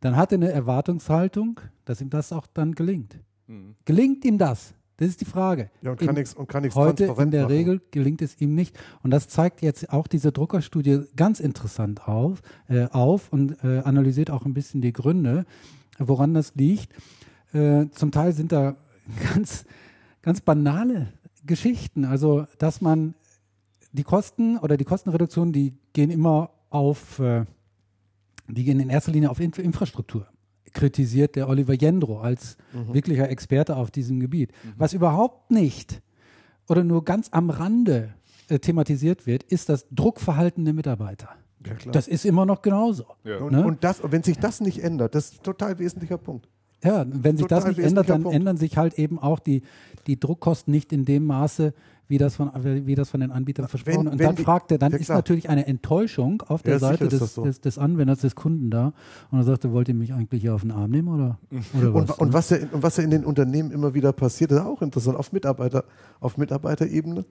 dann 0.00 0.16
hat 0.16 0.32
er 0.32 0.36
eine 0.36 0.50
Erwartungshaltung, 0.50 1.60
dass 1.84 2.00
ihm 2.00 2.10
das 2.10 2.32
auch 2.32 2.46
dann 2.46 2.74
gelingt. 2.74 3.18
Mhm. 3.46 3.76
Gelingt 3.84 4.24
ihm 4.24 4.38
das? 4.38 4.74
Das 5.00 5.08
ist 5.08 5.22
die 5.22 5.24
Frage. 5.24 5.70
Ja, 5.80 5.92
und 5.92 5.98
kann 5.98 6.14
nichts 6.14 6.34
und 6.34 6.46
kann 6.46 6.62
nichts 6.62 6.76
Heute 6.76 7.04
in 7.04 7.30
der 7.30 7.44
machen. 7.44 7.52
Regel 7.52 7.80
gelingt 7.90 8.20
es 8.20 8.38
ihm 8.38 8.54
nicht. 8.54 8.78
Und 9.02 9.10
das 9.10 9.28
zeigt 9.28 9.62
jetzt 9.62 9.90
auch 9.94 10.06
diese 10.06 10.30
Druckerstudie 10.30 11.04
ganz 11.16 11.40
interessant 11.40 12.06
auf, 12.06 12.42
äh, 12.68 12.84
auf 12.90 13.32
und 13.32 13.64
äh, 13.64 13.78
analysiert 13.78 14.30
auch 14.30 14.44
ein 14.44 14.52
bisschen 14.52 14.82
die 14.82 14.92
Gründe, 14.92 15.46
woran 15.98 16.34
das 16.34 16.54
liegt. 16.54 16.92
Äh, 17.54 17.86
zum 17.92 18.12
Teil 18.12 18.34
sind 18.34 18.52
da 18.52 18.76
ganz, 19.34 19.64
ganz 20.20 20.42
banale 20.42 21.08
Geschichten. 21.46 22.04
Also, 22.04 22.46
dass 22.58 22.82
man 22.82 23.14
die 23.92 24.04
Kosten 24.04 24.58
oder 24.58 24.76
die 24.76 24.84
Kostenreduktion, 24.84 25.50
die 25.50 25.72
gehen 25.94 26.10
immer 26.10 26.50
auf, 26.68 27.18
äh, 27.20 27.46
die 28.48 28.64
gehen 28.64 28.80
in 28.80 28.90
erster 28.90 29.12
Linie 29.12 29.30
auf 29.30 29.40
Inf 29.40 29.58
Infrastruktur. 29.58 30.26
Kritisiert 30.72 31.36
der 31.36 31.48
Oliver 31.48 31.74
Jendro 31.74 32.20
als 32.20 32.56
wirklicher 32.72 33.28
Experte 33.28 33.76
auf 33.76 33.90
diesem 33.90 34.20
Gebiet. 34.20 34.52
Was 34.76 34.92
überhaupt 34.92 35.50
nicht 35.50 36.00
oder 36.68 36.84
nur 36.84 37.04
ganz 37.04 37.28
am 37.32 37.50
Rande 37.50 38.14
äh, 38.48 38.58
thematisiert 38.58 39.26
wird, 39.26 39.42
ist 39.44 39.68
das 39.68 39.86
Druckverhalten 39.90 40.64
der 40.64 40.74
Mitarbeiter. 40.74 41.30
Ja, 41.66 41.74
klar. 41.74 41.92
Das 41.92 42.08
ist 42.08 42.24
immer 42.24 42.46
noch 42.46 42.62
genauso. 42.62 43.04
Ja. 43.24 43.38
und, 43.38 43.52
ne? 43.52 43.64
und, 43.64 43.84
das, 43.84 44.00
und 44.00 44.12
wenn 44.12 44.22
sich 44.22 44.38
das 44.38 44.60
nicht 44.60 44.82
ändert, 44.82 45.14
das 45.14 45.26
ist 45.26 45.40
ein 45.40 45.42
total 45.42 45.78
wesentlicher 45.78 46.18
Punkt. 46.18 46.48
Ja, 46.82 47.04
wenn 47.08 47.36
sich 47.36 47.46
das 47.46 47.66
nicht 47.66 47.78
ändert, 47.78 48.08
dann 48.08 48.22
Punkt. 48.22 48.36
ändern 48.36 48.56
sich 48.56 48.76
halt 48.78 48.94
eben 48.98 49.18
auch 49.18 49.38
die, 49.38 49.62
die 50.06 50.18
Druckkosten 50.18 50.72
nicht 50.72 50.92
in 50.92 51.04
dem 51.04 51.26
Maße, 51.26 51.74
wie 52.08 52.18
das 52.18 52.34
von, 52.36 52.50
wie 52.64 52.94
das 52.96 53.08
von 53.10 53.20
den 53.20 53.30
Anbietern 53.30 53.68
versprochen 53.68 54.04
wird. 54.04 54.12
Und 54.14 54.18
wenn 54.18 54.26
dann 54.26 54.34
die- 54.36 54.42
fragt 54.42 54.72
er, 54.72 54.78
dann 54.78 54.90
Ja, 54.90 54.98
ist 54.98 55.10
natürlich 55.10 55.48
eine 55.48 55.66
Enttäuschung 55.66 56.42
auf 56.48 56.62
der 56.62 56.72
Ja, 56.74 56.78
Seite 56.80 57.06
des, 57.06 57.34
so. 57.34 57.44
des, 57.44 57.60
des 57.60 57.78
Anwenders, 57.78 58.20
des 58.20 58.34
Kunden 58.34 58.68
da. 58.70 58.92
Und 59.30 59.38
er 59.38 59.44
sagte, 59.44 59.70
wollt 59.72 59.88
ihr 59.88 59.94
mich 59.94 60.12
eigentlich 60.12 60.40
hier 60.42 60.54
auf 60.54 60.62
den 60.62 60.72
Arm 60.72 60.90
nehmen 60.90 61.06
oder, 61.08 61.38
oder 61.78 61.94
Und, 61.94 62.08
was? 62.08 62.18
und, 62.18 62.28
ne? 62.28 62.34
was 62.34 62.50
ja, 62.50 62.56
in- 62.56 62.68
und 62.70 62.82
was 62.82 62.96
ja 62.96 63.04
in 63.04 63.10
den 63.10 63.24
Unternehmen 63.24 63.70
immer 63.70 63.94
wieder 63.94 64.12
passiert, 64.12 64.50
ist 64.50 64.58
auch 64.60 64.82
interessant, 64.82 65.16
auf, 65.18 65.32
Mitarbeiter, 65.32 65.84
auf 66.18 66.36
Mitarbeiterebene. 66.36 67.24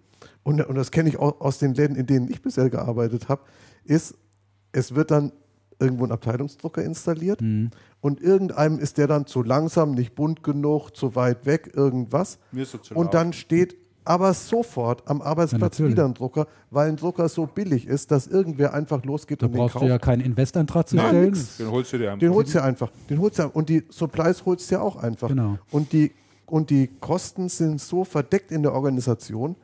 Und, 0.43 0.61
und 0.65 0.75
das 0.75 0.91
kenne 0.91 1.09
ich 1.09 1.17
auch 1.19 1.41
aus 1.41 1.57
den 1.57 1.73
Läden, 1.73 1.95
in 1.97 2.05
denen 2.05 2.29
ich 2.29 2.41
bisher 2.41 2.69
gearbeitet 2.69 3.27
habe, 3.27 3.41
ist, 3.83 4.15
es 4.71 4.95
wird 4.95 5.11
dann 5.11 5.33
irgendwo 5.79 6.03
ein 6.05 6.11
Abteilungsdrucker 6.11 6.83
installiert 6.83 7.41
Mhm. 7.41 7.71
und 8.01 8.21
irgendeinem 8.21 8.79
ist 8.79 8.97
der 8.97 9.07
dann 9.07 9.25
zu 9.25 9.43
langsam, 9.43 9.91
nicht 9.91 10.13
bunt 10.15 10.43
genug, 10.43 10.91
zu 10.95 11.15
weit 11.15 11.45
weg, 11.45 11.71
irgendwas. 11.73 12.37
Mir 12.51 12.63
ist 12.63 12.71
zu 12.83 12.93
Und 12.95 13.13
dann 13.13 13.33
steht 13.33 13.77
aber 14.05 14.33
sofort 14.33 15.07
am 15.07 15.21
Arbeitsplatz 15.21 15.73
natürlich. 15.77 15.91
wieder 15.93 16.05
ein 16.05 16.13
Drucker, 16.15 16.47
weil 16.71 16.89
ein 16.89 16.95
Drucker 16.95 17.29
so 17.29 17.45
billig 17.45 17.85
ist, 17.85 18.09
dass 18.11 18.25
irgendwer 18.25 18.73
einfach 18.73 19.03
losgeht 19.05 19.41
da 19.41 19.45
und 19.45 19.51
den 19.53 19.59
brauchst 19.59 19.75
du 19.75 19.79
kauft. 19.79 19.89
ja 19.89 19.99
keinen 19.99 20.21
Investantrag 20.21 20.87
zu 20.87 20.95
Nein, 20.95 21.07
stellen. 21.09 21.25
nix. 21.31 21.57
Den 21.57 21.69
holst 21.71 21.93
du 21.93 21.97
dir 21.99 22.07
einfach. 22.11 22.19
Den 22.19 22.33
holst 22.33 22.53
du 22.53 22.57
ja 22.57 22.63
einfach. 22.63 22.91
Den 23.09 23.19
holst 23.19 23.37
du 23.37 23.43
ja, 23.43 23.49
und 23.49 23.69
die 23.69 23.83
Supplies 23.89 24.45
holst 24.45 24.71
du 24.71 24.75
ja 24.75 24.81
auch 24.81 24.95
einfach. 24.95 25.27
Genau. 25.27 25.59
Und 25.69 25.91
die, 25.93 26.11
und 26.47 26.71
die 26.71 26.87
Kosten 26.99 27.49
sind 27.49 27.79
so 27.79 28.03
verdeckt 28.03 28.51
in 28.51 28.63
der 28.63 28.73
Organisation, 28.73 29.55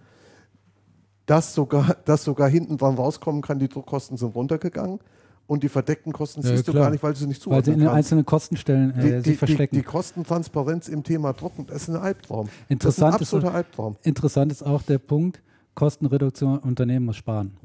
dass 1.26 1.56
sogar, 1.56 1.96
dass 2.06 2.24
sogar 2.24 2.48
hinten 2.50 2.78
dran 2.78 2.96
rauskommen 2.96 3.42
kann, 3.42 3.58
die 3.58 3.68
Druckkosten 3.68 4.18
sind 4.18 4.36
runtergegangen 4.36 5.00
und 5.48 5.64
die 5.64 5.70
verdeckten 5.70 6.12
Kosten 6.14 6.42
Ja, 6.42 6.50
siehst 6.50 6.68
du 6.68 6.72
klar. 6.72 6.86
gar 6.86 6.92
nicht, 6.92 7.04
weil 7.04 7.14
du 7.14 7.20
sie 7.20 7.28
nicht 7.28 7.40
Weil 7.48 7.64
sie 7.64 7.72
zuordnen 7.72 7.74
in 7.74 7.80
den 7.82 7.86
kannst. 7.88 7.98
einzelnen 7.98 8.26
Kostenstellen 8.26 8.92
äh, 8.92 9.02
Die, 9.02 9.10
sich 9.10 9.24
die, 9.24 9.30
die, 9.32 9.36
verstecken. 9.38 9.76
die 9.76 9.84
Kostentransparenz 9.84 10.88
im 10.88 11.04
Thema 11.04 11.34
Drucken, 11.34 11.66
das 11.68 11.84
ist 11.84 11.90
ein 11.90 11.98
Albtraum. 11.98 12.50
Interessant 12.68 13.14
das 13.16 13.22
ist- 13.22 13.28
ist 13.28 13.34
ein 13.34 13.38
absoluter 13.40 13.56
Albtraum. 13.56 13.96
Interessant 14.04 14.52
ist 14.52 14.64
auch 14.64 14.82
der 14.82 14.98
Punkt, 14.98 15.42
Kostenreduktion, 15.76 16.58
Unternehmen 16.60 17.06
muss 17.06 17.18
sparen. 17.18 17.58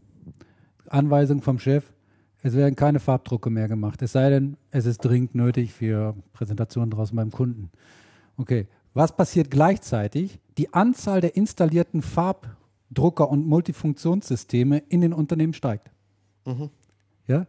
Anweisung 0.89 1.41
vom 1.43 1.59
Chef, 1.59 1.85
es 2.43 2.55
werden 2.55 2.75
keine 2.75 3.01
Farbdrucke 3.01 3.51
mehr 3.51 3.69
gemacht, 3.69 4.03
es 4.03 4.13
sei 4.13 4.31
denn, 4.31 4.57
es 4.71 4.87
ist 4.87 4.99
dringend 4.99 5.35
nötig 5.35 5.73
für 5.73 6.15
Präsentationen 6.33 6.91
draußen 6.91 7.15
beim 7.15 7.31
Kunden. 7.31 7.71
Okay, 8.37 8.67
was 8.95 9.15
passiert 9.15 9.51
gleichzeitig? 9.51 10.41
Die 10.59 10.73
Anzahl 10.75 11.21
der 11.21 11.37
installierten 11.37 12.03
Farbdrucker 12.03 13.31
und 13.31 13.47
Multifunktionssysteme 13.47 14.79
in 14.89 15.01
den 15.03 15.13
Unternehmen 15.13 15.53
steigt. 15.53 15.91
Ja? 17.27 17.47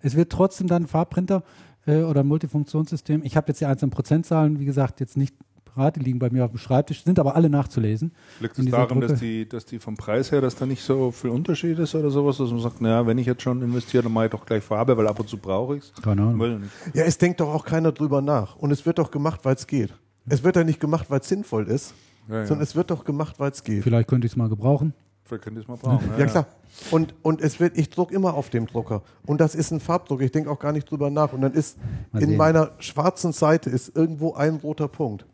Es 0.00 0.16
wird 0.16 0.30
trotzdem 0.30 0.66
dann 0.66 0.84
ein 0.84 0.86
Farbprinter 0.88 1.42
äh, 1.86 2.02
oder 2.02 2.20
ein 2.20 2.26
Multifunktionssystem. 2.26 3.22
Ich 3.24 3.36
habe 3.36 3.48
jetzt 3.48 3.60
die 3.60 3.66
einzelnen 3.66 3.90
Prozentzahlen, 3.90 4.60
wie 4.60 4.64
gesagt, 4.64 5.00
jetzt 5.00 5.16
nicht 5.16 5.34
parat, 5.64 5.96
die 5.96 6.00
liegen 6.00 6.18
bei 6.18 6.30
mir 6.30 6.44
auf 6.44 6.50
dem 6.52 6.58
Schreibtisch, 6.58 7.02
sind 7.04 7.18
aber 7.18 7.34
alle 7.34 7.50
nachzulesen. 7.50 8.12
Liegt 8.40 8.58
es 8.58 8.66
daran, 8.66 9.00
dass 9.00 9.18
die, 9.18 9.48
dass 9.48 9.64
die 9.64 9.78
vom 9.78 9.96
Preis 9.96 10.30
her, 10.30 10.40
dass 10.40 10.54
da 10.56 10.66
nicht 10.66 10.82
so 10.82 11.10
viel 11.10 11.30
Unterschied 11.30 11.78
ist 11.78 11.94
oder 11.94 12.10
sowas, 12.10 12.38
dass 12.38 12.50
man 12.50 12.60
sagt, 12.60 12.80
naja, 12.80 13.06
wenn 13.06 13.18
ich 13.18 13.26
jetzt 13.26 13.42
schon 13.42 13.60
investiere, 13.62 14.04
dann 14.04 14.12
mache 14.12 14.26
ich 14.26 14.30
doch 14.30 14.46
gleich 14.46 14.62
Farbe, 14.62 14.96
weil 14.96 15.06
ab 15.08 15.18
und 15.18 15.28
zu 15.28 15.36
brauche 15.36 15.76
ich 15.76 15.82
es. 15.84 15.92
Keine 16.02 16.22
Ahnung. 16.22 16.38
Weiß 16.38 16.52
ich 16.52 16.58
nicht. 16.60 16.96
Ja, 16.96 17.04
es 17.04 17.18
denkt 17.18 17.40
doch 17.40 17.52
auch 17.52 17.64
keiner 17.64 17.92
drüber 17.92 18.22
nach. 18.22 18.56
Und 18.56 18.70
es 18.70 18.86
wird 18.86 18.98
doch 18.98 19.10
gemacht, 19.10 19.40
weil 19.44 19.56
es 19.56 19.66
geht. 19.66 19.92
Es 20.26 20.42
wird 20.42 20.56
ja 20.56 20.64
nicht 20.64 20.80
gemacht, 20.80 21.10
weil 21.10 21.20
es 21.20 21.28
sinnvoll 21.28 21.66
ist, 21.68 21.94
Ja, 22.28 22.36
ja. 22.36 22.46
sondern 22.46 22.62
es 22.62 22.74
wird 22.76 22.90
doch 22.90 23.04
gemacht, 23.04 23.38
weil 23.38 23.50
es 23.50 23.62
geht. 23.64 23.82
Vielleicht 23.82 24.08
könnte 24.08 24.26
ich 24.26 24.32
es 24.32 24.36
mal 24.36 24.48
gebrauchen. 24.48 24.94
Vielleicht 25.26 25.44
könnt 25.44 25.56
ihr 25.56 25.62
es 25.62 25.68
mal 25.68 25.76
brauchen. 25.78 26.10
Ja, 26.18 26.26
klar. 26.26 26.46
Und, 26.90 27.14
und 27.22 27.40
es 27.40 27.58
wird, 27.58 27.78
ich 27.78 27.88
druck 27.88 28.12
immer 28.12 28.34
auf 28.34 28.50
dem 28.50 28.66
Drucker. 28.66 29.00
Und 29.24 29.40
das 29.40 29.54
ist 29.54 29.70
ein 29.70 29.80
Farbdruck. 29.80 30.20
Ich 30.20 30.32
denke 30.32 30.50
auch 30.50 30.58
gar 30.58 30.72
nicht 30.72 30.90
drüber 30.90 31.08
nach. 31.08 31.32
Und 31.32 31.40
dann 31.40 31.54
ist 31.54 31.78
Mal 32.12 32.22
in 32.22 32.28
sehen. 32.30 32.36
meiner 32.36 32.72
schwarzen 32.78 33.32
Seite 33.32 33.70
ist 33.70 33.96
irgendwo 33.96 34.34
ein 34.34 34.56
roter 34.56 34.86
Punkt. 34.86 35.24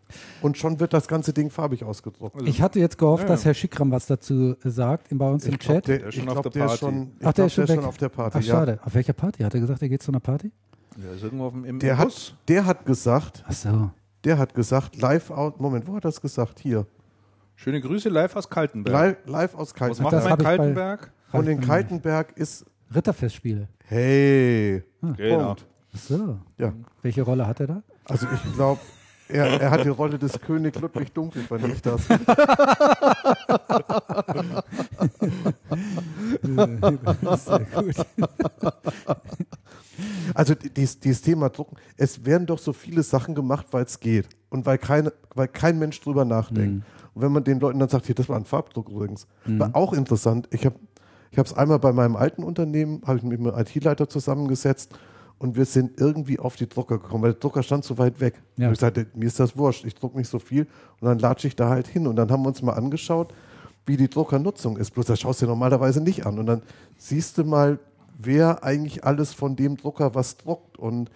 Und 0.43 0.59
schon 0.59 0.79
wird 0.79 0.93
das 0.93 1.09
ganze 1.09 1.33
Ding 1.33 1.51
farbig 1.51 1.83
ausgedruckt. 1.83 2.41
Ich 2.47 2.63
hatte 2.63 2.79
jetzt 2.79 2.99
gehofft, 2.99 3.23
Also, 3.23 3.31
Ja, 3.31 3.31
ja. 3.31 3.37
dass 3.37 3.45
Herr 3.47 3.55
Schickram 3.55 3.91
was 3.91 4.07
dazu 4.07 4.55
sagt 4.63 5.09
bei 5.11 5.29
uns 5.29 5.45
im 5.45 5.59
glaub, 5.59 5.61
Chat. 5.83 5.89
der, 5.89 5.99
Der 5.99 6.09
ist 6.09 6.15
ich 6.15 6.21
schon 6.21 6.29
auf 6.29 6.35
glaub, 6.43 6.53
der 6.53 6.53
der 6.53 6.65
ist 6.75 6.81
Party. 6.81 6.95
schon, 6.97 7.13
Ach, 7.25 7.33
der 7.33 7.47
ist 7.47 7.53
schon 7.55 7.67
der 7.67 7.85
auf 7.89 7.97
der 7.99 8.09
Party. 8.11 8.39
Ach, 8.39 8.45
ja. 8.45 8.53
schade. 8.55 8.79
Auf 8.85 8.95
welcher 8.95 9.13
Party? 9.13 9.43
Hat 9.43 9.55
er 9.55 9.61
gesagt, 9.61 9.83
er 9.83 9.89
geht 9.89 10.03
zu 10.03 10.13
einer 10.13 10.21
Party? 10.21 10.53
Ja, 11.05 11.13
ist 11.17 11.23
irgendwo 11.25 11.47
auf 11.47 11.53
dem, 11.53 11.65
im, 11.65 11.79
Der 11.81 11.93
im 11.95 11.99
hat, 11.99 12.07
Bus. 12.09 12.35
der 12.47 12.65
hat 12.67 12.87
gesagt, 12.87 13.45
Ach 13.49 13.53
so. 13.53 13.91
der 14.25 14.39
hat 14.39 14.55
gesagt, 14.55 15.01
live 15.01 15.31
out, 15.33 15.61
Moment, 15.61 15.87
wo 15.89 15.93
hat 15.97 16.05
er 16.05 16.11
das 16.11 16.21
gesagt? 16.21 16.61
Hier. 16.61 16.87
Schöne 17.63 17.81
Grüße 17.83 18.09
live 18.09 18.37
aus 18.37 18.49
Kaltenberg. 18.49 18.95
Live, 18.95 19.17
live 19.27 19.55
aus 19.55 19.69
Was 19.69 19.75
Kaltenberg. 19.75 20.13
macht 20.13 20.15
das 20.15 20.25
man 20.25 20.33
in 20.33 20.41
ich 20.41 20.45
Kaltenberg? 20.47 21.11
Und 21.33 21.47
in 21.47 21.61
Kaltenberg 21.61 22.33
ist, 22.39 22.65
Ritterfestspiele. 22.95 23.69
hey, 23.85 24.83
Genau. 25.03 25.45
Punkt. 25.49 25.67
Ach 25.95 25.99
so. 25.99 26.39
Ja, 26.57 26.73
Welche 27.03 27.21
Rolle 27.21 27.47
hat 27.47 27.61
er 27.61 27.67
da? 27.67 27.83
also 28.07 28.27
ich 28.35 28.55
glaube, 28.55 28.81
er, 29.29 29.61
er 29.61 29.71
hat 29.73 29.85
die 29.85 29.91
Rolle 29.91 30.19
des 30.19 30.41
König 30.41 30.81
Ludwig 30.81 31.13
Dunkelvernichters. 31.13 32.01
Sehr 37.37 37.61
gut. 37.75 37.95
Also 40.35 40.55
die- 40.55 40.71
dies, 40.71 40.99
dieses 40.99 41.21
Thema 41.23 41.49
Drucken, 41.51 41.77
es 41.97 42.25
werden 42.25 42.47
doch 42.47 42.59
so 42.59 42.73
viele 42.73 43.03
Sachen 43.03 43.35
gemacht, 43.35 43.67
weil 43.73 43.85
es 43.85 43.99
geht 44.01 44.27
und 44.49 44.65
weil, 44.67 44.79
keine, 44.79 45.13
weil 45.35 45.49
kein 45.49 45.79
Mensch 45.79 46.01
drüber 46.01 46.25
nachdenkt. 46.25 46.87
Und 47.15 47.23
wenn 47.23 47.33
man 47.33 47.45
den 47.45 47.61
Leuten 47.61 47.79
dann 47.79 47.89
sagt, 47.89 48.07
hier, 48.07 48.15
das 48.15 48.29
war 48.29 48.37
ein 48.37 48.45
Farbdruck 48.45 48.89
übrigens, 48.89 49.27
war 49.45 49.75
auch 49.75 49.93
interessant. 49.93 50.49
Ich 50.53 50.67
habe 50.67 50.77
ich 51.31 51.39
es 51.39 51.55
einmal 51.55 51.79
bei 51.79 51.93
meinem 51.93 52.17
alten 52.17 52.43
Unternehmen, 52.43 53.03
habe 53.07 53.19
ich 53.19 53.25
mich 53.25 53.39
mit 53.39 53.55
einem 53.55 53.67
IT-Leiter 53.67 54.09
zusammengesetzt 54.09 54.93
und 55.39 55.57
wir 55.57 55.65
sind 55.65 56.01
irgendwie 56.01 56.39
auf 56.39 56.57
die 56.57 56.69
Drucker 56.69 56.99
gekommen, 56.99 57.23
weil 57.23 57.33
der 57.33 57.41
Drucker 57.41 57.63
stand 57.63 57.85
so 57.85 57.99
weit 57.99 58.21
weg. 58.21 58.35
Ja. 58.57 58.67
Und 58.67 58.75
ich 58.75 58.81
sagte, 58.81 59.07
mir 59.15 59.27
ist 59.27 59.41
das 59.41 59.57
wurscht, 59.57 59.85
ich 59.85 59.95
druck 59.95 60.15
nicht 60.15 60.29
so 60.29 60.39
viel 60.39 60.67
und 61.01 61.09
dann 61.09 61.19
latsche 61.19 61.47
ich 61.47 61.57
da 61.57 61.69
halt 61.69 61.87
hin 61.87 62.07
und 62.07 62.17
dann 62.17 62.31
haben 62.31 62.43
wir 62.43 62.49
uns 62.49 62.63
mal 62.63 62.73
angeschaut, 62.73 63.33
wie 63.87 63.97
die 63.97 64.11
Druckernutzung 64.11 64.77
ist. 64.77 64.91
Bloß 64.91 65.07
das 65.07 65.21
schaust 65.21 65.41
du 65.41 65.47
dir 65.47 65.51
normalerweise 65.51 66.01
nicht 66.03 66.27
an 66.27 66.39
und 66.39 66.47
dann 66.47 66.63
siehst 66.97 67.39
du 67.39 67.45
mal, 67.45 67.79
wer 68.19 68.65
eigentlich 68.65 69.05
alles 69.05 69.33
von 69.33 69.57
dem 69.57 69.77
Drucker 69.77 70.15
was 70.15 70.37
druckt 70.37 70.79
und 70.79 71.11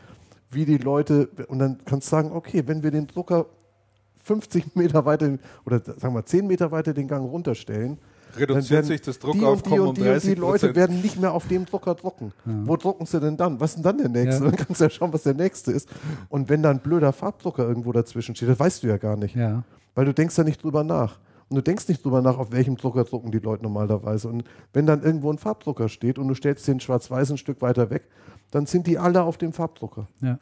wie 0.50 0.64
die 0.64 0.78
Leute, 0.78 1.28
und 1.48 1.58
dann 1.58 1.78
kannst 1.84 2.06
du 2.06 2.10
sagen, 2.12 2.32
okay, 2.32 2.62
wenn 2.66 2.82
wir 2.82 2.92
den 2.92 3.06
Drucker 3.06 3.46
50 4.24 4.74
Meter 4.74 5.04
weiter 5.04 5.38
oder 5.64 5.80
sagen 5.80 6.14
wir 6.14 6.24
10 6.24 6.46
Meter 6.46 6.70
weiter 6.70 6.92
den 6.92 7.08
Gang 7.08 7.30
runterstellen, 7.30 7.98
Reduziert 8.36 8.86
sich 8.86 9.00
das 9.00 9.18
die 9.18 9.26
Druckaufkommen 9.26 9.54
und 9.54 9.66
die 9.66 9.80
um 9.80 9.88
und 9.88 9.98
die, 9.98 10.00
und 10.02 10.06
die 10.06 10.34
30 10.34 10.38
Leute 10.38 10.74
werden 10.74 11.00
nicht 11.00 11.20
mehr 11.20 11.32
auf 11.32 11.46
dem 11.46 11.66
Drucker 11.66 11.94
drucken. 11.94 12.32
Wo 12.44 12.76
drucken 12.76 13.06
sie 13.06 13.20
denn 13.20 13.36
dann? 13.36 13.60
Was 13.60 13.70
ist 13.70 13.76
denn 13.76 13.82
dann 13.84 13.98
der 13.98 14.08
nächste? 14.08 14.44
Ja. 14.44 14.50
Dann 14.50 14.58
kannst 14.58 14.80
du 14.80 14.84
ja 14.84 14.90
schauen, 14.90 15.12
was 15.12 15.22
der 15.22 15.34
nächste 15.34 15.72
ist. 15.72 15.88
Und 16.28 16.48
wenn 16.48 16.62
da 16.62 16.70
ein 16.70 16.80
blöder 16.80 17.12
Farbdrucker 17.12 17.66
irgendwo 17.66 17.92
dazwischen 17.92 18.34
steht, 18.34 18.48
das 18.48 18.58
weißt 18.58 18.82
du 18.82 18.88
ja 18.88 18.96
gar 18.96 19.16
nicht. 19.16 19.34
Ja. 19.34 19.62
Weil 19.94 20.06
du 20.06 20.14
denkst 20.14 20.34
da 20.34 20.44
nicht 20.44 20.62
drüber 20.62 20.84
nach. 20.84 21.20
Und 21.48 21.56
du 21.56 21.62
denkst 21.62 21.88
nicht 21.88 22.04
drüber 22.04 22.22
nach, 22.22 22.38
auf 22.38 22.52
welchem 22.52 22.76
Drucker 22.76 23.04
drucken 23.04 23.30
die 23.30 23.38
Leute 23.38 23.62
normalerweise. 23.62 24.28
Und 24.28 24.44
wenn 24.72 24.86
dann 24.86 25.02
irgendwo 25.02 25.30
ein 25.30 25.38
Farbdrucker 25.38 25.88
steht 25.88 26.18
und 26.18 26.26
du 26.28 26.34
stellst 26.34 26.66
den 26.66 26.80
schwarz-weiß 26.80 27.30
ein 27.30 27.38
Stück 27.38 27.62
weiter 27.62 27.90
weg, 27.90 28.08
dann 28.50 28.66
sind 28.66 28.86
die 28.86 28.98
alle 28.98 29.22
auf 29.22 29.36
dem 29.36 29.52
Farbdrucker. 29.52 30.08
Ja. 30.20 30.38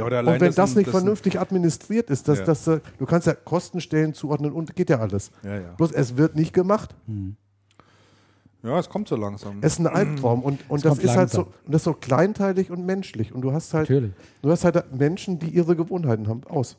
Ja, 0.00 0.06
oder 0.06 0.18
allein 0.18 0.34
Und 0.34 0.40
wenn 0.40 0.54
das, 0.54 0.72
ein- 0.72 0.78
nicht 0.78 0.88
ein- 0.88 0.92
vernünftig 0.92 1.40
administriert 1.40 2.10
ist, 2.10 2.26
dass, 2.28 2.40
Ja. 2.40 2.44
dass, 2.44 2.66
äh, 2.66 2.80
du 2.98 3.06
kannst 3.06 3.26
ja 3.26 3.34
Kostenstellen 3.34 4.14
zuordnen 4.14 4.52
und 4.52 4.74
geht 4.76 4.90
ja 4.90 4.98
alles. 4.98 5.30
Ja, 5.42 5.54
ja. 5.56 5.72
Bloß 5.76 5.92
es 5.92 6.16
wird 6.16 6.34
nicht 6.36 6.52
gemacht. 6.52 6.94
ja, 8.62 8.78
es 8.78 8.88
kommt 8.90 9.08
so 9.08 9.16
langsam. 9.16 9.58
Es 9.62 9.74
ist 9.74 9.78
ein 9.78 9.86
Albtraum 9.86 10.42
und, 10.42 10.60
und 10.68 10.78
Es 10.78 10.82
das 10.82 10.98
ist 10.98 11.16
halt 11.16 11.30
so, 11.30 11.38
langsam. 11.42 11.54
und 11.66 11.72
das 11.72 11.80
ist 11.80 11.84
so 11.84 11.94
kleinteilig 11.94 12.70
und 12.70 12.84
menschlich. 12.84 13.32
Und 13.34 13.40
du 13.42 13.52
hast 13.52 13.72
halt, 13.72 13.88
Natürlich. 13.88 14.12
du 14.42 14.50
hast 14.50 14.64
halt 14.64 14.94
Menschen, 14.94 15.38
die 15.38 15.48
ihre 15.48 15.76
Gewohnheiten 15.76 16.28
haben. 16.28 16.42
Aus. 16.48 16.76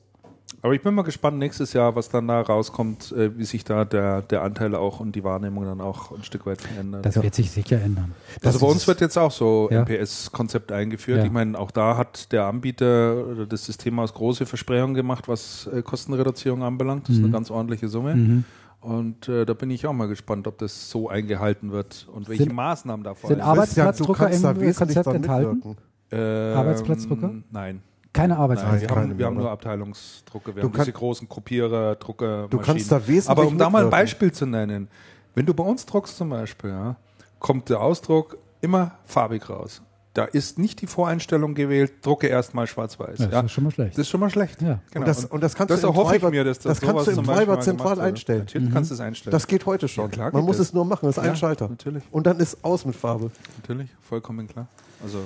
Aber 0.64 0.74
ich 0.74 0.82
bin 0.82 0.94
mal 0.94 1.02
gespannt 1.02 1.40
nächstes 1.40 1.74
Jahr, 1.74 1.96
was 1.96 2.10
dann 2.10 2.28
da 2.28 2.40
rauskommt, 2.42 3.12
äh, 3.14 3.36
wie 3.38 3.46
sich 3.46 3.64
da 3.64 3.84
der, 3.84 4.22
der 4.22 4.44
Anteil 4.44 4.76
auch 4.76 5.00
und 5.00 5.16
die 5.16 5.24
Wahrnehmung 5.24 5.66
dann 5.66 5.82
auch 5.82 6.12
ein 6.12 6.24
Stück 6.24 6.46
weit 6.46 6.62
verändert. 6.62 7.04
Das 7.06 7.22
wird 7.22 7.34
sich 7.34 7.50
sicher 7.50 7.82
ändern. 7.82 8.14
also 8.44 8.60
bei 8.60 8.68
uns 8.68 8.86
wird 8.88 9.02
jetzt 9.02 9.18
auch 9.18 9.32
so 9.32 9.70
Ja. 9.72 9.82
MPS-Konzept 9.82 10.72
eingeführt. 10.72 11.20
Ja. 11.20 11.26
Ich 11.26 11.32
meine, 11.32 11.58
auch 11.58 11.72
da 11.72 11.98
hat 11.98 12.32
der 12.32 12.46
Anbieter 12.46 13.26
oder 13.26 13.46
das 13.48 13.66
System 13.66 13.98
aus 14.00 14.14
große 14.14 14.46
Versprechungen 14.46 14.94
gemacht, 14.94 15.28
was 15.28 15.68
äh, 15.74 15.82
Kostenreduzierung 15.82 16.62
anbelangt. 16.62 17.08
Das 17.10 17.16
ist 17.16 17.24
eine 17.24 17.32
ganz 17.32 17.50
ordentliche 17.50 17.88
Summe. 17.88 18.16
Mhm. 18.16 18.44
Und 18.82 19.28
äh, 19.30 19.46
da 19.46 19.54
bin 19.54 19.70
ich 19.72 19.86
auch 19.88 19.94
mal 19.94 20.08
gespannt, 20.08 20.48
ob 20.48 20.58
das 20.60 20.90
so 20.90 21.10
eingehalten 21.10 21.72
wird 21.72 22.08
und 22.14 22.30
welche 22.30 22.44
Sind- 22.44 22.54
Maßnahmen 22.56 23.04
davor 23.04 23.28
sind 23.30 23.40
du 23.40 23.44
Arbeitsplatzdrucker 23.46 24.26
kannst 24.26 24.44
da 24.44 24.52
im 24.52 24.60
wesentlich 24.62 24.96
Konzept 24.98 25.16
enthalten? 25.16 25.76
Ähm, 26.12 26.58
Arbeitsplatzdrucker? 26.58 27.32
Nein. 27.52 27.82
Keine 28.14 28.34
Nein, 28.34 28.42
Arbeitsplätze. 28.44 28.82
wir 28.82 28.90
haben, 28.96 29.18
wir 29.18 29.26
haben 29.26 29.38
nur? 29.38 29.50
Abteilungsdrucker, 29.52 30.56
wir 30.56 30.62
Du 30.64 30.68
haben 30.70 30.78
diese 30.78 30.92
großen 30.92 31.30
Kopierer, 31.30 31.96
Drucker, 31.96 32.48
Du 32.50 32.58
kannst 32.60 32.92
da 32.92 32.98
wesentlich 33.08 33.30
Aber 33.30 33.48
um 33.48 33.58
da 33.58 33.70
mal 33.70 33.86
ein. 33.86 33.90
Beispiel 33.90 34.32
zu 34.32 34.46
nennen, 34.46 34.90
wenn 35.34 35.46
du 35.46 35.54
bei 35.54 35.64
uns 35.64 35.86
druckst 35.86 36.18
zum 36.18 36.30
Beispiel, 36.30 36.72
ja, 36.72 36.96
kommt 37.40 37.70
der 37.70 37.80
Ausdruck 37.82 38.38
immer 38.60 38.92
farbig 39.06 39.50
raus. 39.50 39.82
Da 40.14 40.26
ist 40.26 40.60
nicht 40.60 40.82
die 40.82 40.88
Voreinstellung 40.88 41.54
gewählt, 41.56 41.94
drucke 42.06 42.28
erstmal 42.28 42.68
schwarz-weiß. 42.68 43.20
Ja, 43.20 43.26
Ja, 43.28 43.32
das 43.32 43.46
ist 43.46 43.52
schon 43.54 43.64
mal 43.64 43.72
schlecht. 43.72 43.94
Das 43.94 44.00
ist 44.00 44.10
schon 44.10 44.20
mal 44.20 44.30
schlecht. 44.30 44.62
Ja. 44.62 44.80
Genau. 44.92 45.00
Und 45.04 45.08
das- 45.08 45.24
und 45.24 45.42
das 45.42 45.56
kannst 45.56 45.72
das 45.72 45.80
du 45.80 45.88
im 45.88 45.94
Treiber- 45.96 46.32
mir, 46.32 46.44
dass 46.44 46.60
das, 46.60 46.80
das 46.80 46.82
kannst 46.82 47.08
du 47.08 47.12
im 47.12 47.24
Treiber 47.24 47.62
zentral 47.62 48.02
einstellen. 48.02 48.40
Natürlich 48.40 48.74
kannst 48.74 48.90
du 48.92 48.96
es 48.96 49.00
einstellen. 49.00 49.32
Das 49.32 49.48
geht 49.48 49.66
heute 49.66 49.88
schon. 49.88 50.04
Ja, 50.04 50.10
klar 50.12 50.30
Man 50.34 50.44
muss 50.44 50.60
es 50.60 50.74
nur 50.74 50.84
machen, 50.84 51.06
das 51.06 51.18
ist 51.18 51.24
ein 51.24 51.38
Schalter. 51.38 51.70
natürlich. 51.70 52.04
Und 52.12 52.28
dann 52.28 52.40
ist 52.42 52.62
aus 52.62 52.84
mit 52.84 52.98
Farbe. 52.98 53.32
Natürlich, 53.62 53.90
vollkommen 54.02 54.50
klar. 54.50 54.68
Also 55.02 55.20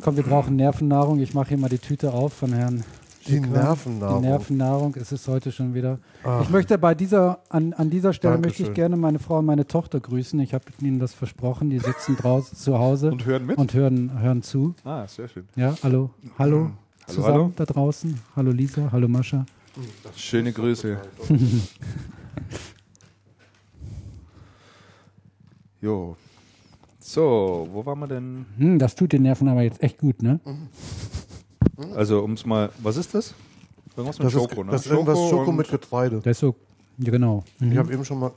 Komm, 0.00 0.16
wir 0.16 0.22
brauchen 0.24 0.56
Nervennahrung. 0.56 1.20
Ich 1.20 1.34
mache 1.34 1.48
hier 1.50 1.58
mal 1.58 1.68
die 1.68 1.78
Tüte 1.78 2.12
auf 2.12 2.32
von 2.32 2.52
Herrn 2.52 2.82
Die 3.26 3.32
Schickler. 3.32 3.62
Nervennahrung. 3.64 4.22
Die 4.22 4.28
Nervennahrung. 4.28 4.94
Es 4.98 5.12
ist 5.12 5.28
heute 5.28 5.52
schon 5.52 5.74
wieder. 5.74 5.98
Ach. 6.24 6.40
Ich 6.42 6.48
möchte 6.50 6.78
bei 6.78 6.94
dieser, 6.94 7.40
an, 7.50 7.72
an 7.74 7.90
dieser 7.90 8.12
Stelle 8.12 8.34
möchte 8.38 8.48
ich 8.62 8.68
Dankeschön. 8.68 8.74
gerne 8.74 8.96
meine 8.96 9.18
Frau 9.18 9.38
und 9.38 9.46
meine 9.46 9.66
Tochter 9.66 10.00
grüßen. 10.00 10.40
Ich 10.40 10.54
habe 10.54 10.64
ihnen 10.80 10.98
das 10.98 11.12
versprochen. 11.14 11.68
Die 11.70 11.78
sitzen 11.78 12.16
draußen 12.16 12.56
zu 12.58 12.78
Hause 12.78 13.10
und 13.12 13.24
hören 13.26 13.46
mit. 13.46 13.58
und 13.58 13.74
hören, 13.74 14.20
hören 14.20 14.42
zu. 14.42 14.74
ah, 14.84 15.06
sehr 15.06 15.28
schön. 15.28 15.46
Ja, 15.56 15.74
hallo, 15.82 16.10
hallo, 16.38 16.56
Hallo, 16.58 16.70
zusammen 17.06 17.26
hallo. 17.34 17.52
da 17.56 17.64
draußen. 17.66 18.18
Hallo 18.36 18.50
Lisa, 18.52 18.88
hallo 18.90 19.06
Mascha. 19.08 19.44
Schöne 20.16 20.52
Grüße. 20.52 20.98
jo. 25.80 26.16
So, 27.10 27.66
wo 27.72 27.84
waren 27.84 27.98
wir 27.98 28.06
denn? 28.06 28.46
Hm, 28.56 28.78
das 28.78 28.94
tut 28.94 29.12
den 29.12 29.22
Nerven 29.22 29.48
aber 29.48 29.62
jetzt 29.62 29.82
echt 29.82 29.98
gut, 29.98 30.22
ne? 30.22 30.38
Also, 31.96 32.20
um 32.22 32.34
es 32.34 32.46
mal, 32.46 32.70
was 32.78 32.96
ist 32.96 33.12
das? 33.14 33.34
Irgendwas 33.96 34.18
mit 34.20 34.26
Das 34.26 34.32
Schoko, 34.32 34.60
ist, 34.60 34.64
ne? 34.66 34.70
das 34.70 34.86
ist 34.86 34.92
irgendwas 34.92 35.18
Schoko 35.28 35.50
und- 35.50 35.56
mit 35.56 35.68
Getreide. 35.68 36.20
Das 36.20 36.26
ist 36.36 36.38
so, 36.38 36.54
ja, 36.98 37.10
genau. 37.10 37.42
Mhm. 37.58 37.72
Ich 37.72 37.78
habe 37.78 37.92
eben 37.92 38.04
schon 38.04 38.20
mal 38.20 38.30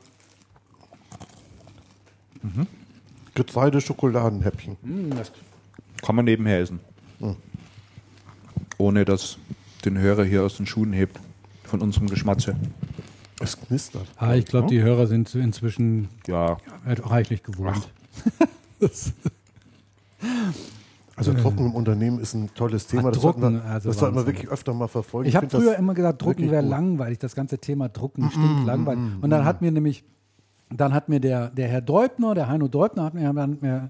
Getreide-Schokoladenhäppchen. 3.35 4.75
Hm, 4.81 5.09
das, 5.17 5.31
Kann 6.01 6.15
man 6.15 6.25
nebenher 6.25 6.59
essen. 6.59 6.79
Ohne 8.79 9.05
dass 9.05 9.37
den 9.85 9.99
Hörer 9.99 10.23
hier 10.23 10.41
aus 10.41 10.57
den 10.57 10.65
Schuhen 10.65 10.93
hebt. 10.93 11.19
Von 11.63 11.79
unserem 11.81 12.07
Geschmatze. 12.07 12.55
Es 13.39 13.55
knistert. 13.59 14.07
ah, 14.17 14.33
ich 14.33 14.45
glaube, 14.45 14.67
die 14.67 14.81
Hörer 14.81 15.05
sind 15.05 15.33
inzwischen 15.35 16.09
Ja, 16.25 16.57
reichlich 16.87 17.43
gewohnt. 17.43 17.87
Also 21.15 21.33
Drucken 21.33 21.65
im 21.67 21.75
Unternehmen 21.75 22.19
ist 22.19 22.33
ein 22.33 22.49
tolles 22.55 22.87
Thema. 22.87 23.09
Ach, 23.09 23.11
das 23.11 23.21
Drucken, 23.21 23.41
sollten 23.41 23.55
wir, 23.57 23.65
also 23.65 23.89
das 23.89 23.97
sollten 23.99 24.15
wir 24.15 24.25
wirklich 24.25 24.49
öfter 24.49 24.73
mal 24.73 24.87
verfolgen. 24.87 25.29
Ich 25.29 25.35
habe 25.35 25.47
früher 25.49 25.75
immer 25.77 25.93
gesagt, 25.93 26.21
Drucken 26.21 26.49
wäre 26.49 26.63
langweilig. 26.63 27.19
Das 27.19 27.35
ganze 27.35 27.59
Thema 27.59 27.87
Drucken 27.89 28.29
stinkt 28.31 28.65
langweilig. 28.65 29.03
Und 29.21 29.29
dann 29.29 29.45
hat 29.45 29.61
mir 29.61 29.71
nämlich, 29.71 30.03
dann 30.69 30.93
hat 30.93 31.09
mir 31.09 31.19
der, 31.19 31.49
der 31.49 31.67
Herr 31.67 31.81
Deubner, 31.81 32.33
der 32.33 32.47
Heino 32.47 32.67
Deubner, 32.67 33.03
hat 33.03 33.13
mir, 33.13 33.27
hat 33.27 33.61
mir 33.61 33.89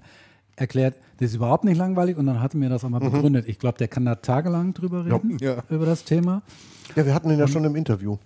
erklärt, 0.56 0.96
das 1.18 1.30
ist 1.30 1.36
überhaupt 1.36 1.64
nicht 1.64 1.78
langweilig. 1.78 2.18
Und 2.18 2.26
dann 2.26 2.40
hat 2.42 2.54
er 2.54 2.58
mir 2.58 2.68
das 2.68 2.84
auch 2.84 2.90
mal 2.90 2.98
begründet. 3.00 3.46
Ich 3.48 3.58
glaube, 3.58 3.78
der 3.78 3.88
kann 3.88 4.04
da 4.04 4.16
tagelang 4.16 4.74
drüber 4.74 5.06
reden, 5.06 5.38
Ja. 5.40 5.62
über 5.70 5.86
das 5.86 6.04
Thema. 6.04 6.42
Ja, 6.94 7.06
wir 7.06 7.14
hatten 7.14 7.30
ihn 7.30 7.38
ja 7.38 7.48
schon 7.48 7.64
im 7.64 7.74
Interview. 7.74 8.18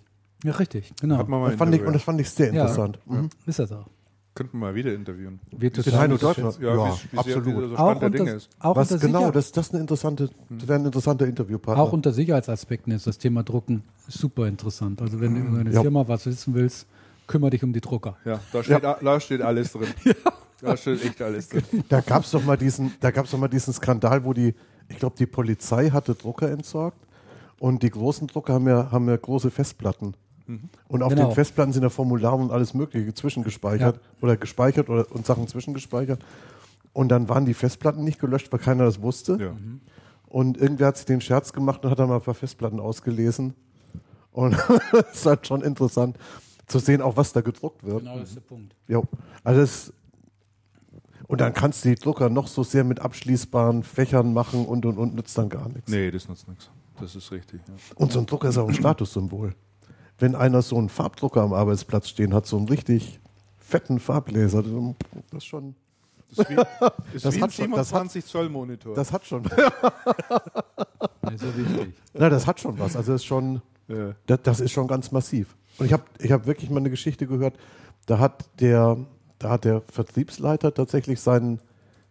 Ja, 0.45 0.53
richtig, 0.53 0.93
genau. 1.01 1.19
hat 1.19 1.29
man 1.29 1.41
mal 1.41 1.51
Das 1.51 1.59
fand 1.59 1.75
ich, 1.75 1.83
und 1.83 1.93
das 1.93 2.03
fand 2.03 2.21
ich 2.21 2.31
sehr 2.31 2.47
Ja. 2.53 2.63
interessant. 2.63 2.99
Mhm. 3.07 3.29
ist 3.47 3.59
das 3.61 3.71
auch. 3.73 3.87
Könnten 4.39 4.59
wir 4.59 4.67
mal 4.69 4.75
wieder 4.77 4.95
interviewen. 4.95 5.41
Wird 5.51 5.75
total 5.75 5.99
Heino. 5.99 6.17
Deutschland. 6.17 6.59
Ja, 6.61 6.69
Ja, 6.77 6.95
wie, 6.95 7.13
wie 7.13 7.19
absolut. 7.19 7.45
Sehr, 7.45 7.69
der 7.69 7.81
Auch 7.81 7.99
der 7.99 8.11
Dinge 8.11 8.23
unter, 8.23 8.37
ist. 8.37 8.49
auch, 8.61 8.77
Was 8.77 8.93
unter 8.93 9.07
genau, 9.07 9.19
Sicher- 9.19 9.33
das, 9.33 9.51
das, 9.53 9.67
ist 9.67 9.73
eine 9.75 9.81
interessante, 9.81 10.31
das 10.49 10.69
wäre 10.69 10.79
ein 10.79 10.87
interessanter 10.87 11.27
Interviewpartner. 11.27 11.83
auch 11.83 11.93
unter 11.93 12.13
Sicherheitsaspekten 12.13 12.93
ist 12.93 13.07
das 13.09 13.19
Thema 13.19 13.43
Drucken 13.43 13.83
super 14.07 14.47
interessant. 14.47 15.03
Also 15.03 15.21
wenn 15.21 15.35
du 15.35 15.41
über 15.41 15.59
eine 15.59 15.73
Ja. 15.73 15.83
Firma 15.83 16.07
was 16.07 16.25
wissen 16.27 16.55
willst, 16.55 16.87
kümmere 17.27 17.51
dich 17.51 17.65
um 17.65 17.73
die 17.73 17.81
Drucker. 17.81 18.17
Ja, 18.25 18.39
da 18.53 18.63
steht, 18.63 18.85
a- 18.85 18.99
da 19.03 19.19
steht 19.21 19.43
alles 19.43 19.73
drin. 19.73 19.89
Da 20.61 20.77
steht 20.77 21.05
echt 21.05 21.23
alles 21.23 21.49
drin. 21.49 21.63
Da 21.89 22.01
gab 22.01 22.25
es 22.25 22.33
doch 22.33 22.45
mal 22.45 22.57
diesen, 22.57 22.93
da 23.01 23.13
gab's 23.13 23.31
doch 23.31 23.39
mal 23.39 23.47
diesen 23.47 23.73
Skandal, 23.73 24.25
wo 24.25 24.33
die, 24.33 24.55
ich 24.89 24.99
glaube, 24.99 25.15
die 25.17 25.27
Polizei 25.27 25.91
hatte 25.91 26.17
Drucker 26.17 26.51
entsorgt 26.51 26.99
und 27.61 27.83
die 27.85 27.91
großen 27.91 28.27
Drucker 28.27 28.55
haben 28.55 28.67
ja, 28.69 28.91
haben 28.91 29.09
ja 29.09 29.17
große 29.17 29.53
Festplatten. 29.53 30.15
Und 30.89 31.03
auf 31.03 31.11
Genau. 31.15 31.27
den 31.29 31.35
Festplatten 31.35 31.73
sind 31.73 31.83
ja 31.83 31.91
Formulare 31.91 32.37
und 32.37 32.51
alles 32.51 32.73
Mögliche 32.75 33.13
zwischengespeichert 33.15 33.97
Ja. 33.97 34.03
oder 34.23 34.37
gespeichert 34.37 34.89
oder, 34.89 35.11
und 35.13 35.27
Sachen 35.27 35.47
zwischengespeichert. 35.47 36.25
Und 36.93 37.09
dann 37.11 37.29
waren 37.29 37.45
die 37.45 37.55
Festplatten 37.55 38.03
nicht 38.03 38.19
gelöscht, 38.19 38.51
weil 38.51 38.59
keiner 38.61 38.85
das 38.85 39.01
wusste. 39.03 39.37
Ja. 39.41 39.57
Und 40.27 40.57
irgendwer 40.59 40.89
hat 40.89 40.97
sich 40.97 41.07
den 41.07 41.21
Scherz 41.21 41.53
gemacht 41.53 41.85
und 41.85 41.91
hat 41.91 41.99
dann 41.99 42.09
mal 42.09 42.17
ein 42.17 42.23
paar 42.23 42.35
Festplatten 42.35 42.81
ausgelesen. 42.81 43.55
Und 44.33 44.55
es 45.13 45.19
ist 45.21 45.27
halt 45.27 45.47
schon 45.47 45.63
interessant 45.63 46.17
zu 46.67 46.79
sehen, 46.79 47.01
auch 47.03 47.17
was 47.17 47.33
da 47.33 47.41
gedruckt 47.41 47.85
wird. 47.85 48.01
Genau, 48.01 48.19
das 48.19 48.31
ist 48.31 48.35
der 48.37 48.41
Punkt. 48.43 48.75
Jo, 48.89 49.05
also 49.45 49.61
das, 49.61 49.93
und 51.27 51.41
dann 51.41 51.53
kannst 51.53 51.85
du 51.85 51.91
die 51.91 51.95
Drucker 51.95 52.31
noch 52.31 52.47
so 52.47 52.63
sehr 52.63 52.85
mit 52.85 53.01
abschließbaren 53.01 53.83
Fächern 53.83 54.33
machen 54.33 54.65
und 54.67 54.87
und 54.87 54.97
und 54.99 55.15
nützt 55.15 55.37
dann 55.37 55.49
gar 55.51 55.69
nichts. 55.69 55.91
Nee, 55.91 56.11
das 56.11 56.29
nutzt 56.29 56.49
nichts. 56.49 56.71
Das 57.01 57.15
ist 57.15 57.31
richtig. 57.33 57.61
Ja. 57.69 57.75
Und 57.97 58.13
so 58.13 58.19
ein 58.19 58.27
Drucker 58.27 58.49
ist 58.49 58.59
auch 58.59 58.69
ein 58.69 58.75
Statussymbol. 58.75 59.55
Wenn 60.19 60.35
einer 60.35 60.63
so 60.63 60.77
einen 60.77 60.89
Farbdrucker 60.89 61.43
am 61.43 61.53
Arbeitsplatz 61.53 62.09
stehen 62.09 62.35
hat, 62.35 62.47
so 62.47 62.57
einen 62.57 62.69
richtig 62.69 63.21
fetten 63.59 64.01
Farblaser, 64.01 64.63
das 64.63 65.39
ist 65.39 65.45
schon, 65.47 65.75
Das 66.35 66.39
ist 66.39 66.51
wie, 66.51 66.55
ist 67.15 67.25
Das 67.25 67.35
wie 67.37 67.41
hat 67.43 67.51
ein 67.51 67.53
schon- 67.53 67.71
das 67.73 67.93
hat- 67.93 68.11
27 68.11 68.25
Zoll 68.27 68.49
Monitor. 68.49 68.95
das 68.95 69.13
hat 69.13 69.25
schon, 69.27 69.45
ist 69.45 71.41
so 71.41 71.57
wichtig. 71.57 71.95
na, 72.15 72.29
das 72.29 72.47
hat 72.47 72.61
schon 72.61 72.79
was. 72.79 72.97
Also 72.97 73.13
das 73.13 73.21
ist 73.23 73.27
schon, 73.27 73.61
ja. 73.89 74.15
das, 74.27 74.41
das 74.43 74.61
ist 74.61 74.73
schon 74.73 74.87
ganz 74.89 75.13
massiv. 75.13 75.55
Und 75.79 75.87
ich 75.87 75.93
habe 75.93 76.03
ich 76.19 76.33
hab 76.33 76.47
wirklich 76.47 76.71
mal 76.71 76.79
eine 76.79 76.91
Geschichte 76.91 77.27
gehört, 77.27 77.55
da 78.07 78.19
hat 78.19 78.45
der, 78.61 78.97
da 79.39 79.51
hat 79.51 79.65
der 79.65 79.83
Vertriebsleiter 79.93 80.75
tatsächlich 80.75 81.21
seinen, 81.21 81.61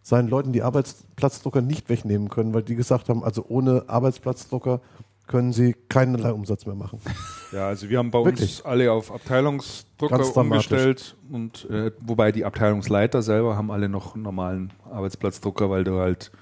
seinen 0.02 0.28
Leuten 0.28 0.52
die 0.52 0.62
Arbeitsplatzdrucker 0.62 1.60
nicht 1.60 1.88
wegnehmen 1.88 2.28
können, 2.30 2.54
weil 2.54 2.62
die 2.62 2.76
gesagt 2.76 3.08
haben, 3.08 3.22
also 3.24 3.44
ohne 3.48 3.84
Arbeitsplatzdrucker 3.88 4.80
können 5.28 5.52
sie 5.52 5.76
keinerlei 5.88 6.32
Umsatz 6.32 6.66
mehr 6.66 6.74
machen. 6.74 7.00
ja, 7.52 7.68
also 7.68 7.88
wir 7.88 7.98
haben 7.98 8.10
bei 8.10 8.24
Wirklich? 8.24 8.58
uns 8.58 8.64
alle 8.64 8.90
auf 8.90 9.12
Abteilungsdrucker 9.12 10.36
umgestellt. 10.36 11.16
Und 11.30 11.68
äh, 11.70 11.92
wobei 12.00 12.32
die 12.32 12.44
Abteilungsleiter 12.44 13.22
selber 13.22 13.56
haben 13.56 13.70
alle 13.70 13.88
noch 13.88 14.14
einen 14.14 14.24
normalen 14.24 14.72
Arbeitsplatzdrucker, 14.90 15.70
weil 15.70 15.84
du 15.84 15.98
halt 15.98 16.32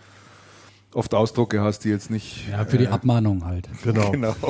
oft 0.94 1.14
Ausdrucke 1.14 1.60
hast, 1.60 1.80
die 1.80 1.90
jetzt 1.90 2.10
nicht. 2.10 2.48
Ja, 2.48 2.64
für 2.64 2.78
die 2.78 2.88
Abmahnung 2.88 3.44
halt. 3.44 3.68
Genau. 3.82 4.10
Genau. 4.12 4.34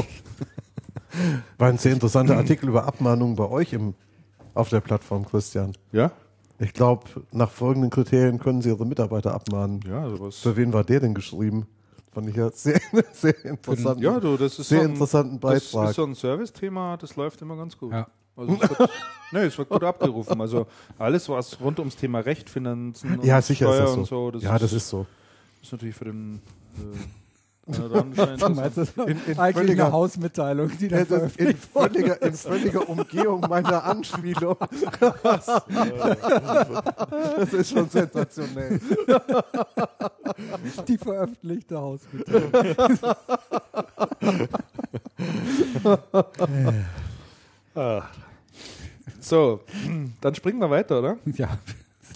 War 1.57 1.69
ein 1.69 1.79
sehr 1.79 1.95
interessanter 1.95 2.37
Artikel 2.37 2.69
über 2.69 2.85
Abmahnungen 2.85 3.37
bei 3.37 3.49
euch 3.49 3.73
im, 3.73 3.95
auf 4.53 4.69
der 4.69 4.81
Plattform, 4.81 5.25
Christian. 5.25 5.73
Ja? 5.91 6.11
Ich 6.59 6.75
glaube, 6.75 7.05
nach 7.33 7.51
folgenden 7.51 7.91
Kriterien 7.91 8.39
können 8.39 8.61
Sie 8.61 8.69
Ihre 8.69 8.85
Mitarbeiter 8.85 9.33
abmahnen. 9.33 9.81
Ja, 9.89 10.09
sowas. 10.11 10.37
Für 10.37 10.57
wen 10.57 10.75
war 10.75 10.85
der 10.85 11.01
denn 11.01 11.15
geschrieben? 11.15 11.67
Fand 12.17 12.31
ich 12.31 12.37
ja 12.37 12.51
sehr, 12.51 12.81
sehr 13.13 13.45
interessant. 13.45 14.01
Ja, 14.01 14.19
du, 14.19 14.39
das 14.39 14.59
ist 14.59 14.71
sehr 14.71 14.79
so 14.79 14.85
ein, 14.85 14.93
interessanten 14.93 15.39
Das 15.39 15.71
Beitrag. 15.71 15.91
ist 15.91 15.97
so 15.97 16.05
ein 16.05 16.15
Service-Thema, 16.15 16.97
das 16.97 17.15
läuft 17.15 17.43
immer 17.43 17.57
ganz 17.59 17.77
gut. 17.77 17.93
Ja. 17.93 18.07
Also 18.35 18.55
es, 18.59 18.71
wird, 18.71 18.91
nee, 19.33 19.39
es 19.41 19.59
wird 19.59 19.69
gut 19.69 19.85
abgerufen. 19.85 20.41
Also 20.41 20.67
alles, 20.99 21.29
was 21.29 21.61
rund 21.61 21.79
ums 21.79 21.95
Thema 21.95 22.21
Recht, 22.21 22.49
Finanzen 22.49 23.19
und 23.19 23.25
ja, 23.27 23.43
sicher 23.43 23.67
Steuer 23.67 23.75
ist 23.75 23.81
das 23.81 23.93
so. 23.93 23.99
und 23.99 24.07
so, 24.07 24.31
das, 24.31 24.43
ja, 24.45 24.55
ist, 24.55 24.63
das 24.63 24.73
ist 24.73 24.89
so. 24.89 25.07
ist 25.61 25.73
natürlich 25.73 25.95
für 25.95 26.07
den 26.07 26.41
äh, 26.77 26.97
anderen 27.67 28.39
schon 28.39 28.59
interessant. 28.59 29.11
In, 29.11 29.21
in 29.27 29.39
Eigentlich 29.39 29.57
völliger, 29.57 29.85
eine 29.85 29.93
Hausmitteilung, 29.93 30.71
die 30.79 30.89
da 30.89 31.05
das 31.05 31.23
ist 31.23 31.39
in, 31.39 31.57
völliger, 31.57 32.23
in 32.23 32.33
völliger 32.33 32.89
Umgehung 32.89 33.41
meiner 33.41 33.85
Anspielung. 33.85 34.57
das 37.37 37.53
ist 37.53 37.71
schon 37.71 37.89
sensationell. 37.89 38.81
die 40.87 40.99
veröffentlichte 40.99 41.79
Hausmitteilung. 41.79 42.53
So, 49.21 49.61
dann 50.21 50.35
springen 50.35 50.61
wir 50.61 50.71
weiter, 50.71 51.01
oder? 51.01 51.19
Ja, 51.27 51.59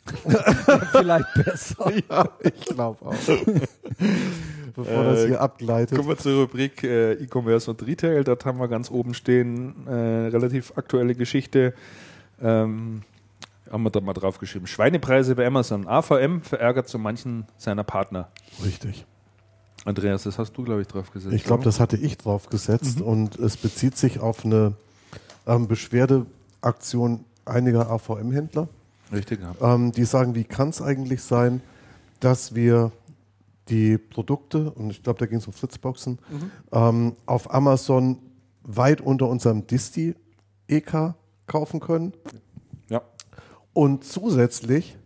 vielleicht 0.92 1.34
besser. 1.34 1.92
Ja, 2.10 2.28
ich 2.40 2.60
glaube 2.66 3.06
auch. 3.06 3.14
bevor 4.76 5.04
das 5.04 5.26
hier 5.26 5.40
abgleitet. 5.40 5.96
Kommen 5.96 6.08
wir 6.08 6.18
zur 6.18 6.42
Rubrik 6.42 6.82
äh, 6.82 7.12
E-Commerce 7.14 7.70
und 7.70 7.86
Retail. 7.86 8.24
Dort 8.24 8.44
haben 8.44 8.58
wir 8.58 8.68
ganz 8.68 8.90
oben 8.90 9.14
stehen, 9.14 9.86
äh, 9.86 9.92
relativ 10.28 10.72
aktuelle 10.76 11.14
Geschichte. 11.14 11.74
Ähm, 12.40 13.02
haben 13.70 13.82
wir 13.82 13.90
da 13.90 14.00
mal 14.00 14.14
draufgeschrieben. 14.14 14.66
Schweinepreise 14.66 15.34
bei 15.36 15.46
Amazon. 15.46 15.86
AVM 15.86 16.42
verärgert 16.42 16.88
so 16.88 16.98
manchen 16.98 17.46
seiner 17.56 17.84
Partner. 17.84 18.28
Richtig. 18.64 19.06
Andreas, 19.84 20.24
das 20.24 20.38
hast 20.38 20.52
du, 20.52 20.64
glaube 20.64 20.82
ich, 20.82 20.88
draufgesetzt. 20.88 21.34
Ich 21.34 21.44
glaube, 21.44 21.64
das 21.64 21.80
hatte 21.80 21.96
ich 21.96 22.18
drauf 22.18 22.48
gesetzt 22.48 23.00
und 23.00 23.38
es 23.38 23.56
bezieht 23.56 23.96
sich 23.96 24.20
auf 24.20 24.44
eine 24.44 24.74
ähm, 25.46 25.68
Beschwerdeaktion 25.68 27.24
einiger 27.46 27.90
AVM-Händler. 27.90 28.68
Richtig, 29.12 29.40
ja. 29.40 29.74
Ähm, 29.74 29.92
die 29.92 30.04
sagen, 30.04 30.34
wie 30.34 30.44
kann 30.44 30.68
es 30.68 30.80
eigentlich 30.80 31.22
sein, 31.22 31.60
dass 32.20 32.54
wir 32.54 32.92
die 33.68 33.98
Produkte, 33.98 34.70
und 34.72 34.90
ich 34.90 35.02
glaube, 35.02 35.18
da 35.18 35.26
ging 35.26 35.38
es 35.38 35.46
um 35.46 35.52
Fritzboxen, 35.52 36.18
ähm, 36.72 37.16
auf 37.26 37.52
Amazon 37.52 38.18
weit 38.62 39.00
unter 39.00 39.28
unserem 39.28 39.66
Disti-EK 39.66 41.14
kaufen 41.46 41.80
können 41.80 42.12
ja. 42.88 43.02
und 43.72 44.04
zusätzlich 44.04 44.96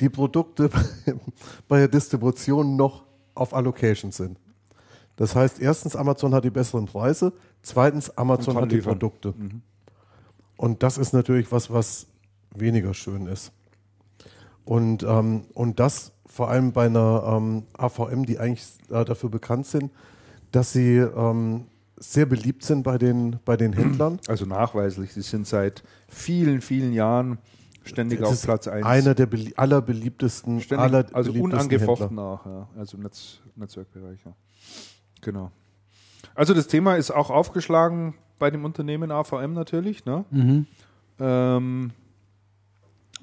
die 0.00 0.08
Produkte 0.08 0.70
bei 1.68 1.78
der 1.78 1.88
Distribution 1.88 2.76
noch 2.76 3.04
auf 3.34 3.54
Allocation 3.54 4.12
sind. 4.12 4.38
Das 5.16 5.34
heißt, 5.34 5.60
erstens, 5.60 5.96
Amazon 5.96 6.34
hat 6.34 6.44
die 6.44 6.50
besseren 6.50 6.86
Preise, 6.86 7.32
zweitens, 7.62 8.10
Amazon 8.18 8.56
hat 8.56 8.70
die 8.70 8.76
liefern. 8.76 8.98
Produkte. 8.98 9.34
Und 10.56 10.82
das 10.82 10.98
ist 10.98 11.12
natürlich 11.12 11.50
was, 11.50 11.70
was 11.70 12.06
weniger 12.60 12.94
schön 12.94 13.26
ist. 13.26 13.52
Und, 14.64 15.02
ähm, 15.04 15.44
und 15.54 15.78
das 15.80 16.12
vor 16.26 16.50
allem 16.50 16.72
bei 16.72 16.86
einer 16.86 17.24
ähm, 17.26 17.64
AVM, 17.78 18.26
die 18.26 18.38
eigentlich 18.38 18.66
äh, 18.90 19.04
dafür 19.04 19.30
bekannt 19.30 19.66
sind, 19.66 19.90
dass 20.50 20.72
sie 20.72 20.96
ähm, 20.96 21.66
sehr 21.98 22.26
beliebt 22.26 22.64
sind 22.64 22.82
bei 22.82 22.98
den, 22.98 23.38
bei 23.44 23.56
den 23.56 23.72
Händlern. 23.72 24.20
Also 24.28 24.44
nachweislich. 24.44 25.12
Sie 25.12 25.22
sind 25.22 25.46
seit 25.46 25.82
vielen, 26.08 26.60
vielen 26.60 26.92
Jahren 26.92 27.38
ständig 27.84 28.20
Das 28.20 28.30
auf 28.30 28.42
Platz 28.42 28.68
1. 28.68 28.84
Einer 28.84 29.14
der 29.14 29.26
belie 29.26 29.56
allerbeliebtesten, 29.56 30.60
Ständig, 30.60 30.84
aller 30.84 31.06
also 31.12 31.32
beliebtesten 31.32 31.42
unangefochten 31.42 32.18
auch, 32.18 32.44
ja. 32.44 32.68
also 32.76 32.96
im 32.96 33.04
Netz, 33.04 33.38
Netzwerkbereich. 33.54 34.18
Ja. 34.24 34.32
Genau. 35.22 35.50
Also 36.34 36.52
das 36.52 36.66
Thema 36.66 36.96
ist 36.96 37.10
auch 37.10 37.30
aufgeschlagen 37.30 38.14
bei 38.38 38.50
dem 38.50 38.64
Unternehmen 38.64 39.10
AVM 39.10 39.54
natürlich. 39.54 40.04
Ne? 40.04 40.24
Mhm. 40.30 40.66
Ähm, 41.18 41.92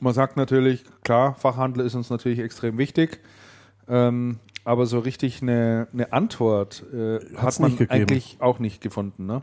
man 0.04 0.14
sagt 0.14 0.38
natürlich, 0.38 0.84
klar, 1.04 1.36
Fachhandel 1.36 1.86
ist 1.86 1.96
uns 1.96 2.10
natürlich 2.10 2.40
extrem 2.40 2.78
wichtig, 2.78 3.20
ähm, 3.88 4.40
aber 4.66 4.86
so 4.86 5.00
richtig 5.00 5.42
eine, 5.42 5.88
eine 5.94 6.14
Antwort 6.14 6.84
äh, 6.94 7.20
hat 7.36 7.60
man 7.60 7.78
eigentlich 7.90 8.38
auch 8.40 8.60
nicht 8.60 8.82
gefunden. 8.82 9.26
Ne? 9.26 9.42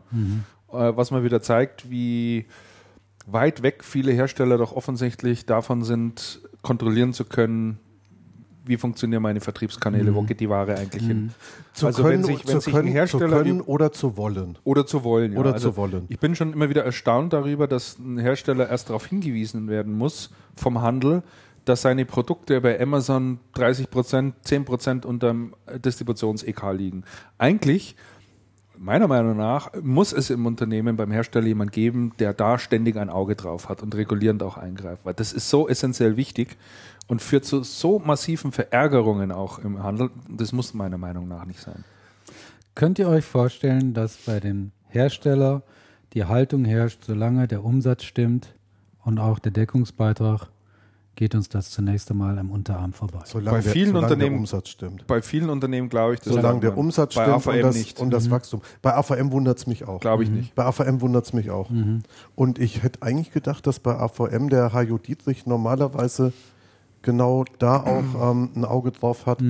Äh, 0.72 0.96
was 0.96 1.10
mal 1.10 1.24
wieder 1.24 1.42
zeigt, 1.42 1.90
wie 1.90 2.46
weit 3.26 3.62
weg 3.62 3.84
viele 3.84 4.12
Hersteller 4.12 4.58
doch 4.58 4.72
offensichtlich 4.72 5.46
davon 5.46 5.82
sind, 5.82 6.40
kontrollieren 6.62 7.12
zu 7.12 7.24
können, 7.24 7.78
wie 8.64 8.76
funktionieren 8.76 9.22
meine 9.22 9.40
Vertriebskanäle, 9.40 10.14
wo 10.14 10.22
geht 10.22 10.40
die 10.40 10.48
Ware 10.48 10.76
eigentlich 10.76 11.04
hin. 11.04 11.32
Zu 11.72 11.86
also 11.86 12.02
können, 12.02 12.22
wenn 12.22 12.24
sich, 12.24 12.46
wenn 12.46 12.60
sich 12.60 12.74
können, 12.74 12.88
ein 12.88 12.92
Hersteller 12.92 13.38
zu 13.38 13.44
können 13.44 13.60
oder 13.60 13.92
zu 13.92 14.16
wollen. 14.16 14.58
oder 14.64 14.86
zu 14.86 15.04
wollen. 15.04 15.32
Ja. 15.32 15.38
Oder 15.38 15.54
also 15.54 15.70
zu 15.70 15.76
wollen. 15.76 16.04
Ich 16.08 16.18
bin 16.18 16.34
schon 16.34 16.52
immer 16.52 16.68
wieder 16.68 16.84
erstaunt 16.84 17.32
darüber, 17.32 17.66
dass 17.66 17.98
ein 17.98 18.18
Hersteller 18.18 18.68
erst 18.68 18.88
darauf 18.90 19.06
hingewiesen 19.06 19.68
werden 19.68 19.96
muss 19.96 20.30
vom 20.56 20.80
Handel, 20.82 21.22
dass 21.64 21.82
seine 21.82 22.04
Produkte 22.04 22.60
bei 22.60 22.80
Amazon 22.80 23.38
30 23.54 23.90
Prozent, 23.90 24.34
10 24.42 24.64
Prozent 24.64 25.06
unterm 25.06 25.54
Distributions-EK 25.84 26.72
liegen. 26.72 27.04
Eigentlich, 27.38 27.96
meiner 28.78 29.08
Meinung 29.08 29.36
nach, 29.36 29.70
muss 29.82 30.12
es 30.12 30.30
im 30.30 30.46
Unternehmen 30.46 30.96
beim 30.96 31.10
Hersteller 31.10 31.46
jemand 31.46 31.72
geben, 31.72 32.12
der 32.18 32.32
da 32.32 32.58
ständig 32.58 32.96
ein 32.96 33.10
Auge 33.10 33.36
drauf 33.36 33.68
hat 33.68 33.82
und 33.82 33.94
regulierend 33.94 34.42
auch 34.42 34.56
eingreift, 34.56 35.04
weil 35.04 35.14
das 35.14 35.32
ist 35.32 35.50
so 35.50 35.68
essentiell 35.68 36.16
wichtig 36.16 36.56
und 37.10 37.20
führt 37.20 37.44
zu 37.44 37.64
so 37.64 37.98
massiven 37.98 38.52
Verärgerungen 38.52 39.32
auch 39.32 39.58
im 39.58 39.82
Handel. 39.82 40.10
Das 40.28 40.52
muss 40.52 40.74
meiner 40.74 40.96
Meinung 40.96 41.26
nach 41.26 41.44
nicht 41.44 41.60
sein. 41.60 41.84
Könnt 42.76 43.00
ihr 43.00 43.08
euch 43.08 43.24
vorstellen, 43.24 43.94
dass 43.94 44.16
bei 44.16 44.38
dem 44.38 44.70
Hersteller 44.88 45.62
die 46.12 46.24
Haltung 46.24 46.64
herrscht, 46.64 47.04
solange 47.04 47.48
der 47.48 47.64
Umsatz 47.64 48.04
stimmt 48.04 48.54
und 49.04 49.18
auch 49.18 49.40
der 49.40 49.50
Deckungsbeitrag, 49.50 50.48
geht 51.16 51.34
uns 51.34 51.48
das 51.48 51.70
zunächst 51.70 52.10
einmal 52.12 52.38
am 52.38 52.50
Unterarm 52.50 52.92
vorbei. 52.92 53.18
Solange 53.24 53.58
Bei 53.58 53.62
der, 53.62 53.72
vielen 53.72 53.86
solange 53.88 54.04
Unternehmen- 54.06 54.30
der 54.30 54.38
Umsatz 54.40 54.68
stimmt. 54.68 55.06
Bei 55.08 55.20
vielen 55.20 55.50
Unternehmen 55.50 55.88
glaube 55.88 56.14
ich, 56.14 56.20
das 56.20 56.32
Solange 56.32 56.60
der. 56.60 56.78
Umsatz 56.78 57.14
bei 57.16 57.24
stimmt 57.24 57.36
AVM 57.46 57.56
und 57.56 57.62
das, 57.62 57.74
nicht. 57.76 58.00
und 58.00 58.10
das 58.10 58.30
Wachstum. 58.30 58.62
Bei 58.82 58.94
AVM 58.96 59.32
wundert 59.32 59.58
es 59.58 59.66
mich 59.66 59.86
auch. 59.86 60.00
Glaube 60.00 60.22
ich 60.22 60.30
nicht. 60.30 60.54
Bei 60.54 60.64
AVM 60.64 61.00
wundert 61.00 61.26
es 61.26 61.32
mich 61.32 61.50
auch. 61.50 61.68
Und 62.36 62.58
ich 62.60 62.82
hätte 62.84 63.02
eigentlich 63.02 63.32
gedacht, 63.32 63.66
dass 63.66 63.80
bei 63.80 63.98
AVM 63.98 64.48
der 64.48 64.72
Hajo 64.72 64.96
Dietrich 64.96 65.44
normalerweise 65.44 66.32
genau 67.02 67.44
da 67.58 67.78
auch 67.80 68.30
ähm, 68.32 68.50
ein 68.54 68.64
Auge 68.64 68.90
drauf 68.92 69.26
hat. 69.26 69.42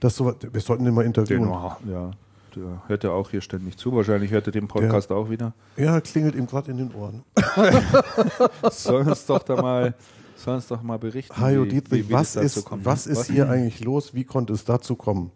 Dass 0.00 0.16
so, 0.16 0.34
wir 0.52 0.60
sollten 0.60 0.84
den 0.84 0.94
mal 0.94 1.02
Den, 1.02 1.08
interviewen. 1.08 1.48
ja, 1.88 2.10
der 2.54 2.82
hört 2.86 3.04
ja 3.04 3.10
auch 3.10 3.30
hier 3.30 3.40
ständig 3.40 3.76
zu. 3.78 3.94
Wahrscheinlich 3.94 4.30
hört 4.30 4.46
er 4.46 4.52
den 4.52 4.68
Podcast 4.68 5.10
auch 5.12 5.30
wieder. 5.30 5.52
Ja, 5.76 6.00
klingelt 6.00 6.34
ihm 6.34 6.46
gerade 6.46 6.70
in 6.70 6.76
den 6.78 6.94
Ohren. 6.94 7.22
Soll 8.70 9.08
uns 9.08 9.26
doch 9.26 9.42
da 9.42 9.60
mal, 9.60 9.94
soll 10.36 10.56
uns 10.56 10.66
doch 10.68 10.82
mal 10.82 10.98
berichten. 10.98 11.38
Hajo 11.38 11.64
wie- 11.64 11.68
Dietrich, 11.68 12.04
wie- 12.04 12.08
wie 12.10 12.12
was, 12.12 12.36
ist, 12.36 12.64
kommt. 12.64 12.84
was 12.84 13.06
ist 13.06 13.26
hier 13.30 13.48
eigentlich 13.48 13.80
los? 13.84 14.14
Wie 14.14 14.24
konnte 14.24 14.52
es 14.52 14.64
dazu 14.64 14.96
kommen? 14.96 15.30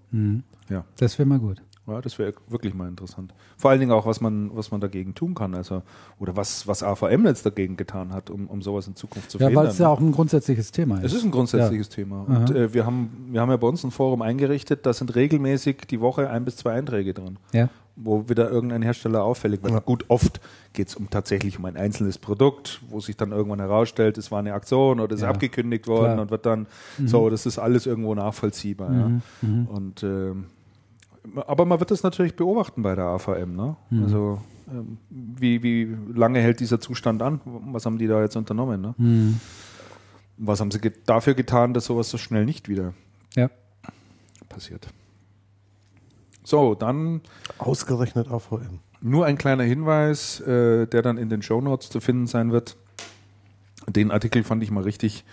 Ja. 0.69 0.85
Das 0.99 1.19
wäre 1.19 1.27
mal 1.29 1.39
gut. 1.39 1.63
Ja, 1.91 2.01
das 2.01 2.19
wäre 2.19 2.33
wirklich 2.49 2.75
mal 2.75 2.89
interessant. 2.89 3.35
Vor 3.57 3.71
allen 3.71 3.81
Dingen 3.81 3.93
auch, 3.93 4.07
was 4.07 4.21
man, 4.21 4.51
was 4.55 4.71
man 4.71 4.81
dagegen 4.81 5.15
tun 5.15 5.35
kann. 5.35 5.55
Also, 5.55 5.83
oder 6.19 6.37
was, 6.37 6.67
was 6.67 6.83
AVM 6.83 7.27
jetzt 7.27 7.45
dagegen 7.47 7.77
getan 7.77 8.13
hat, 8.13 8.31
um, 8.31 8.47
um 8.47 8.63
sowas 8.63 8.87
in 8.87 8.97
Zukunft 8.97 9.31
zu 9.31 9.39
Ja, 9.39 9.47
weil 9.47 9.53
verhindern. 9.53 9.73
es 9.73 9.79
ja 9.79 9.89
auch 9.89 10.01
ein 10.01 10.13
grundsätzliches 10.13 10.73
Thema 10.73 10.99
ist. 10.99 11.05
Es 11.05 11.15
ist 11.15 11.25
ein 11.25 11.31
grundsätzliches 11.31 11.89
Thema. 11.89 12.23
Und 12.29 12.51
äh, 12.51 12.73
wir, 12.73 12.87
haben, 12.87 13.29
wir 13.31 13.41
haben 13.41 13.51
ja 13.51 13.57
bei 13.57 13.67
uns 13.67 13.85
ein 13.85 13.91
Forum 13.91 14.23
eingerichtet, 14.23 14.87
da 14.87 14.93
sind 14.93 15.15
regelmäßig 15.15 15.79
die 15.91 16.01
Woche 16.01 16.31
ein 16.31 16.45
bis 16.45 16.57
zwei 16.57 16.73
Einträge 16.73 17.15
drin. 17.15 17.39
Ja. 17.53 17.69
wo 17.97 18.29
wieder 18.31 18.49
irgendein 18.51 18.81
Hersteller 18.83 19.23
auffällig 19.25 19.63
wird. 19.63 19.85
Gut, 19.85 20.05
oft 20.09 20.41
geht 20.73 20.89
es 20.89 20.95
um 20.97 21.11
tatsächlich 21.11 21.59
um 21.59 21.65
ein 21.67 21.77
einzelnes 21.77 22.17
Produkt, 22.17 22.81
wo 22.89 23.01
sich 23.01 23.17
dann 23.17 23.33
irgendwann 23.33 23.59
herausstellt, 23.61 24.17
es 24.17 24.31
war 24.31 24.39
eine 24.39 24.55
Aktion 24.55 25.01
oder 25.01 25.15
ist 25.17 25.21
Ja, 25.23 25.29
abgekündigt 25.29 25.87
worden 25.87 26.13
klar. 26.13 26.21
und 26.23 26.31
wird 26.31 26.47
dann 26.47 26.67
so, 27.05 27.29
das 27.29 27.45
ist 27.45 27.59
alles 27.59 27.85
irgendwo 27.87 28.15
nachvollziehbar. 28.15 28.93
Ja. 28.93 29.11
Und 29.69 30.03
ähm, 30.03 30.47
aber 31.47 31.65
man 31.65 31.81
wird 31.81 31.91
das 31.91 32.03
natürlich 32.03 32.37
beobachten 32.37 32.83
bei 32.83 32.95
der 32.95 33.05
AVM. 33.05 33.55
Ne? 33.55 33.77
Also 34.03 34.41
ähm, 34.71 34.99
wie, 35.11 35.63
wie 35.63 35.97
lange 36.15 36.41
hält 36.41 36.61
dieser 36.61 36.81
Zustand 36.81 37.23
an? 37.23 37.41
Was 37.45 37.87
haben 37.87 37.99
die 37.99 38.07
da 38.07 38.21
jetzt 38.21 38.37
unternommen? 38.37 38.81
Ne? 38.81 38.95
Was 40.39 40.61
haben 40.61 40.71
sie 40.71 40.81
ge 40.81 40.93
dafür 41.07 41.35
getan, 41.35 41.75
dass 41.75 41.87
sowas 41.87 42.09
so 42.11 42.19
schnell 42.19 42.45
nicht 42.45 42.69
wieder 42.69 42.95
ja. 43.35 43.51
passiert? 44.49 44.89
So, 46.43 46.75
dann 46.75 47.21
Ausgerechnet 47.59 48.29
AVM. 48.31 48.81
Nur 49.03 49.27
ein 49.27 49.39
kleiner 49.39 49.65
Hinweis, 49.65 50.41
äh, 50.41 50.87
der 50.87 51.03
dann 51.03 51.19
in 51.19 51.29
den 51.29 51.43
Shownotes 51.43 51.91
zu 51.91 52.01
finden 52.01 52.27
sein 52.27 52.53
wird. 52.53 52.77
Den 53.89 54.11
Artikel 54.11 54.45
fand 54.45 54.63
ich 54.63 54.71
mal 54.71 54.83
richtig, 54.83 55.25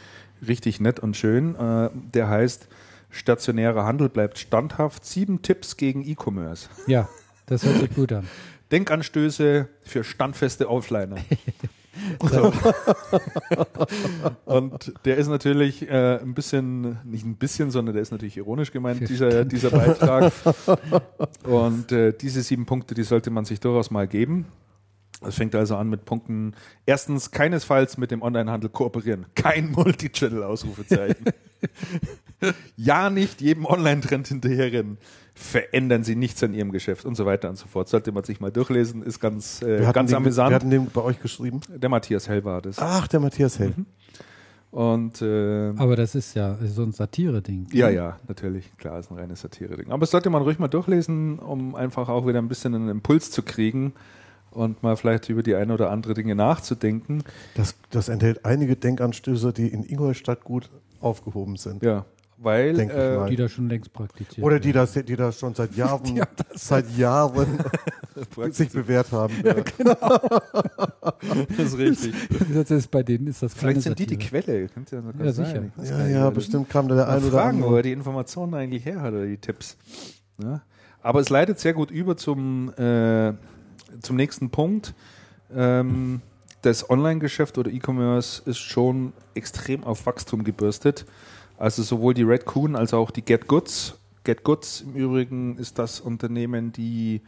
richtig 0.46 0.80
nett 0.80 1.00
und 1.00 1.16
schön. 1.18 1.56
Äh, 1.56 1.90
der 2.14 2.30
heißt 2.30 2.68
Stationärer 3.10 3.86
Handel 3.86 4.10
bleibt 4.10 4.38
standhaft. 4.38 5.06
Sieben 5.06 5.42
Tipps 5.42 5.78
gegen 5.78 6.08
E-Commerce. 6.08 6.70
ja, 6.88 7.08
das 7.46 7.64
hört 7.64 7.80
sich 7.80 7.94
gut 7.96 8.12
an. 8.12 8.28
Denkanstöße 8.72 9.70
für 9.82 10.04
standfeste 10.04 10.70
Offliner. 10.70 11.18
So. 12.22 12.54
und 14.46 14.94
der 15.06 15.18
ist 15.18 15.28
natürlich 15.28 15.90
äh, 15.90 16.20
ein 16.20 16.36
bisschen, 16.36 17.00
nicht 17.04 17.26
ein 17.26 17.38
bisschen, 17.38 17.72
sondern 17.72 17.94
der 17.94 18.04
ist 18.04 18.12
natürlich 18.12 18.38
ironisch 18.38 18.72
gemeint, 18.72 19.08
dieser, 19.10 19.46
dieser 19.46 19.72
Beitrag. 19.72 20.32
Und 21.44 21.92
äh, 21.92 22.14
diese 22.14 22.44
sieben 22.44 22.68
Punkte, 22.68 22.94
die 22.94 23.04
sollte 23.04 23.32
man 23.32 23.46
sich 23.46 23.60
durchaus 23.60 23.90
mal 23.90 24.08
geben. 24.08 24.46
Es 25.26 25.36
fängt 25.36 25.56
also 25.56 25.76
an 25.76 25.90
mit 25.90 26.06
Punkten. 26.06 26.54
Erstens, 26.86 27.32
keinesfalls 27.32 27.98
mit 27.98 28.12
dem 28.12 28.22
Onlinehandel 28.22 28.70
kooperieren. 28.70 29.26
Kein 29.34 29.72
Multichannel-Ausrufezeichen. 29.72 31.26
Ja, 32.76 33.10
nicht 33.10 33.42
jedem 33.42 33.66
Online-Trend 33.66 34.28
hinterherrennen. 34.28 34.98
Verändern 35.34 36.04
Sie 36.04 36.16
nichts 36.16 36.42
an 36.42 36.54
Ihrem 36.54 36.72
Geschäft 36.72 37.06
und 37.06 37.16
so 37.16 37.26
weiter 37.26 37.50
und 37.50 37.58
so 37.58 37.68
fort. 37.68 37.88
Sollte 37.90 38.12
man 38.12 38.24
sich 38.24 38.40
mal 38.40 38.52
durchlesen, 38.52 39.04
ist 39.04 39.20
ganz, 39.20 39.62
äh, 39.62 39.92
ganz 39.94 40.10
den, 40.10 40.18
amüsant. 40.18 40.50
Wir 40.50 40.56
hatten 40.56 40.70
den 40.70 40.88
bei 40.88 41.02
euch 41.02 41.22
geschrieben. 41.22 41.62
Der 41.70 41.90
Matthias 41.90 42.28
Hell 42.28 42.44
war 42.44 42.62
das. 42.62 42.80
Ach, 42.80 43.08
der 43.08 43.20
Matthias 43.20 43.60
Hell. 43.60 43.74
Und 44.72 45.22
äh, 45.22 45.74
Aber 45.78 45.96
das 45.96 46.16
ist 46.16 46.34
ja 46.34 46.58
so 46.66 46.84
ein 46.84 46.92
Satire-Ding. 46.92 47.68
ja, 47.72 47.90
ja, 47.90 48.20
natürlich, 48.28 48.76
klar, 48.78 49.00
ist 49.00 49.12
ein 49.12 49.18
reines 49.18 49.42
Satire-Ding. 49.42 49.92
Aber 49.92 50.02
das 50.02 50.12
sollte 50.12 50.30
man 50.30 50.42
ruhig 50.42 50.60
mal 50.60 50.68
durchlesen, 50.68 51.40
um 51.40 51.76
einfach 51.76 52.10
auch 52.10 52.28
wieder 52.28 52.40
ein 52.40 52.48
bisschen 52.48 52.76
einen 52.76 52.90
Impuls 52.90 53.32
zu 53.32 53.44
kriegen 53.44 53.94
und 54.52 54.84
mal 54.84 54.98
vielleicht 54.98 55.30
über 55.30 55.44
die 55.44 55.56
eine 55.56 55.74
oder 55.74 55.92
andere 55.92 56.14
Dinge 56.14 56.36
nachzudenken. 56.36 57.24
Das, 57.56 57.76
das 57.92 58.10
enthält 58.10 58.44
einige 58.46 58.76
Denkanstöße, 58.76 59.54
die 59.54 59.68
in 59.68 59.84
Ingolstadt 59.84 60.44
gut 60.44 60.70
aufgehoben 61.00 61.56
sind. 61.58 61.84
Ja, 61.84 62.06
weil 62.38 62.80
äh, 62.80 63.18
mal. 63.18 63.30
Die 63.30 63.36
das 63.36 63.52
schon 63.52 63.68
längst 63.68 63.92
praktiziert. 63.92 64.46
Oder 64.46 64.60
die 64.60 64.72
das, 64.72 64.94
die 64.94 65.16
das 65.16 65.40
schon 65.40 65.56
seit 65.56 65.76
Jahren, 65.76 66.22
seit 66.54 66.96
Jahren 66.98 67.48
sich 68.52 68.70
bewährt 68.70 69.12
haben. 69.12 69.34
das 69.44 69.58
ist 71.58 71.78
richtig. 71.78 72.14
das 72.54 72.72
ist 72.72 72.92
bei 72.92 73.04
denen 73.04 73.28
ist 73.28 73.42
das 73.42 73.54
Vielleicht 73.54 73.82
sind 73.82 73.98
die 74.00 74.06
die. 74.06 74.18
Quelle. 74.18 74.68
Könnte 74.70 74.96
ja, 74.98 75.26
Ja, 75.26 75.32
sicher. 75.32 75.64
Ja, 75.78 75.90
gar 75.90 76.04
nicht, 76.04 76.14
ja, 76.14 76.30
bestimmt 76.30 76.70
kam 76.70 76.88
da 76.88 76.96
der 76.96 77.06
Mal 77.08 77.18
ein 77.18 77.24
oder 77.24 77.32
fragen, 77.32 77.60
wo 77.60 77.66
andere. 77.66 77.80
er 77.80 77.84
die 77.84 77.92
Informationen 77.92 78.54
eigentlich 78.54 78.86
her 78.86 79.02
hat 79.02 79.14
oder 79.14 79.26
die 79.26 79.38
Tipps. 79.38 79.78
Ja? 80.42 80.62
Aber 81.02 81.20
es 81.20 81.30
leitet 81.30 81.60
sehr 81.60 81.74
gut 81.74 81.90
über 81.90 82.18
zum, 82.18 82.74
äh, 82.78 83.34
zum 84.02 84.16
nächsten 84.16 84.50
Punkt. 84.50 84.94
Ähm, 85.56 86.22
das 86.62 86.90
Online-Geschäft 86.90 87.58
oder 87.58 87.72
E-Commerce 87.72 88.42
ist 88.46 88.58
schon 88.58 89.14
extrem 89.34 89.84
auf 89.84 90.06
Wachstum 90.06 90.44
gebürstet. 90.44 91.06
Also 91.58 91.84
sowohl 91.84 92.14
die 92.14 92.24
Red 92.24 92.46
Coon 92.46 92.76
als 92.76 92.94
auch 92.94 93.12
die 93.12 93.24
Get 93.24 93.48
Goods. 93.48 93.98
Get 94.24 94.44
Goods 94.44 94.82
im 94.82 94.94
Übrigen 94.96 95.58
ist 95.58 95.80
das 95.80 96.00
Unternehmen, 96.00 96.72
die 96.72 97.22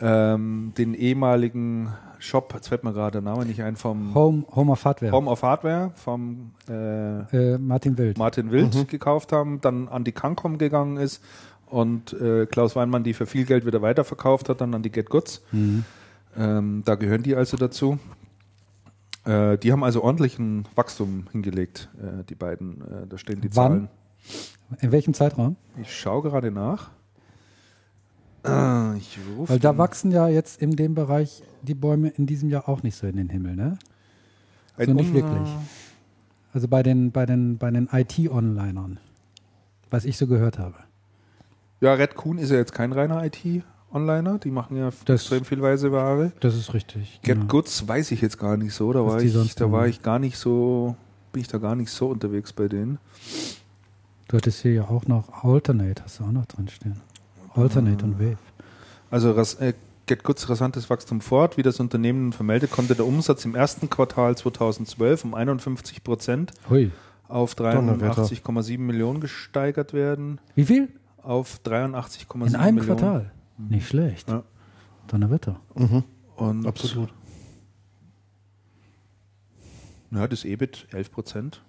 ähm, 0.00 0.72
den 0.76 0.94
ehemaligen 0.94 1.92
Shop, 2.18 2.52
jetzt 2.54 2.68
fällt 2.68 2.84
mir 2.84 2.92
gerade 2.92 3.20
der 3.20 3.22
Name 3.22 3.44
nicht 3.44 3.62
ein, 3.62 3.76
vom 3.76 4.14
Home, 4.14 4.44
Home 4.54 4.72
of 4.72 4.84
Hardware. 4.84 5.12
Home 5.12 5.30
of 5.30 5.42
Hardware, 5.42 5.92
vom 5.94 6.52
äh, 6.68 7.54
Äh, 7.54 7.58
Martin 7.58 7.98
Wild. 7.98 8.18
Martin 8.18 8.50
Wild 8.50 8.88
gekauft 8.88 9.32
haben, 9.32 9.60
dann 9.60 9.88
an 9.88 10.04
die 10.04 10.12
Cancom 10.12 10.58
gegangen 10.58 10.96
ist 10.96 11.22
und 11.66 12.12
äh, 12.14 12.46
Klaus 12.46 12.76
Weinmann 12.76 13.04
die 13.04 13.12
für 13.12 13.26
viel 13.26 13.44
Geld 13.44 13.66
wieder 13.66 13.82
weiterverkauft 13.82 14.48
hat, 14.48 14.60
dann 14.60 14.74
an 14.74 14.82
die 14.82 14.90
Get 14.90 15.10
Goods. 15.10 15.42
Ähm, 15.52 16.82
da 16.84 16.94
gehören 16.94 17.22
die 17.22 17.34
also 17.34 17.56
dazu. 17.56 17.98
Äh, 19.26 19.58
die 19.58 19.72
haben 19.72 19.82
also 19.82 20.02
ordentlichen 20.02 20.66
Wachstum 20.74 21.26
hingelegt, 21.32 21.88
äh, 21.98 22.24
die 22.24 22.34
beiden. 22.34 22.80
Äh, 22.80 23.06
da 23.08 23.18
stehen 23.18 23.40
die 23.40 23.54
Wann? 23.56 23.88
Zahlen. 24.28 24.80
In 24.80 24.92
welchem 24.92 25.14
Zeitraum? 25.14 25.56
Ich 25.80 25.94
schaue 25.94 26.22
gerade 26.22 26.50
nach. 26.50 26.90
Äh, 28.44 28.48
Weil 28.48 29.58
da 29.58 29.76
wachsen 29.76 30.12
ja 30.12 30.28
jetzt 30.28 30.62
in 30.62 30.76
dem 30.76 30.94
Bereich 30.94 31.42
die 31.62 31.74
Bäume 31.74 32.08
in 32.08 32.26
diesem 32.26 32.48
Jahr 32.48 32.68
auch 32.68 32.82
nicht 32.82 32.96
so 32.96 33.06
in 33.06 33.16
den 33.16 33.28
Himmel, 33.28 33.56
ne? 33.56 33.78
ein 34.76 34.86
so 34.86 34.94
nicht 34.94 35.12
wirklich. 35.12 35.48
Also 36.52 36.68
bei 36.68 36.82
den, 36.82 37.10
bei 37.10 37.26
den, 37.26 37.58
bei 37.58 37.70
den 37.70 37.88
IT-Onlinern, 37.92 38.98
was 39.90 40.04
ich 40.04 40.16
so 40.16 40.26
gehört 40.26 40.58
habe. 40.58 40.76
Ja, 41.80 41.94
Red 41.94 42.14
Coon 42.14 42.38
ist 42.38 42.50
ja 42.50 42.56
jetzt 42.56 42.72
kein 42.72 42.92
reiner 42.92 43.22
IT-Onliner. 43.96 44.38
Die 44.38 44.50
machen 44.50 44.76
ja 44.76 44.90
Das- 45.04 45.22
extrem 45.22 45.44
viel 45.44 45.62
weise 45.62 45.92
Ware. 45.92 46.32
Das 46.40 46.54
ist 46.54 46.74
richtig. 46.74 47.20
Get 47.22 47.34
genau. 47.36 47.46
Goods 47.46 47.86
weiß 47.86 48.10
ich 48.12 48.20
jetzt 48.20 48.38
gar 48.38 48.56
nicht 48.56 48.74
so. 48.74 48.92
Da 48.92 49.04
Was 49.04 49.14
war 49.14 49.22
ich, 49.22 49.54
da 49.54 49.72
war 49.72 49.86
ich 49.86 50.02
gar 50.02 50.18
nicht 50.18 50.36
so, 50.38 50.96
bin 51.32 51.42
ich 51.42 51.48
da 51.48 51.58
gar 51.58 51.74
nicht 51.74 51.90
so 51.90 52.08
unterwegs 52.08 52.52
bei 52.52 52.68
denen. 52.68 52.98
Du 54.28 54.36
hattest 54.36 54.62
hier 54.62 54.72
ja 54.72 54.82
auch 54.88 55.06
noch 55.06 55.44
Alternate, 55.44 56.02
hast 56.02 56.20
du 56.20 56.24
auch 56.24 56.32
noch 56.32 56.46
drin 56.46 56.68
stehen. 56.68 57.00
Alternate 57.54 58.04
und 58.04 58.18
Wave. 58.18 58.38
Also 59.10 59.30
äh, 59.60 59.72
Get 60.06 60.22
Goods 60.24 60.48
rasantes 60.48 60.90
Wachstum 60.90 61.20
fort. 61.20 61.56
Wie 61.56 61.62
das 61.62 61.80
Unternehmen 61.80 62.32
vermeldet, 62.32 62.70
konnte 62.70 62.94
der 62.94 63.06
Umsatz 63.06 63.44
im 63.44 63.54
ersten 63.54 63.88
Quartal 63.90 64.36
2012 64.36 65.24
um 65.24 65.34
51 65.34 66.04
Prozent 66.04 66.52
auf 67.28 67.54
Donnerwetter. 67.56 68.22
83,7 68.24 68.78
Millionen 68.78 69.20
gesteigert 69.20 69.92
werden. 69.92 70.38
Wie 70.54 70.64
viel? 70.64 70.88
Auf 71.22 71.58
83,7 71.64 72.46
In 72.46 72.54
einem 72.56 72.76
Millionen. 72.76 72.98
Quartal. 72.98 73.32
Nicht 73.58 73.88
schlecht. 73.88 74.28
Ja. 74.28 74.42
Donnerwetter. 75.08 75.60
Und 76.36 76.66
Absolut. 76.66 77.12
Ja, 80.10 80.26
das 80.28 80.44
EBIT 80.44 80.88
11 80.92 81.10
Prozent. 81.10 81.62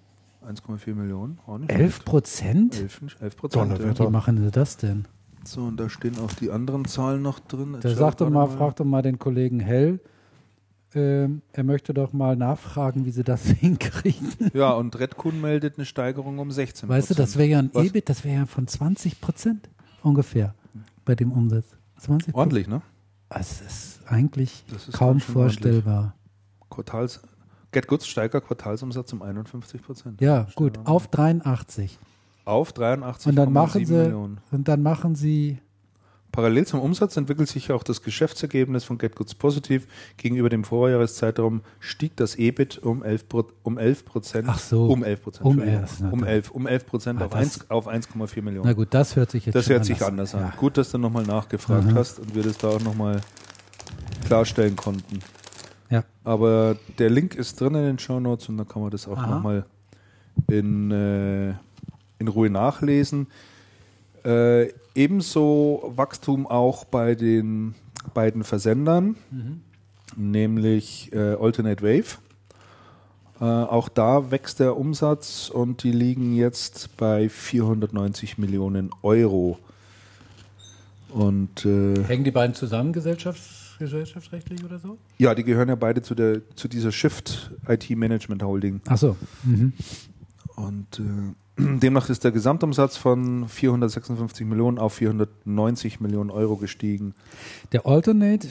1,4 0.46 0.94
Millionen. 0.94 1.38
Auch 1.46 1.58
nicht 1.58 1.70
11 1.70 1.80
schlecht. 1.80 2.04
Prozent? 2.04 2.80
11, 2.80 3.00
11 3.20 3.36
Prozent. 3.36 3.62
Donnerwetter. 3.62 4.06
Wie 4.06 4.10
machen 4.10 4.38
sie 4.38 4.50
das 4.50 4.76
denn? 4.76 5.06
So, 5.44 5.62
und 5.62 5.78
da 5.78 5.88
stehen 5.88 6.18
auch 6.18 6.32
die 6.32 6.50
anderen 6.50 6.84
Zahlen 6.84 7.22
noch 7.22 7.40
drin. 7.40 7.74
Jetzt 7.74 7.84
Da 7.84 7.88
schau 7.88 7.92
ich 7.92 7.98
sag 7.98 8.16
doch 8.18 8.30
gerade 8.30 8.32
mal, 8.32 8.46
frag 8.48 8.76
doch 8.76 8.84
mal 8.84 9.02
den 9.02 9.18
Kollegen 9.18 9.60
Hell, 9.60 10.00
ähm, 10.94 11.42
er 11.52 11.64
möchte 11.64 11.92
doch 11.92 12.12
mal 12.12 12.36
nachfragen, 12.36 13.04
wie 13.04 13.10
sie 13.10 13.24
das 13.24 13.44
hinkriegen. 13.46 14.32
Ja, 14.54 14.72
und 14.72 14.98
Redkun 14.98 15.40
meldet 15.40 15.76
eine 15.76 15.84
Steigerung 15.84 16.38
um 16.38 16.48
16% 16.50 16.88
Weißt 16.88 17.10
du, 17.10 17.14
das 17.14 17.36
wäre 17.36 17.48
ja 17.48 17.58
ein 17.58 17.70
Was? 17.72 17.86
EBIT, 17.86 18.08
das 18.08 18.24
wäre 18.24 18.36
ja 18.40 18.46
von 18.46 18.66
20 18.66 19.20
Prozent 19.20 19.68
ungefähr 20.02 20.54
bei 21.04 21.14
dem 21.14 21.32
Umsatz. 21.32 21.77
20 21.98 22.34
Ordentlich, 22.34 22.68
ne? 22.68 22.82
Das 23.28 23.60
ist 23.60 24.00
eigentlich 24.06 24.64
ist 24.74 24.92
kaum 24.92 25.20
vorstellbar. 25.20 26.14
Quartals, 26.70 27.20
Get 27.72 27.86
Goods 27.86 28.06
steigert 28.06 28.46
Quartalsumsatz 28.46 29.12
um 29.12 29.22
51 29.22 29.82
Prozent. 29.82 30.20
Ja, 30.20 30.46
gut, 30.54 30.78
auf 30.84 31.08
83. 31.08 31.98
Auf 32.44 32.72
83,7 32.72 33.28
Und 33.28 33.36
dann 33.36 33.52
machen 33.52 33.84
sie 33.84 33.94
Millionen. 33.94 34.40
und 34.50 34.68
dann 34.68 34.82
machen 34.82 35.14
sie 35.14 35.60
Parallel 36.38 36.66
zum 36.68 36.78
Umsatz 36.78 37.16
entwickelt 37.16 37.48
sich 37.48 37.72
auch 37.72 37.82
das 37.82 38.00
Geschäftsergebnis 38.04 38.84
von 38.84 38.96
Get 38.96 39.16
Goods 39.16 39.34
positiv. 39.34 39.88
Gegenüber 40.18 40.48
dem 40.48 40.62
Vorjahreszeitraum 40.62 41.62
stieg 41.80 42.14
das 42.14 42.36
EBIT 42.36 42.78
um 42.78 43.02
11 43.02 43.28
Pro- 43.28 43.48
um 43.64 43.76
11 43.76 44.04
Prozent. 44.04 44.46
Ach 44.48 44.56
so. 44.60 44.86
Um 44.86 45.02
11 45.02 45.20
Prozent. 45.24 45.44
Um 45.44 45.58
Entschuldigung. 45.58 45.80
11, 45.82 46.00
na 46.00 46.10
um 46.12 46.20
dann. 46.20 46.28
11, 46.28 46.50
um 46.52 46.66
11 46.68 46.86
Prozent 46.86 47.20
Ah, 47.20 47.24
auf, 47.24 47.30
das- 47.32 47.40
1 47.40 47.70
auf 47.72 47.88
1,4 47.88 48.40
Millionen. 48.42 48.68
Na 48.68 48.72
gut, 48.72 48.86
das 48.92 49.16
hört 49.16 49.32
sich 49.32 49.46
jetzt 49.46 49.56
Das 49.56 49.68
hört 49.68 49.84
sich 49.84 50.00
anders 50.00 50.32
an. 50.36 50.42
Ja. 50.42 50.52
Gut, 50.56 50.76
dass 50.78 50.92
du 50.92 50.98
nochmal 50.98 51.24
nachgefragt 51.24 51.86
Mhm. 51.86 51.94
hast 51.96 52.20
und 52.20 52.32
wir 52.36 52.44
das 52.44 52.56
da 52.56 52.68
auch 52.68 52.80
nochmal 52.82 53.20
klarstellen 54.24 54.76
konnten. 54.76 55.18
Ja. 55.90 56.04
Aber 56.22 56.76
der 57.00 57.10
Link 57.10 57.34
ist 57.34 57.60
drin 57.60 57.74
in 57.74 57.82
den 57.82 57.98
Show 57.98 58.20
Notes 58.20 58.48
und 58.48 58.58
da 58.58 58.64
kann 58.64 58.80
man 58.82 58.92
das 58.92 59.08
auch 59.08 59.16
nochmal 59.20 59.64
in, 60.48 60.92
äh, 60.92 61.48
in 62.20 62.28
Ruhe 62.28 62.48
nachlesen. 62.48 63.26
Äh, 64.24 64.68
ebenso 64.98 65.92
Wachstum 65.96 66.46
auch 66.46 66.84
bei 66.84 67.14
den 67.14 67.74
beiden 68.14 68.42
Versendern, 68.42 69.16
nämlich 70.16 71.12
äh, 71.12 71.36
Alternate 71.40 71.82
Wave. 71.82 72.18
Äh, 73.40 73.44
auch 73.44 73.88
da 73.88 74.32
wächst 74.32 74.58
der 74.58 74.76
Umsatz 74.76 75.48
und 75.48 75.84
die 75.84 75.92
liegen 75.92 76.34
jetzt 76.34 76.96
bei 76.96 77.28
490 77.28 78.38
Millionen 78.38 78.90
Euro. 79.02 79.58
Und 81.10 81.64
äh, 81.64 82.02
Hängen 82.04 82.24
die 82.24 82.32
beiden 82.32 82.54
zusammen 82.54 82.92
gesellschafts 82.92 83.66
gesellschaftsrechtlich 83.78 84.64
oder 84.64 84.80
so? 84.80 84.98
ja, 85.18 85.36
die 85.36 85.44
gehören 85.44 85.68
ja 85.68 85.76
beide 85.76 86.02
zu, 86.02 86.16
der, 86.16 86.40
zu 86.56 86.66
dieser 86.66 86.90
Shift 86.90 87.52
IT 87.68 87.88
Management 87.90 88.42
Holding. 88.42 88.80
Ach 88.88 88.98
so. 88.98 89.16
Mhm. 89.44 89.72
Und 90.56 90.98
äh, 90.98 91.32
demnach 91.58 92.08
ist 92.08 92.24
der 92.24 92.32
Gesamtumsatz 92.32 92.96
von 92.96 93.48
456 93.48 94.46
Millionen 94.46 94.78
auf 94.78 94.94
490 94.94 96.00
Millionen 96.00 96.30
Euro 96.30 96.56
gestiegen. 96.56 97.14
Der 97.72 97.86
Alternate, 97.86 98.48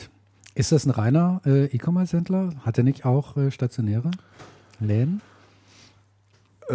ist 0.56 0.72
das 0.72 0.86
ein 0.86 0.92
reiner 0.92 1.42
äh, 1.46 1.66
E-Commerce-Händler? 1.66 2.54
Hat 2.66 2.78
er 2.78 2.84
nicht 2.84 3.06
auch 3.06 3.38
äh, 3.38 3.52
stationäre 3.52 4.12
Läden? 4.80 5.22
Äh, 6.70 6.74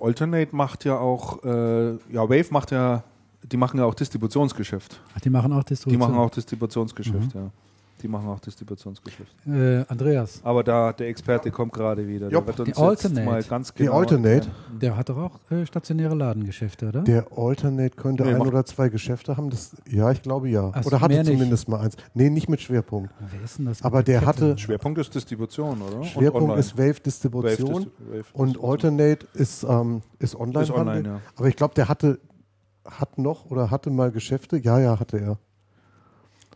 Alternate 0.00 0.54
macht 0.54 0.84
ja 0.84 0.98
auch, 0.98 1.42
äh, 1.44 1.92
ja, 2.12 2.28
Wave 2.28 2.46
macht 2.50 2.70
ja, 2.70 3.02
die 3.42 3.56
machen 3.56 3.78
ja 3.78 3.84
auch 3.84 3.94
Distributionsgeschäft. 3.94 5.00
Ach, 5.16 5.20
die 5.20 5.30
machen 5.30 5.52
auch 5.52 5.64
Die 5.64 5.70
Distribution. 5.70 6.00
machen 6.00 6.18
auch 6.20 6.30
Distributionsgeschäft, 6.30 7.34
ja. 7.34 7.50
Die 8.04 8.08
machen 8.08 8.28
auch 8.28 8.38
Distributionsgeschäft. 8.38 9.34
Äh, 9.46 9.82
Andreas, 9.88 10.40
Aber 10.44 10.62
da, 10.62 10.92
der 10.92 11.08
Experte 11.08 11.50
kommt 11.50 11.72
gerade 11.72 12.06
wieder. 12.06 12.28
Der 12.28 12.46
wird 12.46 12.60
uns 12.60 12.66
Die 12.66 12.70
jetzt 12.72 12.78
Alternate. 12.78 13.24
mal 13.24 13.42
ganz 13.42 13.72
Die 13.72 13.84
genau 13.84 13.94
Alternate? 13.98 14.28
erklären. 14.34 14.52
der 14.78 14.96
hat 14.98 15.08
doch 15.08 15.16
auch 15.16 15.50
äh, 15.50 15.64
stationäre 15.64 16.14
Ladengeschäfte, 16.14 16.88
oder? 16.88 17.00
Der 17.00 17.26
Alternate 17.34 17.96
könnte 17.96 18.24
Nee, 18.24 18.34
ein 18.34 18.42
oder 18.42 18.66
zwei 18.66 18.90
Geschäfte 18.90 19.38
haben. 19.38 19.48
Das, 19.48 19.74
ja, 19.90 20.10
ich 20.10 20.20
glaube 20.20 20.50
ja. 20.50 20.70
Ach 20.74 20.82
so, 20.82 20.88
oder 20.88 21.00
hatte 21.00 21.14
nicht. 21.14 21.26
zumindest 21.32 21.66
mal 21.66 21.80
eins. 21.80 21.96
Nee, 22.12 22.28
nicht 22.28 22.50
mit 22.50 22.60
Schwerpunkt. 22.60 23.10
Wer 23.32 23.42
ist 23.42 23.56
denn 23.58 23.64
das? 23.64 23.80
Aber 23.82 24.02
der 24.02 24.18
Kette? 24.18 24.26
hatte- 24.28 24.58
Schwerpunkt 24.58 24.98
ist 24.98 25.14
Distribution, 25.14 25.80
oder? 25.80 26.04
Schwerpunkt 26.04 26.58
ist 26.58 26.76
Wave 26.76 27.00
Distribution 27.00 27.86
Wave 28.00 28.16
Wave 28.18 28.24
und. 28.34 28.62
Alternate 28.62 29.26
ist, 29.32 29.62
ähm, 29.64 30.02
ist 30.18 30.36
online. 30.38 30.62
Ist 30.64 30.70
online, 30.72 31.08
ja. 31.08 31.20
Aber 31.36 31.48
ich 31.48 31.56
glaube, 31.56 31.72
der 31.72 31.88
hatte 31.88 32.20
hat 32.86 33.16
noch 33.16 33.50
oder 33.50 33.70
hatte 33.70 33.88
mal 33.88 34.10
Geschäfte. 34.12 34.58
Ja, 34.58 34.78
ja, 34.78 35.00
hatte 35.00 35.18
er. 35.18 35.38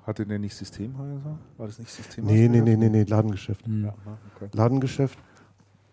Hatte 0.08 0.24
der 0.24 0.38
nicht 0.38 0.56
Systemhäuser? 0.56 1.38
War 1.58 1.66
das 1.66 1.78
nicht 1.78 1.90
Systemhäuser? 1.92 2.34
Nee, 2.34 2.48
nee, 2.48 2.62
nee, 2.62 2.76
nee, 2.76 2.88
nee, 2.88 3.02
Ladengeschäft. 3.02 3.66
Ja, 3.66 3.94
ah, 4.06 4.16
okay. 4.34 4.48
Ladengeschäft. 4.54 5.18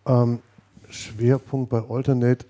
Ähm, 0.06 0.40
Schwerpunkt 0.88 1.70
bei 1.70 1.84
Alternate 1.90 2.46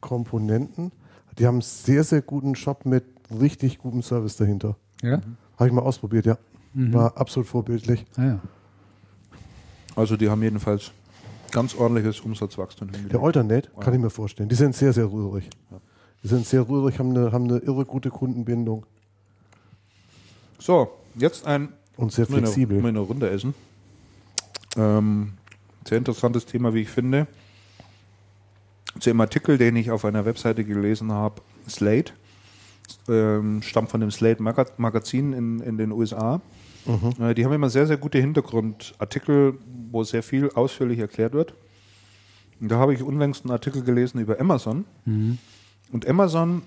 Komponenten. 0.00 0.90
Die 1.38 1.46
haben 1.46 1.56
einen 1.56 1.62
sehr, 1.62 2.02
sehr 2.02 2.22
guten 2.22 2.56
Shop 2.56 2.86
mit 2.86 3.04
richtig 3.30 3.78
gutem 3.78 4.02
Service 4.02 4.34
dahinter. 4.36 4.74
Ja? 5.00 5.20
Habe 5.56 5.68
ich 5.68 5.72
mal 5.72 5.82
ausprobiert, 5.82 6.26
ja. 6.26 6.36
Mhm. 6.74 6.92
War 6.92 7.16
absolut 7.16 7.46
vorbildlich. 7.46 8.04
Ah, 8.16 8.24
ja. 8.24 8.40
Also 9.94 10.16
die 10.16 10.28
haben 10.28 10.42
jedenfalls 10.42 10.90
ganz 11.52 11.76
ordentliches 11.76 12.18
Umsatzwachstum 12.18 12.88
hingelegt. 12.88 13.12
Der 13.12 13.22
Alternate 13.22 13.70
Ja. 13.76 13.80
kann 13.80 13.94
ich 13.94 14.00
mir 14.00 14.10
vorstellen. 14.10 14.48
Die 14.48 14.56
sind 14.56 14.74
sehr, 14.74 14.92
sehr 14.92 15.08
rührig. 15.08 15.48
Die 16.24 16.26
sind 16.26 16.44
sehr 16.46 16.68
rührig, 16.68 16.98
haben 16.98 17.10
eine, 17.16 17.30
haben 17.30 17.44
eine 17.44 17.58
irre 17.58 17.84
gute 17.84 18.10
Kundenbindung 18.10 18.86
So, 20.60 20.90
jetzt 21.16 21.46
ein 21.46 21.70
und 21.96 22.12
sehr 22.12 22.26
flexibel. 22.26 22.80
mal 22.80 22.88
eine 22.88 23.00
Runde 23.00 23.30
essen. 23.30 23.54
Ähm, 24.76 25.32
sehr 25.86 25.98
interessantes 25.98 26.46
Thema, 26.46 26.74
wie 26.74 26.82
ich 26.82 26.88
finde. 26.88 27.26
zu 28.98 29.10
dem 29.10 29.20
Artikel, 29.20 29.56
den 29.56 29.76
ich 29.76 29.90
auf 29.90 30.04
einer 30.04 30.24
Webseite 30.24 30.64
gelesen 30.64 31.12
habe, 31.12 31.40
Slate, 31.68 32.12
ähm, 33.08 33.62
stammt 33.62 33.90
von 33.90 34.00
dem 34.00 34.10
Slate 34.10 34.42
Maga 34.42 34.66
Magazin 34.76 35.32
in, 35.32 35.60
in 35.60 35.78
den 35.78 35.92
USA. 35.92 36.40
Äh, 37.20 37.34
die 37.34 37.44
haben 37.44 37.52
immer 37.52 37.70
sehr, 37.70 37.86
sehr 37.86 37.96
gute 37.96 38.18
Hintergrundartikel, 38.18 39.54
wo 39.90 40.04
sehr 40.04 40.22
viel 40.22 40.50
ausführlich 40.50 40.98
erklärt 40.98 41.32
wird. 41.32 41.54
Und 42.60 42.68
da 42.70 42.76
habe 42.78 42.92
ich 42.92 43.02
unlängst 43.02 43.44
einen 43.44 43.52
Artikel 43.52 43.82
gelesen 43.82 44.20
über 44.20 44.38
Amazon. 44.38 44.84
Und 45.92 46.06
Amazon 46.06 46.62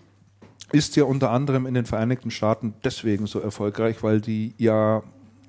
ist 0.73 0.95
ja 0.97 1.05
unter 1.05 1.29
anderem 1.31 1.65
in 1.65 1.73
den 1.73 1.85
Vereinigten 1.85 2.31
Staaten 2.31 2.73
deswegen 2.83 3.27
so 3.27 3.39
erfolgreich, 3.39 4.03
weil 4.03 4.19
die 4.19 4.53
ja 4.57 5.03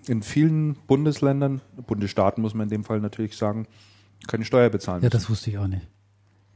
in 0.06 0.22
vielen 0.22 0.74
Bundesländern, 0.86 1.62
Bundesstaaten 1.86 2.42
muss 2.42 2.54
man 2.54 2.64
in 2.64 2.70
dem 2.70 2.84
Fall 2.84 3.00
natürlich 3.00 3.36
sagen, 3.36 3.66
keine 4.28 4.44
Steuer 4.44 4.68
bezahlen 4.70 5.00
Ja, 5.02 5.06
müssen. 5.06 5.12
das 5.16 5.30
wusste 5.30 5.50
ich 5.50 5.58
auch 5.58 5.66
nicht. 5.66 5.88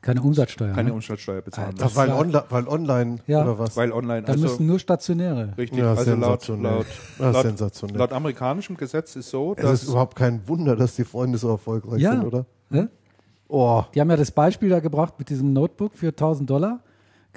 Keine 0.00 0.22
Umsatzsteuer. 0.22 0.74
Keine 0.74 0.90
ne? 0.90 0.94
Umsatzsteuer 0.94 1.40
bezahlen 1.40 1.74
Ach, 1.80 1.96
weil, 1.96 2.10
onli 2.12 2.38
weil 2.50 2.68
online 2.68 3.16
Ja. 3.26 3.42
oder 3.42 3.58
was? 3.58 3.76
Weil 3.76 3.90
online, 3.90 4.22
Da 4.22 4.32
also 4.34 4.44
müssen 4.44 4.66
nur 4.66 4.78
Stationäre. 4.78 5.54
richtig, 5.58 5.80
Ja, 5.80 5.90
also 5.94 6.10
laut, 6.14 6.42
sensationell. 6.42 6.72
laut, 6.72 6.86
Ja, 7.18 7.30
laut, 7.30 7.42
sensationell. 7.42 7.96
laut 7.98 8.12
amerikanischem 8.12 8.76
Gesetz 8.76 9.16
ist 9.16 9.30
so, 9.30 9.54
es 9.56 9.62
dass 9.62 9.82
ist 9.82 9.88
überhaupt 9.88 10.14
kein 10.14 10.46
Wunder, 10.46 10.76
dass 10.76 10.94
die 10.94 11.04
Freunde 11.04 11.36
so 11.38 11.48
erfolgreich 11.48 12.00
Ja. 12.00 12.12
sind, 12.12 12.24
oder? 12.26 12.46
Ne? 12.70 12.90
Oh, 13.48 13.82
Die 13.94 14.00
haben 14.00 14.10
ja 14.10 14.16
das 14.16 14.30
Beispiel 14.30 14.68
da 14.68 14.78
gebracht 14.80 15.14
mit 15.18 15.30
diesem 15.30 15.52
Notebook 15.52 15.94
für 15.96 16.08
1000 16.08 16.48
Dollar. 16.48 16.80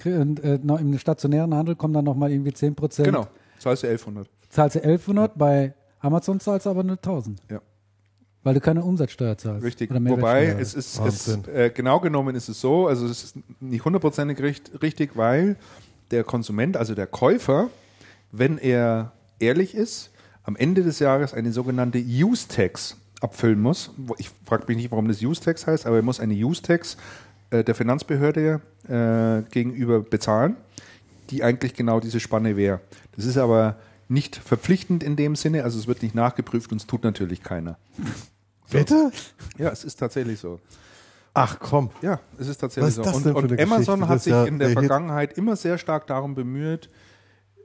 Äh, 0.05 0.59
noch 0.63 0.79
im 0.79 0.97
stationären 0.97 1.53
Handel 1.53 1.75
kommen 1.75 1.93
dann 1.93 2.05
nochmal 2.05 2.31
irgendwie 2.31 2.53
10 2.53 2.75
Prozent. 2.75 3.05
genau, 3.05 3.27
zahlst 3.59 3.83
du 3.83 3.87
1100. 3.87 4.29
Zahlst 4.49 4.75
du 4.75 4.79
1100, 4.79 5.37
bei 5.37 5.73
Amazon 5.99 6.39
zahlst 6.39 6.65
du 6.65 6.69
aber 6.69 6.83
nur 6.83 6.97
1000. 6.97 7.39
Ja. 7.49 7.61
Weil 8.43 8.55
du 8.55 8.59
keine 8.59 8.83
Umsatzsteuer 8.83 9.37
zahlst. 9.37 9.63
Richtig. 9.63 9.91
Oder 9.91 10.03
Wobei 10.03 10.45
es 10.47 10.73
ist, 10.73 10.99
es, 10.99 11.47
äh, 11.47 11.69
genau 11.73 11.99
genommen 11.99 12.35
ist 12.35 12.49
es 12.49 12.59
so, 12.59 12.87
also 12.87 13.05
es 13.05 13.23
ist 13.23 13.35
nicht 13.59 13.85
hundertprozentig 13.85 14.41
richt, 14.41 14.81
richtig, 14.81 15.15
weil 15.15 15.57
der 16.09 16.23
Konsument, 16.23 16.75
also 16.75 16.95
der 16.95 17.07
Käufer, 17.07 17.69
wenn 18.31 18.57
er 18.57 19.11
ehrlich 19.39 19.75
ist, 19.75 20.11
am 20.43 20.55
Ende 20.55 20.83
des 20.83 20.99
Jahres 20.99 21.33
eine 21.33 21.51
sogenannte 21.51 21.99
Use 21.99 22.47
Tax 22.47 22.97
abfüllen 23.21 23.61
muss. 23.61 23.91
Ich 24.17 24.31
frage 24.45 24.65
mich 24.67 24.77
nicht, 24.77 24.91
warum 24.91 25.07
das 25.07 25.21
Use 25.21 25.41
Tax 25.41 25.67
heißt, 25.67 25.85
aber 25.85 25.97
er 25.97 26.01
muss 26.01 26.19
eine 26.19 26.33
Use 26.33 26.61
Tax 26.61 26.97
äh, 27.51 27.63
der 27.63 27.75
Finanzbehörde 27.75 28.61
äh, 28.87 29.49
gegenüber 29.51 30.01
bezahlen, 30.01 30.55
die 31.29 31.43
eigentlich 31.43 31.73
genau 31.73 31.99
diese 31.99 32.19
Spanne 32.19 32.57
wäre. 32.57 32.81
Das 33.15 33.25
ist 33.25 33.37
aber 33.37 33.77
nicht 34.07 34.35
verpflichtend 34.35 35.03
in 35.03 35.15
dem 35.15 35.35
Sinne, 35.35 35.63
also 35.63 35.79
es 35.79 35.87
wird 35.87 36.01
nicht 36.01 36.15
nachgeprüft 36.15 36.71
und 36.71 36.81
es 36.81 36.87
tut 36.87 37.03
natürlich 37.03 37.43
keiner. 37.43 37.77
bitte? 38.69 39.11
Ja, 39.57 39.69
es 39.69 39.83
ist 39.83 39.95
tatsächlich 39.97 40.39
so. 40.39 40.59
Ach 41.33 41.57
komm. 41.59 41.91
Ja, 42.01 42.19
es 42.37 42.47
ist 42.47 42.57
tatsächlich 42.57 42.97
Was 42.97 43.05
ist 43.05 43.23
so. 43.23 43.35
Und, 43.35 43.49
denn 43.51 43.57
für 43.57 43.63
und 43.63 43.73
Amazon 43.73 44.07
hat 44.09 44.21
sich 44.21 44.31
ja 44.31 44.43
in 44.43 44.59
der. 44.59 44.71
Vergangenheit 44.71 45.37
immer 45.37 45.55
sehr 45.55 45.77
stark 45.77 46.07
darum 46.07 46.35
bemüht, 46.35 46.89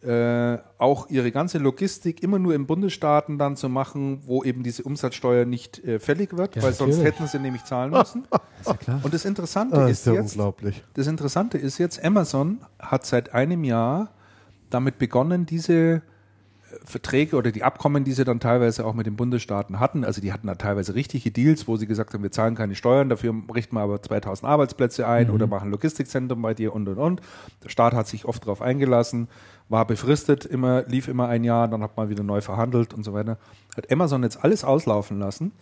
äh, 0.03 0.59
auch 0.79 1.09
ihre 1.11 1.31
ganze 1.33 1.59
Logistik 1.59 2.23
immer 2.23 2.39
nur 2.39 2.55
in 2.55 2.67
Bundesstaaten 2.67 3.39
dann 3.39 3.57
zu 3.57 3.69
machen, 3.69 4.21
wo 4.27 4.45
eben 4.45 4.63
diese 4.63 4.83
Umsatzsteuer 4.83 5.45
nicht 5.45 5.83
äh, 5.85 5.99
fällig 5.99 6.37
wird, 6.37 6.57
Ja, 6.57 6.63
weil 6.63 6.73
sonst 6.73 6.97
natürlich. 6.99 7.15
hätten 7.15 7.27
sie 7.29 7.39
nämlich 7.39 7.65
zahlen 7.65 7.91
müssen. 7.91 8.27
Ja. 8.87 8.99
Und 9.03 9.15
das 9.15 9.25
Interessante 9.25 9.77
Ah, 9.77 9.87
ist, 9.87 10.01
ist 10.01 10.07
ja 10.07 10.15
jetzt, 10.15 10.33
unglaublich. 10.37 10.83
das 10.95 11.07
Interessante 11.07 11.57
ist 11.57 11.79
jetzt, 11.79 12.03
Amazon 12.05 12.59
hat 12.81 13.07
seit 13.07 13.33
einem 13.33 13.63
Jahr 13.63 14.11
damit 14.71 14.99
begonnen, 14.99 15.47
diese 15.47 16.03
Verträge 16.85 17.37
oder 17.37 17.53
die 17.53 17.63
Abkommen, 17.63 18.05
die 18.05 18.13
sie 18.13 18.25
dann 18.25 18.41
teilweise 18.41 18.85
auch 18.85 18.95
mit 18.95 19.07
den 19.07 19.17
Bundesstaaten 19.17 19.79
hatten, 19.81 20.05
also 20.05 20.21
die 20.21 20.33
hatten 20.33 20.47
da 20.47 20.55
teilweise 20.57 20.95
richtige 20.95 21.31
Deals, 21.31 21.69
wo 21.69 21.77
sie 21.77 21.87
gesagt 21.87 22.13
haben, 22.13 22.23
wir 22.23 22.33
zahlen 22.33 22.55
keine 22.55 22.75
Steuern, 22.75 23.09
dafür 23.09 23.35
richten 23.55 23.77
wir 23.77 23.81
aber 23.81 24.03
2000 24.03 24.49
Arbeitsplätze 24.49 25.07
ein 25.07 25.31
oder 25.31 25.47
machen 25.47 25.71
Logistikzentrum 25.71 26.43
bei 26.43 26.55
dir 26.55 26.75
und 26.75 26.89
und 26.89 26.99
und. 26.99 27.21
Der 27.65 27.69
Staat 27.69 27.95
hat 27.95 28.09
sich 28.09 28.25
oft 28.25 28.43
darauf 28.43 28.63
eingelassen, 28.63 29.29
war 29.69 29.87
befristet, 29.87 30.45
immer, 30.45 30.83
lief 30.85 31.09
immer 31.09 31.29
ein 31.29 31.45
Jahr, 31.45 31.69
dann 31.69 31.83
hat 31.83 31.97
man 31.97 32.09
wieder 32.09 32.23
neu 32.23 32.41
verhandelt 32.41 32.95
und 32.95 33.05
so 33.05 33.13
weiter. 33.13 33.39
Hat 33.77 33.91
Amazon 33.93 34.23
jetzt 34.23 34.43
alles 34.43 34.65
auslaufen 34.65 35.19
lassen 35.19 35.53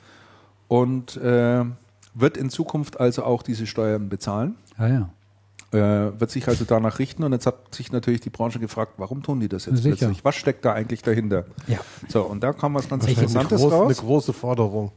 und 0.69 1.17
äh, 1.17 1.65
wird 2.15 2.37
in 2.37 2.51
Zukunft 2.51 3.01
also 3.01 3.25
auch 3.25 3.43
diese 3.43 3.67
Steuern 3.67 4.09
bezahlen 4.09 4.57
Ah, 4.77 4.89
ja. 4.89 5.09
Äh, 5.75 6.21
wird 6.21 6.31
sich 6.31 6.47
also 6.49 6.65
danach 6.65 6.99
richten 6.99 7.25
und 7.25 7.33
jetzt 7.33 7.47
hat 7.47 7.75
sich 7.75 7.91
natürlich 7.93 8.21
die 8.21 8.31
Branche 8.31 8.59
gefragt, 8.59 8.93
warum 8.97 9.23
tun 9.23 9.41
die 9.41 9.49
das 9.49 9.67
jetzt 9.67 9.83
Sicher. 9.83 9.97
plötzlich? 9.97 10.25
Was 10.25 10.37
steckt 10.37 10.65
da 10.65 10.73
eigentlich 10.73 11.03
dahinter? 11.03 11.45
Ja. 11.67 11.79
So, 12.09 12.23
und 12.23 12.43
da 12.43 12.53
kam 12.53 12.75
was 12.75 12.89
ganz 12.89 13.05
Eine, 13.05 13.13
Interessantes 13.13 13.61
eine 13.61 13.73
raus. 13.73 13.97
große 13.99 14.33
Forderung. 14.33 14.93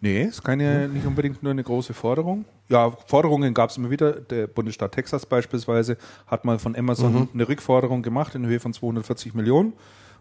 Nee, 0.00 0.24
ist 0.24 0.44
keine, 0.44 0.88
nicht 0.88 1.06
unbedingt 1.06 1.42
nur 1.42 1.52
eine 1.52 1.62
große 1.62 1.94
Forderung. 1.94 2.44
Ja, 2.68 2.90
Forderungen 3.06 3.54
gab 3.54 3.70
es 3.70 3.78
immer 3.78 3.88
wieder. 3.90 4.12
Der 4.12 4.46
Bundesstaat 4.46 4.92
Texas 4.92 5.24
beispielsweise 5.24 5.96
hat 6.26 6.44
mal 6.44 6.58
von 6.58 6.76
Amazon 6.76 7.28
eine 7.32 7.48
Rückforderung 7.48 8.02
gemacht 8.02 8.34
in 8.34 8.44
Höhe 8.44 8.60
von 8.60 8.74
240 8.74 9.32
Millionen, 9.34 9.72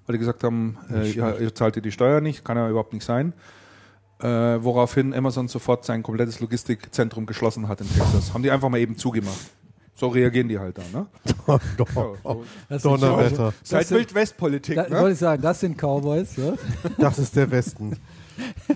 weil 0.05 0.13
die 0.13 0.19
gesagt 0.19 0.43
haben, 0.43 0.77
äh, 0.89 1.09
ja, 1.11 1.33
ihr 1.33 1.53
zahlt 1.53 1.75
ihr 1.75 1.81
die 1.81 1.91
Steuer 1.91 2.21
nicht, 2.21 2.45
kann 2.45 2.55
ja 2.55 2.69
überhaupt 2.69 2.93
nicht 2.93 3.03
sein. 3.03 3.33
Äh, 4.19 4.27
woraufhin 4.63 5.13
Amazon 5.13 5.49
sofort 5.49 5.83
sein 5.83 6.01
komplettes 6.03 6.39
Logistikzentrum 6.39 7.25
geschlossen 7.25 7.67
hat 7.67 7.81
in 7.81 7.89
Texas. 7.93 8.33
Haben 8.33 8.43
die 8.43 8.51
einfach 8.51 8.69
mal 8.69 8.79
eben 8.79 8.95
zugemacht. 8.95 9.35
So 9.97 10.09
reagieren 10.09 10.49
die 10.49 10.59
halt 10.59 10.77
da, 10.77 10.83
ne? 10.91 11.05
Das 12.69 12.81
sind 12.81 12.91
Donnerwetter. 12.91 13.53
Seit 13.63 13.87
sind- 13.87 13.97
Wildwest-Politik, 13.97 14.75
Da, 14.75 14.83
ne? 14.89 14.99
wollte 14.99 15.13
ich 15.13 15.19
sagen, 15.19 15.41
das 15.41 15.59
sind 15.61 15.77
Cowboys. 15.77 16.35
Ja? 16.35 16.53
Das 16.97 17.17
ist 17.17 17.35
der 17.35 17.49
Westen. 17.49 17.97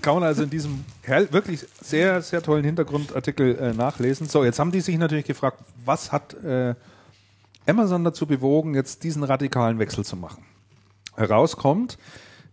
Kann 0.00 0.14
man 0.14 0.22
also 0.24 0.44
in 0.44 0.50
diesem 0.50 0.82
wirklich 1.30 1.66
sehr, 1.82 2.22
sehr 2.22 2.42
tollen 2.42 2.64
Hintergrundartikel 2.64 3.58
äh, 3.58 3.72
nachlesen. 3.74 4.26
So, 4.26 4.44
jetzt 4.44 4.58
haben 4.58 4.72
die 4.72 4.80
sich 4.80 4.96
natürlich 4.96 5.26
gefragt, 5.26 5.58
was 5.84 6.10
hat 6.10 6.32
äh, 6.42 6.74
Amazon 7.66 8.02
dazu 8.04 8.26
bewogen, 8.26 8.74
jetzt 8.74 9.02
diesen 9.04 9.22
radikalen 9.22 9.78
Wechsel 9.78 10.02
zu 10.04 10.16
machen? 10.16 10.42
Herauskommt, 11.16 11.98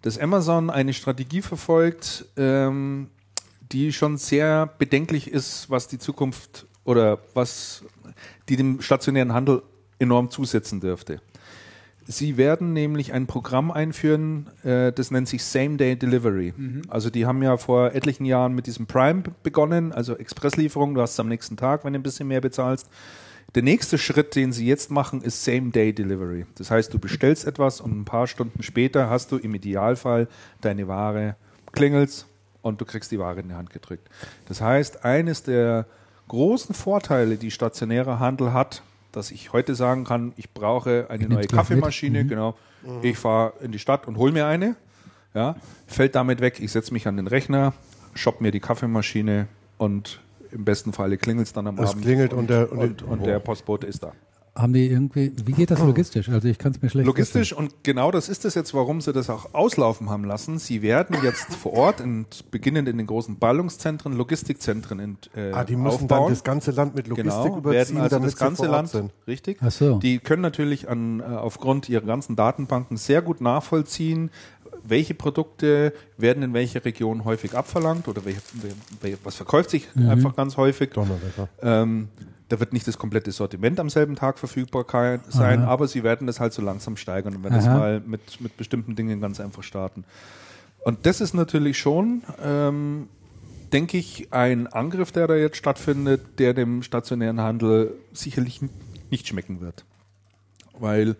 dass 0.01 0.17
Amazon 0.19 0.69
eine 0.69 0.93
Strategie 0.93 1.41
verfolgt, 1.41 2.25
ähm, 2.35 3.09
die 3.71 3.93
schon 3.93 4.17
sehr 4.17 4.67
bedenklich 4.77 5.31
ist, 5.31 5.69
was 5.69 5.87
die 5.87 5.99
Zukunft 5.99 6.65
oder 6.83 7.19
was 7.33 7.83
die 8.49 8.55
dem 8.55 8.81
stationären 8.81 9.33
Handel 9.33 9.63
enorm 9.99 10.29
zusetzen 10.29 10.79
dürfte. 10.79 11.21
Sie 12.09 12.37
werden 12.37 12.71
nämlich 12.71 13.11
ein 13.11 13.27
Programm 13.27 13.69
einführen, 13.69 14.49
äh, 14.63 14.93
das 14.93 15.11
nennt 15.11 15.27
sich 15.27 15.43
Same-Day 15.43 15.97
Delivery. 15.97 16.53
Also 16.87 17.09
die 17.09 17.25
haben 17.25 17.43
ja 17.43 17.57
vor 17.57 17.93
etlichen 17.93 18.23
Jahren 18.23 18.53
mit 18.53 18.65
diesem 18.65 18.87
Prime 18.87 19.23
begonnen, 19.43 19.91
also 19.91 20.15
Expresslieferung, 20.15 20.95
du 20.95 21.01
hast 21.01 21.13
es 21.13 21.19
am 21.19 21.27
nächsten 21.27 21.57
Tag, 21.57 21.83
wenn 21.83 21.91
du 21.91 21.99
ein 21.99 22.03
bisschen 22.03 22.29
mehr 22.29 22.39
bezahlst. 22.39 22.89
Der 23.55 23.63
nächste 23.63 23.97
Schritt, 23.97 24.35
den 24.35 24.53
sie 24.53 24.65
jetzt 24.65 24.89
machen, 24.89 25.21
ist 25.21 25.43
Same-Day 25.43 25.91
Delivery. 25.91 26.45
Das 26.55 26.71
heißt, 26.71 26.93
du 26.93 26.99
bestellst 26.99 27.45
etwas 27.45 27.81
und 27.81 27.91
ein 27.99 28.05
paar 28.05 28.27
Stunden 28.27 28.63
später 28.63 29.09
hast 29.09 29.33
du 29.33 29.37
im 29.37 29.53
Idealfall 29.53 30.29
deine 30.61 30.87
Ware, 30.87 31.35
klingelst 31.73 32.25
und 32.61 32.79
du 32.79 32.85
kriegst 32.85 33.11
die 33.11 33.19
Ware 33.19 33.41
in 33.41 33.49
die 33.49 33.55
Hand 33.55 33.69
gedrückt. 33.71 34.07
Das 34.47 34.61
heißt, 34.61 35.03
eines 35.03 35.43
der 35.43 35.87
großen 36.27 36.73
Vorteile, 36.75 37.37
die 37.37 37.51
stationärer 37.51 38.19
Handel 38.19 38.53
hat, 38.53 38.81
dass 39.11 39.31
ich 39.31 39.53
heute 39.53 39.75
sagen 39.75 40.03
kann, 40.03 40.33
ich 40.37 40.51
brauche 40.53 41.07
eine 41.09 41.19
nehm's 41.23 41.33
neue 41.35 41.47
Kaffeemaschine, 41.47 42.25
genau. 42.25 42.55
Ich 43.01 43.17
fahre 43.17 43.53
in 43.61 43.71
die 43.71 43.79
Stadt 43.79 44.07
und 44.07 44.17
hole 44.17 44.31
mir 44.31 44.45
eine. 44.47 44.75
Ja, 45.33 45.55
fällt 45.87 46.15
damit 46.15 46.39
weg. 46.41 46.59
Ich 46.59 46.71
setze 46.71 46.93
mich 46.93 47.07
an 47.07 47.17
den 47.17 47.27
Rechner, 47.27 47.73
shoppe 48.13 48.41
mir 48.43 48.51
die 48.51 48.59
Kaffeemaschine 48.59 49.47
und 49.77 50.19
im 50.51 50.63
besten 50.65 50.93
Falle 50.93 51.17
klingelt 51.17 51.47
es 51.47 51.53
dann 51.53 51.67
am 51.67 51.77
Es 51.79 51.91
Abend. 51.91 52.03
klingelt 52.03 52.33
und 52.33 52.49
der- 52.49 52.71
und 52.71 52.79
und, 52.79 53.01
und 53.03 53.25
der 53.25 53.39
Postbote 53.39 53.85
ist 53.85 54.03
da. 54.03 54.13
Haben 54.57 54.73
die 54.73 54.87
irgendwie, 54.87 55.31
wie 55.45 55.51
geht 55.51 55.69
das 55.69 55.79
logistisch? 55.79 56.29
Also 56.29 56.47
ich 56.47 56.57
kann 56.57 56.71
es 56.71 56.81
mir 56.81 56.89
schlecht 56.89 57.05
Logistisch 57.05 57.53
und 57.53 57.83
genau 57.83 58.09
das 58.09 58.27
ist 58.27 58.43
es 58.43 58.55
jetzt, 58.55 58.73
warum 58.73 59.01
sie 59.01 59.13
das 59.13 59.29
auch 59.29 59.53
auslaufen 59.53 60.09
haben 60.09 60.23
lassen. 60.23 60.57
Sie 60.57 60.81
werden 60.81 61.15
jetzt 61.23 61.53
vor 61.55 61.73
Ort, 61.73 62.01
und 62.01 62.49
beginnend 62.49 62.89
in 62.89 62.97
den 62.97 63.05
großen 63.05 63.37
Ballungszentren, 63.37 64.13
Logistikzentren 64.13 64.99
ent, 64.99 65.29
äh, 65.35 65.51
Ah, 65.51 65.63
die 65.63 65.75
müssen 65.75 65.87
aufbauen. 66.05 66.07
dann 66.23 66.29
das 66.31 66.43
ganze 66.43 66.71
Land 66.71 66.95
mit 66.95 67.07
Logistik 67.07 67.33
genau, 67.43 67.57
überziehen, 67.57 67.95
werden 67.97 68.01
also 68.01 68.15
damit 68.15 68.31
das 68.33 68.39
ganze 68.39 68.63
sie 68.63 68.67
vor 68.67 68.75
Ort 68.75 68.77
Land, 68.77 68.89
sind. 68.89 69.11
richtig? 69.27 69.57
Ach 69.61 69.71
so. 69.71 69.99
Die 69.99 70.17
können 70.17 70.41
natürlich 70.41 70.89
an, 70.89 71.19
äh, 71.19 71.23
aufgrund 71.23 71.87
ihrer 71.87 72.05
ganzen 72.05 72.35
Datenbanken 72.35 72.97
sehr 72.97 73.21
gut 73.21 73.41
nachvollziehen, 73.41 74.31
welche 74.83 75.13
Produkte 75.13 75.93
werden 76.17 76.41
in 76.43 76.53
welcher 76.53 76.83
Region 76.83 77.25
häufig 77.25 77.53
abverlangt 77.55 78.07
oder 78.07 78.25
welche, 78.25 78.39
wel- 79.01 79.17
was 79.23 79.35
verkauft 79.35 79.69
sich 79.69 79.87
Mhm. 79.95 80.09
einfach 80.09 80.35
ganz 80.35 80.57
häufig. 80.57 80.89
Donnerwetter. 80.91 81.47
Ähm, 81.61 82.07
da 82.49 82.59
wird 82.59 82.73
nicht 82.73 82.87
das 82.87 82.97
komplette 82.97 83.31
Sortiment 83.31 83.79
am 83.79 83.89
selben 83.89 84.15
Tag 84.15 84.39
verfügbar 84.39 84.85
sein, 85.27 85.63
Aha. 85.63 85.67
aber 85.67 85.87
sie 85.87 86.03
werden 86.03 86.27
das 86.27 86.39
halt 86.39 86.53
so 86.53 86.61
langsam 86.61 86.95
steigern 86.97 87.35
und 87.35 87.43
werden 87.43 87.55
das 87.55 87.67
Aha. 87.67 87.77
mal 87.77 88.01
mit, 88.05 88.39
mit 88.39 88.55
bestimmten 88.57 88.95
Dingen 88.95 89.19
ganz 89.19 89.39
einfach 89.39 89.63
starten. 89.63 90.05
Und 90.85 91.05
das 91.05 91.19
ist 91.19 91.33
natürlich 91.33 91.77
schon, 91.77 92.23
ähm, 92.41 93.09
denke 93.73 93.97
ich, 93.97 94.31
ein 94.31 94.67
Angriff, 94.67 95.11
der 95.11 95.27
da 95.27 95.35
jetzt 95.35 95.57
stattfindet, 95.57 96.39
der 96.39 96.53
dem 96.53 96.83
stationären 96.83 97.41
Handel 97.41 97.93
sicherlich 98.13 98.61
nicht 99.09 99.27
schmecken 99.27 99.59
wird. 99.59 99.83
Weil 100.79 101.17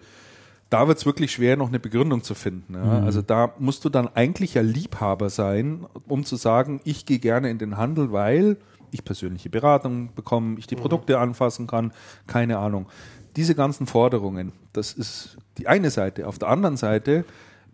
da 0.70 0.88
wird 0.88 0.98
es 0.98 1.06
wirklich 1.06 1.32
schwer, 1.32 1.58
noch 1.58 1.70
eine 1.70 1.80
Begründung 1.80 2.24
zu 2.24 2.34
finden. 2.34 2.76
Ja? 2.76 3.02
Also 3.04 3.22
da 3.22 3.54
musst 3.58 3.86
du 3.86 3.90
dann 3.90 4.08
eigentlich 4.08 4.54
ja 4.54 4.62
Liebhaber 4.62 5.30
sein, 5.30 5.86
um 6.08 6.26
zu 6.26 6.36
sagen, 6.36 6.82
ich 6.84 7.06
gehe 7.06 7.20
gerne 7.20 7.50
in 7.50 7.58
den 7.58 7.78
Handel, 7.78 8.12
weil 8.12 8.58
ich 8.92 9.04
persönliche 9.04 9.50
Beratung 9.50 10.14
bekomme, 10.14 10.58
ich 10.60 10.68
die 10.68 10.76
Produkte 10.76 11.20
anfassen 11.20 11.68
kann, 11.68 11.92
keine 12.26 12.58
Ahnung. 12.58 12.88
Diese 13.36 13.56
ganzen 13.56 13.86
Forderungen, 13.88 14.52
das 14.74 14.94
ist 14.94 15.38
die 15.58 15.68
eine 15.68 15.90
Seite. 15.92 16.28
Auf 16.28 16.40
der 16.40 16.50
anderen 16.50 16.78
Seite, 16.78 17.26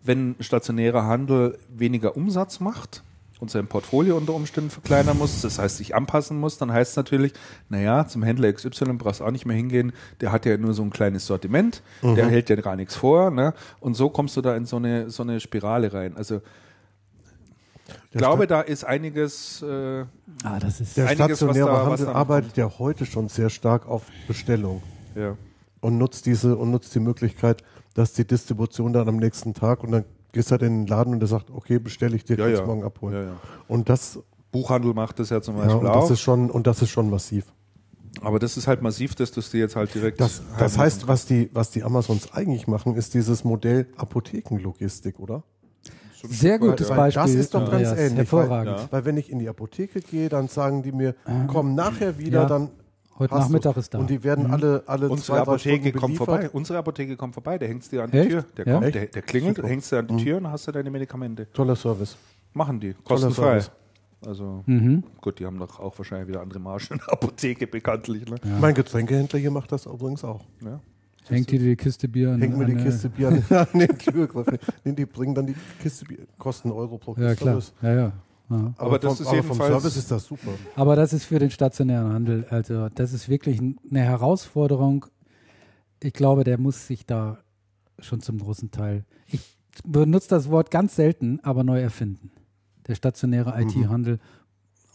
wenn 0.02 0.36
stationärer 0.40 1.04
Handel 1.06 1.58
weniger 1.68 2.16
Umsatz 2.16 2.60
macht 2.60 3.02
und 3.40 3.50
sein 3.50 3.66
Portfolio 3.66 4.16
unter 4.16 4.34
Umständen 4.34 4.70
verkleinern 4.70 5.16
muss, 5.18 5.40
das 5.40 5.58
heißt 5.58 5.78
sich 5.78 5.94
anpassen 5.94 6.38
muss, 6.38 6.58
dann 6.58 6.70
heißt 6.70 6.92
es 6.92 6.96
natürlich, 6.96 7.32
naja, 7.68 8.06
zum 8.06 8.22
Händler 8.22 8.52
XY 8.52 8.94
brauchst 8.98 9.20
du 9.20 9.24
auch 9.24 9.30
nicht 9.30 9.46
mehr 9.46 9.56
hingehen, 9.56 9.92
der 10.20 10.32
hat 10.32 10.44
ja 10.46 10.56
nur 10.56 10.74
so 10.74 10.82
ein 10.82 10.90
kleines 10.90 11.26
Sortiment, 11.26 11.82
der 12.02 12.26
hält 12.28 12.50
ja 12.50 12.56
gar 12.56 12.76
nichts 12.76 12.96
vor, 12.96 13.30
ne? 13.30 13.54
Und 13.80 13.94
so 13.94 14.10
kommst 14.10 14.36
du 14.36 14.42
da 14.42 14.54
in 14.56 14.66
so 14.66 14.76
eine, 14.76 15.10
so 15.10 15.22
eine 15.22 15.40
Spirale 15.40 15.92
rein. 15.92 16.16
Also 16.16 16.42
ich 18.10 18.18
glaube, 18.18 18.46
da 18.46 18.60
ist 18.60 18.84
einiges, 18.84 19.62
äh, 19.62 20.04
Ah, 20.42 20.58
das 20.58 20.80
ist. 20.80 20.96
Der 20.96 21.06
Einiges, 21.08 21.30
was 21.30 21.36
stationäre 21.38 21.66
da- 21.68 21.86
Handel 21.86 22.08
arbeitet 22.08 22.56
ja 22.56 22.70
heute 22.78 23.04
schon 23.06 23.28
sehr 23.28 23.50
stark 23.50 23.86
auf 23.86 24.04
Bestellung 24.26 24.82
ja. 25.14 25.36
und 25.80 25.98
nutzt 25.98 26.26
diese 26.26 26.56
und 26.56 26.70
nutzt 26.70 26.94
die 26.94 27.00
Möglichkeit, 27.00 27.62
dass 27.94 28.12
die 28.12 28.26
Distribution 28.26 28.92
dann 28.92 29.08
am 29.08 29.16
nächsten 29.16 29.54
Tag 29.54 29.82
und 29.84 29.92
dann 29.92 30.04
gehst 30.32 30.50
halt 30.50 30.62
in 30.62 30.80
den 30.80 30.86
Laden 30.86 31.12
und 31.14 31.20
der 31.20 31.28
sagt, 31.28 31.50
okay, 31.50 31.78
bestelle 31.78 32.16
ich 32.16 32.24
dir, 32.24 32.36
Ja, 32.38 32.46
kannst 32.46 32.60
ja. 32.60 32.66
morgen 32.66 32.84
abholen. 32.84 33.14
Ja, 33.14 33.22
ja. 33.22 33.36
Und 33.68 33.88
das, 33.88 34.18
Buchhandel 34.50 34.94
macht 34.94 35.18
das 35.18 35.30
ja 35.30 35.40
zum 35.42 35.56
ja, 35.56 35.64
Beispiel 35.64 35.80
und 35.80 35.86
auch. 35.88 36.00
das 36.02 36.10
ist 36.12 36.20
schon 36.20 36.50
und 36.50 36.66
das 36.66 36.80
ist 36.82 36.90
schon 36.90 37.10
massiv. 37.10 37.44
aber 38.22 38.38
das 38.38 38.56
ist 38.56 38.66
halt 38.66 38.82
massiv, 38.82 39.14
dass 39.16 39.30
du 39.32 39.40
es 39.40 39.50
dir 39.50 39.58
jetzt 39.58 39.76
halt 39.76 39.92
direkt. 39.94 40.20
Das, 40.20 40.42
das 40.58 40.78
heißt, 40.78 41.06
was 41.08 41.26
die, 41.26 41.50
was 41.52 41.70
die 41.70 41.82
Amazons 41.82 42.32
eigentlich 42.32 42.66
machen, 42.66 42.94
ist 42.94 43.14
dieses 43.14 43.44
Modell 43.44 43.86
Apothekenlogistik, 43.96 45.18
oder? 45.20 45.42
Sehr 46.28 46.58
gutes 46.58 46.88
Weil 46.90 46.96
Beispiel. 46.96 47.22
Das 47.22 47.34
ist 47.34 47.54
doch 47.54 47.60
ganz 47.70 47.88
Andreas. 47.88 47.98
ähnlich. 47.98 48.16
Hervorragend. 48.18 48.76
Weil, 48.78 48.88
weil 48.92 49.04
wenn 49.04 49.16
ich 49.16 49.30
in 49.30 49.38
die 49.38 49.48
Apotheke 49.48 50.00
gehe, 50.00 50.28
dann 50.28 50.48
sagen 50.48 50.82
die 50.82 50.92
mir, 50.92 51.14
komm 51.48 51.74
nachher 51.74 52.18
wieder, 52.18 52.42
Ja. 52.42 52.46
dann 52.46 52.70
Heute 53.16 53.32
Nachmittag 53.34 53.76
ist 53.76 53.94
da. 53.94 53.98
Und 53.98 54.10
die 54.10 54.24
werden 54.24 54.50
alle, 54.50 54.82
alle 54.86 55.08
Unsere 55.08 55.26
zwei, 55.36 55.38
Apotheke 55.42 55.76
Stunden 55.90 55.92
kommt 56.00 56.02
beliefert. 56.18 56.26
vorbei. 56.26 56.50
Unsere 56.50 56.78
Apotheke 56.80 57.16
kommt 57.16 57.34
vorbei. 57.34 57.58
Der 57.58 57.68
hängt 57.68 57.92
dir 57.92 58.02
an 58.02 58.10
die 58.10 58.18
Echt? 58.18 58.30
Tür. 58.30 58.44
Der, 58.56 58.66
Ja? 58.66 58.80
kommt, 58.80 58.94
der, 58.94 59.06
der 59.06 59.22
klingelt, 59.22 59.56
Super. 59.56 59.68
hängst 59.68 59.92
dir 59.92 59.98
an 59.98 60.06
die 60.08 60.16
Tür 60.16 60.36
und 60.38 60.50
hast 60.50 60.66
du 60.66 60.72
deine 60.72 60.90
Medikamente. 60.90 61.46
Toller 61.52 61.76
Service. 61.76 62.16
Machen 62.54 62.80
die. 62.80 62.92
Toller 62.94 63.04
Kostenfrei. 63.04 63.60
Service. 63.60 63.70
Also 64.26 64.62
Mhm. 64.66 65.04
gut, 65.20 65.38
die 65.38 65.46
haben 65.46 65.58
doch 65.60 65.78
auch 65.78 65.96
wahrscheinlich 65.96 66.26
wieder 66.26 66.40
andere 66.40 66.58
Margen 66.58 66.86
in 66.90 66.98
der 66.98 67.08
Apotheke 67.12 67.68
bekanntlich. 67.68 68.26
Ne? 68.28 68.36
Mein 68.60 68.74
Getränkehändler 68.74 69.38
hier 69.38 69.50
macht 69.52 69.70
das 69.70 69.86
übrigens 69.86 70.24
auch. 70.24 70.40
Ja. 70.64 70.80
Hängt 71.28 71.50
dir 71.50 71.58
die 71.58 71.76
Kiste 71.76 72.08
Bier 72.08 72.32
an 72.32 72.40
Hängt 72.40 72.56
mir 72.56 72.66
die 72.66 72.76
Kiste 72.76 73.08
Bier 73.08 73.28
an, 73.28 73.44
an 73.50 73.66
den 73.78 73.98
Türgriff. 73.98 74.46
Nee, 74.84 74.92
die 74.92 75.06
bringen 75.06 75.34
dann 75.34 75.46
die 75.46 75.56
Kiste 75.80 76.04
Bier, 76.04 76.26
kosten 76.38 76.70
Euro 76.70 76.98
pro 76.98 77.14
Kiste. 77.14 77.28
Ja, 77.28 77.34
klar. 77.34 77.62
Ja, 77.82 77.88
ja. 77.88 77.96
ja. 77.96 78.12
Aber, 78.48 78.74
Aber 78.76 78.98
das 78.98 79.16
vom, 79.16 79.26
ist 79.26 79.32
aber 79.32 79.42
vom 79.42 79.56
Service 79.56 79.96
ist 79.96 80.10
das 80.10 80.26
super. 80.26 80.50
Aber 80.76 80.96
das 80.96 81.12
ist 81.12 81.24
für 81.24 81.38
den 81.38 81.50
stationären 81.50 82.12
Handel, 82.12 82.46
also 82.50 82.88
das 82.90 83.12
ist 83.12 83.28
wirklich 83.28 83.58
eine 83.58 84.00
Herausforderung. 84.00 85.06
Ich 86.00 86.12
glaube, 86.12 86.44
der 86.44 86.58
muss 86.58 86.86
sich 86.86 87.06
da 87.06 87.38
schon 87.98 88.20
zum 88.20 88.38
großen 88.38 88.70
Teil, 88.70 89.04
ich 89.26 89.56
benutze 89.84 90.28
das 90.28 90.50
Wort 90.50 90.70
ganz 90.70 90.94
selten, 90.96 91.40
aber 91.42 91.64
neu 91.64 91.80
erfinden. 91.80 92.30
Der 92.86 92.94
stationäre 92.96 93.60
IT-Handel 93.62 94.18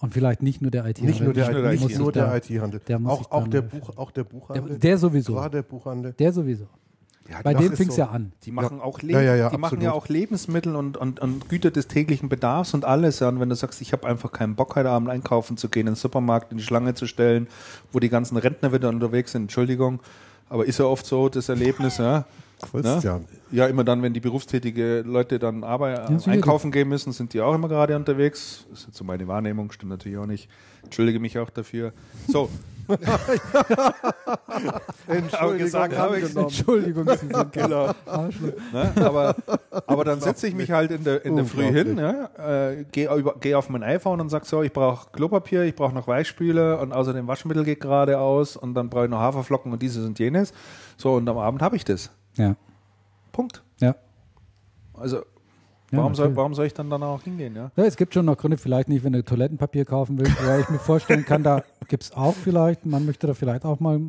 und 0.01 0.13
vielleicht 0.13 0.41
nicht 0.41 0.61
nur 0.61 0.71
der 0.71 0.85
IT-Handel. 0.85 1.05
Nicht 1.11 1.21
nur 1.21 1.33
der, 1.33 1.49
der 1.51 1.71
nicht 1.71 1.83
IT-Handel. 1.83 2.11
der 2.13 2.97
der 2.97 2.97
sich 2.99 3.07
Auch, 3.07 3.31
auch, 3.31 3.47
der 3.47 3.61
Buch, 3.61 3.97
auch 3.97 4.11
der 4.11 4.23
der, 4.23 4.29
Buchhandel. 4.29 4.79
der 4.79 4.97
sowieso. 4.97 5.33
Gerade 5.33 5.57
der 5.57 5.63
Buchhandel. 5.63 6.13
Der 6.13 6.33
sowieso. 6.33 6.67
Ja, 7.29 7.41
Bei 7.43 7.53
dem 7.53 7.73
fing 7.75 7.89
es 7.89 7.95
so. 7.95 8.01
ja 8.01 8.09
an. 8.09 8.31
Die 8.43 8.51
machen 8.51 8.81
auch 8.81 9.01
Le 9.03 9.13
Ja, 9.13 9.21
ja, 9.21 9.35
ja, 9.35 9.49
die 9.51 9.57
machen 9.57 9.81
ja 9.81 9.91
auch 9.91 10.07
Lebensmittel 10.07 10.75
und, 10.75 10.97
und, 10.97 11.19
und 11.19 11.47
Güter 11.47 11.69
des 11.69 11.87
täglichen 11.87 12.27
Bedarfs 12.27 12.73
und 12.73 12.85
alles. 12.85 13.19
Ja. 13.19 13.29
Und 13.29 13.39
wenn 13.39 13.49
du 13.49 13.55
sagst, 13.55 13.81
ich 13.81 13.93
habe 13.93 14.07
einfach 14.07 14.31
keinen 14.31 14.55
Bock, 14.55 14.75
heute 14.75 14.89
Abend 14.89 15.09
einkaufen 15.09 15.55
zu 15.55 15.69
gehen, 15.69 15.81
in 15.81 15.93
den 15.93 15.95
Supermarkt 15.95 16.51
in 16.51 16.57
die 16.57 16.63
Schlange 16.63 16.95
zu 16.95 17.05
stellen, 17.05 17.47
wo 17.91 17.99
die 17.99 18.09
ganzen 18.09 18.35
Rentner 18.37 18.73
wieder 18.73 18.89
unterwegs 18.89 19.33
sind, 19.33 19.43
Entschuldigung, 19.43 19.99
aber 20.49 20.65
ist 20.65 20.79
ja 20.79 20.85
oft 20.85 21.05
so 21.05 21.29
das 21.29 21.49
Erlebnis, 21.49 21.99
ja. 21.99 22.25
Christian. 22.59 23.25
Ja, 23.51 23.67
immer 23.67 23.83
dann, 23.83 24.01
wenn 24.01 24.13
die 24.13 24.19
berufstätige 24.19 25.01
Leute 25.01 25.39
dann 25.39 25.63
Arbeit, 25.63 26.09
Ja, 26.09 26.31
einkaufen 26.31 26.71
gehen 26.71 26.89
müssen, 26.89 27.13
sind 27.13 27.33
die 27.33 27.41
auch 27.41 27.53
immer 27.53 27.67
gerade 27.67 27.95
unterwegs. 27.95 28.65
Das 28.69 28.81
ist 28.81 28.87
jetzt 28.87 28.97
so 28.97 29.03
meine 29.03 29.27
Wahrnehmung, 29.27 29.71
stimmt 29.71 29.91
natürlich 29.91 30.17
auch 30.17 30.25
nicht. 30.25 30.49
Entschuldige 30.83 31.19
mich 31.19 31.37
auch 31.39 31.49
dafür. 31.49 31.93
So, 32.27 32.49
aber 35.39 35.55
gesagt 35.55 35.95
habe 35.97 36.19
ich 36.19 36.35
Entschuldigung, 36.35 37.07
Sie 37.07 37.27
sind 37.27 37.51
genau. 37.53 37.87
Ne? 37.87 38.91
Aber, 38.95 39.35
aber 39.85 40.03
dann 40.03 40.19
setze 40.19 40.47
ich 40.47 40.55
mich 40.55 40.71
halt 40.71 40.89
in 40.91 41.03
der, 41.03 41.23
in 41.23 41.35
der 41.35 41.45
Früh 41.45 41.65
hin, 41.65 41.97
ja? 41.97 42.29
äh, 42.71 42.85
gehe 42.91 43.09
geh 43.41 43.55
auf 43.55 43.69
mein 43.69 43.83
iPhone 43.83 44.21
und 44.21 44.29
sag 44.29 44.45
so, 44.45 44.63
ich 44.63 44.73
brauche 44.73 45.09
Klopapier, 45.11 45.63
ich 45.63 45.75
brauche 45.75 45.93
noch 45.93 46.07
Weichspüler 46.07 46.79
und 46.81 46.91
außerdem 46.91 47.27
Waschmittel 47.27 47.63
geht 47.63 47.79
gerade 47.79 48.19
aus 48.19 48.57
und 48.57 48.73
dann 48.73 48.89
brauche 48.89 49.05
ich 49.05 49.11
noch 49.11 49.19
Haferflocken 49.19 49.71
und 49.71 49.81
dieses 49.81 50.05
und 50.05 50.17
jenes. 50.17 50.51
So, 50.97 51.13
und 51.13 51.29
am 51.29 51.37
Abend 51.37 51.61
habe 51.61 51.75
ich 51.75 51.85
das. 51.85 52.09
Ja, 52.39 52.55
Punkt. 53.31 53.61
ja. 53.79 53.95
Also, 54.93 55.17
Ja, 55.17 55.97
warum, 55.97 56.15
soll, 56.15 56.35
warum 56.35 56.53
soll 56.53 56.65
ich 56.67 56.73
dann 56.73 56.91
auch 56.91 57.21
hingehen? 57.21 57.55
Ja? 57.55 57.71
Ja, 57.75 57.83
es 57.83 57.97
gibt 57.97 58.13
schon 58.13 58.25
noch 58.25 58.37
Gründe, 58.37 58.57
vielleicht 58.57 58.89
nicht, 58.89 59.03
wenn 59.03 59.13
du 59.13 59.23
Toilettenpapier 59.23 59.85
kaufen 59.85 60.17
willst, 60.19 60.45
weil 60.45 60.61
ich 60.61 60.69
mir 60.69 60.79
vorstellen 60.79 61.25
kann, 61.25 61.43
da 61.43 61.63
gibt 61.87 62.03
es 62.03 62.11
auch 62.13 62.33
vielleicht, 62.33 62.85
man 62.85 63.05
möchte 63.05 63.27
da 63.27 63.33
vielleicht 63.33 63.65
auch 63.65 63.79
mal 63.79 63.99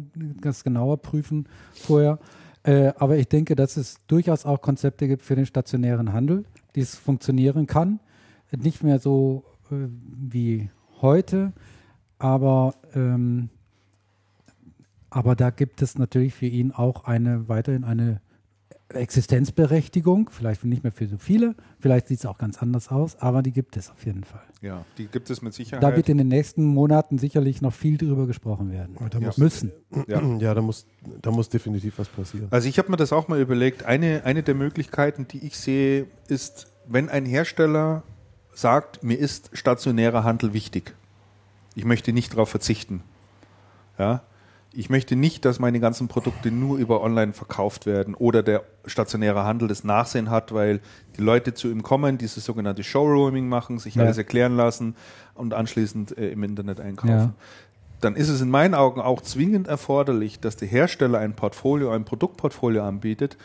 ganz 0.40 0.62
genauer 0.62 0.98
prüfen 0.98 1.48
vorher. 1.74 2.18
Äh, 2.62 2.92
aber 2.98 3.16
ich 3.16 3.28
denke, 3.28 3.56
dass 3.56 3.76
es 3.76 3.96
durchaus 4.06 4.44
auch 4.46 4.60
Konzepte 4.60 5.08
gibt 5.08 5.22
für 5.22 5.34
den 5.34 5.46
stationären 5.46 6.12
Handel, 6.12 6.44
die 6.74 6.80
es 6.80 6.94
funktionieren 6.96 7.66
kann. 7.66 7.98
Nicht 8.56 8.82
mehr 8.82 8.98
so 8.98 9.44
äh, 9.70 9.74
wie 10.30 10.70
heute, 11.00 11.52
aber, 12.18 12.74
ähm, 12.94 13.48
aber 15.10 15.34
da 15.36 15.50
gibt 15.50 15.82
es 15.82 15.98
natürlich 15.98 16.34
für 16.34 16.46
ihn 16.46 16.72
auch 16.72 17.04
eine 17.04 17.48
weiterhin 17.48 17.84
eine 17.84 18.20
Existenzberechtigung, 18.92 20.30
vielleicht 20.30 20.64
nicht 20.64 20.82
mehr 20.82 20.92
für 20.92 21.06
so 21.06 21.16
viele, 21.18 21.54
vielleicht 21.78 22.08
sieht 22.08 22.18
es 22.20 22.26
auch 22.26 22.38
ganz 22.38 22.60
anders 22.60 22.88
aus, 22.90 23.16
aber 23.16 23.42
die 23.42 23.52
gibt 23.52 23.76
es 23.76 23.90
auf 23.90 24.04
jeden 24.04 24.24
Fall. 24.24 24.42
ja, 24.62 24.84
die 24.98 25.06
gibt 25.06 25.30
es 25.30 25.42
mit 25.42 25.54
Sicherheit. 25.54 25.82
Da 25.82 25.94
wird 25.96 26.08
in 26.08 26.18
den 26.18 26.28
nächsten 26.28 26.64
Monaten 26.64 27.16
sicherlich 27.18 27.62
noch 27.62 27.72
viel 27.72 27.96
drüber 27.98 28.26
gesprochen 28.26 28.70
werden. 28.72 28.96
Aber 28.98 29.08
da 29.08 29.18
Ja. 29.18 29.28
muss, 29.28 29.38
Müssen. 29.38 29.72
ja. 30.08 30.20
ja, 30.40 30.54
da 30.54 30.60
muss, 30.60 30.86
da 31.22 31.30
muss 31.30 31.48
definitiv 31.48 31.98
was 31.98 32.08
passieren. 32.08 32.48
Also 32.50 32.68
ich 32.68 32.78
habe 32.78 32.90
mir 32.90 32.96
das 32.96 33.12
auch 33.12 33.28
mal 33.28 33.40
überlegt. 33.40 33.84
Eine, 33.84 34.24
eine 34.24 34.42
der 34.42 34.54
Möglichkeiten, 34.54 35.26
die 35.28 35.46
ich 35.46 35.56
sehe, 35.56 36.06
ist, 36.28 36.66
wenn 36.88 37.08
ein 37.08 37.24
Hersteller 37.26 38.02
sagt, 38.52 39.02
mir 39.04 39.18
ist 39.18 39.50
stationärer 39.52 40.24
Handel 40.24 40.52
wichtig. 40.52 40.94
Ich 41.74 41.84
möchte 41.84 42.12
nicht 42.12 42.32
darauf 42.32 42.48
verzichten. 42.50 43.02
Ja? 43.98 44.22
Ich 44.72 44.88
möchte 44.88 45.16
nicht, 45.16 45.44
dass 45.44 45.58
meine 45.58 45.80
ganzen 45.80 46.06
Produkte 46.06 46.52
nur 46.52 46.78
über 46.78 47.02
online 47.02 47.32
verkauft 47.32 47.86
werden 47.86 48.14
oder 48.14 48.42
der 48.44 48.62
stationäre 48.86 49.42
Handel 49.44 49.66
das 49.66 49.82
Nachsehen 49.82 50.30
hat, 50.30 50.54
weil 50.54 50.80
die 51.16 51.22
Leute 51.22 51.54
zu 51.54 51.68
ihm 51.68 51.82
kommen, 51.82 52.18
dieses 52.18 52.44
sogenannte 52.44 52.84
Showrooming 52.84 53.48
machen, 53.48 53.78
sich 53.80 53.96
Ja. 53.96 54.04
alles 54.04 54.16
erklären 54.16 54.56
lassen 54.56 54.94
und 55.34 55.54
anschließend 55.54 56.16
äh, 56.16 56.30
im 56.30 56.44
Internet 56.44 56.80
einkaufen 56.80 57.10
Ja. 57.12 57.34
dann 58.00 58.14
ist 58.14 58.28
es 58.28 58.40
in 58.40 58.48
meinen 58.48 58.74
Augen 58.74 59.00
auch 59.00 59.20
zwingend 59.22 59.66
erforderlich, 59.66 60.38
dass 60.38 60.56
der 60.56 60.68
Hersteller 60.68 61.18
ein 61.18 61.34
Portfolio, 61.34 61.90
ein 61.90 62.04
Produktportfolio 62.04 62.84
anbietet, 62.84 63.36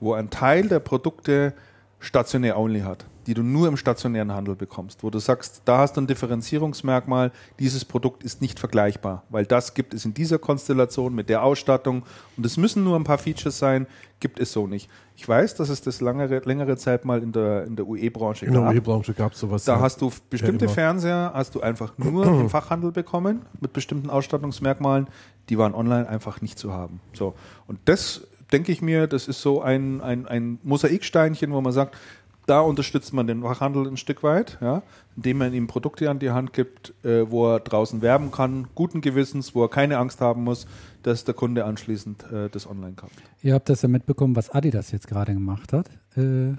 wo 0.00 0.14
ein 0.14 0.30
Teil 0.30 0.68
der 0.68 0.80
Produkte 0.80 1.54
stationär 2.00 2.58
only 2.58 2.80
hat, 2.80 3.06
die 3.26 3.34
du 3.34 3.42
nur 3.42 3.68
im 3.68 3.76
stationären 3.76 4.32
Handel 4.32 4.56
bekommst, 4.56 5.02
wo 5.02 5.10
du 5.10 5.18
sagst, 5.18 5.62
da 5.64 5.78
hast 5.78 5.96
du 5.96 6.00
ein 6.00 6.06
Differenzierungsmerkmal, 6.06 7.32
dieses 7.58 7.84
Produkt 7.84 8.24
ist 8.24 8.40
nicht 8.40 8.58
vergleichbar, 8.58 9.24
weil 9.30 9.46
das 9.46 9.74
gibt 9.74 9.94
es 9.94 10.04
in 10.04 10.14
dieser 10.14 10.38
Konstellation 10.38 11.14
mit 11.14 11.28
der 11.28 11.42
Ausstattung 11.42 12.02
und 12.36 12.46
es 12.46 12.56
müssen 12.56 12.84
nur 12.84 12.96
ein 12.96 13.04
paar 13.04 13.18
Features 13.18 13.58
sein, 13.58 13.86
gibt 14.20 14.38
es 14.38 14.52
so 14.52 14.66
nicht. 14.66 14.88
Ich 15.16 15.28
weiß, 15.28 15.56
dass 15.56 15.68
es 15.68 15.82
das 15.82 16.00
langere, 16.00 16.38
längere 16.44 16.76
Zeit 16.76 17.04
mal 17.04 17.22
in 17.22 17.32
der, 17.32 17.64
in 17.64 17.76
der 17.76 17.86
UE-Branche 17.86 18.46
In 18.46 18.52
der 18.52 18.62
gab. 18.62 18.74
UE-Branche 18.74 19.14
gab 19.14 19.32
es 19.32 19.40
sowas. 19.40 19.64
Da 19.64 19.74
ja. 19.74 19.80
hast 19.80 20.00
du 20.00 20.10
bestimmte 20.30 20.66
Ja. 20.66 20.70
Fernseher, 20.70 21.32
hast 21.34 21.54
du 21.54 21.60
einfach 21.60 21.98
nur 21.98 22.26
im 22.26 22.48
Fachhandel 22.50 22.92
bekommen 22.92 23.42
mit 23.60 23.72
bestimmten 23.72 24.10
Ausstattungsmerkmalen, 24.10 25.08
die 25.48 25.58
waren 25.58 25.74
online 25.74 26.08
einfach 26.08 26.40
nicht 26.40 26.58
zu 26.58 26.72
haben. 26.72 27.00
So. 27.12 27.34
Und 27.66 27.80
das 27.84 28.22
denke 28.52 28.70
ich 28.70 28.82
mir, 28.82 29.06
das 29.06 29.28
ist 29.28 29.40
so 29.40 29.62
ein, 29.62 30.00
ein, 30.00 30.26
ein 30.26 30.58
Mosaiksteinchen, 30.62 31.52
wo 31.52 31.60
man 31.60 31.72
sagt, 31.72 31.96
da 32.52 32.60
unterstützt 32.60 33.12
man 33.12 33.26
den 33.26 33.42
Fachhandel 33.42 33.86
ein 33.88 33.96
Stück 33.96 34.22
weit, 34.22 34.58
ja, 34.60 34.82
indem 35.16 35.38
man 35.38 35.52
ihm 35.54 35.66
Produkte 35.66 36.08
an 36.10 36.18
die 36.18 36.30
Hand 36.30 36.52
gibt, 36.52 36.92
äh, 37.04 37.30
wo 37.30 37.46
er 37.52 37.60
draußen 37.60 38.02
werben 38.02 38.30
kann, 38.30 38.68
guten 38.74 39.00
Gewissens, 39.00 39.54
wo 39.54 39.62
er 39.64 39.68
keine 39.70 39.98
Angst 39.98 40.20
haben 40.20 40.44
muss, 40.44 40.66
dass 41.02 41.24
der 41.24 41.34
Kunde 41.34 41.64
anschließend 41.64 42.30
äh, 42.30 42.48
das 42.50 42.66
online 42.68 42.92
kauft. 42.94 43.14
Ihr 43.42 43.54
habt 43.54 43.68
das 43.68 43.82
ja 43.82 43.88
mitbekommen, 43.88 44.36
was 44.36 44.50
Adidas 44.50 44.90
jetzt 44.92 45.08
gerade 45.08 45.32
gemacht 45.34 45.72
hat. 45.72 45.88
Äh, 46.16 46.54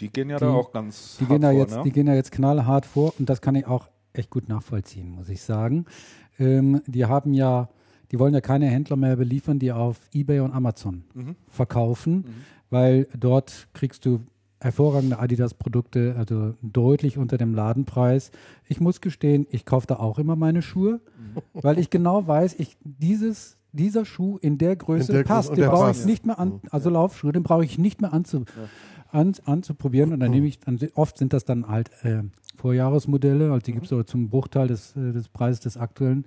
Die 0.00 0.08
gehen 0.12 0.28
ja 0.30 0.36
Die- 0.38 0.44
da 0.44 0.50
auch 0.52 0.72
ganz 0.72 1.16
die, 1.18 1.24
hart 1.24 1.30
gehen 1.30 1.40
da 1.42 1.50
vor, 1.50 1.58
jetzt, 1.58 1.76
ne? 1.76 1.82
die 1.84 1.92
gehen 1.92 2.06
da 2.06 2.14
jetzt 2.14 2.32
knallhart 2.32 2.84
vor 2.84 3.14
und 3.18 3.28
das 3.30 3.40
kann 3.40 3.54
ich 3.54 3.66
auch 3.66 3.88
echt 4.12 4.30
gut 4.30 4.48
nachvollziehen, 4.48 5.08
muss 5.10 5.28
ich 5.28 5.40
sagen. 5.42 5.86
Ähm, 6.38 6.82
die 6.86 7.04
haben 7.06 7.32
ja, 7.34 7.68
die 8.10 8.18
wollen 8.18 8.34
ja 8.34 8.40
keine 8.40 8.66
Händler 8.66 8.96
mehr 8.96 9.16
beliefern, 9.16 9.58
die 9.58 9.72
auf 9.72 9.96
Ebay 10.12 10.40
und 10.40 10.52
Amazon 10.52 11.04
Mhm. 11.14 11.36
verkaufen, 11.48 12.24
weil 12.70 13.06
dort 13.18 13.68
kriegst 13.74 14.04
du 14.04 14.20
hervorragende 14.60 15.18
Adidas-Produkte, 15.18 16.14
also 16.16 16.54
deutlich 16.62 17.18
unter 17.18 17.36
dem 17.38 17.54
Ladenpreis. 17.54 18.30
Ich 18.68 18.80
muss 18.80 19.00
gestehen, 19.00 19.46
ich 19.50 19.64
kaufe 19.66 19.86
da 19.86 19.96
auch 19.96 20.18
immer 20.18 20.34
meine 20.36 20.62
Schuhe, 20.62 21.00
weil 21.52 21.78
ich 21.78 21.90
genau 21.90 22.26
weiß, 22.26 22.54
ich 22.58 22.76
dieses 22.84 23.56
dieser 23.72 24.06
Schuh 24.06 24.38
in 24.40 24.56
der 24.56 24.74
Größe 24.74 25.12
In 25.12 25.16
der 25.18 25.24
passt. 25.24 25.50
Größe- 25.50 25.56
Den 25.56 25.68
brauche 25.68 25.90
ich 25.90 26.06
nicht 26.06 26.24
mehr 26.24 26.38
an, 26.38 26.60
also 26.70 26.88
Laufschuhe, 26.88 27.32
den 27.32 27.42
brauche 27.42 27.62
ich 27.62 27.76
nicht 27.78 28.00
mehr 28.00 28.14
anzu, 28.14 28.46
an, 29.10 29.34
anzuprobieren. 29.44 30.14
Und 30.14 30.20
dann 30.20 30.30
nehme 30.30 30.46
ich, 30.46 30.58
dann, 30.60 30.78
oft 30.94 31.18
sind 31.18 31.34
das 31.34 31.44
dann 31.44 31.68
halt 31.68 31.90
äh, 32.02 32.22
Vorjahresmodelle, 32.56 33.52
also 33.52 33.58
die 33.64 33.72
gibt 33.72 33.84
es 33.84 33.90
so 33.90 34.02
zum 34.02 34.28
Bruchteil 34.30 34.68
des, 34.68 34.96
äh, 34.96 35.12
des 35.12 35.28
Preises 35.28 35.60
des 35.60 35.76
aktuellen. 35.76 36.24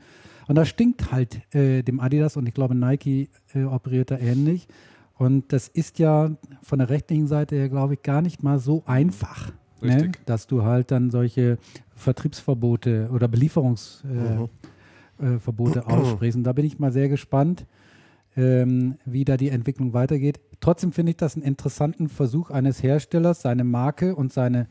Und 0.48 0.56
das 0.56 0.68
stinkt 0.70 1.12
halt 1.12 1.42
äh, 1.56 1.82
dem 1.82 2.00
Adidas 2.00 2.38
und 2.38 2.48
ich 2.48 2.54
glaube 2.54 2.76
Nike 2.76 3.30
äh, 3.56 3.64
operiert 3.64 4.12
da 4.12 4.18
ähnlich. 4.20 4.68
Und 5.20 5.52
das 5.52 5.68
ist 5.68 6.00
ja 6.00 6.32
von 6.64 6.80
der 6.80 6.90
rechtlichen 6.90 7.28
Seite 7.28 7.58
her, 7.58 7.68
glaube 7.68 7.96
ich, 7.96 8.04
gar 8.04 8.22
nicht 8.22 8.42
mal 8.42 8.58
so 8.58 8.84
einfach. 8.86 9.52
Ne? 9.82 10.14
Dass 10.26 10.48
du 10.48 10.64
halt 10.64 10.92
dann 10.92 11.12
solche 11.12 11.58
Vertriebsverbote 11.90 13.10
oder 13.12 13.28
Belieferungsverbote 13.28 14.50
äh, 15.22 15.38
Verbote 15.40 15.86
aussprichst. 15.88 16.38
Und 16.38 16.46
da 16.46 16.54
bin 16.54 16.66
ich 16.66 16.80
mal 16.80 16.94
sehr 16.94 17.10
gespannt, 17.10 17.66
ähm, 18.38 18.96
wie 19.04 19.26
da 19.26 19.36
die 19.36 19.50
Entwicklung 19.50 19.92
weitergeht. 19.92 20.40
Trotzdem 20.62 20.94
finde 20.94 21.10
ich 21.10 21.18
das 21.18 21.36
einen 21.36 21.44
interessanten 21.44 22.08
Versuch 22.08 22.50
eines 22.50 22.82
Herstellers, 22.82 23.42
seine 23.42 23.66
Marke 23.66 24.16
und 24.16 24.32
seine, 24.32 24.68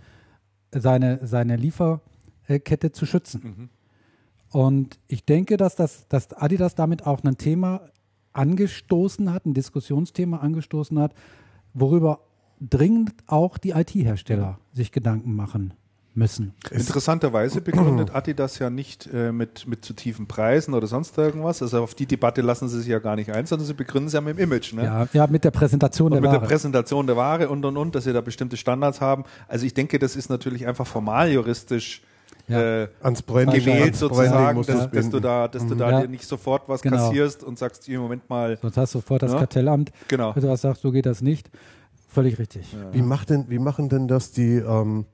seine, 0.73 1.27
seine 1.27 1.57
Lieferkette 1.57 2.91
zu 2.91 3.05
schützen. 3.05 3.69
Und 4.51 4.99
ich 5.09 5.27
denke, 5.27 5.59
dass, 5.59 5.77
das, 5.77 6.09
dass 6.09 6.33
Adidas 6.33 6.75
damit 6.75 7.07
auch 7.07 7.23
ein 7.23 7.37
Thema 7.37 7.83
angestoßen 8.39 9.33
hat, 9.33 9.47
ein 9.47 9.55
Diskussionsthema 9.55 10.39
angestoßen 10.39 10.99
hat, 10.99 11.13
worüber 11.75 12.21
dringend 12.61 13.13
auch 13.27 13.59
die 13.59 13.71
IT-Hersteller 13.71 14.59
sich 14.73 14.93
Gedanken 14.93 15.35
machen 15.35 15.75
müssen. 16.15 16.53
Interessanterweise 16.71 17.61
begründet 17.61 18.15
Adidas 18.15 18.59
ja 18.59 18.71
nicht 18.71 19.09
äh, 19.13 19.31
mit, 19.31 19.67
mit 19.69 19.85
zu 19.85 19.93
tiefen 19.93 20.27
Preisen 20.27 20.75
oder 20.75 20.87
sonst 20.87 21.17
irgendwas. 21.17 21.63
Also 21.63 21.83
auf 21.83 21.95
die 21.95 22.07
Debatte 22.07 22.43
lassen 22.43 22.69
sie 22.69 22.79
sich 22.79 22.89
ja 22.89 22.99
gar 22.99 23.15
nicht 23.15 23.31
ein, 23.31 23.47
sondern 23.47 23.67
sie 23.67 23.75
begründen 23.75 24.09
es 24.09 24.15
ja 24.15 24.21
mit 24.21 24.37
dem 24.37 24.43
Image. 24.43 24.73
Ne? 24.73 24.85
Ja, 24.85 25.09
ja 25.13 25.27
mit 25.29 25.45
der 25.45 25.53
Präsentation 25.53 26.07
Und 26.07 26.15
der 26.15 26.21
mit 26.21 26.31
Ware. 26.31 26.41
der 26.41 26.47
Präsentation 26.47 27.07
der 27.07 27.17
Ware 27.17 27.49
und 27.49 27.65
und 27.65 27.77
und, 27.77 27.95
dass 27.95 28.05
sie 28.05 28.13
da 28.13 28.21
bestimmte 28.21 28.57
Standards 28.57 29.01
haben. 29.01 29.25
Also 29.47 29.65
ich 29.65 29.75
denke, 29.75 29.99
das 29.99 30.17
ist 30.17 30.29
natürlich 30.29 30.67
einfach 30.67 30.87
formal 30.87 31.31
juristisch 31.31 32.03
Ja. 32.49 32.83
äh, 32.85 32.89
Ans 33.03 33.23
Branding, 33.23 33.61
gewählt 33.61 33.81
ans 33.83 33.99
Branding 34.01 34.17
sozusagen, 34.17 34.57
musst 34.57 34.69
dass, 34.71 34.91
dass 34.91 35.11
du 35.11 35.21
da, 35.21 35.49
dass 35.49 35.67
du 35.67 35.75
da 35.75 35.91
Ja. 35.91 36.01
dir 36.03 36.09
nicht 36.09 36.25
sofort 36.25 36.69
was 36.69 36.81
Genau. 36.83 36.97
kassierst 36.97 37.45
und 37.45 37.59
sagst, 37.59 37.85
hier 37.85 38.01
Moment 38.01 38.29
mal, 38.31 38.59
Sonst 38.61 38.77
hast 38.77 38.95
du 38.95 38.99
sofort 38.99 39.23
das 39.23 39.33
Ja. 39.33 39.39
Kartellamt, 39.39 39.93
Genau. 40.09 40.31
also 40.31 40.49
was 40.49 40.61
sagt, 40.63 40.81
so 40.81 40.91
geht 40.91 41.07
das 41.07 41.21
nicht. 41.23 41.51
Völlig 42.09 42.39
richtig. 42.39 42.75
Wie, 42.93 43.03
macht 43.03 43.31
denn, 43.31 43.45
wie 43.51 43.59
machen 43.59 43.89
denn 43.91 44.09
das 44.09 44.33
die 44.33 44.57
ähm, 44.57 45.05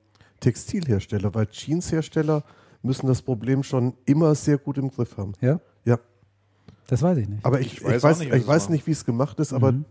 Textilhersteller? 0.41 1.35
Weil 1.35 1.49
Jeanshersteller 1.51 2.45
müssen 2.83 3.07
das 3.07 3.23
Problem 3.23 3.63
schon 3.63 3.95
immer 4.05 4.35
sehr 4.35 4.59
gut 4.59 4.79
im 4.79 4.91
Griff 4.91 5.17
haben. 5.17 5.33
Ja, 5.41 5.59
Ja, 5.85 5.99
das 6.87 7.03
weiß 7.03 7.19
ich 7.19 7.29
nicht. 7.29 7.45
aber 7.45 7.61
ich, 7.61 7.67
Ich 7.67 7.79
ich 7.79 7.85
weiß 7.85 8.03
weiß, 8.03 8.17
auch 8.17 8.21
nicht, 8.21 8.35
ich 8.35 8.47
weiß, 8.47 8.69
nicht, 8.69 8.87
wie 8.87 8.93
es 8.93 9.05
gemacht 9.05 9.41
ist, 9.41 9.53
aber 9.53 9.73
Mhm. 9.73 9.85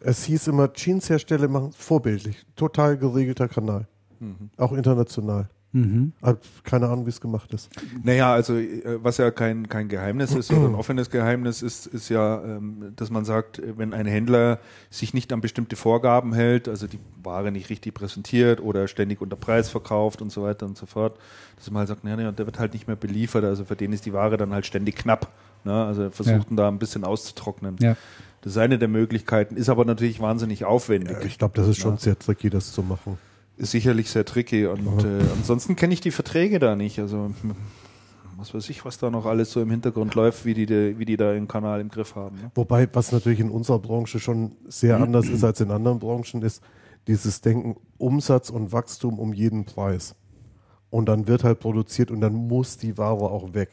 es 0.00 0.24
hieß 0.24 0.48
immer, 0.48 0.70
Jeanshersteller 0.74 1.48
machen 1.48 1.68
es 1.68 1.76
vorbildlich. 1.76 2.44
Total 2.56 2.96
geregelter 2.96 3.48
Kanal. 3.48 3.86
Mhm. 4.20 4.50
Auch 4.56 4.72
international. 4.72 5.48
Mhm. 5.74 6.12
Keine 6.62 6.86
Ahnung, 6.86 7.04
wie 7.04 7.10
es 7.10 7.20
gemacht 7.20 7.52
ist. 7.52 7.68
Naja, 8.04 8.32
also 8.32 8.56
äh, 8.56 9.02
was 9.02 9.16
ja 9.16 9.32
kein, 9.32 9.68
kein 9.68 9.88
Geheimnis 9.88 10.32
ist 10.32 10.52
oder 10.52 10.68
ein 10.68 10.74
offenes 10.76 11.10
Geheimnis 11.10 11.62
ist, 11.62 11.86
ist 11.86 12.08
ja, 12.10 12.44
ähm, 12.44 12.92
dass 12.94 13.10
man 13.10 13.24
sagt, 13.24 13.60
wenn 13.76 13.92
ein 13.92 14.06
Händler 14.06 14.60
sich 14.88 15.14
nicht 15.14 15.32
an 15.32 15.40
bestimmte 15.40 15.74
Vorgaben 15.74 16.32
hält, 16.32 16.68
also 16.68 16.86
die 16.86 17.00
Ware 17.24 17.50
nicht 17.50 17.70
richtig 17.70 17.92
präsentiert 17.92 18.60
oder 18.60 18.86
ständig 18.86 19.20
unter 19.20 19.34
Preis 19.34 19.68
verkauft 19.68 20.22
und 20.22 20.30
so 20.30 20.44
weiter 20.44 20.64
und 20.64 20.78
so 20.78 20.86
fort, 20.86 21.18
dass 21.56 21.68
man 21.72 21.80
halt 21.80 21.88
sagt, 21.88 22.04
naja, 22.04 22.30
der 22.30 22.46
wird 22.46 22.60
halt 22.60 22.72
nicht 22.72 22.86
mehr 22.86 22.96
beliefert, 22.96 23.42
also 23.42 23.64
für 23.64 23.74
den 23.74 23.92
ist 23.92 24.06
die 24.06 24.12
Ware 24.12 24.36
dann 24.36 24.52
halt 24.52 24.66
ständig 24.66 24.94
knapp. 24.94 25.32
Ne? 25.64 25.84
Also 25.84 26.02
er 26.02 26.10
versucht 26.12 26.52
ihn 26.52 26.56
da 26.56 26.68
ein 26.68 26.78
bisschen 26.78 27.02
auszutrocknen. 27.02 27.78
Ja. 27.80 27.96
Das 28.42 28.52
ist 28.52 28.58
eine 28.58 28.78
der 28.78 28.88
Möglichkeiten, 28.88 29.56
ist 29.56 29.70
aber 29.70 29.84
natürlich 29.84 30.20
wahnsinnig 30.20 30.64
aufwendig. 30.64 31.16
Ich 31.24 31.38
glaube, 31.38 31.54
das 31.56 31.66
ist 31.66 31.78
schon 31.78 31.96
sehr 31.96 32.16
tricky, 32.16 32.48
das 32.48 32.72
zu 32.72 32.82
machen. 32.82 33.18
Ist 33.56 33.70
sicherlich 33.70 34.10
sehr 34.10 34.24
tricky 34.24 34.66
und 34.66 35.04
äh, 35.04 35.20
ansonsten 35.36 35.76
kenne 35.76 35.94
ich 35.94 36.00
die 36.00 36.10
Verträge 36.10 36.58
da 36.58 36.74
nicht. 36.74 36.98
Also 36.98 37.30
was 38.36 38.52
weiß 38.52 38.68
ich, 38.70 38.84
was 38.84 38.98
da 38.98 39.10
noch 39.10 39.26
alles 39.26 39.52
so 39.52 39.60
im 39.60 39.70
Hintergrund 39.70 40.14
läuft, 40.14 40.44
wie 40.44 40.54
die, 40.54 40.66
de, 40.66 40.98
wie 40.98 41.04
die 41.04 41.16
da 41.16 41.32
den 41.32 41.46
Kanal 41.48 41.80
im 41.80 41.88
Griff 41.88 42.16
haben. 42.16 42.36
Ne? 42.36 42.50
Wobei, 42.54 42.88
was 42.92 43.12
natürlich 43.12 43.40
in 43.40 43.50
unserer 43.50 43.78
Branche 43.78 44.18
schon 44.18 44.52
sehr 44.66 45.00
anders 45.00 45.28
ist 45.28 45.44
als 45.44 45.60
in 45.60 45.70
anderen 45.70 45.98
Branchen, 45.98 46.42
ist 46.42 46.62
dieses 47.06 47.40
Denken 47.40 47.76
Umsatz 47.96 48.50
und 48.50 48.72
Wachstum 48.72 49.18
um 49.18 49.32
jeden 49.32 49.64
Preis. 49.64 50.16
Und 50.90 51.06
dann 51.06 51.26
wird 51.26 51.44
halt 51.44 51.60
produziert 51.60 52.10
und 52.10 52.20
dann 52.20 52.34
muss 52.34 52.76
die 52.76 52.98
Ware 52.98 53.30
auch 53.30 53.54
weg. 53.54 53.70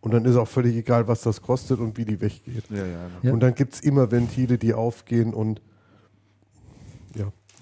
Und 0.00 0.14
dann 0.14 0.24
ist 0.24 0.36
auch 0.36 0.48
völlig 0.48 0.76
egal, 0.76 1.06
was 1.06 1.22
das 1.22 1.42
kostet 1.42 1.78
und 1.80 1.96
wie 1.96 2.04
die 2.04 2.20
weggeht. 2.20 2.64
Ja, 2.70 2.78
ja. 2.78 2.84
Ja. 3.22 3.32
Und 3.32 3.40
dann 3.40 3.54
gibt 3.54 3.74
es 3.74 3.80
immer 3.80 4.10
Ventile, 4.10 4.58
die 4.58 4.74
aufgehen 4.74 5.34
und. 5.34 5.60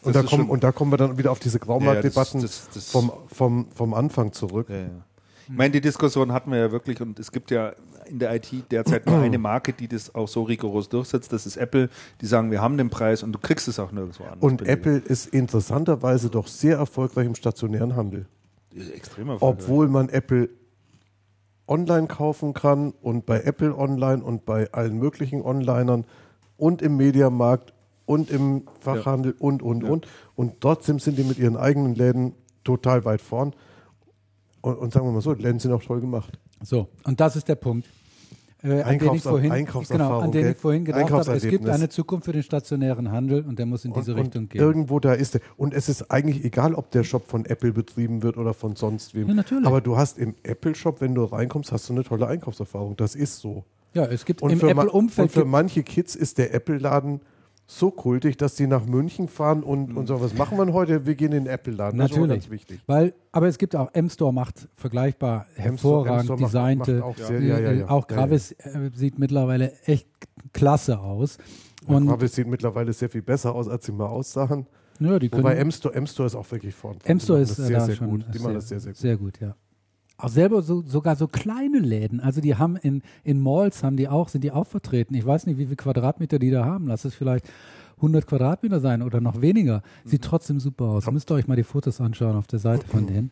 Und 0.03 0.15
da, 0.15 0.23
kommen, 0.23 0.49
und 0.49 0.63
da 0.65 0.73
kommen 0.73 0.93
wir 0.93 0.97
dann 0.99 1.19
wieder 1.19 1.31
auf 1.33 1.39
diese 1.41 1.59
Graumarktdebatten 1.59 2.41
Ja, 2.41 2.47
das- 2.47 2.67
das- 2.67 2.75
das- 2.75 2.91
vom, 2.91 3.11
vom, 3.29 3.67
vom 3.75 3.95
Anfang 3.95 4.33
zurück. 4.33 4.69
ja, 4.71 4.77
ja. 4.77 4.89
Ich 5.49 5.55
meine, 5.57 5.71
die 5.71 5.81
Diskussion 5.81 6.33
hatten 6.33 6.51
wir 6.51 6.59
ja 6.59 6.73
wirklich 6.73 7.01
und 7.01 7.21
es 7.21 7.31
gibt 7.31 7.53
ja 7.53 7.73
in 8.07 8.19
der 8.19 8.35
IT 8.35 8.65
derzeit 8.73 9.07
nur 9.07 9.21
eine 9.21 9.39
Marke, 9.39 9.73
die 9.73 9.87
das 9.87 10.13
auch 10.13 10.27
so 10.27 10.43
rigoros 10.43 10.89
durchsetzt. 10.89 11.33
Das 11.33 11.47
ist 11.47 11.57
Apple. 11.57 11.89
Die 12.21 12.27
sagen, 12.27 12.51
wir 12.51 12.61
haben 12.61 12.77
den 12.77 12.91
Preis 12.91 13.23
und 13.23 13.31
du 13.33 13.39
kriegst 13.39 13.69
es 13.69 13.79
auch 13.79 13.93
nirgendwo 13.93 14.25
anders. 14.25 14.39
Und 14.41 14.57
billiger. 14.59 14.73
Apple 14.73 14.97
ist 14.99 15.27
interessanterweise 15.27 16.31
doch 16.31 16.49
sehr 16.49 16.79
erfolgreich 16.79 17.27
im 17.27 17.37
stationären 17.37 17.95
Handel. 17.95 18.27
extrem 18.93 19.29
erfolgreich. 19.31 19.65
Obwohl 19.65 19.87
man 19.89 20.09
Apple 20.09 20.49
online 21.69 22.07
kaufen 22.09 22.53
kann 22.53 22.93
und 23.01 23.25
bei 23.27 23.41
Apple 23.43 23.77
Online 23.77 24.23
und 24.23 24.45
bei 24.47 24.71
allen 24.73 24.99
möglichen 24.99 25.43
Onlinern 25.43 26.05
und 26.57 26.83
im 26.83 26.97
Mediamarkt 26.97 27.73
und 28.07 28.31
im 28.31 28.63
Fachhandel 28.81 29.35
und, 29.39 29.63
und, 29.63 29.83
Ja. 29.83 29.91
und. 29.91 30.07
Und 30.35 30.61
trotzdem 30.61 30.99
sind 30.99 31.19
die 31.19 31.25
mit 31.25 31.39
ihren 31.39 31.57
eigenen 31.57 31.95
Läden 31.95 32.35
total 32.65 33.05
weit 33.05 33.21
vorn. 33.21 33.53
Und, 34.63 34.77
und 34.79 34.93
sagen 34.93 35.07
wir 35.07 35.13
mal 35.13 35.21
so, 35.21 35.33
Läden 35.33 35.59
sind 35.59 35.73
auch 35.73 35.83
toll 35.83 36.01
gemacht. 36.01 36.39
So, 36.63 36.89
und 37.05 37.21
das 37.21 37.37
ist 37.37 37.49
der 37.49 37.57
Punkt. 37.57 37.89
Äh, 38.63 38.83
an 38.83 38.99
den 38.99 39.15
ich 39.15 39.23
vorhin, 39.23 39.67
genau, 39.89 40.19
an 40.21 40.33
den 40.33 40.51
ich 40.51 40.57
vorhin 40.57 40.85
gedacht 40.87 41.11
habe, 41.11 41.33
es 41.35 41.47
gibt 41.47 41.69
eine 41.69 41.89
Zukunft 41.91 42.25
für 42.25 42.33
den 42.33 42.43
stationären 42.43 43.13
Handel 43.13 43.45
und 43.45 43.59
der 43.59 43.67
muss 43.67 43.85
in 43.85 43.93
diese 43.93 44.15
und, 44.15 44.21
Richtung 44.21 44.43
und 44.45 44.51
gehen. 44.51 44.61
Irgendwo 44.61 44.99
da 44.99 45.13
ist 45.13 45.35
der. 45.35 45.43
Und 45.57 45.75
es 45.75 45.89
ist 45.91 46.11
eigentlich 46.11 46.43
egal, 46.43 46.75
ob 46.75 46.91
der 46.91 47.05
Shop 47.05 47.29
von 47.29 47.45
Apple 47.45 47.73
betrieben 47.73 48.23
wird 48.23 48.39
oder 48.39 48.55
von 48.55 48.75
sonst 48.75 49.15
wem. 49.15 49.29
Ja, 49.29 49.35
natürlich. 49.35 49.67
Aber 49.67 49.83
du 49.83 49.97
hast 49.99 50.19
im 50.19 50.35
Apple-Shop, 50.43 51.01
wenn 51.01 51.15
du 51.15 51.25
reinkommst, 51.25 51.71
hast 51.71 51.89
du 51.89 51.93
eine 51.93 52.03
tolle 52.03 52.27
Einkaufserfahrung. 52.27 52.97
Das 52.97 53.15
ist 53.15 53.39
so. 53.39 53.65
Ja, 53.93 54.07
es 54.07 54.25
gibt 54.25 54.43
Und 54.43 54.51
im 54.51 54.59
ma- 54.59 54.65
und 54.65 54.71
Apple-Umfeld 54.71 55.33
für 55.33 55.45
manche 55.45 55.83
Kids 55.83 56.17
ist 56.17 56.39
der 56.39 56.55
Apple-Laden 56.55 57.21
so 57.69 57.91
kultig, 57.91 58.37
dass 58.37 58.55
die 58.55 58.67
nach 58.67 58.87
München 58.87 59.27
fahren 59.29 59.63
und, 59.65 59.97
und 59.97 60.07
sagen, 60.07 60.21
was 60.21 60.35
machen 60.35 60.57
wir 60.57 60.73
heute? 60.73 61.05
Wir 61.05 61.15
gehen 61.17 61.33
in 61.33 61.45
den 61.45 61.47
Apple-Laden. 61.53 61.99
Das 61.99 62.11
ist 62.11 62.17
Natürlich. 62.17 62.43
ganz 62.43 62.51
wichtig. 62.51 62.81
Weil, 62.87 63.13
aber 63.33 63.49
es 63.49 63.59
gibt 63.59 63.75
auch, 63.75 63.91
M-Store 63.93 64.33
macht 64.33 64.69
vergleichbar 64.77 65.47
hervorragend 65.57 66.29
macht- 66.31 66.41
designte. 66.41 66.95
macht 66.95 67.03
auch 67.03 67.17
sehr- 67.17 67.41
ja, 67.43 67.59
ja, 67.59 67.73
ja. 67.73 67.89
Auch 67.89 68.09
Ja, 68.09 68.17
ja. 68.17 68.23
Gravis 68.23 68.53
äh, 68.53 68.91
sieht 68.95 69.19
mittlerweile 69.19 69.73
echt 69.85 70.07
klasse 70.53 70.99
aus. 71.01 71.39
Und 71.87 72.07
Travis 72.07 72.35
sieht 72.37 72.47
mittlerweile 72.47 72.93
sehr 72.93 73.09
viel 73.11 73.23
besser 73.23 73.55
aus, 73.55 73.69
als 73.69 73.85
sie 73.87 73.93
mal 73.93 74.07
aussahen. 74.07 74.67
ja, 75.01 75.19
die 75.19 75.31
Wobei 75.33 75.55
M-Store, 75.57 75.95
M-Store 75.95 76.27
ist 76.27 76.35
auch 76.37 76.51
wirklich 76.51 76.75
vorn. 76.75 76.99
Die 77.05 77.09
M-Store 77.11 77.41
ist 77.41 77.59
äh, 77.59 77.63
sehr, 77.65 77.79
da 77.79 77.85
sehr 77.87 77.97
schon 77.97 78.11
gut. 78.11 78.25
Die 78.33 78.39
machen 78.39 78.55
das 78.55 78.69
sehr, 78.69 78.81
sehr 78.81 78.93
gut. 78.93 79.01
Sehr 79.01 79.17
gut, 79.17 79.41
ja. 79.41 79.57
Auch 80.19 80.29
selber 80.31 80.63
so, 80.63 80.83
sogar 80.83 81.15
so 81.17 81.29
kleine 81.29 81.79
Läden. 81.79 82.21
Also 82.21 82.41
die 82.41 82.55
haben 82.57 82.77
in, 82.77 83.03
in 83.23 83.41
Malls 83.41 83.83
haben 83.85 83.97
die 83.97 84.09
auch, 84.09 84.29
sind 84.29 84.43
die 84.45 84.51
auch 84.51 84.67
vertreten. 84.67 85.15
Ich 85.15 85.27
weiß 85.27 85.47
nicht, 85.47 85.59
wie 85.59 85.65
viele 85.65 85.77
Quadratmeter 85.77 86.39
die 86.39 86.51
da 86.51 86.65
haben. 86.65 86.87
Lass 86.87 87.05
es 87.05 87.15
vielleicht 87.15 87.47
100 87.97 88.27
Quadratmeter 88.27 88.81
sein 88.81 89.03
oder 89.03 89.21
noch 89.21 89.41
weniger. 89.43 89.83
Sieht 90.05 90.23
Mhm. 90.23 90.29
trotzdem 90.29 90.61
super 90.61 90.85
aus. 90.87 91.11
Müsst 91.11 91.31
ihr 91.31 91.35
euch 91.35 91.47
mal 91.49 91.57
die 91.57 91.63
Fotos 91.65 92.01
anschauen 92.01 92.37
auf 92.37 92.47
der 92.47 92.59
Seite 92.59 92.87
von 92.87 93.07
denen. 93.07 93.31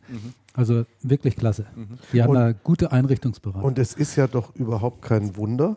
Also 0.54 0.84
wirklich 1.02 1.36
klasse. 1.36 1.66
Die 2.12 2.22
haben 2.22 2.30
Mhm. 2.32 2.36
Und- 2.36 2.42
da 2.42 2.52
gute 2.52 2.92
Einrichtungsbereiche. 2.92 3.64
Und 3.66 3.78
es 3.78 3.94
ist 3.94 4.16
ja 4.16 4.26
doch 4.26 4.54
überhaupt 4.54 5.00
kein 5.02 5.36
Wunder, 5.36 5.76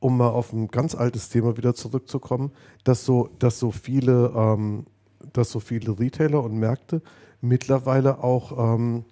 um 0.00 0.16
mal 0.18 0.28
auf 0.28 0.52
ein 0.52 0.68
ganz 0.68 0.94
altes 0.94 1.28
Thema 1.28 1.56
wieder 1.58 1.74
zurückzukommen, 1.74 2.50
dass 2.84 3.04
so, 3.04 3.28
dass 3.38 3.58
so 3.58 3.70
viele, 3.70 4.32
ähm, 4.34 4.84
dass 5.34 5.50
so 5.50 5.60
viele 5.60 5.98
Retailer 5.98 6.42
und 6.42 6.56
Märkte 6.58 7.00
mittlerweile 7.40 8.22
auch 8.24 8.74
ähm, 8.74 9.04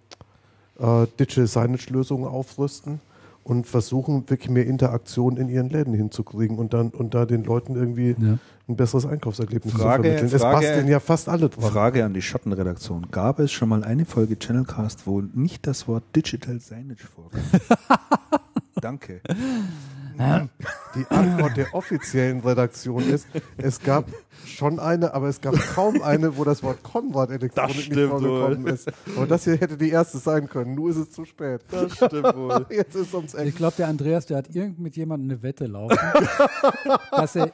äh, 0.78 1.06
Digital 1.18 1.46
Signage-Lösungen 1.46 2.26
aufrüsten 2.26 3.00
und 3.44 3.66
versuchen, 3.66 4.28
wirklich 4.30 4.50
mehr 4.50 4.66
Interaktion 4.66 5.36
in 5.36 5.48
ihren 5.48 5.68
Läden 5.68 5.94
hinzukriegen 5.94 6.58
und 6.58 6.72
dann 6.74 6.90
und 6.90 7.14
da 7.14 7.26
den 7.26 7.42
Leuten 7.44 7.74
irgendwie 7.74 8.14
Ja. 8.18 8.38
ein 8.68 8.76
besseres 8.76 9.04
Einkaufserlebnis 9.04 9.74
Frage- 9.74 10.02
zu 10.04 10.08
vermitteln. 10.08 10.34
es 10.36 10.40
Frage- 10.42 10.54
passt 10.66 10.76
denn 10.78 10.88
ja 10.88 11.00
fast 11.00 11.28
alle 11.28 11.48
dran. 11.48 11.70
Frage 11.72 12.04
an 12.04 12.14
die 12.14 12.22
Schattenredaktion. 12.22 13.08
Gab 13.10 13.40
es 13.40 13.50
schon 13.50 13.68
mal 13.68 13.82
eine 13.82 14.04
Folge 14.04 14.38
Channelcast, 14.38 15.06
wo 15.06 15.20
nicht 15.34 15.66
das 15.66 15.88
Wort 15.88 16.04
Digital 16.14 16.60
Signage 16.60 17.04
vorkam? 17.14 17.40
Danke. 18.82 19.20
die 20.96 21.06
Antwort 21.08 21.56
der 21.56 21.72
offiziellen 21.72 22.40
Redaktion 22.40 23.08
ist, 23.08 23.28
es 23.56 23.80
gab 23.80 24.06
schon 24.44 24.80
eine, 24.80 25.14
aber 25.14 25.28
es 25.28 25.40
gab 25.40 25.54
kaum 25.54 26.02
eine, 26.02 26.36
wo 26.36 26.42
das 26.42 26.64
Wort 26.64 26.82
Konrad 26.82 27.30
Elektronik 27.30 27.76
nicht 27.76 27.86
stimmt 27.86 28.10
vorgekommen 28.10 28.66
ist. 28.66 28.90
Aber 29.16 29.26
das 29.26 29.44
hier 29.44 29.56
hätte 29.56 29.76
die 29.76 29.90
erste 29.90 30.18
sein 30.18 30.48
können. 30.48 30.74
Nur 30.74 30.90
ist 30.90 30.96
es 30.96 31.12
zu 31.12 31.24
spät. 31.24 31.62
Das 31.70 31.94
stimmt 31.94 32.36
wohl. 32.36 32.66
Jetzt 32.70 32.96
ist 32.96 33.08
es 33.08 33.14
ums 33.14 33.34
Eck. 33.34 33.46
Ich 33.46 33.54
glaube, 33.54 33.74
der 33.78 33.86
Andreas, 33.86 34.26
der 34.26 34.38
hat 34.38 34.54
irgend 34.54 34.80
mit 34.80 34.96
jemandem 34.96 35.30
eine 35.30 35.42
Wette 35.44 35.66
laufen, 35.66 35.96
dass 37.12 37.36
er 37.36 37.52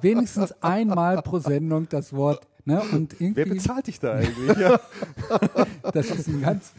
wenigstens 0.00 0.52
einmal 0.62 1.22
pro 1.22 1.40
Sendung 1.40 1.88
das 1.88 2.12
Wort, 2.12 2.46
ne, 2.64 2.80
und 2.92 3.16
Wer 3.18 3.46
bezahlt 3.46 3.88
dich 3.88 3.98
da 3.98 4.12
eigentlich? 4.12 4.56
das 5.92 6.06
ist 6.06 6.28
ein 6.28 6.40
ganz, 6.40 6.72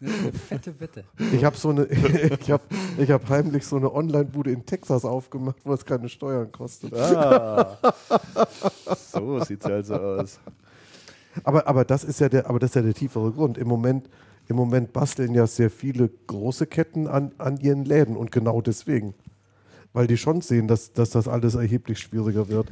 eine 0.00 0.32
fette 0.48 0.78
Wette. 0.80 1.04
Ich 1.32 1.44
habe 1.44 1.56
so 1.56 1.70
eine, 1.70 1.84
ich 2.40 2.50
habe 2.50 2.62
ich 2.98 3.10
hab 3.10 3.28
heimlich 3.28 3.66
so 3.66 3.76
eine 3.76 3.92
Online-Bude 3.92 4.50
in 4.52 4.64
Texas 4.66 5.04
aufgemacht, 5.04 5.58
wo 5.64 5.72
es 5.72 5.84
keine 5.84 6.08
Steuern 6.08 6.50
kostet. 6.52 6.94
Ah. 6.94 7.76
So 9.12 9.40
sieht's 9.44 9.66
also 9.66 9.94
aus. 9.94 10.40
Aber, 11.44 11.66
aber 11.68 11.84
das 11.84 12.04
ist 12.04 12.20
ja 12.20 12.28
der, 12.28 12.48
aber 12.48 12.58
das 12.58 12.70
ist 12.70 12.74
ja 12.76 12.82
der 12.82 12.94
tiefere 12.94 13.30
Grund. 13.32 13.58
Im 13.58 13.68
Moment, 13.68 14.08
im 14.48 14.56
Moment 14.56 14.92
basteln 14.92 15.34
ja 15.34 15.46
sehr 15.46 15.70
viele 15.70 16.10
große 16.26 16.66
Ketten 16.66 17.06
an, 17.06 17.32
an 17.38 17.58
ihren 17.58 17.84
Läden 17.84 18.16
und 18.16 18.32
genau 18.32 18.60
deswegen. 18.60 19.14
Weil 19.92 20.06
die 20.06 20.16
schon 20.16 20.40
sehen, 20.40 20.68
dass, 20.68 20.92
dass 20.92 21.10
das 21.10 21.28
alles 21.28 21.54
erheblich 21.54 21.98
schwieriger 21.98 22.48
wird. 22.48 22.68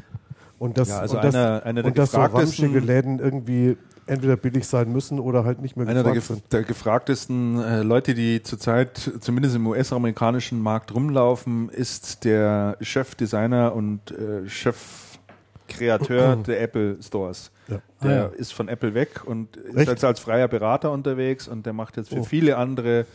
Und 0.59 0.79
dass, 0.79 0.89
Ja, 0.89 1.01
also 1.01 1.17
und 1.19 1.25
einer- 1.25 1.63
einer 1.65 1.83
der 1.83 1.91
und 1.91 1.99
dass 1.99 2.13
so 2.13 2.19
ramschige 2.19 2.79
Läden 2.81 3.19
irgendwie 3.19 3.77
entweder 4.07 4.37
billig 4.37 4.67
sein 4.67 4.93
müssen 4.93 5.19
oder 5.19 5.45
halt 5.45 5.61
nicht 5.61 5.77
mehr 5.77 5.87
Einer 5.89 6.03
der, 6.05 6.13
gefragt 6.13 6.29
gef 6.29 6.43
sind. 6.43 6.53
der 6.53 6.63
gefragtesten 6.63 7.59
äh, 7.61 7.83
Leute, 7.83 8.15
die 8.15 8.43
zurzeit 8.43 9.11
zumindest 9.21 9.57
im 9.57 9.67
US-amerikanischen 9.67 10.61
Markt 10.61 10.95
rumlaufen, 10.95 11.69
ist 11.71 12.25
der 12.25 12.77
Chefdesigner 12.81 13.75
und 13.75 14.13
äh, 14.13 14.49
Chefkreateur 14.49 16.37
der 16.47 16.61
Apple 16.63 16.99
Stores. 17.03 17.51
Ja. 17.69 17.81
Der 18.03 18.11
Ah, 18.11 18.15
ja. 18.15 18.27
ist 18.39 18.53
von 18.53 18.69
Apple 18.69 18.95
weg 18.95 19.23
und 19.25 19.57
ist 19.57 19.77
Echt? 19.77 19.89
jetzt 19.89 20.05
als 20.05 20.21
freier 20.21 20.49
Berater 20.49 20.93
unterwegs 20.93 21.49
und 21.49 21.67
der 21.67 21.73
macht 21.73 21.97
jetzt 21.97 22.11
für 22.11 22.21
Oh. 22.21 22.25
viele 22.25 22.57
andere 22.57 23.07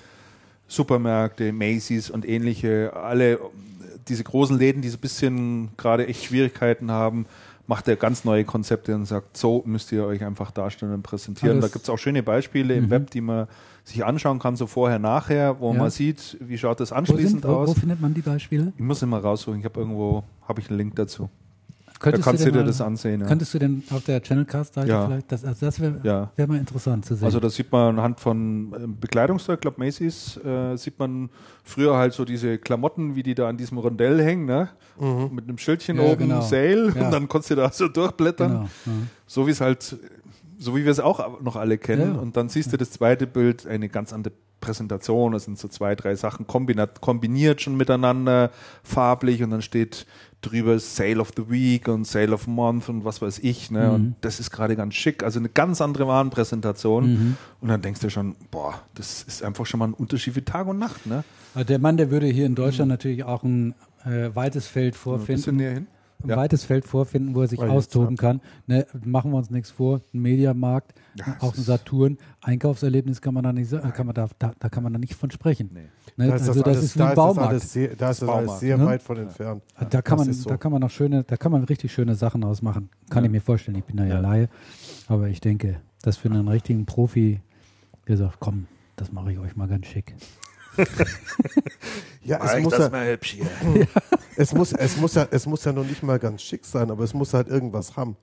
Supermärkte, 0.68 1.52
Macy's 1.54 2.10
und 2.10 2.28
ähnliche, 2.28 2.94
alle 2.96 3.40
diese 4.08 4.24
großen 4.24 4.58
Läden, 4.58 4.82
die 4.82 4.90
so 4.90 4.98
ein 4.98 5.02
bisschen 5.02 5.70
gerade 5.78 6.08
echt 6.08 6.26
Schwierigkeiten 6.26 6.92
haben, 6.92 7.26
macht 7.68 7.88
er 7.88 7.96
ganz 7.96 8.26
neue 8.26 8.44
Konzepte 8.44 8.94
und 8.96 9.06
sagt, 9.06 9.38
so 9.38 9.62
müsst 9.66 9.92
ihr 9.92 10.06
euch 10.06 10.24
einfach 10.24 10.52
darstellen 10.52 10.94
und 10.94 11.04
präsentieren. 11.04 11.58
Alles- 11.58 11.70
da 11.70 11.74
gibt 11.74 11.84
es 11.84 11.90
auch 11.90 11.98
schöne 11.98 12.24
Beispiele 12.24 12.76
im 12.76 12.86
Mhm. 12.86 12.90
Web, 12.90 13.12
die 13.12 13.22
man 13.22 13.48
sich 13.84 14.04
anschauen 14.06 14.40
kann, 14.40 14.56
so 14.56 14.68
vorher, 14.68 15.00
nachher, 15.00 15.60
wo 15.60 15.72
Ja. 15.74 15.80
man 15.80 15.90
sieht, 15.90 16.38
wie 16.40 16.58
schaut 16.58 16.80
das 16.80 16.92
Wo, 16.92 16.96
anschließend 16.96 17.42
sind, 17.42 17.44
wo, 17.46 17.50
wo 17.50 17.58
aus. 17.60 17.74
findet 17.80 18.00
man 18.02 18.14
die 18.14 18.22
Beispiele? 18.22 18.74
Ich 18.78 18.84
muss 18.84 19.02
immer 19.02 19.20
raussuchen, 19.20 19.60
ich 19.60 19.66
habe 19.66 19.80
irgendwo, 19.80 20.24
habe 20.48 20.60
ich 20.62 20.70
einen 20.70 20.78
Link 20.78 20.96
dazu. 20.96 21.30
Könntest 22.02 22.26
da 22.26 22.32
kannst 22.32 22.46
du 22.46 22.52
dir 22.52 22.58
mal- 22.60 22.66
das 22.66 22.82
ansehen. 22.82 23.22
Ja. 23.22 23.28
Könntest 23.28 23.54
du 23.54 23.60
denn 23.60 23.84
auf 23.92 24.04
der 24.04 24.22
Channelcast-Seite 24.22 24.90
Ja. 24.90 25.06
vielleicht, 25.08 25.32
das, 25.32 25.46
also 25.46 25.66
das 25.66 25.80
wäre 25.80 26.00
Ja. 26.04 26.32
wär 26.36 26.48
mal 26.48 26.58
interessant 26.58 27.06
zu 27.06 27.16
sehen. 27.16 27.26
Also 27.26 27.40
da 27.40 27.50
sieht 27.50 27.72
man 27.72 27.98
anhand 27.98 28.20
von 28.20 28.74
ähm, 28.76 28.98
Bekleidungszeug, 29.00 29.58
ich 29.58 29.62
glaube 29.62 29.78
Macy's, 29.84 30.38
äh, 30.38 30.76
sieht 30.78 30.98
man 31.00 31.30
früher 31.64 31.96
halt 31.96 32.14
so 32.14 32.26
diese 32.26 32.58
Klamotten, 32.58 33.16
wie 33.16 33.24
die 33.24 33.36
da 33.36 33.48
an 33.50 33.58
diesem 33.58 33.78
Rondell 33.78 34.22
hängen, 34.24 34.46
ne? 34.46 34.70
mit 35.32 35.46
einem 35.46 35.58
Schildchen 35.58 35.98
Ja, 35.98 36.04
oben, 36.04 36.28
genau. 36.28 36.42
Sale, 36.42 36.92
Ja. 36.96 37.06
und 37.06 37.12
dann 37.12 37.28
konntest 37.28 37.52
du 37.52 37.56
da 37.56 37.72
so 37.72 37.88
durchblättern. 37.88 38.52
genau. 38.52 38.64
Ja. 38.86 38.92
So 39.26 39.48
wie 39.48 39.52
es 39.52 39.62
halt, 39.62 39.96
so 40.60 40.76
wie 40.76 40.84
wir 40.84 40.92
es 40.92 41.00
auch 41.00 41.42
noch 41.42 41.56
alle 41.56 41.78
kennen. 41.80 42.16
Ja. 42.16 42.20
Und 42.22 42.38
dann 42.38 42.50
siehst 42.50 42.72
du 42.74 42.78
das 42.78 42.92
zweite 42.92 43.26
Bild, 43.26 43.66
eine 43.66 43.90
ganz 43.90 44.14
andere 44.14 44.34
Präsentation. 44.60 45.32
Das 45.32 45.46
sind 45.46 45.58
so 45.58 45.68
zwei, 45.68 45.96
drei 45.96 46.14
Sachen 46.16 46.46
kombiniert, 46.46 47.02
kombiniert 47.02 47.62
schon 47.62 47.76
miteinander, 47.78 48.52
farblich. 48.84 49.42
Und 49.42 49.50
dann 49.50 49.64
steht 49.64 50.06
drüber 50.42 50.80
Sale 50.80 51.20
of 51.20 51.32
the 51.38 51.50
Week 51.50 51.88
und 51.88 52.06
Sale 52.08 52.34
of 52.34 52.48
Month 52.48 52.90
und 52.90 53.06
was 53.06 53.22
weiß 53.22 53.40
ich. 53.40 53.70
Ne? 53.72 53.88
Mhm. 53.88 53.94
Und 53.94 54.16
das 54.22 54.40
ist 54.40 54.50
gerade 54.52 54.76
ganz 54.76 54.96
schick. 54.96 55.24
Also 55.24 55.40
eine 55.40 55.50
ganz 55.50 55.82
andere 55.82 56.08
Warenpräsentation. 56.08 57.06
Mhm. 57.14 57.38
Und 57.62 57.68
dann 57.70 57.82
denkst 57.82 58.00
du 58.02 58.10
schon, 58.10 58.36
boah, 58.50 58.82
das 58.96 59.24
ist 59.24 59.44
einfach 59.44 59.66
schon 59.66 59.80
mal 59.80 59.88
ein 59.90 59.94
Unterschied 59.94 60.36
wie 60.36 60.42
Tag 60.42 60.68
und 60.68 60.80
Nacht. 60.80 61.06
Ne? 61.06 61.24
Der 61.68 61.80
Mann, 61.80 61.98
der 61.98 62.12
würde 62.12 62.28
hier 62.28 62.46
in 62.46 62.56
Deutschland 62.56 62.90
natürlich 62.90 63.24
auch 63.24 63.44
ein 63.44 63.76
äh, 64.06 64.30
weites 64.34 64.68
Feld 64.68 64.94
Ein 64.96 64.98
vorfinden. 64.98 65.36
bisschen 65.36 65.56
näher 65.58 65.74
hin. 65.74 65.88
ein 66.24 66.30
Ja. 66.30 66.38
weites 66.38 66.64
Feld 66.64 66.86
vorfinden, 66.86 67.36
wo 67.36 67.42
er 67.42 67.48
sich 67.48 67.60
Oh, 67.60 67.64
austoben 67.66 68.18
kann. 68.18 68.42
Ne, 68.68 68.86
machen 69.06 69.32
wir 69.32 69.38
uns 69.38 69.50
nichts 69.52 69.70
vor. 69.72 70.02
Ein 70.14 70.22
Mediamarkt, 70.22 70.94
Ja, 71.16 71.36
auch 71.40 71.54
ein 71.56 71.62
Saturn, 71.62 72.18
Einkaufserlebnis 72.42 73.20
kann 73.22 73.34
man 73.34 73.44
da 73.44 73.52
nicht, 73.52 73.70
sa- 73.70 73.80
kann 73.92 74.06
man 74.06 74.16
da, 74.16 74.30
da, 74.40 74.54
da 74.58 74.70
kann 74.70 74.82
man 74.84 74.94
da 74.94 75.00
nicht 75.00 75.14
von 75.14 75.30
sprechen. 75.30 75.70
Nee. 75.74 75.82
Ne, 76.16 76.28
Da 76.30 76.36
ist 76.36 76.48
also 76.48 76.62
das 76.62 76.76
alles- 76.78 76.84
ist 76.86 76.96
wie 76.96 77.00
da 77.00 77.06
ein 77.06 77.10
das 77.10 77.16
Baumarkt. 77.16 77.50
alles 77.50 77.74
sehr, 77.74 77.96
da 77.96 78.12
ist 78.12 78.22
das 78.22 78.30
alles 78.30 78.60
sehr 78.62 78.78
ne? 78.78 78.86
weit 78.86 79.02
von 79.02 79.18
entfernt. 79.18 79.62
da 79.90 80.02
kann 80.02 80.18
das 80.20 80.28
man, 80.28 80.32
ist 80.36 80.42
so. 80.44 80.50
da 80.50 80.58
kann 80.58 80.72
man 80.72 80.80
noch 80.82 80.90
schöne, 80.90 81.24
da 81.26 81.36
kann 81.36 81.52
man 81.52 81.64
richtig 81.66 81.92
schöne 81.92 82.16
Sachen 82.16 82.44
ausmachen. 82.46 82.90
Kann 83.10 83.24
Ja. 83.24 83.28
ich 83.28 83.32
mir 83.32 83.42
vorstellen. 83.42 83.78
Ich 83.78 83.84
bin 83.84 83.98
da 83.98 84.06
ja, 84.06 84.16
Ja. 84.16 84.20
Laie, 84.22 84.50
aber 85.08 85.28
ich 85.28 85.42
denke, 85.42 85.82
das 86.02 86.16
für 86.18 86.30
einen 86.30 86.48
richtigen 86.48 86.86
Profi, 86.86 87.42
der 88.08 88.16
sagt, 88.18 88.38
komm, 88.40 88.68
das 88.96 89.12
mache 89.12 89.34
ich 89.34 89.40
euch 89.40 89.56
mal 89.58 89.68
ganz 89.68 89.88
schick. 89.88 90.16
Ja, 92.24 92.38
es 92.56 92.62
muss, 92.64 92.72
das 92.74 92.82
ja, 92.84 92.90
mal 92.90 93.08
hübsch 93.12 93.32
hier. 93.34 93.48
es, 94.36 94.54
muss, 94.54 94.74
es, 94.74 94.96
muss 94.98 95.16
ja, 95.16 95.28
es 95.32 95.46
muss 95.48 95.64
ja 95.66 95.74
noch 95.74 95.84
nicht 95.84 96.04
mal 96.04 96.20
ganz 96.20 96.42
schick 96.44 96.64
sein, 96.66 96.92
aber 96.92 97.04
es 97.04 97.14
muss 97.16 97.34
halt 97.34 97.48
irgendwas 97.48 97.98
haben. 97.98 98.16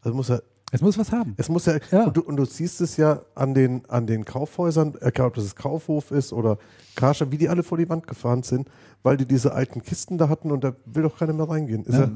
Also 0.00 0.16
muss 0.16 0.28
ja, 0.28 0.38
Es 0.74 0.80
muss 0.80 0.98
was 0.98 1.12
haben. 1.12 1.34
es 1.36 1.48
muss 1.48 1.66
ja, 1.66 1.78
Ja. 1.92 2.06
Und, 2.06 2.16
du, 2.16 2.22
und 2.22 2.36
du 2.36 2.44
siehst 2.44 2.80
es 2.80 2.96
ja 2.96 3.20
an 3.34 3.54
den, 3.54 3.82
an 3.88 4.06
den 4.06 4.24
Kaufhäusern, 4.24 4.94
egal 5.00 5.28
ob 5.28 5.34
das 5.34 5.54
Kaufhof 5.54 6.10
ist 6.10 6.32
oder 6.32 6.58
Karstadt, 6.96 7.30
wie 7.30 7.38
die 7.38 7.48
alle 7.48 7.62
vor 7.62 7.78
die 7.78 7.88
Wand 7.88 8.06
gefahren 8.06 8.42
sind, 8.42 8.68
weil 9.04 9.16
die 9.16 9.26
diese 9.26 9.52
alten 9.52 9.82
Kisten 9.82 10.18
da 10.18 10.28
hatten 10.28 10.50
und 10.50 10.64
da 10.64 10.74
will 10.86 11.02
doch 11.04 11.16
keiner 11.18 11.32
mehr 11.34 11.48
reingehen. 11.48 11.84
Ist 11.84 11.94
ja, 11.94 12.04
Ja. 12.06 12.10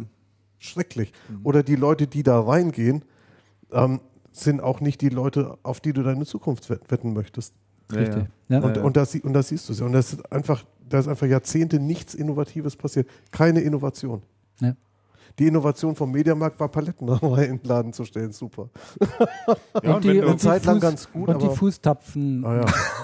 schrecklich. 0.58 1.12
Oder 1.44 1.62
die 1.62 1.76
Leute, 1.76 2.06
die 2.06 2.22
da 2.22 2.40
reingehen, 2.40 3.04
ähm, 3.72 4.00
sind 4.32 4.60
auch 4.62 4.80
nicht 4.80 5.00
die 5.00 5.08
Leute, 5.10 5.56
auf 5.62 5.80
die 5.80 5.92
du 5.92 6.02
deine 6.02 6.24
Zukunft 6.26 6.68
wett- 6.70 6.90
wetten 6.90 7.12
möchtest. 7.12 7.54
Richtig. 7.92 8.24
ja. 8.48 8.58
Ja. 8.58 8.58
Und, 8.64 8.70
Ja, 8.76 8.76
ja. 8.76 8.82
und, 8.82 8.96
das, 8.96 9.14
und 9.14 9.32
das 9.32 9.48
siehst 9.48 9.68
du 9.68 9.72
ja. 9.74 9.84
Und 9.84 9.92
das 9.92 10.12
ist 10.14 10.32
einfach, 10.32 10.64
da 10.88 10.98
ist 10.98 11.08
einfach 11.08 11.26
Jahrzehnte 11.26 11.78
nichts 11.78 12.14
Innovatives 12.14 12.74
passiert. 12.76 13.08
Keine 13.30 13.60
Innovation. 13.60 14.22
Ja. 14.60 14.74
Die 15.38 15.46
Innovation 15.48 15.94
vom 15.94 16.10
Mediamarkt 16.12 16.58
war 16.58 16.68
Paletten 16.68 17.08
in 17.20 17.34
den 17.36 17.60
Laden 17.64 17.92
zu 17.92 18.04
stellen. 18.04 18.32
Super. 18.32 18.70
Ja, 19.82 19.96
und 19.96 20.04
wenn 20.04 20.16
du- 20.20 20.26
Eine 20.28 20.36
Zeit 20.38 20.64
lang 20.64 20.80
ganz 20.80 21.10
gut, 21.12 21.28
und 21.28 21.42
die 21.42 21.48
Fußtapfen. 21.54 22.44
Ah, 22.44 22.56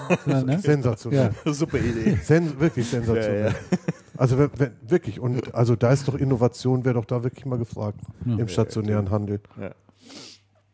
ja. 0.09 0.17
ja, 0.25 0.43
ne? 0.43 0.59
Sensationell. 0.59 1.31
Super 1.45 1.77
Idee. 1.77 2.17
Sen 2.23 2.59
wirklich 2.59 2.87
sensationell. 2.89 3.45
Ja, 3.45 3.49
ja. 3.49 3.55
Also 4.17 4.37
wenn, 4.37 4.49
wenn, 4.57 4.71
wirklich. 4.87 5.19
Und 5.19 5.53
also 5.53 5.75
da 5.75 5.91
ist 5.91 6.07
doch 6.07 6.15
Innovation, 6.15 6.83
wäre 6.85 6.95
doch 6.95 7.05
da 7.05 7.23
wirklich 7.23 7.45
mal 7.45 7.57
gefragt 7.59 7.99
Ja. 8.25 8.37
im 8.37 8.47
stationären 8.47 9.09
Handel. 9.11 9.39
Ja. 9.59 9.71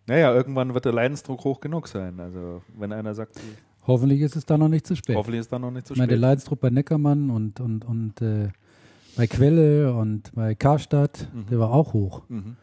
Naja, 0.08 0.34
irgendwann 0.34 0.74
wird 0.74 0.86
der 0.86 0.94
Leidensdruck 0.94 1.44
hoch 1.44 1.60
genug 1.60 1.88
sein. 1.88 2.20
Also, 2.20 2.62
wenn 2.78 2.92
einer 2.92 3.14
sagt, 3.14 3.34
Hoffentlich 3.86 4.22
ist 4.22 4.36
es 4.36 4.46
da 4.46 4.58
noch 4.58 4.68
nicht 4.68 4.86
zu 4.88 4.96
spät. 4.96 5.16
hoffentlich 5.16 5.40
ist 5.42 5.52
da 5.52 5.58
noch 5.60 5.72
nicht 5.72 5.88
zu 5.88 5.94
Ich 5.94 5.98
meine, 6.00 6.10
der 6.10 6.16
spät. 6.16 6.22
Leidensdruck 6.22 6.60
bei 6.60 6.70
Neckermann 6.70 7.30
und, 7.30 7.60
und, 7.60 7.86
und 7.86 8.22
äh, 8.22 8.50
bei 9.20 9.28
Quelle 9.28 9.94
und 9.94 10.34
bei 10.34 10.56
Karstadt, 10.56 11.28
Mhm. 11.34 11.46
der 11.52 11.60
war 11.60 11.72
auch 11.72 11.92
hoch. 11.92 12.22
Mhm. 12.30 12.56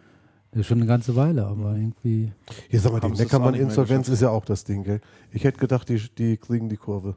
Das 0.52 0.60
ist 0.60 0.66
schon 0.68 0.78
eine 0.78 0.86
ganze 0.86 1.14
Weile, 1.14 1.44
aber 1.46 1.76
irgendwie. 1.76 2.32
Hier 2.70 2.80
sag 2.80 2.92
mal, 2.92 3.00
die 3.00 3.10
Neckermann-Insolvenz 3.10 4.08
ist 4.08 4.22
ja 4.22 4.30
auch 4.30 4.46
das 4.46 4.64
Ding, 4.64 4.82
gell? 4.84 5.02
Ich 5.32 5.44
hätte 5.44 5.58
gedacht, 5.60 5.86
die, 5.90 6.00
die 6.16 6.38
kriegen 6.38 6.70
die 6.70 6.78
Kurve. 6.78 7.14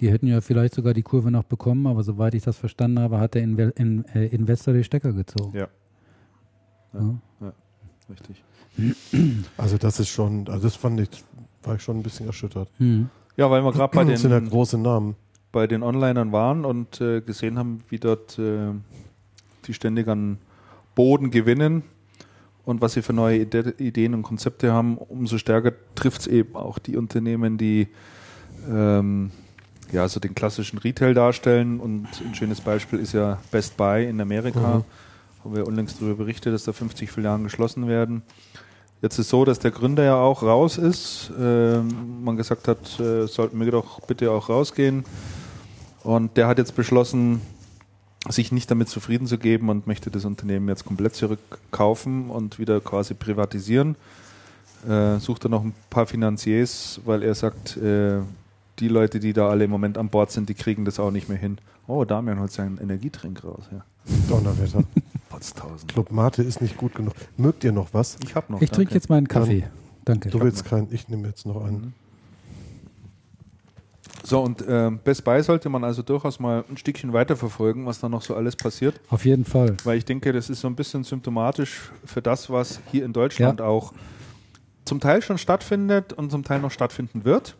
Die 0.00 0.10
hätten 0.10 0.26
ja 0.26 0.40
vielleicht 0.40 0.74
sogar 0.74 0.94
die 0.94 1.02
Kurve 1.04 1.30
noch 1.30 1.44
bekommen, 1.44 1.86
aber 1.86 2.02
soweit 2.02 2.34
ich 2.34 2.42
das 2.42 2.56
verstanden 2.56 2.98
habe, 2.98 3.20
hat 3.20 3.34
der 3.34 3.44
Inve 3.44 3.72
in, 3.76 4.04
äh, 4.14 4.26
Investor 4.26 4.74
die 4.74 4.82
Stecker 4.82 5.12
gezogen. 5.12 5.56
Ja, 5.56 5.68
Ja. 6.92 7.52
richtig. 8.10 8.42
Also 9.56 9.78
das 9.78 10.00
ist 10.00 10.08
schon, 10.08 10.48
also 10.48 10.64
das 10.64 10.74
fand 10.74 10.98
ich, 11.00 11.08
war 11.62 11.76
ich 11.76 11.82
schon 11.82 11.98
ein 11.98 12.02
bisschen 12.02 12.26
erschüttert. 12.26 12.68
Hm. 12.78 13.08
Ja, 13.36 13.48
weil 13.48 13.62
wir 13.62 13.70
gerade 13.72 13.94
bei 13.96 14.04
Das 14.04 14.20
sind 14.22 14.32
ja 14.32 14.40
den, 14.40 14.50
große 14.50 14.76
Namen. 14.76 15.14
Bei 15.56 15.66
den 15.66 15.82
Onlinern 15.82 16.32
waren 16.32 16.66
und 16.66 17.00
äh, 17.00 17.22
gesehen 17.22 17.58
haben, 17.58 17.82
wie 17.88 17.98
dort 17.98 18.38
äh, 18.38 18.72
die 19.66 19.72
ständig 19.72 20.06
an 20.06 20.36
Boden 20.94 21.30
gewinnen 21.30 21.82
und 22.66 22.82
was 22.82 22.92
sie 22.92 23.00
für 23.00 23.14
neue 23.14 23.38
Ide 23.38 23.72
Ideen 23.78 24.12
und 24.12 24.22
Konzepte 24.22 24.74
haben, 24.74 24.98
umso 24.98 25.38
stärker 25.38 25.72
trifft 25.94 26.20
es 26.20 26.26
eben 26.26 26.56
auch 26.56 26.78
die 26.78 26.98
Unternehmen, 26.98 27.56
die 27.56 27.88
ähm, 28.70 29.30
ja, 29.92 30.06
so 30.08 30.20
den 30.20 30.34
klassischen 30.34 30.76
Retail 30.78 31.14
darstellen. 31.14 31.80
Und 31.80 32.06
ein 32.22 32.34
schönes 32.34 32.60
Beispiel 32.60 32.98
ist 32.98 33.14
ja 33.14 33.38
Best 33.50 33.78
Buy 33.78 34.04
in 34.04 34.20
Amerika. 34.20 34.60
Mhm. 34.60 34.84
Haben 35.42 35.56
wir 35.56 35.66
unlängst 35.66 36.02
darüber 36.02 36.16
berichtet, 36.16 36.52
dass 36.52 36.64
da 36.64 36.74
50 36.74 37.10
Filialen 37.10 37.44
geschlossen 37.44 37.88
werden. 37.88 38.24
Jetzt 39.00 39.18
ist 39.18 39.30
so, 39.30 39.46
dass 39.46 39.58
der 39.58 39.70
Gründer 39.70 40.04
ja 40.04 40.16
auch 40.16 40.42
raus 40.42 40.76
ist. 40.76 41.32
Ähm, 41.40 42.22
man 42.22 42.36
gesagt 42.36 42.68
hat, 42.68 43.00
äh, 43.00 43.26
sollten 43.26 43.58
wir 43.58 43.70
doch 43.70 44.00
bitte 44.00 44.30
auch 44.30 44.50
rausgehen. 44.50 45.04
Und 46.06 46.36
der 46.36 46.46
hat 46.46 46.58
jetzt 46.58 46.76
beschlossen, 46.76 47.40
sich 48.28 48.52
nicht 48.52 48.70
damit 48.70 48.88
zufrieden 48.88 49.26
zu 49.26 49.38
geben 49.38 49.68
und 49.68 49.88
möchte 49.88 50.08
das 50.08 50.24
Unternehmen 50.24 50.68
jetzt 50.68 50.84
komplett 50.84 51.16
zurückkaufen 51.16 52.30
und 52.30 52.60
wieder 52.60 52.80
quasi 52.80 53.14
privatisieren. 53.14 53.96
Äh, 54.88 55.18
sucht 55.18 55.46
er 55.46 55.48
noch 55.48 55.64
ein 55.64 55.74
paar 55.90 56.06
Finanziers, 56.06 57.00
weil 57.04 57.24
er 57.24 57.34
sagt, 57.34 57.76
äh, 57.78 58.20
die 58.78 58.86
Leute, 58.86 59.18
die 59.18 59.32
da 59.32 59.48
alle 59.48 59.64
im 59.64 59.70
Moment 59.70 59.98
an 59.98 60.08
Bord 60.08 60.30
sind, 60.30 60.48
die 60.48 60.54
kriegen 60.54 60.84
das 60.84 61.00
auch 61.00 61.10
nicht 61.10 61.28
mehr 61.28 61.38
hin. 61.38 61.58
Oh, 61.88 62.04
Damian 62.04 62.38
holt 62.38 62.52
seinen 62.52 62.78
Energietrink 62.78 63.42
raus. 63.42 63.64
Ja. 63.72 63.84
Donnerwetter. 64.28 64.84
Potztausend. 65.28 65.92
Club 65.92 66.12
Mate 66.12 66.44
ist 66.44 66.60
nicht 66.60 66.76
gut 66.76 66.94
genug. 66.94 67.14
Mögt 67.36 67.64
ihr 67.64 67.72
noch 67.72 67.88
was? 67.92 68.16
Ich 68.22 68.36
habe 68.36 68.52
noch. 68.52 68.62
Ich 68.62 68.70
trinke 68.70 68.94
jetzt 68.94 69.10
meinen 69.10 69.26
Kaffee. 69.26 69.64
Danke. 70.04 70.28
Du 70.28 70.40
willst 70.40 70.64
keinen, 70.64 70.86
ich 70.92 71.08
nehme 71.08 71.26
jetzt 71.26 71.46
noch 71.46 71.64
einen. 71.64 71.94
So, 74.26 74.40
und 74.40 74.64
ähm, 74.68 74.98
Best 75.04 75.22
Buy 75.22 75.40
sollte 75.40 75.68
man 75.68 75.84
also 75.84 76.02
durchaus 76.02 76.40
mal 76.40 76.64
ein 76.68 76.76
Stückchen 76.76 77.12
weiterverfolgen, 77.12 77.86
was 77.86 78.00
da 78.00 78.08
noch 78.08 78.22
so 78.22 78.34
alles 78.34 78.56
passiert. 78.56 79.00
Auf 79.08 79.24
jeden 79.24 79.44
Fall. 79.44 79.76
Weil 79.84 79.98
ich 79.98 80.04
denke, 80.04 80.32
das 80.32 80.50
ist 80.50 80.62
so 80.62 80.66
ein 80.66 80.74
bisschen 80.74 81.04
symptomatisch 81.04 81.92
für 82.04 82.20
das, 82.20 82.50
was 82.50 82.80
hier 82.90 83.04
in 83.04 83.12
Deutschland 83.12 83.60
auch 83.60 83.92
zum 84.84 84.98
Teil 84.98 85.22
schon 85.22 85.38
stattfindet 85.38 86.12
und 86.12 86.32
zum 86.32 86.42
Teil 86.42 86.58
noch 86.58 86.72
stattfinden 86.72 87.24
wird. 87.24 87.54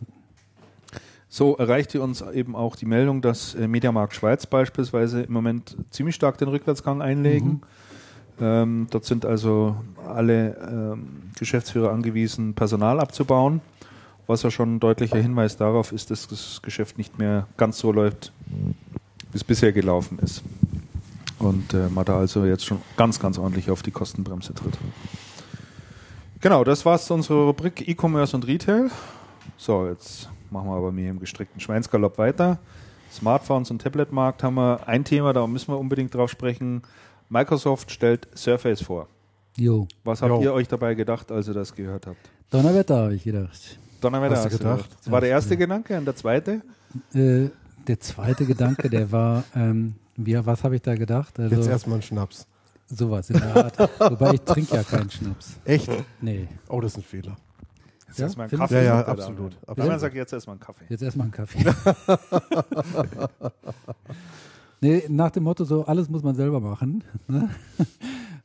So 1.28 1.56
erreichte 1.56 2.02
uns 2.02 2.20
eben 2.20 2.56
auch 2.56 2.74
die 2.74 2.86
Meldung, 2.86 3.22
dass 3.22 3.54
äh, 3.54 3.68
Mediamarkt 3.68 4.16
Schweiz 4.16 4.44
beispielsweise 4.44 5.22
im 5.22 5.32
Moment 5.32 5.76
ziemlich 5.90 6.16
stark 6.16 6.36
den 6.38 6.48
Rückwärtsgang 6.48 7.00
einlegen. 7.00 7.60
Ähm, 8.40 8.88
dort 8.90 9.04
sind 9.04 9.24
also 9.24 9.76
alle 10.04 10.56
ähm, 10.68 11.30
Geschäftsführer 11.38 11.92
angewiesen, 11.92 12.54
Personal 12.54 12.98
abzubauen, 12.98 13.60
was 14.26 14.42
ja 14.42 14.50
schon 14.50 14.76
ein 14.76 14.80
deutlicher 14.80 15.18
Hinweis 15.18 15.56
darauf 15.56 15.92
ist, 15.92 16.10
dass 16.10 16.26
das 16.28 16.60
Geschäft 16.62 16.98
nicht 16.98 17.18
mehr 17.18 17.46
ganz 17.56 17.78
so 17.78 17.92
läuft, 17.92 18.32
wie 19.32 19.36
es 19.36 19.44
bisher 19.44 19.72
gelaufen 19.72 20.18
ist. 20.20 20.42
Und 21.38 21.74
äh, 21.74 21.88
man 21.88 22.04
da 22.04 22.18
also 22.18 22.44
jetzt 22.44 22.64
schon 22.64 22.80
ganz, 22.96 23.20
ganz 23.20 23.38
ordentlich 23.38 23.70
auf 23.70 23.82
die 23.82 23.90
Kostenbremse 23.90 24.54
tritt. 24.54 24.76
Genau, 26.40 26.64
das 26.64 26.84
war's 26.84 27.06
zu 27.06 27.14
unserer 27.14 27.44
Rubrik 27.46 27.86
E-Commerce 27.88 28.34
und 28.36 28.46
Retail. 28.46 28.90
So, 29.56 29.86
jetzt 29.86 30.28
machen 30.50 30.68
wir 30.68 30.76
aber 30.76 30.92
mir 30.92 31.10
im 31.10 31.20
gestrickten 31.20 31.60
Schweinsgalopp 31.60 32.18
weiter. 32.18 32.58
Smartphones 33.12 33.70
und 33.70 33.80
Tabletmarkt 33.80 34.42
haben 34.42 34.54
wir 34.54 34.86
ein 34.86 35.04
Thema, 35.04 35.32
da 35.32 35.46
müssen 35.46 35.72
wir 35.72 35.78
unbedingt 35.78 36.14
drauf 36.14 36.30
sprechen. 36.30 36.82
Microsoft 37.28 37.90
stellt 37.90 38.28
Surface 38.34 38.82
vor. 38.82 39.08
Jo. 39.56 39.88
Was 40.04 40.22
habt 40.22 40.32
Jo. 40.32 40.42
ihr 40.42 40.52
euch 40.52 40.68
dabei 40.68 40.94
gedacht, 40.94 41.32
als 41.32 41.48
ihr 41.48 41.54
das 41.54 41.74
gehört 41.74 42.06
habt? 42.06 42.18
Donnerwetter 42.50 42.96
habe 42.96 43.14
ich 43.14 43.24
gedacht. 43.24 43.78
Donnerwetter, 44.00 44.36
Hast 44.36 44.44
du 44.44 44.50
hast 44.50 44.54
du 44.54 44.58
gedacht? 44.58 44.90
Das 45.02 45.10
war 45.10 45.20
der 45.20 45.30
erste 45.30 45.56
Gedanke 45.56 45.96
und 45.98 46.04
der 46.04 46.16
zweite? 46.16 46.62
Äh, 47.14 47.48
der 47.86 48.00
zweite 48.00 48.44
Gedanke, 48.46 48.88
der 48.90 49.10
war, 49.12 49.44
ähm, 49.54 49.94
wie, 50.16 50.34
was 50.44 50.64
habe 50.64 50.76
ich 50.76 50.82
da 50.82 50.94
gedacht? 50.94 51.38
Also, 51.38 51.56
Jetzt 51.56 51.68
erstmal 51.68 51.94
einen 51.94 52.02
Schnaps. 52.02 52.46
sowas 52.88 53.30
in 53.30 53.38
der 53.38 53.56
Art. 53.56 53.78
Wobei 54.00 54.34
ich 54.34 54.40
trinke 54.42 54.76
ja 54.76 54.82
keinen 54.82 55.10
Schnaps. 55.10 55.58
Echt? 55.64 55.88
Nee. 56.20 56.48
Oh, 56.68 56.80
das 56.80 56.92
ist 56.92 56.98
ein 56.98 57.02
Fehler. 57.02 57.36
Jetzt 58.08 58.18
Ja, 58.18 58.24
erstmal 58.26 58.48
einen 58.48 58.58
Kaffee. 58.58 58.74
Ja, 58.76 58.82
ja, 58.82 59.06
absolut, 59.06 59.56
absolut. 59.66 59.78
Damian 59.78 59.98
sagt 59.98 60.14
jetzt 60.14 60.32
erstmal 60.32 60.54
einen 60.54 60.60
Kaffee. 60.60 60.84
Jetzt 60.88 61.02
erstmal 61.02 61.24
einen 61.24 61.32
Kaffee. 61.32 61.64
nee, 64.80 65.04
nach 65.08 65.30
dem 65.30 65.42
Motto 65.44 65.64
so, 65.64 65.84
alles 65.84 66.08
muss 66.08 66.22
man 66.22 66.34
selber 66.34 66.60
machen. 66.60 67.04
Ne? 67.28 67.48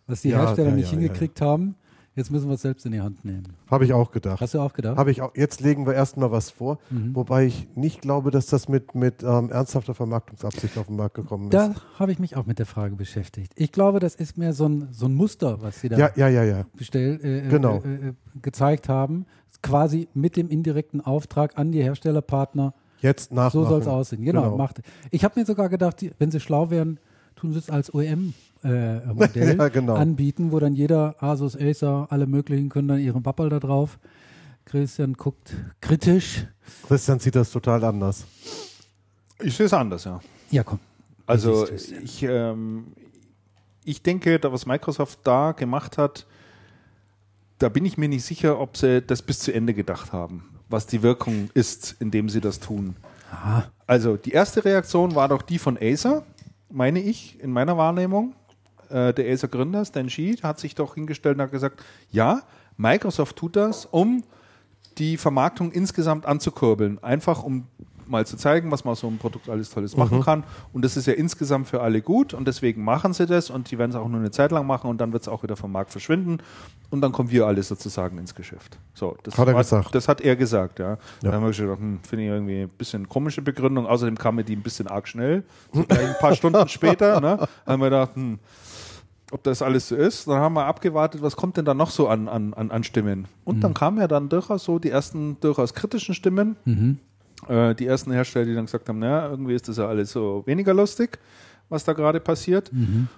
Was 0.07 0.21
die 0.21 0.29
Ja, 0.29 0.39
Hersteller 0.39 0.69
ja, 0.69 0.75
nicht 0.75 0.91
ja, 0.91 0.97
hingekriegt 0.99 1.41
haben, 1.41 1.75
jetzt 2.15 2.31
müssen 2.31 2.47
wir 2.47 2.55
es 2.55 2.61
selbst 2.61 2.85
in 2.85 2.91
die 2.91 3.01
Hand 3.01 3.23
nehmen. 3.25 3.43
Habe 3.69 3.85
ich 3.85 3.93
auch 3.93 4.11
gedacht. 4.11 4.41
Hast 4.41 4.53
du 4.53 4.59
auch 4.59 4.73
gedacht? 4.73 4.97
Habe 4.97 5.11
ich 5.11 5.21
auch. 5.21 5.35
Jetzt 5.35 5.61
legen 5.61 5.85
wir 5.85 5.93
erstmal 5.93 6.31
was 6.31 6.49
vor, 6.49 6.79
Mhm. 6.89 7.15
wobei 7.15 7.45
ich 7.45 7.67
nicht 7.75 8.01
glaube, 8.01 8.31
dass 8.31 8.47
das 8.47 8.67
mit, 8.69 8.95
mit 8.95 9.23
ähm, 9.23 9.49
ernsthafter 9.51 9.93
Vermarktungsabsicht 9.93 10.77
auf 10.77 10.87
den 10.87 10.95
Markt 10.97 11.15
gekommen 11.15 11.45
ist. 11.45 11.53
Da 11.53 11.73
habe 11.97 12.11
ich 12.11 12.19
mich 12.19 12.35
auch 12.35 12.45
mit 12.45 12.59
der 12.59 12.65
Frage 12.65 12.95
beschäftigt. 12.95 13.53
Ich 13.55 13.71
glaube, 13.71 13.99
das 13.99 14.15
ist 14.15 14.37
mehr 14.37 14.53
so 14.53 14.67
ein, 14.67 14.87
so 14.91 15.05
ein 15.05 15.13
Muster, 15.15 15.61
was 15.61 15.79
sie 15.81 15.89
da 15.89 15.97
ja, 15.97 16.11
ja, 16.15 16.27
ja, 16.27 16.43
ja. 16.43 16.63
bestell, 16.77 17.19
äh, 17.23 17.49
Genau. 17.49 17.77
äh, 17.83 18.09
äh, 18.09 18.13
gezeigt 18.41 18.89
haben. 18.89 19.25
Quasi 19.63 20.07
mit 20.13 20.37
dem 20.37 20.49
indirekten 20.49 21.01
Auftrag 21.01 21.57
an 21.57 21.71
die 21.71 21.83
Herstellerpartner. 21.83 22.73
Jetzt 22.99 23.31
nachmachen. 23.31 23.63
So 23.63 23.69
soll 23.69 23.81
es 23.81 23.87
aussehen. 23.87 24.23
Genau. 24.23 24.43
Genau. 24.43 24.57
Macht. 24.57 24.81
Ich 25.11 25.23
habe 25.23 25.39
mir 25.39 25.45
sogar 25.45 25.69
gedacht, 25.69 26.01
die, 26.01 26.11
wenn 26.19 26.31
sie 26.31 26.39
schlau 26.39 26.69
wären, 26.69 26.99
tun 27.35 27.51
sie 27.53 27.59
es 27.59 27.69
als 27.69 27.93
OEM-Modell 28.63 29.57
Ja, 29.57 29.69
genau. 29.69 29.95
anbieten, 29.95 30.51
wo 30.51 30.59
dann 30.59 30.73
jeder 30.73 31.15
Asus, 31.21 31.55
Acer, 31.57 32.07
alle 32.09 32.27
möglichen 32.27 32.69
können 32.69 32.87
dann 32.87 32.99
ihren 32.99 33.23
Bappel 33.23 33.49
da 33.49 33.59
drauf. 33.59 33.99
Christian 34.65 35.13
guckt 35.13 35.53
kritisch. 35.81 36.45
Christian 36.87 37.19
sieht 37.19 37.35
das 37.35 37.51
total 37.51 37.83
anders. 37.83 38.25
Ich 39.41 39.55
sehe 39.55 39.65
es 39.65 39.73
anders, 39.73 40.03
ja. 40.03 40.19
Ja, 40.51 40.63
komm. 40.63 40.79
Also 41.25 41.67
ich, 41.69 42.23
ähm, 42.23 42.87
ich 43.85 44.03
denke, 44.03 44.37
da 44.39 44.51
was 44.51 44.65
Microsoft 44.65 45.19
da 45.23 45.53
gemacht 45.53 45.97
hat, 45.97 46.27
da 47.57 47.69
bin 47.69 47.85
ich 47.85 47.97
mir 47.97 48.09
nicht 48.09 48.25
sicher, 48.25 48.59
ob 48.59 48.77
sie 48.77 49.01
das 49.01 49.21
bis 49.21 49.39
zu 49.39 49.53
Ende 49.53 49.73
gedacht 49.73 50.13
haben, 50.13 50.49
was 50.69 50.87
die 50.87 51.01
Wirkung 51.03 51.49
ist, 51.53 51.95
indem 51.99 52.29
sie 52.29 52.41
das 52.41 52.59
tun. 52.59 52.95
Aha. 53.31 53.65
Also 53.87 54.17
die 54.17 54.31
erste 54.31 54.63
Reaktion 54.65 55.15
war 55.15 55.27
doch 55.29 55.41
die 55.41 55.57
von 55.59 55.77
Acer, 55.81 56.23
meine 56.69 56.99
ich, 57.01 57.39
in 57.39 57.51
meiner 57.51 57.77
Wahrnehmung. 57.77 58.33
Äh, 58.91 59.13
der 59.13 59.31
Acer-Gründer, 59.31 59.85
Stan 59.85 60.09
Shi, 60.09 60.37
hat 60.43 60.59
sich 60.59 60.75
doch 60.75 60.95
hingestellt 60.95 61.37
und 61.37 61.43
hat 61.43 61.51
gesagt, 61.51 61.83
ja, 62.11 62.41
Microsoft 62.77 63.35
tut 63.35 63.55
das, 63.55 63.85
um 63.85 64.23
die 64.97 65.17
Vermarktung 65.17 65.71
insgesamt 65.71 66.25
anzukurbeln. 66.25 67.01
Einfach 67.03 67.43
um 67.43 67.67
mal 68.11 68.25
zu 68.25 68.37
zeigen, 68.37 68.69
was 68.69 68.83
man 68.83 68.91
aus 68.91 68.99
so 68.99 69.07
einem 69.07 69.17
Produkt 69.17 69.49
alles 69.49 69.71
Tolles 69.71 69.97
machen 69.97 70.21
kann. 70.21 70.43
Und 70.73 70.83
das 70.85 70.97
ist 70.97 71.07
ja 71.07 71.13
insgesamt 71.13 71.67
für 71.67 71.81
alle 71.81 72.01
gut 72.01 72.33
und 72.33 72.47
deswegen 72.47 72.83
machen 72.83 73.13
sie 73.13 73.25
das 73.25 73.49
und 73.49 73.71
die 73.71 73.79
werden 73.79 73.91
es 73.91 73.95
auch 73.95 74.07
nur 74.07 74.19
eine 74.19 74.31
Zeit 74.31 74.51
lang 74.51 74.67
machen 74.67 74.89
und 74.89 74.99
dann 74.99 75.13
wird 75.13 75.23
es 75.23 75.29
auch 75.29 75.41
wieder 75.41 75.55
vom 75.55 75.71
Markt 75.71 75.91
verschwinden 75.91 76.39
und 76.89 77.01
dann 77.01 77.11
kommen 77.11 77.31
wir 77.31 77.47
alle 77.47 77.63
sozusagen 77.63 78.17
ins 78.17 78.35
Geschäft. 78.35 78.77
So, 78.93 79.17
das 79.23 79.37
Hat 79.37 79.47
er 79.47 79.53
gesagt. 79.55 79.95
Das 79.95 80.07
hat 80.07 80.21
er 80.21 80.35
gesagt, 80.35 80.79
ja. 80.79 80.91
Ja. 80.91 80.97
Da 81.21 81.31
haben 81.31 81.43
wir 81.43 81.51
gedacht, 81.51 81.79
hm, 81.79 81.99
finde 82.03 82.25
ich 82.25 82.29
irgendwie 82.29 82.61
ein 82.63 82.69
bisschen 82.69 83.07
komische 83.07 83.41
Begründung. 83.41 83.87
Außerdem 83.87 84.17
kam 84.17 84.35
mir 84.35 84.43
die 84.43 84.55
ein 84.55 84.61
bisschen 84.61 84.87
arg 84.87 85.07
schnell. 85.07 85.43
So 85.73 85.85
ein 85.87 86.15
paar 86.19 86.35
Stunden 86.35 86.67
später, 86.67 87.21
ne, 87.21 87.47
haben 87.65 87.81
wir 87.81 87.89
gedacht, 87.89 88.15
hm, 88.15 88.39
ob 89.31 89.43
das 89.43 89.61
alles 89.61 89.87
so 89.87 89.95
ist. 89.95 90.27
Dann 90.27 90.37
haben 90.39 90.53
wir 90.53 90.65
abgewartet, 90.65 91.21
was 91.21 91.35
kommt 91.35 91.57
denn 91.57 91.65
da 91.65 91.73
noch 91.73 91.89
so 91.89 92.07
an, 92.07 92.27
an, 92.27 92.53
an, 92.53 92.83
Stimmen. 92.83 93.27
Und 93.45 93.61
dann 93.63 93.73
kamen 93.73 93.97
ja 93.97 94.07
dann 94.07 94.29
durchaus 94.29 94.63
so 94.63 94.79
die 94.79 94.89
ersten 94.89 95.37
durchaus 95.39 95.73
kritischen 95.73 96.13
Stimmen. 96.15 96.55
Äh, 97.47 97.75
die 97.75 97.87
ersten 97.87 98.11
Hersteller, 98.11 98.45
die 98.45 98.55
dann 98.55 98.65
gesagt 98.65 98.89
haben, 98.89 98.99
naja, 98.99 99.29
irgendwie 99.29 99.55
ist 99.55 99.67
das 99.67 99.77
ja 99.77 99.87
alles 99.87 100.11
so 100.11 100.43
weniger 100.45 100.73
lustig, 100.73 101.19
was 101.69 101.83
da 101.83 101.93
gerade 101.93 102.19
passiert. 102.19 102.71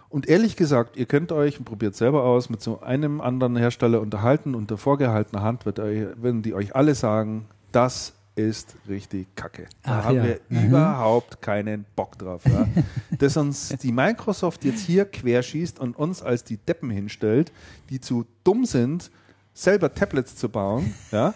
Und 0.09 0.27
ehrlich 0.27 0.55
gesagt, 0.55 0.95
ihr 0.97 1.05
könnt 1.05 1.31
euch, 1.31 1.59
und 1.59 1.65
probiert 1.65 1.95
selber 1.95 2.23
aus, 2.23 2.49
mit 2.49 2.61
so 2.61 2.81
einem 2.81 3.19
anderen 3.19 3.55
Hersteller 3.55 3.99
unterhalten. 3.99 4.55
Unter 4.55 4.77
vorgehaltener 4.77 5.41
Hand 5.41 5.65
wird 5.65 5.79
euch, 5.79 6.07
werden 6.21 6.41
die 6.41 6.53
euch 6.53 6.75
alle 6.75 6.95
sagen, 6.95 7.45
das 7.71 8.13
ist 8.35 8.75
richtig 8.89 9.35
kacke. 9.35 9.67
Da 9.83 9.99
Ach 9.99 10.05
haben 10.05 10.15
ja. 10.17 10.23
wir 10.23 10.39
Mhm. 10.49 10.69
überhaupt 10.69 11.41
keinen 11.41 11.85
Bock 11.95 12.17
drauf. 12.17 12.41
Ja. 12.45 12.67
Dass 13.19 13.37
uns 13.37 13.69
die 13.81 13.91
Microsoft 13.91 14.63
jetzt 14.65 14.81
hier 14.81 15.05
querschießt 15.05 15.79
und 15.79 15.95
uns 15.95 16.21
als 16.23 16.43
die 16.43 16.57
Deppen 16.57 16.89
hinstellt, 16.89 17.51
die 17.89 17.99
zu 17.99 18.25
dumm 18.43 18.65
sind, 18.65 19.11
selber 19.53 19.93
Tablets 19.93 20.35
zu 20.35 20.49
bauen, 20.49 20.93
ja, 21.11 21.33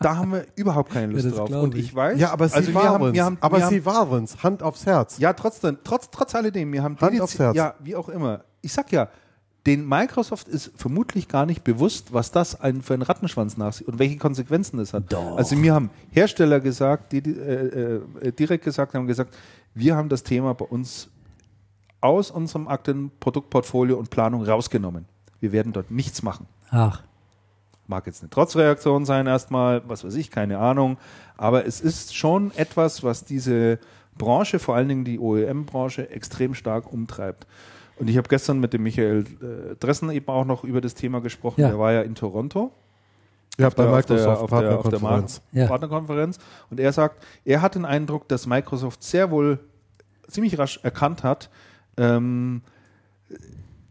da 0.00 0.16
haben 0.16 0.32
wir 0.32 0.46
überhaupt 0.54 0.92
keine 0.92 1.12
Lust 1.14 1.24
Ja, 1.24 1.30
drauf. 1.30 1.48
glaub 1.48 1.62
Und 1.64 1.74
ich. 1.74 1.86
ich 1.86 1.94
weiß, 1.94 2.18
Ja, 2.20 2.30
aber 2.30 2.48
sie 2.48 2.56
also 2.56 2.74
haben, 2.74 3.00
waren's. 3.00 3.14
wir 3.14 3.24
haben, 3.24 3.38
aber 3.40 3.62
haben, 3.62 3.70
sie 3.74 3.84
waren's. 3.86 4.42
Hand 4.42 4.62
aufs 4.62 4.84
Herz. 4.86 5.18
ja, 5.18 5.32
trotzdem, 5.32 5.78
trotz, 5.82 6.10
trotz 6.10 6.34
alledem, 6.34 6.72
wir 6.72 6.82
haben 6.82 6.98
Hand 7.00 7.20
aufs 7.20 7.38
Herz. 7.38 7.56
ja, 7.56 7.74
wie 7.80 7.96
auch 7.96 8.08
immer. 8.10 8.44
Ich 8.60 8.72
sag 8.72 8.92
ja, 8.92 9.08
den 9.68 9.86
Microsoft 9.86 10.48
ist 10.48 10.72
vermutlich 10.76 11.28
gar 11.28 11.44
nicht 11.44 11.62
bewusst, 11.62 12.14
was 12.14 12.30
das 12.30 12.58
ein, 12.58 12.80
für 12.80 12.94
einen 12.94 13.02
Rattenschwanz 13.02 13.58
nach 13.58 13.74
sich 13.74 13.86
und 13.86 13.98
welche 13.98 14.16
Konsequenzen 14.16 14.78
das 14.78 14.94
hat. 14.94 15.12
Doch. 15.12 15.36
Also 15.36 15.56
mir 15.56 15.74
haben 15.74 15.90
Hersteller 16.10 16.58
gesagt, 16.58 17.12
die, 17.12 17.20
die 17.20 17.32
äh, 17.32 18.00
äh, 18.22 18.32
direkt 18.32 18.64
gesagt 18.64 18.94
haben, 18.94 19.06
gesagt, 19.06 19.36
wir 19.74 19.94
haben 19.94 20.08
das 20.08 20.22
Thema 20.22 20.54
bei 20.54 20.64
uns 20.64 21.10
aus 22.00 22.30
unserem 22.30 22.66
aktuellen 22.66 23.10
Produktportfolio 23.20 23.98
und 23.98 24.08
Planung 24.08 24.42
rausgenommen. 24.42 25.04
Wir 25.38 25.52
werden 25.52 25.74
dort 25.74 25.90
nichts 25.90 26.22
machen. 26.22 26.46
Ach, 26.70 27.02
Mag 27.86 28.06
jetzt 28.06 28.22
eine 28.22 28.30
Trotzreaktion 28.30 29.04
sein 29.04 29.26
erstmal, 29.26 29.82
was 29.86 30.04
weiß 30.04 30.14
ich, 30.14 30.30
keine 30.30 30.58
Ahnung. 30.58 30.96
Aber 31.36 31.66
es 31.66 31.80
ist 31.80 32.16
schon 32.16 32.52
etwas, 32.54 33.02
was 33.02 33.24
diese 33.24 33.78
Branche, 34.16 34.58
vor 34.58 34.76
allen 34.76 34.88
Dingen 34.88 35.04
die 35.04 35.18
OEM-Branche, 35.18 36.10
extrem 36.10 36.54
stark 36.54 36.90
umtreibt. 36.90 37.46
Und 37.98 38.08
ich 38.08 38.16
habe 38.16 38.28
gestern 38.28 38.60
mit 38.60 38.72
dem 38.72 38.82
Michael 38.82 39.24
äh, 39.42 39.74
Dressen 39.76 40.10
eben 40.10 40.28
auch 40.28 40.44
noch 40.44 40.64
über 40.64 40.80
das 40.80 40.94
Thema 40.94 41.20
gesprochen. 41.20 41.60
Ja. 41.60 41.68
Der 41.68 41.78
war 41.78 41.92
ja 41.92 42.02
in 42.02 42.14
Toronto 42.14 42.70
Ja, 43.58 43.68
bei 43.70 43.84
der- 43.84 43.92
Microsoft 43.94 44.40
auf 44.42 44.50
der, 44.50 44.78
auf 44.78 44.88
der 44.88 44.98
Partnerkonferenz. 44.98 45.42
Ja. 45.52 45.66
Partnerkonferenz. 45.66 46.38
Und 46.70 46.80
er 46.80 46.92
sagt, 46.92 47.24
er 47.44 47.60
hat 47.62 47.74
den 47.74 47.84
Eindruck, 47.84 48.28
dass 48.28 48.46
Microsoft 48.46 49.02
sehr 49.02 49.30
wohl 49.30 49.58
ziemlich 50.28 50.58
rasch 50.58 50.78
erkannt 50.82 51.22
hat, 51.24 51.50
ähm, 51.96 52.62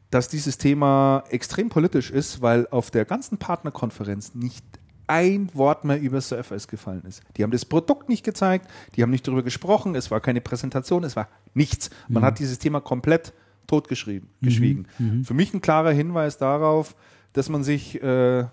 dass 0.10 0.30
dieses 0.30 0.58
Thema 0.58 1.24
extrem 1.30 1.70
politisch 1.70 2.12
ist, 2.12 2.42
weil 2.42 2.68
auf 2.72 2.92
der 2.92 3.04
ganzen 3.06 3.38
Partnerkonferenz 3.38 4.36
nicht 4.36 4.64
ein 5.08 5.50
Wort 5.54 5.84
mehr 5.86 6.00
über 6.00 6.20
Surface 6.22 6.68
gefallen 6.68 7.04
ist. 7.08 7.22
Die 7.36 7.44
haben 7.44 7.52
das 7.52 7.66
Produkt 7.66 8.10
nicht 8.10 8.24
gezeigt, 8.26 8.70
die 8.96 9.04
haben 9.04 9.10
nicht 9.10 9.26
darüber 9.28 9.44
gesprochen, 9.44 9.96
es 9.96 10.12
war 10.12 10.20
keine 10.20 10.42
Präsentation, 10.42 11.04
es 11.04 11.16
war 11.16 11.28
nichts. 11.54 11.90
Man 12.10 12.24
hat 12.24 12.40
dieses 12.40 12.60
Thema 12.60 12.82
komplett 12.82 13.34
totgeschrieben, 13.68 14.30
geschwiegen. 14.42 14.88
Für 15.24 15.34
mich 15.34 15.54
ein 15.54 15.62
klarer 15.62 15.92
Hinweis 15.92 16.38
darauf, 16.38 16.96
dass 17.34 17.50
man 17.50 17.64
sich 17.64 18.02
äh, 18.02 18.46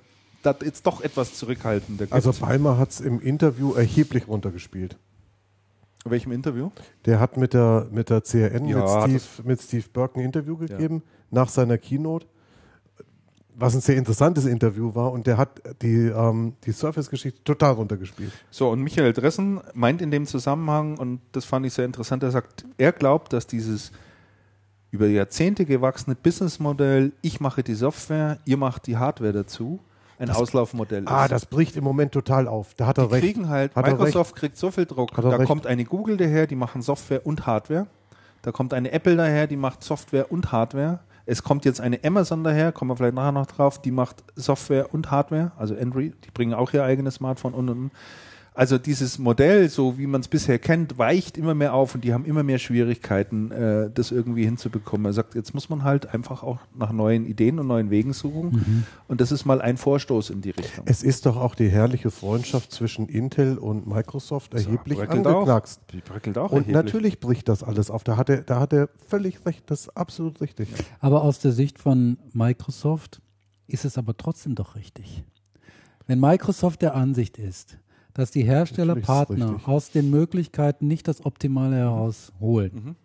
da 0.44 0.54
jetzt 0.62 0.86
doch 0.86 1.00
etwas 1.00 1.34
zurückhaltender 1.34 2.04
gibt. 2.04 2.12
Also 2.12 2.32
Palmer 2.32 2.78
hat 2.78 2.90
es 2.90 3.00
im 3.00 3.20
Interview 3.20 3.72
erheblich 3.72 4.28
runtergespielt. 4.28 4.96
In 6.04 6.10
welchem 6.10 6.32
Interview? 6.32 6.70
Der 7.06 7.18
hat 7.18 7.38
mit 7.38 7.54
der, 7.54 7.86
mit 7.90 8.10
der 8.10 8.20
CRN, 8.20 8.68
Ja, 8.68 9.06
mit, 9.06 9.22
Steve, 9.22 9.48
mit 9.48 9.62
Steve 9.62 9.84
Burke 9.90 10.20
ein 10.20 10.24
Interview 10.24 10.56
gegeben, 10.56 11.02
nach 11.30 11.48
seiner 11.48 11.78
Keynote, 11.78 12.26
was 13.54 13.74
ein 13.74 13.80
sehr 13.80 13.96
interessantes 13.96 14.44
Interview 14.44 14.94
war. 14.94 15.12
Und 15.12 15.26
der 15.26 15.38
hat 15.38 15.62
die, 15.80 16.08
ähm, 16.08 16.54
die 16.66 16.72
Surface-Geschichte 16.72 17.42
total 17.42 17.72
runtergespielt. 17.72 18.32
So, 18.50 18.68
und 18.68 18.82
Michael 18.82 19.14
Dressen 19.14 19.60
meint 19.72 20.02
in 20.02 20.10
dem 20.10 20.26
Zusammenhang, 20.26 20.98
und 20.98 21.20
das 21.32 21.46
fand 21.46 21.64
ich 21.64 21.72
sehr 21.72 21.86
interessant, 21.86 22.22
er 22.22 22.32
sagt, 22.32 22.66
er 22.76 22.92
glaubt, 22.92 23.32
dass 23.32 23.46
dieses 23.46 23.90
über 24.94 25.08
Jahrzehnte 25.08 25.64
gewachsene 25.64 26.14
Businessmodell, 26.14 27.10
ich 27.20 27.40
mache 27.40 27.64
die 27.64 27.74
Software, 27.74 28.38
ihr 28.44 28.56
macht 28.56 28.86
die 28.86 28.96
Hardware 28.96 29.32
dazu, 29.32 29.80
ein 30.20 30.30
Auslaufmodell 30.30 31.02
ist. 31.02 31.10
Ah, 31.10 31.26
das 31.26 31.46
bricht 31.46 31.76
im 31.76 31.82
Moment 31.82 32.12
total 32.12 32.46
auf. 32.46 32.74
Da 32.74 32.86
hat 32.86 32.98
er 32.98 33.08
die 33.08 33.14
recht. 33.14 33.24
kriegen 33.24 33.48
halt, 33.48 33.74
Hat 33.74 33.84
Microsoft 33.84 34.36
kriegt 34.36 34.56
so 34.56 34.70
viel 34.70 34.86
Druck. 34.86 35.10
Da 35.12 35.30
recht. 35.30 35.48
kommt 35.48 35.66
eine 35.66 35.84
Google 35.84 36.16
daher, 36.16 36.46
die 36.46 36.54
machen 36.54 36.80
Software 36.80 37.26
und 37.26 37.44
Hardware. 37.44 37.88
Da 38.42 38.52
kommt 38.52 38.72
eine 38.72 38.92
Apple 38.92 39.16
daher, 39.16 39.48
die 39.48 39.56
macht 39.56 39.82
Software 39.82 40.30
und 40.30 40.52
Hardware. 40.52 41.00
Es 41.26 41.42
kommt 41.42 41.64
jetzt 41.64 41.80
eine 41.80 41.98
Amazon 42.04 42.44
daher, 42.44 42.70
kommen 42.70 42.92
wir 42.92 42.96
vielleicht 42.96 43.16
nachher 43.16 43.32
noch 43.32 43.46
drauf, 43.46 43.82
die 43.82 43.90
macht 43.90 44.22
Software 44.36 44.94
und 44.94 45.10
Hardware, 45.10 45.50
also 45.56 45.74
Android, 45.74 46.14
die 46.24 46.30
bringen 46.30 46.54
auch 46.54 46.72
ihr 46.72 46.84
eigenes 46.84 47.16
Smartphone 47.16 47.54
und 47.54 47.68
und 47.68 47.78
und. 47.78 47.90
Also 48.56 48.78
dieses 48.78 49.18
Modell, 49.18 49.68
so 49.68 49.98
wie 49.98 50.06
man 50.06 50.20
es 50.20 50.28
bisher 50.28 50.60
kennt, 50.60 50.96
weicht 50.96 51.36
immer 51.36 51.54
mehr 51.54 51.74
auf 51.74 51.96
und 51.96 52.04
die 52.04 52.14
haben 52.14 52.24
immer 52.24 52.44
mehr 52.44 52.58
Schwierigkeiten, 52.60 53.50
äh, 53.50 53.90
das 53.92 54.12
irgendwie 54.12 54.44
hinzubekommen. 54.44 55.06
Er 55.06 55.12
sagt, 55.12 55.34
jetzt 55.34 55.54
muss 55.54 55.68
man 55.68 55.82
halt 55.82 56.14
einfach 56.14 56.44
auch 56.44 56.60
nach 56.72 56.92
neuen 56.92 57.26
Ideen 57.26 57.58
und 57.58 57.66
neuen 57.66 57.90
Wegen 57.90 58.12
suchen. 58.12 58.86
Und 59.08 59.20
das 59.20 59.32
ist 59.32 59.44
mal 59.44 59.60
ein 59.60 59.76
Vorstoß 59.76 60.30
in 60.30 60.40
die 60.40 60.50
Richtung. 60.50 60.84
Es 60.86 61.02
ist 61.02 61.26
doch 61.26 61.36
auch 61.36 61.56
die 61.56 61.68
herrliche 61.68 62.12
Freundschaft 62.12 62.70
zwischen 62.70 63.08
Intel 63.08 63.58
und 63.58 63.88
Microsoft 63.88 64.54
erheblich 64.54 64.98
bröckelt 64.98 65.26
angeknackst. 65.26 65.80
Auch. 65.80 65.90
Die 65.90 66.00
bröckelt 66.00 66.38
auch 66.38 66.52
Und 66.52 66.68
erheblich. 66.68 66.74
natürlich 66.76 67.18
bricht 67.18 67.48
das 67.48 67.64
alles 67.64 67.90
auf. 67.90 68.04
Da 68.04 68.16
hat 68.16 68.28
er, 68.28 68.42
da 68.42 68.60
hat 68.60 68.72
er 68.72 68.88
völlig 69.08 69.44
recht. 69.44 69.68
Das 69.68 69.80
ist 69.80 69.96
absolut 69.96 70.40
richtig. 70.40 70.68
Aber 71.00 71.22
aus 71.22 71.40
der 71.40 71.50
Sicht 71.50 71.80
von 71.80 72.18
Microsoft 72.32 73.20
ist 73.66 73.84
es 73.84 73.98
aber 73.98 74.16
trotzdem 74.16 74.54
doch 74.54 74.76
richtig. 74.76 75.24
Wenn 76.06 76.20
Microsoft 76.20 76.82
der 76.82 76.94
Ansicht 76.94 77.38
ist, 77.38 77.78
dass 78.14 78.30
die 78.30 78.42
Herstellerpartner 78.44 79.60
aus 79.66 79.90
den 79.90 80.10
Möglichkeiten 80.10 80.86
nicht 80.86 81.06
das 81.08 81.24
Optimale 81.26 81.76
herausholen 81.76 82.96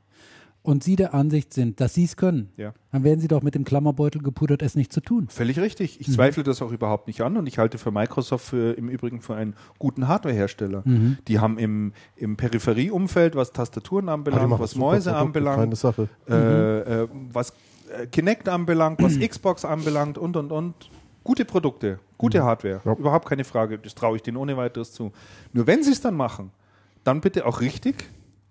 und 0.62 0.84
sie 0.84 0.96
der 0.98 1.14
Ansicht 1.14 1.54
sind, 1.54 1.80
dass 1.80 1.94
sie 1.94 2.04
es 2.04 2.16
können, 2.18 2.50
Ja. 2.58 2.74
dann 2.92 3.04
werden 3.04 3.20
sie 3.22 3.28
doch 3.30 3.42
mit 3.42 3.56
dem 3.56 3.64
Klammerbeutel 3.64 4.22
gepudert, 4.22 4.62
es 4.62 4.76
nicht 4.76 4.92
zu 4.92 5.00
tun. 5.02 5.28
Völlig 5.30 5.58
richtig. 5.58 5.96
Mhm. 5.96 6.02
Ich 6.02 6.12
zweifle 6.14 6.44
das 6.44 6.62
auch 6.62 6.72
überhaupt 6.72 7.08
nicht 7.08 7.22
an 7.22 7.38
und 7.38 7.48
ich 7.48 7.58
halte 7.58 7.78
für 7.78 7.92
Microsoft 7.92 8.46
für, 8.46 8.74
im 8.78 8.90
Übrigen 8.90 9.22
für 9.22 9.36
einen 9.36 9.56
guten 9.80 10.08
Hardwarehersteller. 10.08 10.84
Mhm. 10.86 11.18
Die 11.28 11.40
haben 11.40 11.58
im, 11.58 11.94
im 12.18 12.36
Peripherieumfeld, 12.38 13.36
was 13.36 13.52
Tastaturen 13.54 14.10
Ah, 14.10 14.14
anbelangt, 14.16 14.50
machen 14.50 14.62
was 14.62 14.76
Mäuse 14.76 15.16
anbelangt, 15.16 15.60
Keine 15.60 15.76
Sache. 15.76 16.10
äh, 16.30 17.04
äh, 17.04 17.08
was 17.32 17.54
äh, 17.98 18.06
Kinect 18.08 18.50
anbelangt, 18.50 19.02
was 19.02 19.18
Xbox 19.28 19.64
anbelangt 19.66 20.18
und 20.18 20.36
und 20.36 20.52
und. 20.52 20.76
Gute 21.30 21.46
Produkte, 21.46 22.00
gute 22.18 22.44
Hardware, 22.44 22.82
Ja. 22.84 22.94
überhaupt 22.94 23.30
keine 23.30 23.44
Frage. 23.44 23.78
Das 23.78 23.94
traue 23.94 24.16
ich 24.16 24.24
denen 24.24 24.36
ohne 24.36 24.58
weiteres 24.58 24.94
zu. 24.94 25.12
Nur 25.54 25.68
wenn 25.68 25.84
sie 25.84 25.92
es 25.92 26.02
dann 26.02 26.16
machen, 26.16 26.50
dann 27.04 27.22
bitte 27.22 27.46
auch 27.46 27.62
richtig 27.62 28.04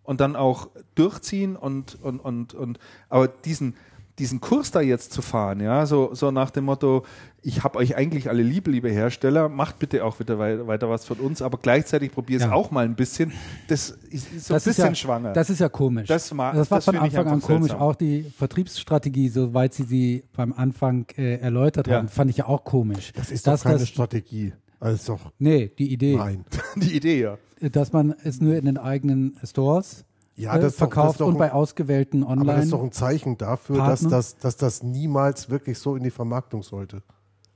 und 0.04 0.20
dann 0.20 0.36
auch 0.36 0.68
durchziehen 0.94 1.56
und 1.56 1.98
und 2.00 2.20
und 2.20 2.54
und. 2.54 2.78
Aber 3.08 3.26
diesen 3.26 3.74
diesen 4.18 4.40
Kurs 4.40 4.70
da 4.70 4.80
jetzt 4.80 5.12
zu 5.12 5.22
fahren, 5.22 5.60
ja, 5.60 5.86
so, 5.86 6.14
so 6.14 6.30
nach 6.30 6.50
dem 6.50 6.64
Motto, 6.64 7.04
ich 7.42 7.62
habe 7.64 7.78
euch 7.78 7.96
eigentlich 7.96 8.28
alle 8.28 8.42
lieb, 8.42 8.66
liebe 8.66 8.90
Hersteller, 8.90 9.48
macht 9.48 9.78
bitte 9.78 10.04
auch 10.04 10.18
wieder 10.20 10.38
wei- 10.38 10.66
weiter 10.66 10.90
was 10.90 11.04
von 11.04 11.18
uns, 11.18 11.40
aber 11.40 11.58
gleichzeitig 11.58 12.12
probiert 12.12 12.40
es 12.42 12.46
Ja. 12.48 12.52
auch 12.52 12.70
mal 12.70 12.84
ein 12.84 12.96
bisschen. 12.96 13.32
Das 13.68 13.90
ist, 13.90 14.32
ist 14.32 14.46
so 14.46 14.54
das 14.54 14.66
ein 14.66 14.70
bisschen 14.70 14.84
ist 14.84 14.88
ja, 14.90 14.94
schwanger. 14.94 15.32
Das 15.32 15.48
ist 15.50 15.60
ja 15.60 15.68
komisch. 15.68 16.08
Das 16.08 16.32
ma- 16.34 16.52
das 16.52 16.70
war 16.70 16.78
das 16.78 16.84
von 16.86 16.96
Anfang 16.96 17.26
an 17.28 17.40
komisch. 17.40 17.68
seltsam. 17.68 17.80
Auch 17.80 17.94
die 17.94 18.24
Vertriebsstrategie, 18.36 19.28
soweit 19.28 19.72
sie 19.74 19.84
sie 19.84 20.24
beim 20.36 20.52
Anfang 20.52 21.06
äh, 21.16 21.36
erläutert 21.36 21.86
Ja. 21.86 21.96
haben, 21.98 22.08
fand 22.08 22.30
ich 22.30 22.38
ja 22.38 22.46
auch 22.46 22.64
komisch. 22.64 23.12
Das 23.14 23.30
ist 23.30 23.46
dass 23.46 23.60
doch 23.60 23.68
keine 23.70 23.78
das, 23.80 23.88
Strategie. 23.88 24.52
Also 24.80 25.14
doch, 25.14 25.32
Nee, 25.38 25.72
die 25.78 25.92
Idee, 25.92 26.16
nein. 26.16 26.44
die 26.76 26.96
Idee, 26.96 27.20
ja. 27.22 27.38
dass 27.70 27.92
man 27.92 28.14
es 28.24 28.40
nur 28.40 28.56
in 28.56 28.64
den 28.64 28.78
eigenen 28.78 29.36
Stores 29.44 30.04
Ja, 30.38 30.56
äh, 30.56 30.60
das 30.60 30.72
ist 30.74 30.80
doch- 30.80 30.86
das 30.86 30.94
verkauft 30.94 31.20
und 31.20 31.34
ein- 31.34 31.38
bei 31.38 31.52
ausgewählten 31.52 32.22
Aber 32.24 32.44
das 32.44 32.64
ist 32.64 32.72
doch 32.72 32.78
Online. 32.78 32.90
ein 32.90 32.92
Zeichen 32.92 33.36
dafür, 33.38 33.78
dass 33.78 34.00
das, 34.00 34.36
dass 34.38 34.56
das 34.56 34.82
niemals 34.82 35.50
wirklich 35.50 35.78
so 35.78 35.96
in 35.96 36.02
die 36.04 36.10
Vermarktung 36.10 36.62
sollte. 36.62 37.02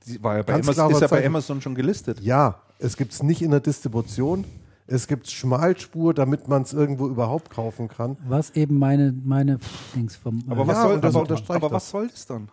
Die 0.05 0.21
war 0.23 0.35
ja 0.37 0.43
bei 0.43 0.53
Ganz 0.53 0.67
Amazon, 0.67 0.91
ist 0.91 0.99
ja 1.01 1.07
bei. 1.07 1.25
Amazon 1.25 1.61
schon 1.61 1.75
gelistet. 1.75 2.19
Ja, 2.19 2.59
es 2.79 2.97
gibt 2.97 3.13
es 3.13 3.23
nicht 3.23 3.41
in 3.41 3.51
der 3.51 3.61
Distribution. 3.61 4.43
Es 4.85 5.07
gibt 5.07 5.29
Schmalspur, 5.31 6.13
damit 6.13 6.49
man 6.49 6.63
es 6.63 6.73
irgendwo 6.73 7.07
überhaupt 7.07 7.49
kaufen 7.49 7.87
kann. 7.87 8.17
Was 8.27 8.49
eben 8.51 8.77
meine, 8.77 9.13
meine 9.23 9.59
Dings 9.95 10.17
vom 10.17 10.43
Aber, 10.49 10.63
äh, 10.63 10.67
was, 10.67 10.75
Ja, 10.75 10.81
soll, 10.83 10.99
das 10.99 11.15
aber, 11.49 11.71
was 11.71 11.89
soll 11.89 12.07
das 12.09 12.25
dann? 12.25 12.49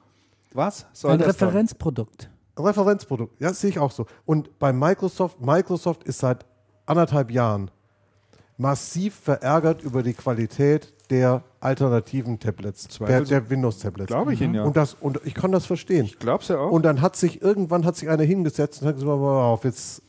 Was 0.54 0.86
soll 0.92 1.10
ein 1.10 1.18
das 1.18 1.36
dann? 1.36 1.48
Referenzprodukt. 1.48 2.30
Referenzprodukt, 2.56 3.40
ja, 3.40 3.48
das 3.48 3.60
sehe 3.60 3.70
ich 3.70 3.78
auch 3.80 3.90
so. 3.90 4.06
Und 4.26 4.58
bei 4.60 4.72
Microsoft, 4.72 5.40
Microsoft 5.40 6.04
ist 6.04 6.20
seit 6.20 6.46
anderthalb 6.86 7.30
Jahren 7.32 7.70
massiv 8.60 9.14
verärgert 9.14 9.82
über 9.82 10.02
die 10.02 10.12
Qualität 10.12 10.92
der 11.08 11.42
alternativen 11.60 12.38
Tablets, 12.38 12.86
der, 12.98 13.22
der 13.22 13.50
Windows-Tablets. 13.50 14.08
Glaube 14.08 14.34
ich 14.34 14.40
Ihnen 14.42 14.54
ja. 14.54 14.64
Und, 14.64 14.76
das, 14.76 14.94
und 15.00 15.20
ich 15.24 15.34
kann 15.34 15.50
das 15.50 15.66
verstehen. 15.66 16.04
Ich 16.04 16.18
glaube 16.18 16.42
es 16.42 16.48
ja 16.48 16.58
auch. 16.58 16.70
Und 16.70 16.84
dann 16.84 17.00
hat 17.00 17.16
sich 17.16 17.42
irgendwann 17.42 17.84
hat 17.84 17.96
sich 17.96 18.08
einer 18.08 18.22
hingesetzt 18.22 18.82
und 18.82 18.88
hat 18.88 18.94
gesagt, 18.96 19.10
mal 19.10 19.44
auf, 19.44 19.64
jetzt 19.64 20.02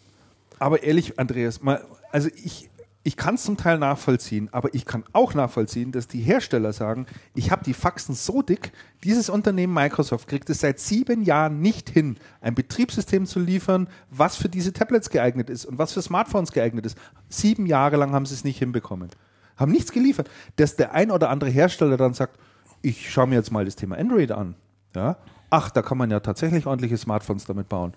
Aber 0.59 0.83
ehrlich, 0.83 1.17
Andreas, 1.17 1.63
mal, 1.63 1.81
also 2.11 2.29
ich, 2.43 2.69
ich 3.03 3.17
kann 3.17 3.35
es 3.35 3.43
zum 3.43 3.57
Teil 3.57 3.79
nachvollziehen, 3.79 4.49
aber 4.51 4.73
ich 4.75 4.85
kann 4.85 5.03
auch 5.11 5.33
nachvollziehen, 5.33 5.91
dass 5.91 6.07
die 6.07 6.21
Hersteller 6.21 6.71
sagen, 6.71 7.07
ich 7.33 7.49
habe 7.49 7.63
die 7.63 7.73
Faxen 7.73 8.13
so 8.13 8.43
dick, 8.43 8.71
dieses 9.03 9.29
Unternehmen 9.29 9.73
Microsoft 9.73 10.27
kriegt 10.27 10.49
es 10.51 10.59
seit 10.59 10.79
sieben 10.79 11.23
Jahren 11.23 11.61
nicht 11.61 11.89
hin, 11.89 12.17
ein 12.41 12.53
Betriebssystem 12.53 13.25
zu 13.25 13.39
liefern, 13.39 13.87
was 14.11 14.35
für 14.35 14.49
diese 14.49 14.71
Tablets 14.71 15.09
geeignet 15.09 15.49
ist 15.49 15.65
und 15.65 15.79
was 15.79 15.93
für 15.93 16.01
Smartphones 16.01 16.51
geeignet 16.51 16.85
ist. 16.85 16.97
Sieben 17.27 17.65
Jahre 17.65 17.97
lang 17.97 18.11
haben 18.11 18.27
sie 18.27 18.35
es 18.35 18.43
nicht 18.43 18.59
hinbekommen. 18.59 19.09
Haben 19.57 19.71
nichts 19.71 19.91
geliefert. 19.91 20.29
Dass 20.57 20.75
der 20.75 20.93
ein 20.93 21.09
oder 21.09 21.29
andere 21.29 21.49
Hersteller 21.49 21.97
dann 21.97 22.13
sagt, 22.13 22.39
ich 22.83 23.11
schaue 23.11 23.27
mir 23.27 23.35
jetzt 23.35 23.51
mal 23.51 23.65
das 23.65 23.75
Thema 23.75 23.97
Android 23.97 24.31
an. 24.31 24.55
Ja? 24.95 25.17
Ach, 25.49 25.71
da 25.71 25.81
kann 25.81 25.97
man 25.97 26.11
ja 26.11 26.19
tatsächlich 26.19 26.67
ordentliche 26.67 26.97
Smartphones 26.97 27.45
damit 27.45 27.67
bauen. 27.67 27.93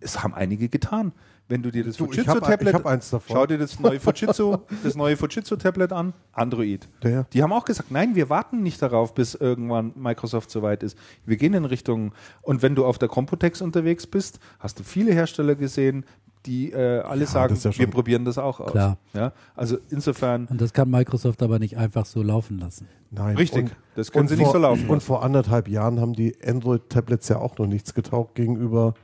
Es 0.00 0.22
haben 0.22 0.34
einige 0.34 0.68
getan. 0.68 1.12
Wenn 1.50 1.62
du 1.62 1.70
dir 1.70 1.84
das 1.84 1.96
Du, 1.96 2.04
ich 2.10 2.18
hab- 2.20 2.26
Fujitsu-Tablet, 2.38 2.68
ich 2.68 2.74
hab 2.74 2.86
eins 2.86 3.10
davon. 3.10 3.36
schau 3.36 3.46
dir 3.46 3.58
das 3.58 3.78
neue 3.80 4.00
Fujitsu, 4.00 4.56
das 4.84 4.94
neue 4.94 5.16
Fujitsu-Tablet 5.16 5.92
an, 5.92 6.14
Android. 6.32 6.88
Der. 7.02 7.24
Die 7.32 7.42
haben 7.42 7.52
auch 7.52 7.64
gesagt, 7.64 7.90
nein, 7.90 8.14
wir 8.14 8.30
warten 8.30 8.62
nicht 8.62 8.80
darauf, 8.80 9.14
bis 9.14 9.34
irgendwann 9.34 9.92
Microsoft 9.96 10.50
soweit 10.50 10.82
ist. 10.82 10.96
Wir 11.26 11.36
gehen 11.36 11.52
in 11.54 11.64
Richtung, 11.66 12.12
und 12.42 12.62
wenn 12.62 12.74
du 12.74 12.86
auf 12.86 12.96
der 12.98 13.08
Computex 13.08 13.60
unterwegs 13.60 14.06
bist, 14.06 14.38
hast 14.60 14.78
du 14.78 14.84
viele 14.84 15.12
Hersteller 15.12 15.56
gesehen, 15.56 16.04
die 16.46 16.72
äh, 16.72 17.00
alle 17.00 17.26
sagen, 17.26 17.52
das 17.54 17.66
ist 17.66 17.74
ja 17.74 17.80
wir 17.80 17.86
probieren 17.90 18.24
das 18.24 18.38
auch 18.38 18.60
aus. 18.60 18.70
Klar. 18.70 18.96
Ja? 19.12 19.32
Also 19.54 19.76
insofern, 19.90 20.46
Und 20.46 20.58
das 20.58 20.72
kann 20.72 20.88
Microsoft 20.88 21.42
aber 21.42 21.58
nicht 21.58 21.76
einfach 21.76 22.06
so 22.06 22.22
laufen 22.22 22.58
lassen. 22.58 22.88
Nein. 23.10 23.36
Richtig. 23.36 23.64
Und, 23.64 23.76
Das 23.94 24.10
können 24.10 24.22
und 24.22 24.28
sie 24.28 24.36
nicht 24.36 24.44
vor, 24.44 24.52
so 24.54 24.58
laufen 24.58 24.84
Und 24.84 24.88
lassen. 24.88 25.00
vor 25.06 25.22
anderthalb 25.22 25.68
Jahren 25.68 26.00
haben 26.00 26.14
die 26.14 26.34
Android-Tablets 26.42 27.28
ja 27.28 27.36
auch 27.38 27.58
noch 27.58 27.66
nichts 27.66 27.92
getaugt 27.92 28.36
gegenüber, 28.36 28.94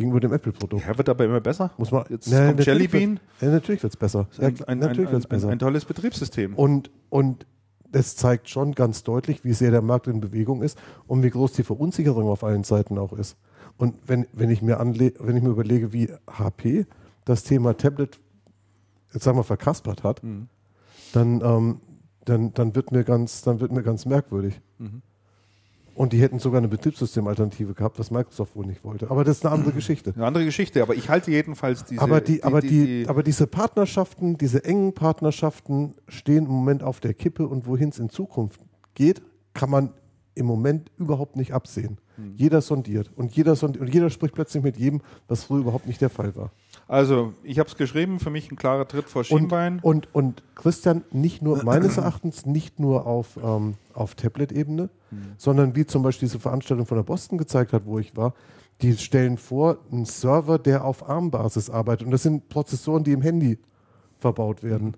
gegenüber 0.00 0.20
dem 0.20 0.32
Apple-Produkt. 0.32 0.86
ja, 0.86 0.96
wird 0.96 1.08
dabei 1.08 1.26
immer 1.26 1.40
besser. 1.40 1.70
Muss 1.76 1.90
man, 1.92 2.04
Jetzt 2.08 2.26
Nee, 2.28 2.36
kommt 2.46 2.58
natürlich 2.58 2.66
Jelly 2.66 2.92
wird- 2.92 2.92
Bean. 2.92 3.20
Ja, 3.40 3.48
natürlich 3.50 3.82
wird 3.82 3.92
es 3.92 3.96
besser. 3.98 4.26
Ja, 4.38 4.48
Ein, 4.48 4.64
ein, 4.66 4.78
natürlich 4.78 5.08
ein, 5.08 5.12
wird's 5.12 5.26
ein, 5.26 5.28
besser. 5.28 5.48
ein 5.50 5.58
tolles 5.58 5.84
Betriebssystem. 5.84 6.54
Und, 6.54 6.90
und 7.10 7.46
es 7.92 8.16
zeigt 8.16 8.48
schon 8.48 8.72
ganz 8.72 9.02
deutlich, 9.02 9.44
wie 9.44 9.52
sehr 9.52 9.70
der 9.70 9.82
Markt 9.82 10.06
in 10.06 10.20
Bewegung 10.20 10.62
ist 10.62 10.78
und 11.06 11.22
wie 11.22 11.30
groß 11.30 11.52
die 11.52 11.62
Verunsicherung 11.64 12.28
auf 12.28 12.42
allen 12.44 12.64
Seiten 12.64 12.96
auch 12.98 13.12
ist. 13.12 13.36
Und 13.76 13.94
wenn, 14.06 14.26
wenn, 14.32 14.48
ich, 14.50 14.62
mir 14.62 14.80
anle 14.80 15.12
wenn 15.20 15.36
ich 15.36 15.42
mir 15.42 15.50
überlege, 15.50 15.92
wie 15.92 16.08
HP 16.30 16.86
das 17.24 17.44
Thema 17.44 17.76
Tablet, 17.76 18.18
jetzt 19.12 19.24
sagen 19.24 19.36
wir, 19.38 19.44
verkaspert 19.44 20.02
hat, 20.02 20.22
Mhm. 20.24 20.48
dann, 21.12 21.40
ähm, 21.42 21.80
dann, 22.24 22.54
dann, 22.54 22.74
wird 22.74 22.92
mir 22.92 23.04
ganz, 23.04 23.42
dann 23.42 23.60
wird 23.60 23.72
mir 23.72 23.82
ganz 23.82 24.06
merkwürdig. 24.06 24.60
Mhm. 24.78 25.02
Und 25.94 26.12
die 26.12 26.20
hätten 26.20 26.38
sogar 26.38 26.58
eine 26.58 26.68
Betriebssystemalternative 26.68 27.74
gehabt, 27.74 27.98
was 27.98 28.10
Microsoft 28.10 28.54
wohl 28.56 28.66
nicht 28.66 28.84
wollte. 28.84 29.10
Aber 29.10 29.24
das 29.24 29.38
ist 29.38 29.46
eine 29.46 29.54
andere 29.54 29.72
Geschichte. 29.74 30.12
Eine 30.14 30.26
andere 30.26 30.44
Geschichte, 30.44 30.82
aber 30.82 30.94
ich 30.94 31.08
halte 31.08 31.30
jedenfalls 31.30 31.84
diese. 31.84 32.00
aber, 32.00 32.20
die, 32.20 32.42
aber, 32.44 32.60
die, 32.60 32.68
die- 33.02 33.08
aber 33.08 33.22
diese 33.22 33.46
Partnerschaften, 33.46 34.38
diese 34.38 34.64
engen 34.64 34.94
Partnerschaften 34.94 35.94
stehen 36.08 36.46
im 36.46 36.50
Moment 36.52 36.82
auf 36.82 37.00
der 37.00 37.14
Kippe 37.14 37.46
und 37.46 37.66
wohin 37.66 37.90
es 37.90 37.98
in 37.98 38.08
Zukunft 38.10 38.60
geht, 38.94 39.22
kann 39.54 39.70
man 39.70 39.90
im 40.34 40.46
Moment 40.46 40.90
überhaupt 40.96 41.36
nicht 41.36 41.52
absehen. 41.52 41.98
Hm. 42.16 42.34
Jeder 42.36 42.60
sondiert 42.62 43.10
und 43.16 43.34
jeder 43.36 43.56
sondiert 43.56 43.82
und 43.84 43.92
jeder 43.92 44.10
spricht 44.10 44.34
plötzlich 44.34 44.62
mit 44.62 44.76
jedem, 44.76 45.02
was 45.28 45.44
früher 45.44 45.60
überhaupt 45.60 45.86
nicht 45.86 46.00
der 46.00 46.08
Fall 46.10 46.34
war. 46.36 46.52
Also, 46.90 47.32
ich 47.42 47.58
habe 47.58 47.68
es 47.68 47.76
geschrieben, 47.76 48.18
für 48.18 48.30
mich 48.30 48.50
ein 48.50 48.56
klarer 48.56 48.86
Tritt 48.88 49.08
vor 49.08 49.20
Und, 49.20 49.26
Schienbein. 49.26 49.78
und, 49.80 50.12
und 50.14 50.42
Christian, 50.54 51.04
nicht 51.12 51.40
nur 51.42 51.62
meines 51.64 51.96
Erachtens, 51.96 52.46
nicht 52.46 52.80
nur 52.80 53.06
auf, 53.06 53.38
ähm, 53.42 53.74
auf 53.94 54.14
Tablet-Ebene, 54.14 54.90
Hm. 55.10 55.18
sondern 55.38 55.74
wie 55.74 55.86
zum 55.86 56.02
Beispiel 56.02 56.28
diese 56.28 56.38
Veranstaltung 56.38 56.86
von 56.86 56.96
der 56.96 57.02
Boston 57.02 57.36
gezeigt 57.38 57.72
hat, 57.72 57.84
wo 57.86 57.98
ich 57.98 58.16
war, 58.16 58.34
die 58.80 58.96
stellen 58.96 59.38
vor, 59.38 59.78
einen 59.90 60.04
Server, 60.04 60.58
der 60.58 60.84
auf 60.84 61.08
ARM-Basis 61.08 61.68
arbeitet. 61.68 62.06
Und 62.06 62.12
das 62.12 62.22
sind 62.22 62.48
Prozessoren, 62.48 63.02
die 63.04 63.12
im 63.12 63.20
Handy 63.22 63.58
verbaut 64.18 64.62
werden. 64.62 64.96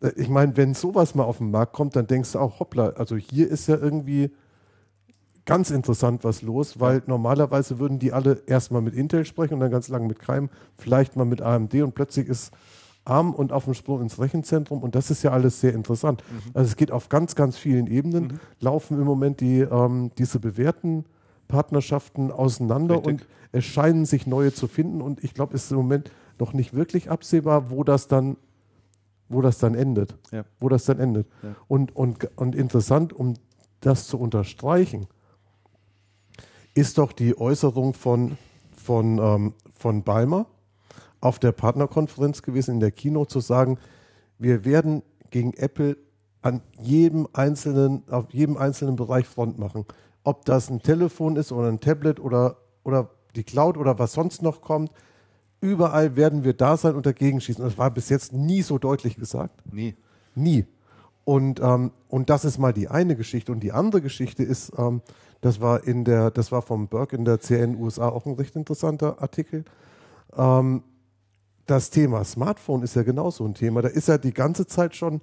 Äh, 0.00 0.10
Ich 0.16 0.28
meine, 0.28 0.56
wenn 0.56 0.74
sowas 0.74 1.14
mal 1.14 1.24
auf 1.24 1.38
den 1.38 1.50
Markt 1.50 1.72
kommt, 1.72 1.96
dann 1.96 2.06
denkst 2.06 2.32
du 2.32 2.38
auch, 2.38 2.60
hoppla, 2.60 2.90
also 2.90 3.16
hier 3.16 3.48
ist 3.50 3.66
ja 3.68 3.76
irgendwie 3.76 4.30
ganz 5.44 5.70
interessant 5.70 6.24
was 6.24 6.42
los, 6.42 6.78
weil 6.78 7.02
normalerweise 7.06 7.78
würden 7.78 7.98
die 7.98 8.12
alle 8.12 8.42
erstmal 8.46 8.82
mit 8.82 8.94
Intel 8.94 9.24
sprechen 9.24 9.54
und 9.54 9.60
dann 9.60 9.70
ganz 9.70 9.88
lange 9.88 10.06
mit 10.06 10.18
Keim, 10.18 10.50
vielleicht 10.78 11.16
mal 11.16 11.24
mit 11.24 11.42
AMD 11.42 11.74
und 11.82 11.94
plötzlich 11.94 12.28
ist 12.28 12.52
ARM 13.04 13.34
und 13.34 13.52
auf 13.52 13.64
dem 13.64 13.74
Sprung 13.74 14.00
ins 14.00 14.20
Rechenzentrum 14.20 14.82
und 14.82 14.94
das 14.94 15.10
ist 15.10 15.24
ja 15.24 15.32
alles 15.32 15.60
sehr 15.60 15.74
interessant. 15.74 16.22
Also 16.54 16.68
es 16.68 16.76
geht 16.76 16.92
auf 16.92 17.08
ganz, 17.08 17.34
ganz 17.34 17.58
vielen 17.58 17.88
Ebenen, 17.88 18.38
laufen 18.60 18.98
im 18.98 19.04
Moment 19.04 19.40
die, 19.40 19.60
ähm, 19.60 20.12
diese 20.18 20.38
bewährten 20.38 21.04
Partnerschaften 21.48 22.30
auseinander 22.30 22.96
Richtig. 22.96 23.12
und 23.12 23.26
es 23.50 23.64
scheinen 23.64 24.06
sich 24.06 24.26
neue 24.26 24.52
zu 24.52 24.68
finden 24.68 25.02
und 25.02 25.22
ich 25.24 25.34
glaube, 25.34 25.54
es 25.54 25.64
ist 25.64 25.72
im 25.72 25.78
Moment 25.78 26.10
noch 26.38 26.52
nicht 26.52 26.74
wirklich 26.74 27.10
absehbar, 27.10 27.70
wo 27.70 27.82
das 27.82 28.06
dann, 28.06 28.36
wo 29.28 29.42
das 29.42 29.58
dann 29.58 29.74
endet. 29.74 30.16
Ja. 30.30 30.44
Wo 30.60 30.68
das 30.68 30.84
dann 30.84 31.00
endet. 31.00 31.26
Ja. 31.42 31.56
Und, 31.68 31.94
und, 31.94 32.28
und 32.36 32.54
interessant, 32.54 33.12
um 33.12 33.34
das 33.80 34.06
zu 34.06 34.18
unterstreichen, 34.18 35.06
ist 36.74 36.98
doch 36.98 37.12
die 37.12 37.38
Äußerung 37.38 37.94
von, 37.94 38.38
von, 38.76 39.18
ähm, 39.18 39.54
von 39.74 40.02
Balmer 40.02 40.46
auf 41.20 41.38
der 41.38 41.52
Partnerkonferenz 41.52 42.42
gewesen, 42.42 42.74
in 42.74 42.80
der 42.80 42.90
Kino 42.90 43.24
zu 43.24 43.40
sagen, 43.40 43.78
wir 44.38 44.64
werden 44.64 45.02
gegen 45.30 45.54
Apple 45.54 45.96
an 46.42 46.60
jedem 46.80 47.28
einzelnen, 47.32 48.02
auf 48.10 48.32
jedem 48.32 48.56
einzelnen 48.56 48.96
Bereich 48.96 49.26
Front 49.26 49.58
machen. 49.58 49.86
Ob 50.24 50.44
das 50.44 50.68
ein 50.68 50.82
Telefon 50.82 51.36
ist 51.36 51.52
oder 51.52 51.68
ein 51.68 51.80
Tablet 51.80 52.18
oder, 52.18 52.56
oder 52.82 53.10
die 53.36 53.44
Cloud 53.44 53.76
oder 53.76 53.98
was 53.98 54.12
sonst 54.12 54.42
noch 54.42 54.60
kommt, 54.60 54.90
überall 55.60 56.16
werden 56.16 56.42
wir 56.42 56.54
da 56.54 56.76
sein 56.76 56.96
und 56.96 57.06
dagegen 57.06 57.40
schießen. 57.40 57.62
Und 57.62 57.70
das 57.70 57.78
war 57.78 57.90
bis 57.90 58.08
jetzt 58.08 58.32
nie 58.32 58.62
so 58.62 58.78
deutlich 58.78 59.16
gesagt. 59.16 59.62
Nie. 59.72 59.94
Nie. 60.34 60.66
Und, 61.24 61.60
ähm, 61.60 61.92
und 62.08 62.30
das 62.30 62.44
ist 62.44 62.58
mal 62.58 62.72
die 62.72 62.88
eine 62.88 63.16
Geschichte. 63.16 63.52
Und 63.52 63.60
die 63.60 63.72
andere 63.72 64.02
Geschichte 64.02 64.42
ist, 64.42 64.72
ähm, 64.76 65.02
das 65.40 65.60
war 65.60 65.84
in 65.84 66.04
der, 66.04 66.30
das 66.30 66.52
war 66.52 66.62
vom 66.62 66.88
Burke 66.88 67.16
in 67.16 67.24
der 67.24 67.40
CN 67.40 67.76
USA 67.76 68.08
auch 68.08 68.26
ein 68.26 68.34
recht 68.34 68.56
interessanter 68.56 69.20
Artikel. 69.22 69.64
Ähm, 70.36 70.82
das 71.66 71.90
Thema 71.90 72.24
Smartphone 72.24 72.82
ist 72.82 72.96
ja 72.96 73.02
genauso 73.02 73.44
ein 73.44 73.54
Thema. 73.54 73.82
Da 73.82 73.88
ist 73.88 74.08
er 74.08 74.18
die 74.18 74.34
ganze 74.34 74.66
Zeit 74.66 74.96
schon 74.96 75.20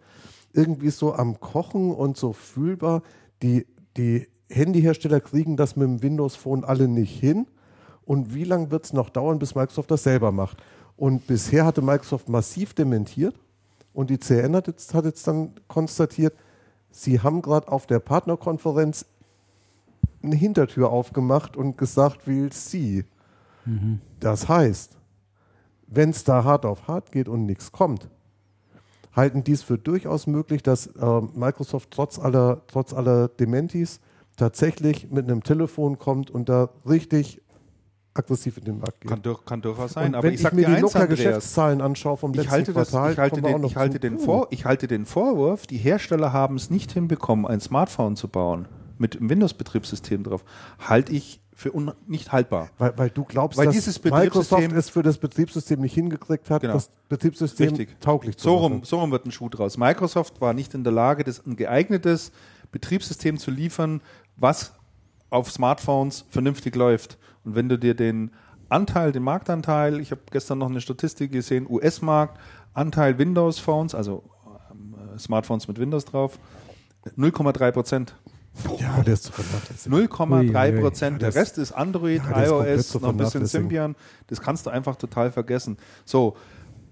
irgendwie 0.54 0.90
so 0.90 1.14
am 1.14 1.40
Kochen 1.40 1.92
und 1.92 2.18
so 2.18 2.34
fühlbar. 2.34 3.02
Die, 3.44 3.68
die 3.98 4.28
Handyhersteller 4.50 5.20
kriegen 5.20 5.58
das 5.58 5.76
mit 5.76 5.88
dem 5.88 6.02
Windows 6.02 6.36
Phone 6.36 6.64
alle 6.64 6.88
nicht 6.88 7.20
hin. 7.20 7.48
Und 8.04 8.34
wie 8.34 8.46
lange 8.46 8.72
wird 8.72 8.86
es 8.86 8.94
noch 8.94 9.10
dauern, 9.10 9.38
bis 9.38 9.54
Microsoft 9.54 9.92
das 9.92 10.04
selber 10.04 10.32
macht? 10.32 10.58
Und 10.96 11.28
bisher 11.28 11.66
hatte 11.66 11.82
Microsoft 11.82 12.28
massiv 12.28 12.74
dementiert. 12.74 13.36
Und 13.94 14.10
die 14.10 14.20
CN 14.20 14.56
hat 14.56 14.68
jetzt, 14.68 14.94
hat 14.94 15.06
jetzt 15.06 15.28
dann 15.28 15.54
konstatiert, 15.68 16.34
sie 16.92 17.20
haben 17.22 17.42
gerade 17.42 17.68
auf 17.68 17.86
der 17.86 18.00
Partnerkonferenz 18.00 19.06
eine 20.22 20.36
Hintertür 20.36 20.90
aufgemacht 20.90 21.56
und 21.56 21.78
gesagt, 21.78 22.28
will 22.28 22.52
sie. 22.52 23.06
Das 24.20 24.48
heißt, 24.48 24.98
wenn 25.88 26.10
es 26.12 26.24
da 26.24 26.44
hart 26.44 26.66
auf 26.66 26.88
hart 26.88 27.12
geht 27.12 27.28
und 27.28 27.46
nichts 27.46 27.72
kommt, 27.72 28.10
halten 29.14 29.44
dies 29.44 29.64
für 29.64 29.78
durchaus 29.78 30.28
möglich, 30.28 30.64
dass 30.64 30.88
äh, 30.88 31.22
Microsoft 31.34 31.92
trotz 31.92 32.20
aller, 32.20 32.62
trotz 32.68 32.94
aller 32.94 33.28
Dementis 33.28 34.00
tatsächlich 34.38 35.10
mit 35.10 35.26
einem 35.26 35.44
Telefon 35.44 35.98
kommt 35.98 36.32
und 36.32 36.48
da 36.48 36.70
richtig 36.88 37.42
aggressiv 38.20 38.58
in 38.58 38.66
den 38.66 38.80
Markt 38.80 39.02
geht. 39.02 39.10
Kann, 39.10 39.22
kann 39.46 39.62
durchaus 39.62 39.94
sein. 39.94 40.10
und 40.10 40.16
aber 40.16 40.28
wenn 40.28 40.34
ich 40.36 40.44
ich, 40.44 40.52
mir 40.52 40.62
die 40.62 40.66
eins, 40.68 40.76
Andreas, 40.78 40.94
Nokia-Geschäftszahlen 40.94 41.82
anschaue 41.82 42.18
vom 42.18 42.32
letzten 42.34 42.46
ich 42.48 42.52
halte, 42.52 42.74
das, 42.74 42.90
Quartal, 42.92 43.12
ich, 43.14 43.18
halte 43.20 43.42
den, 43.42 43.62
noch 43.62 43.70
ich, 43.70 43.76
halte 43.76 43.94
zum 43.96 44.02
den 44.02 44.14
Punkt. 44.14 44.26
Vor, 44.26 44.48
ich 44.52 44.66
halte 44.66 44.88
den 44.88 45.06
Vorwurf, 45.06 45.66
die 45.68 45.78
Hersteller 45.78 46.32
haben 46.34 46.56
es 46.56 46.70
nicht 46.70 46.92
hinbekommen, 46.92 47.46
ein 47.46 47.60
Smartphone 47.60 48.16
zu 48.16 48.28
bauen 48.28 48.68
mit 48.98 49.18
einem 49.18 49.30
Windows-Betriebssystem 49.30 50.24
drauf, 50.24 50.44
halte 50.80 51.14
ich 51.14 51.40
für 51.54 51.74
un 51.76 51.92
nicht 52.08 52.32
haltbar. 52.32 52.70
Weil, 52.78 52.98
weil 52.98 53.10
du 53.10 53.26
glaubst, 53.26 53.58
Weil 53.58 53.66
dass 53.66 53.76
dieses 53.76 54.02
Microsoft 54.04 54.62
Betriebssystem- 54.62 54.76
es 54.78 54.90
für 54.90 55.04
das 55.04 55.18
Betriebssystem 55.18 55.82
nicht 55.82 55.94
hingekriegt 55.94 56.50
hat, 56.50 56.62
Genau. 56.62 56.74
das 56.76 56.90
Betriebssystem 57.10 57.70
Richtig. 57.70 58.00
tauglich 58.00 58.38
zu 58.38 58.44
So 58.48 58.56
machen. 58.60 58.74
rum, 58.74 58.84
so 58.86 59.00
rum 59.00 59.12
wird 59.12 59.26
ein 59.26 59.32
Schuh 59.32 59.50
draus. 59.50 59.78
Microsoft 59.78 60.40
war 60.40 60.54
nicht 60.54 60.74
in 60.74 60.84
der 60.86 60.94
Lage, 60.94 61.24
das 61.26 61.46
ein 61.46 61.58
geeignetes 61.58 62.32
Betriebssystem 62.72 63.38
zu 63.38 63.52
liefern, 63.52 64.02
was 64.38 64.74
auf 65.30 65.52
Smartphones 65.52 66.26
vernünftig 66.30 66.76
läuft. 66.76 67.18
Und 67.44 67.56
wenn 67.56 67.70
du 67.70 67.78
dir 67.78 67.94
den 67.94 68.32
Anteil, 68.70 69.12
den 69.12 69.24
Marktanteil, 69.24 70.00
ich 70.00 70.12
habe 70.12 70.22
gestern 70.32 70.60
noch 70.60 70.70
eine 70.70 70.82
Statistik 70.82 71.32
gesehen, 71.32 71.66
US-Markt, 71.70 72.40
Anteil 72.74 73.18
Windows-Phones, 73.18 73.96
also 73.96 74.24
ähm, 74.72 74.96
äh, 75.16 75.20
Smartphones 75.20 75.68
mit 75.68 75.80
Windows 75.80 76.06
drauf, 76.06 76.38
0,3 77.18 77.72
Prozent. 77.72 78.16
Ja, 78.78 79.02
der 79.02 79.14
ist 79.14 79.24
zu 79.24 79.32
vernachlässigen. 79.32 80.08
0,3 80.08 80.82
Prozent. 80.82 81.22
Der 81.22 81.34
Rest 81.34 81.58
ist 81.58 81.72
Android, 81.72 82.22
Ja, 82.30 82.42
ist 82.42 82.50
iOS, 82.50 82.90
zu 82.90 83.00
noch 83.00 83.10
ein 83.10 83.18
bisschen. 83.18 83.46
Symbian. 83.46 83.96
Das 84.28 84.42
kannst 84.42 84.66
du 84.66 84.70
einfach 84.70 84.96
total 84.96 85.32
vergessen. 85.32 85.78
So. 86.06 86.36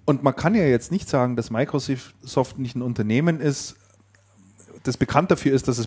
Und 0.06 0.24
man 0.24 0.36
kann 0.36 0.56
ja 0.56 0.64
jetzt 0.64 0.92
nicht 0.92 1.10
sagen, 1.10 1.36
dass 1.36 1.52
Microsoft 1.52 2.58
nicht 2.58 2.76
ein 2.76 2.82
Unternehmen 2.82 3.42
ist, 3.42 3.76
das 4.84 4.96
bekannt 4.96 5.32
dafür 5.32 5.54
ist, 5.54 5.68
dass 5.68 5.78
es 5.78 5.86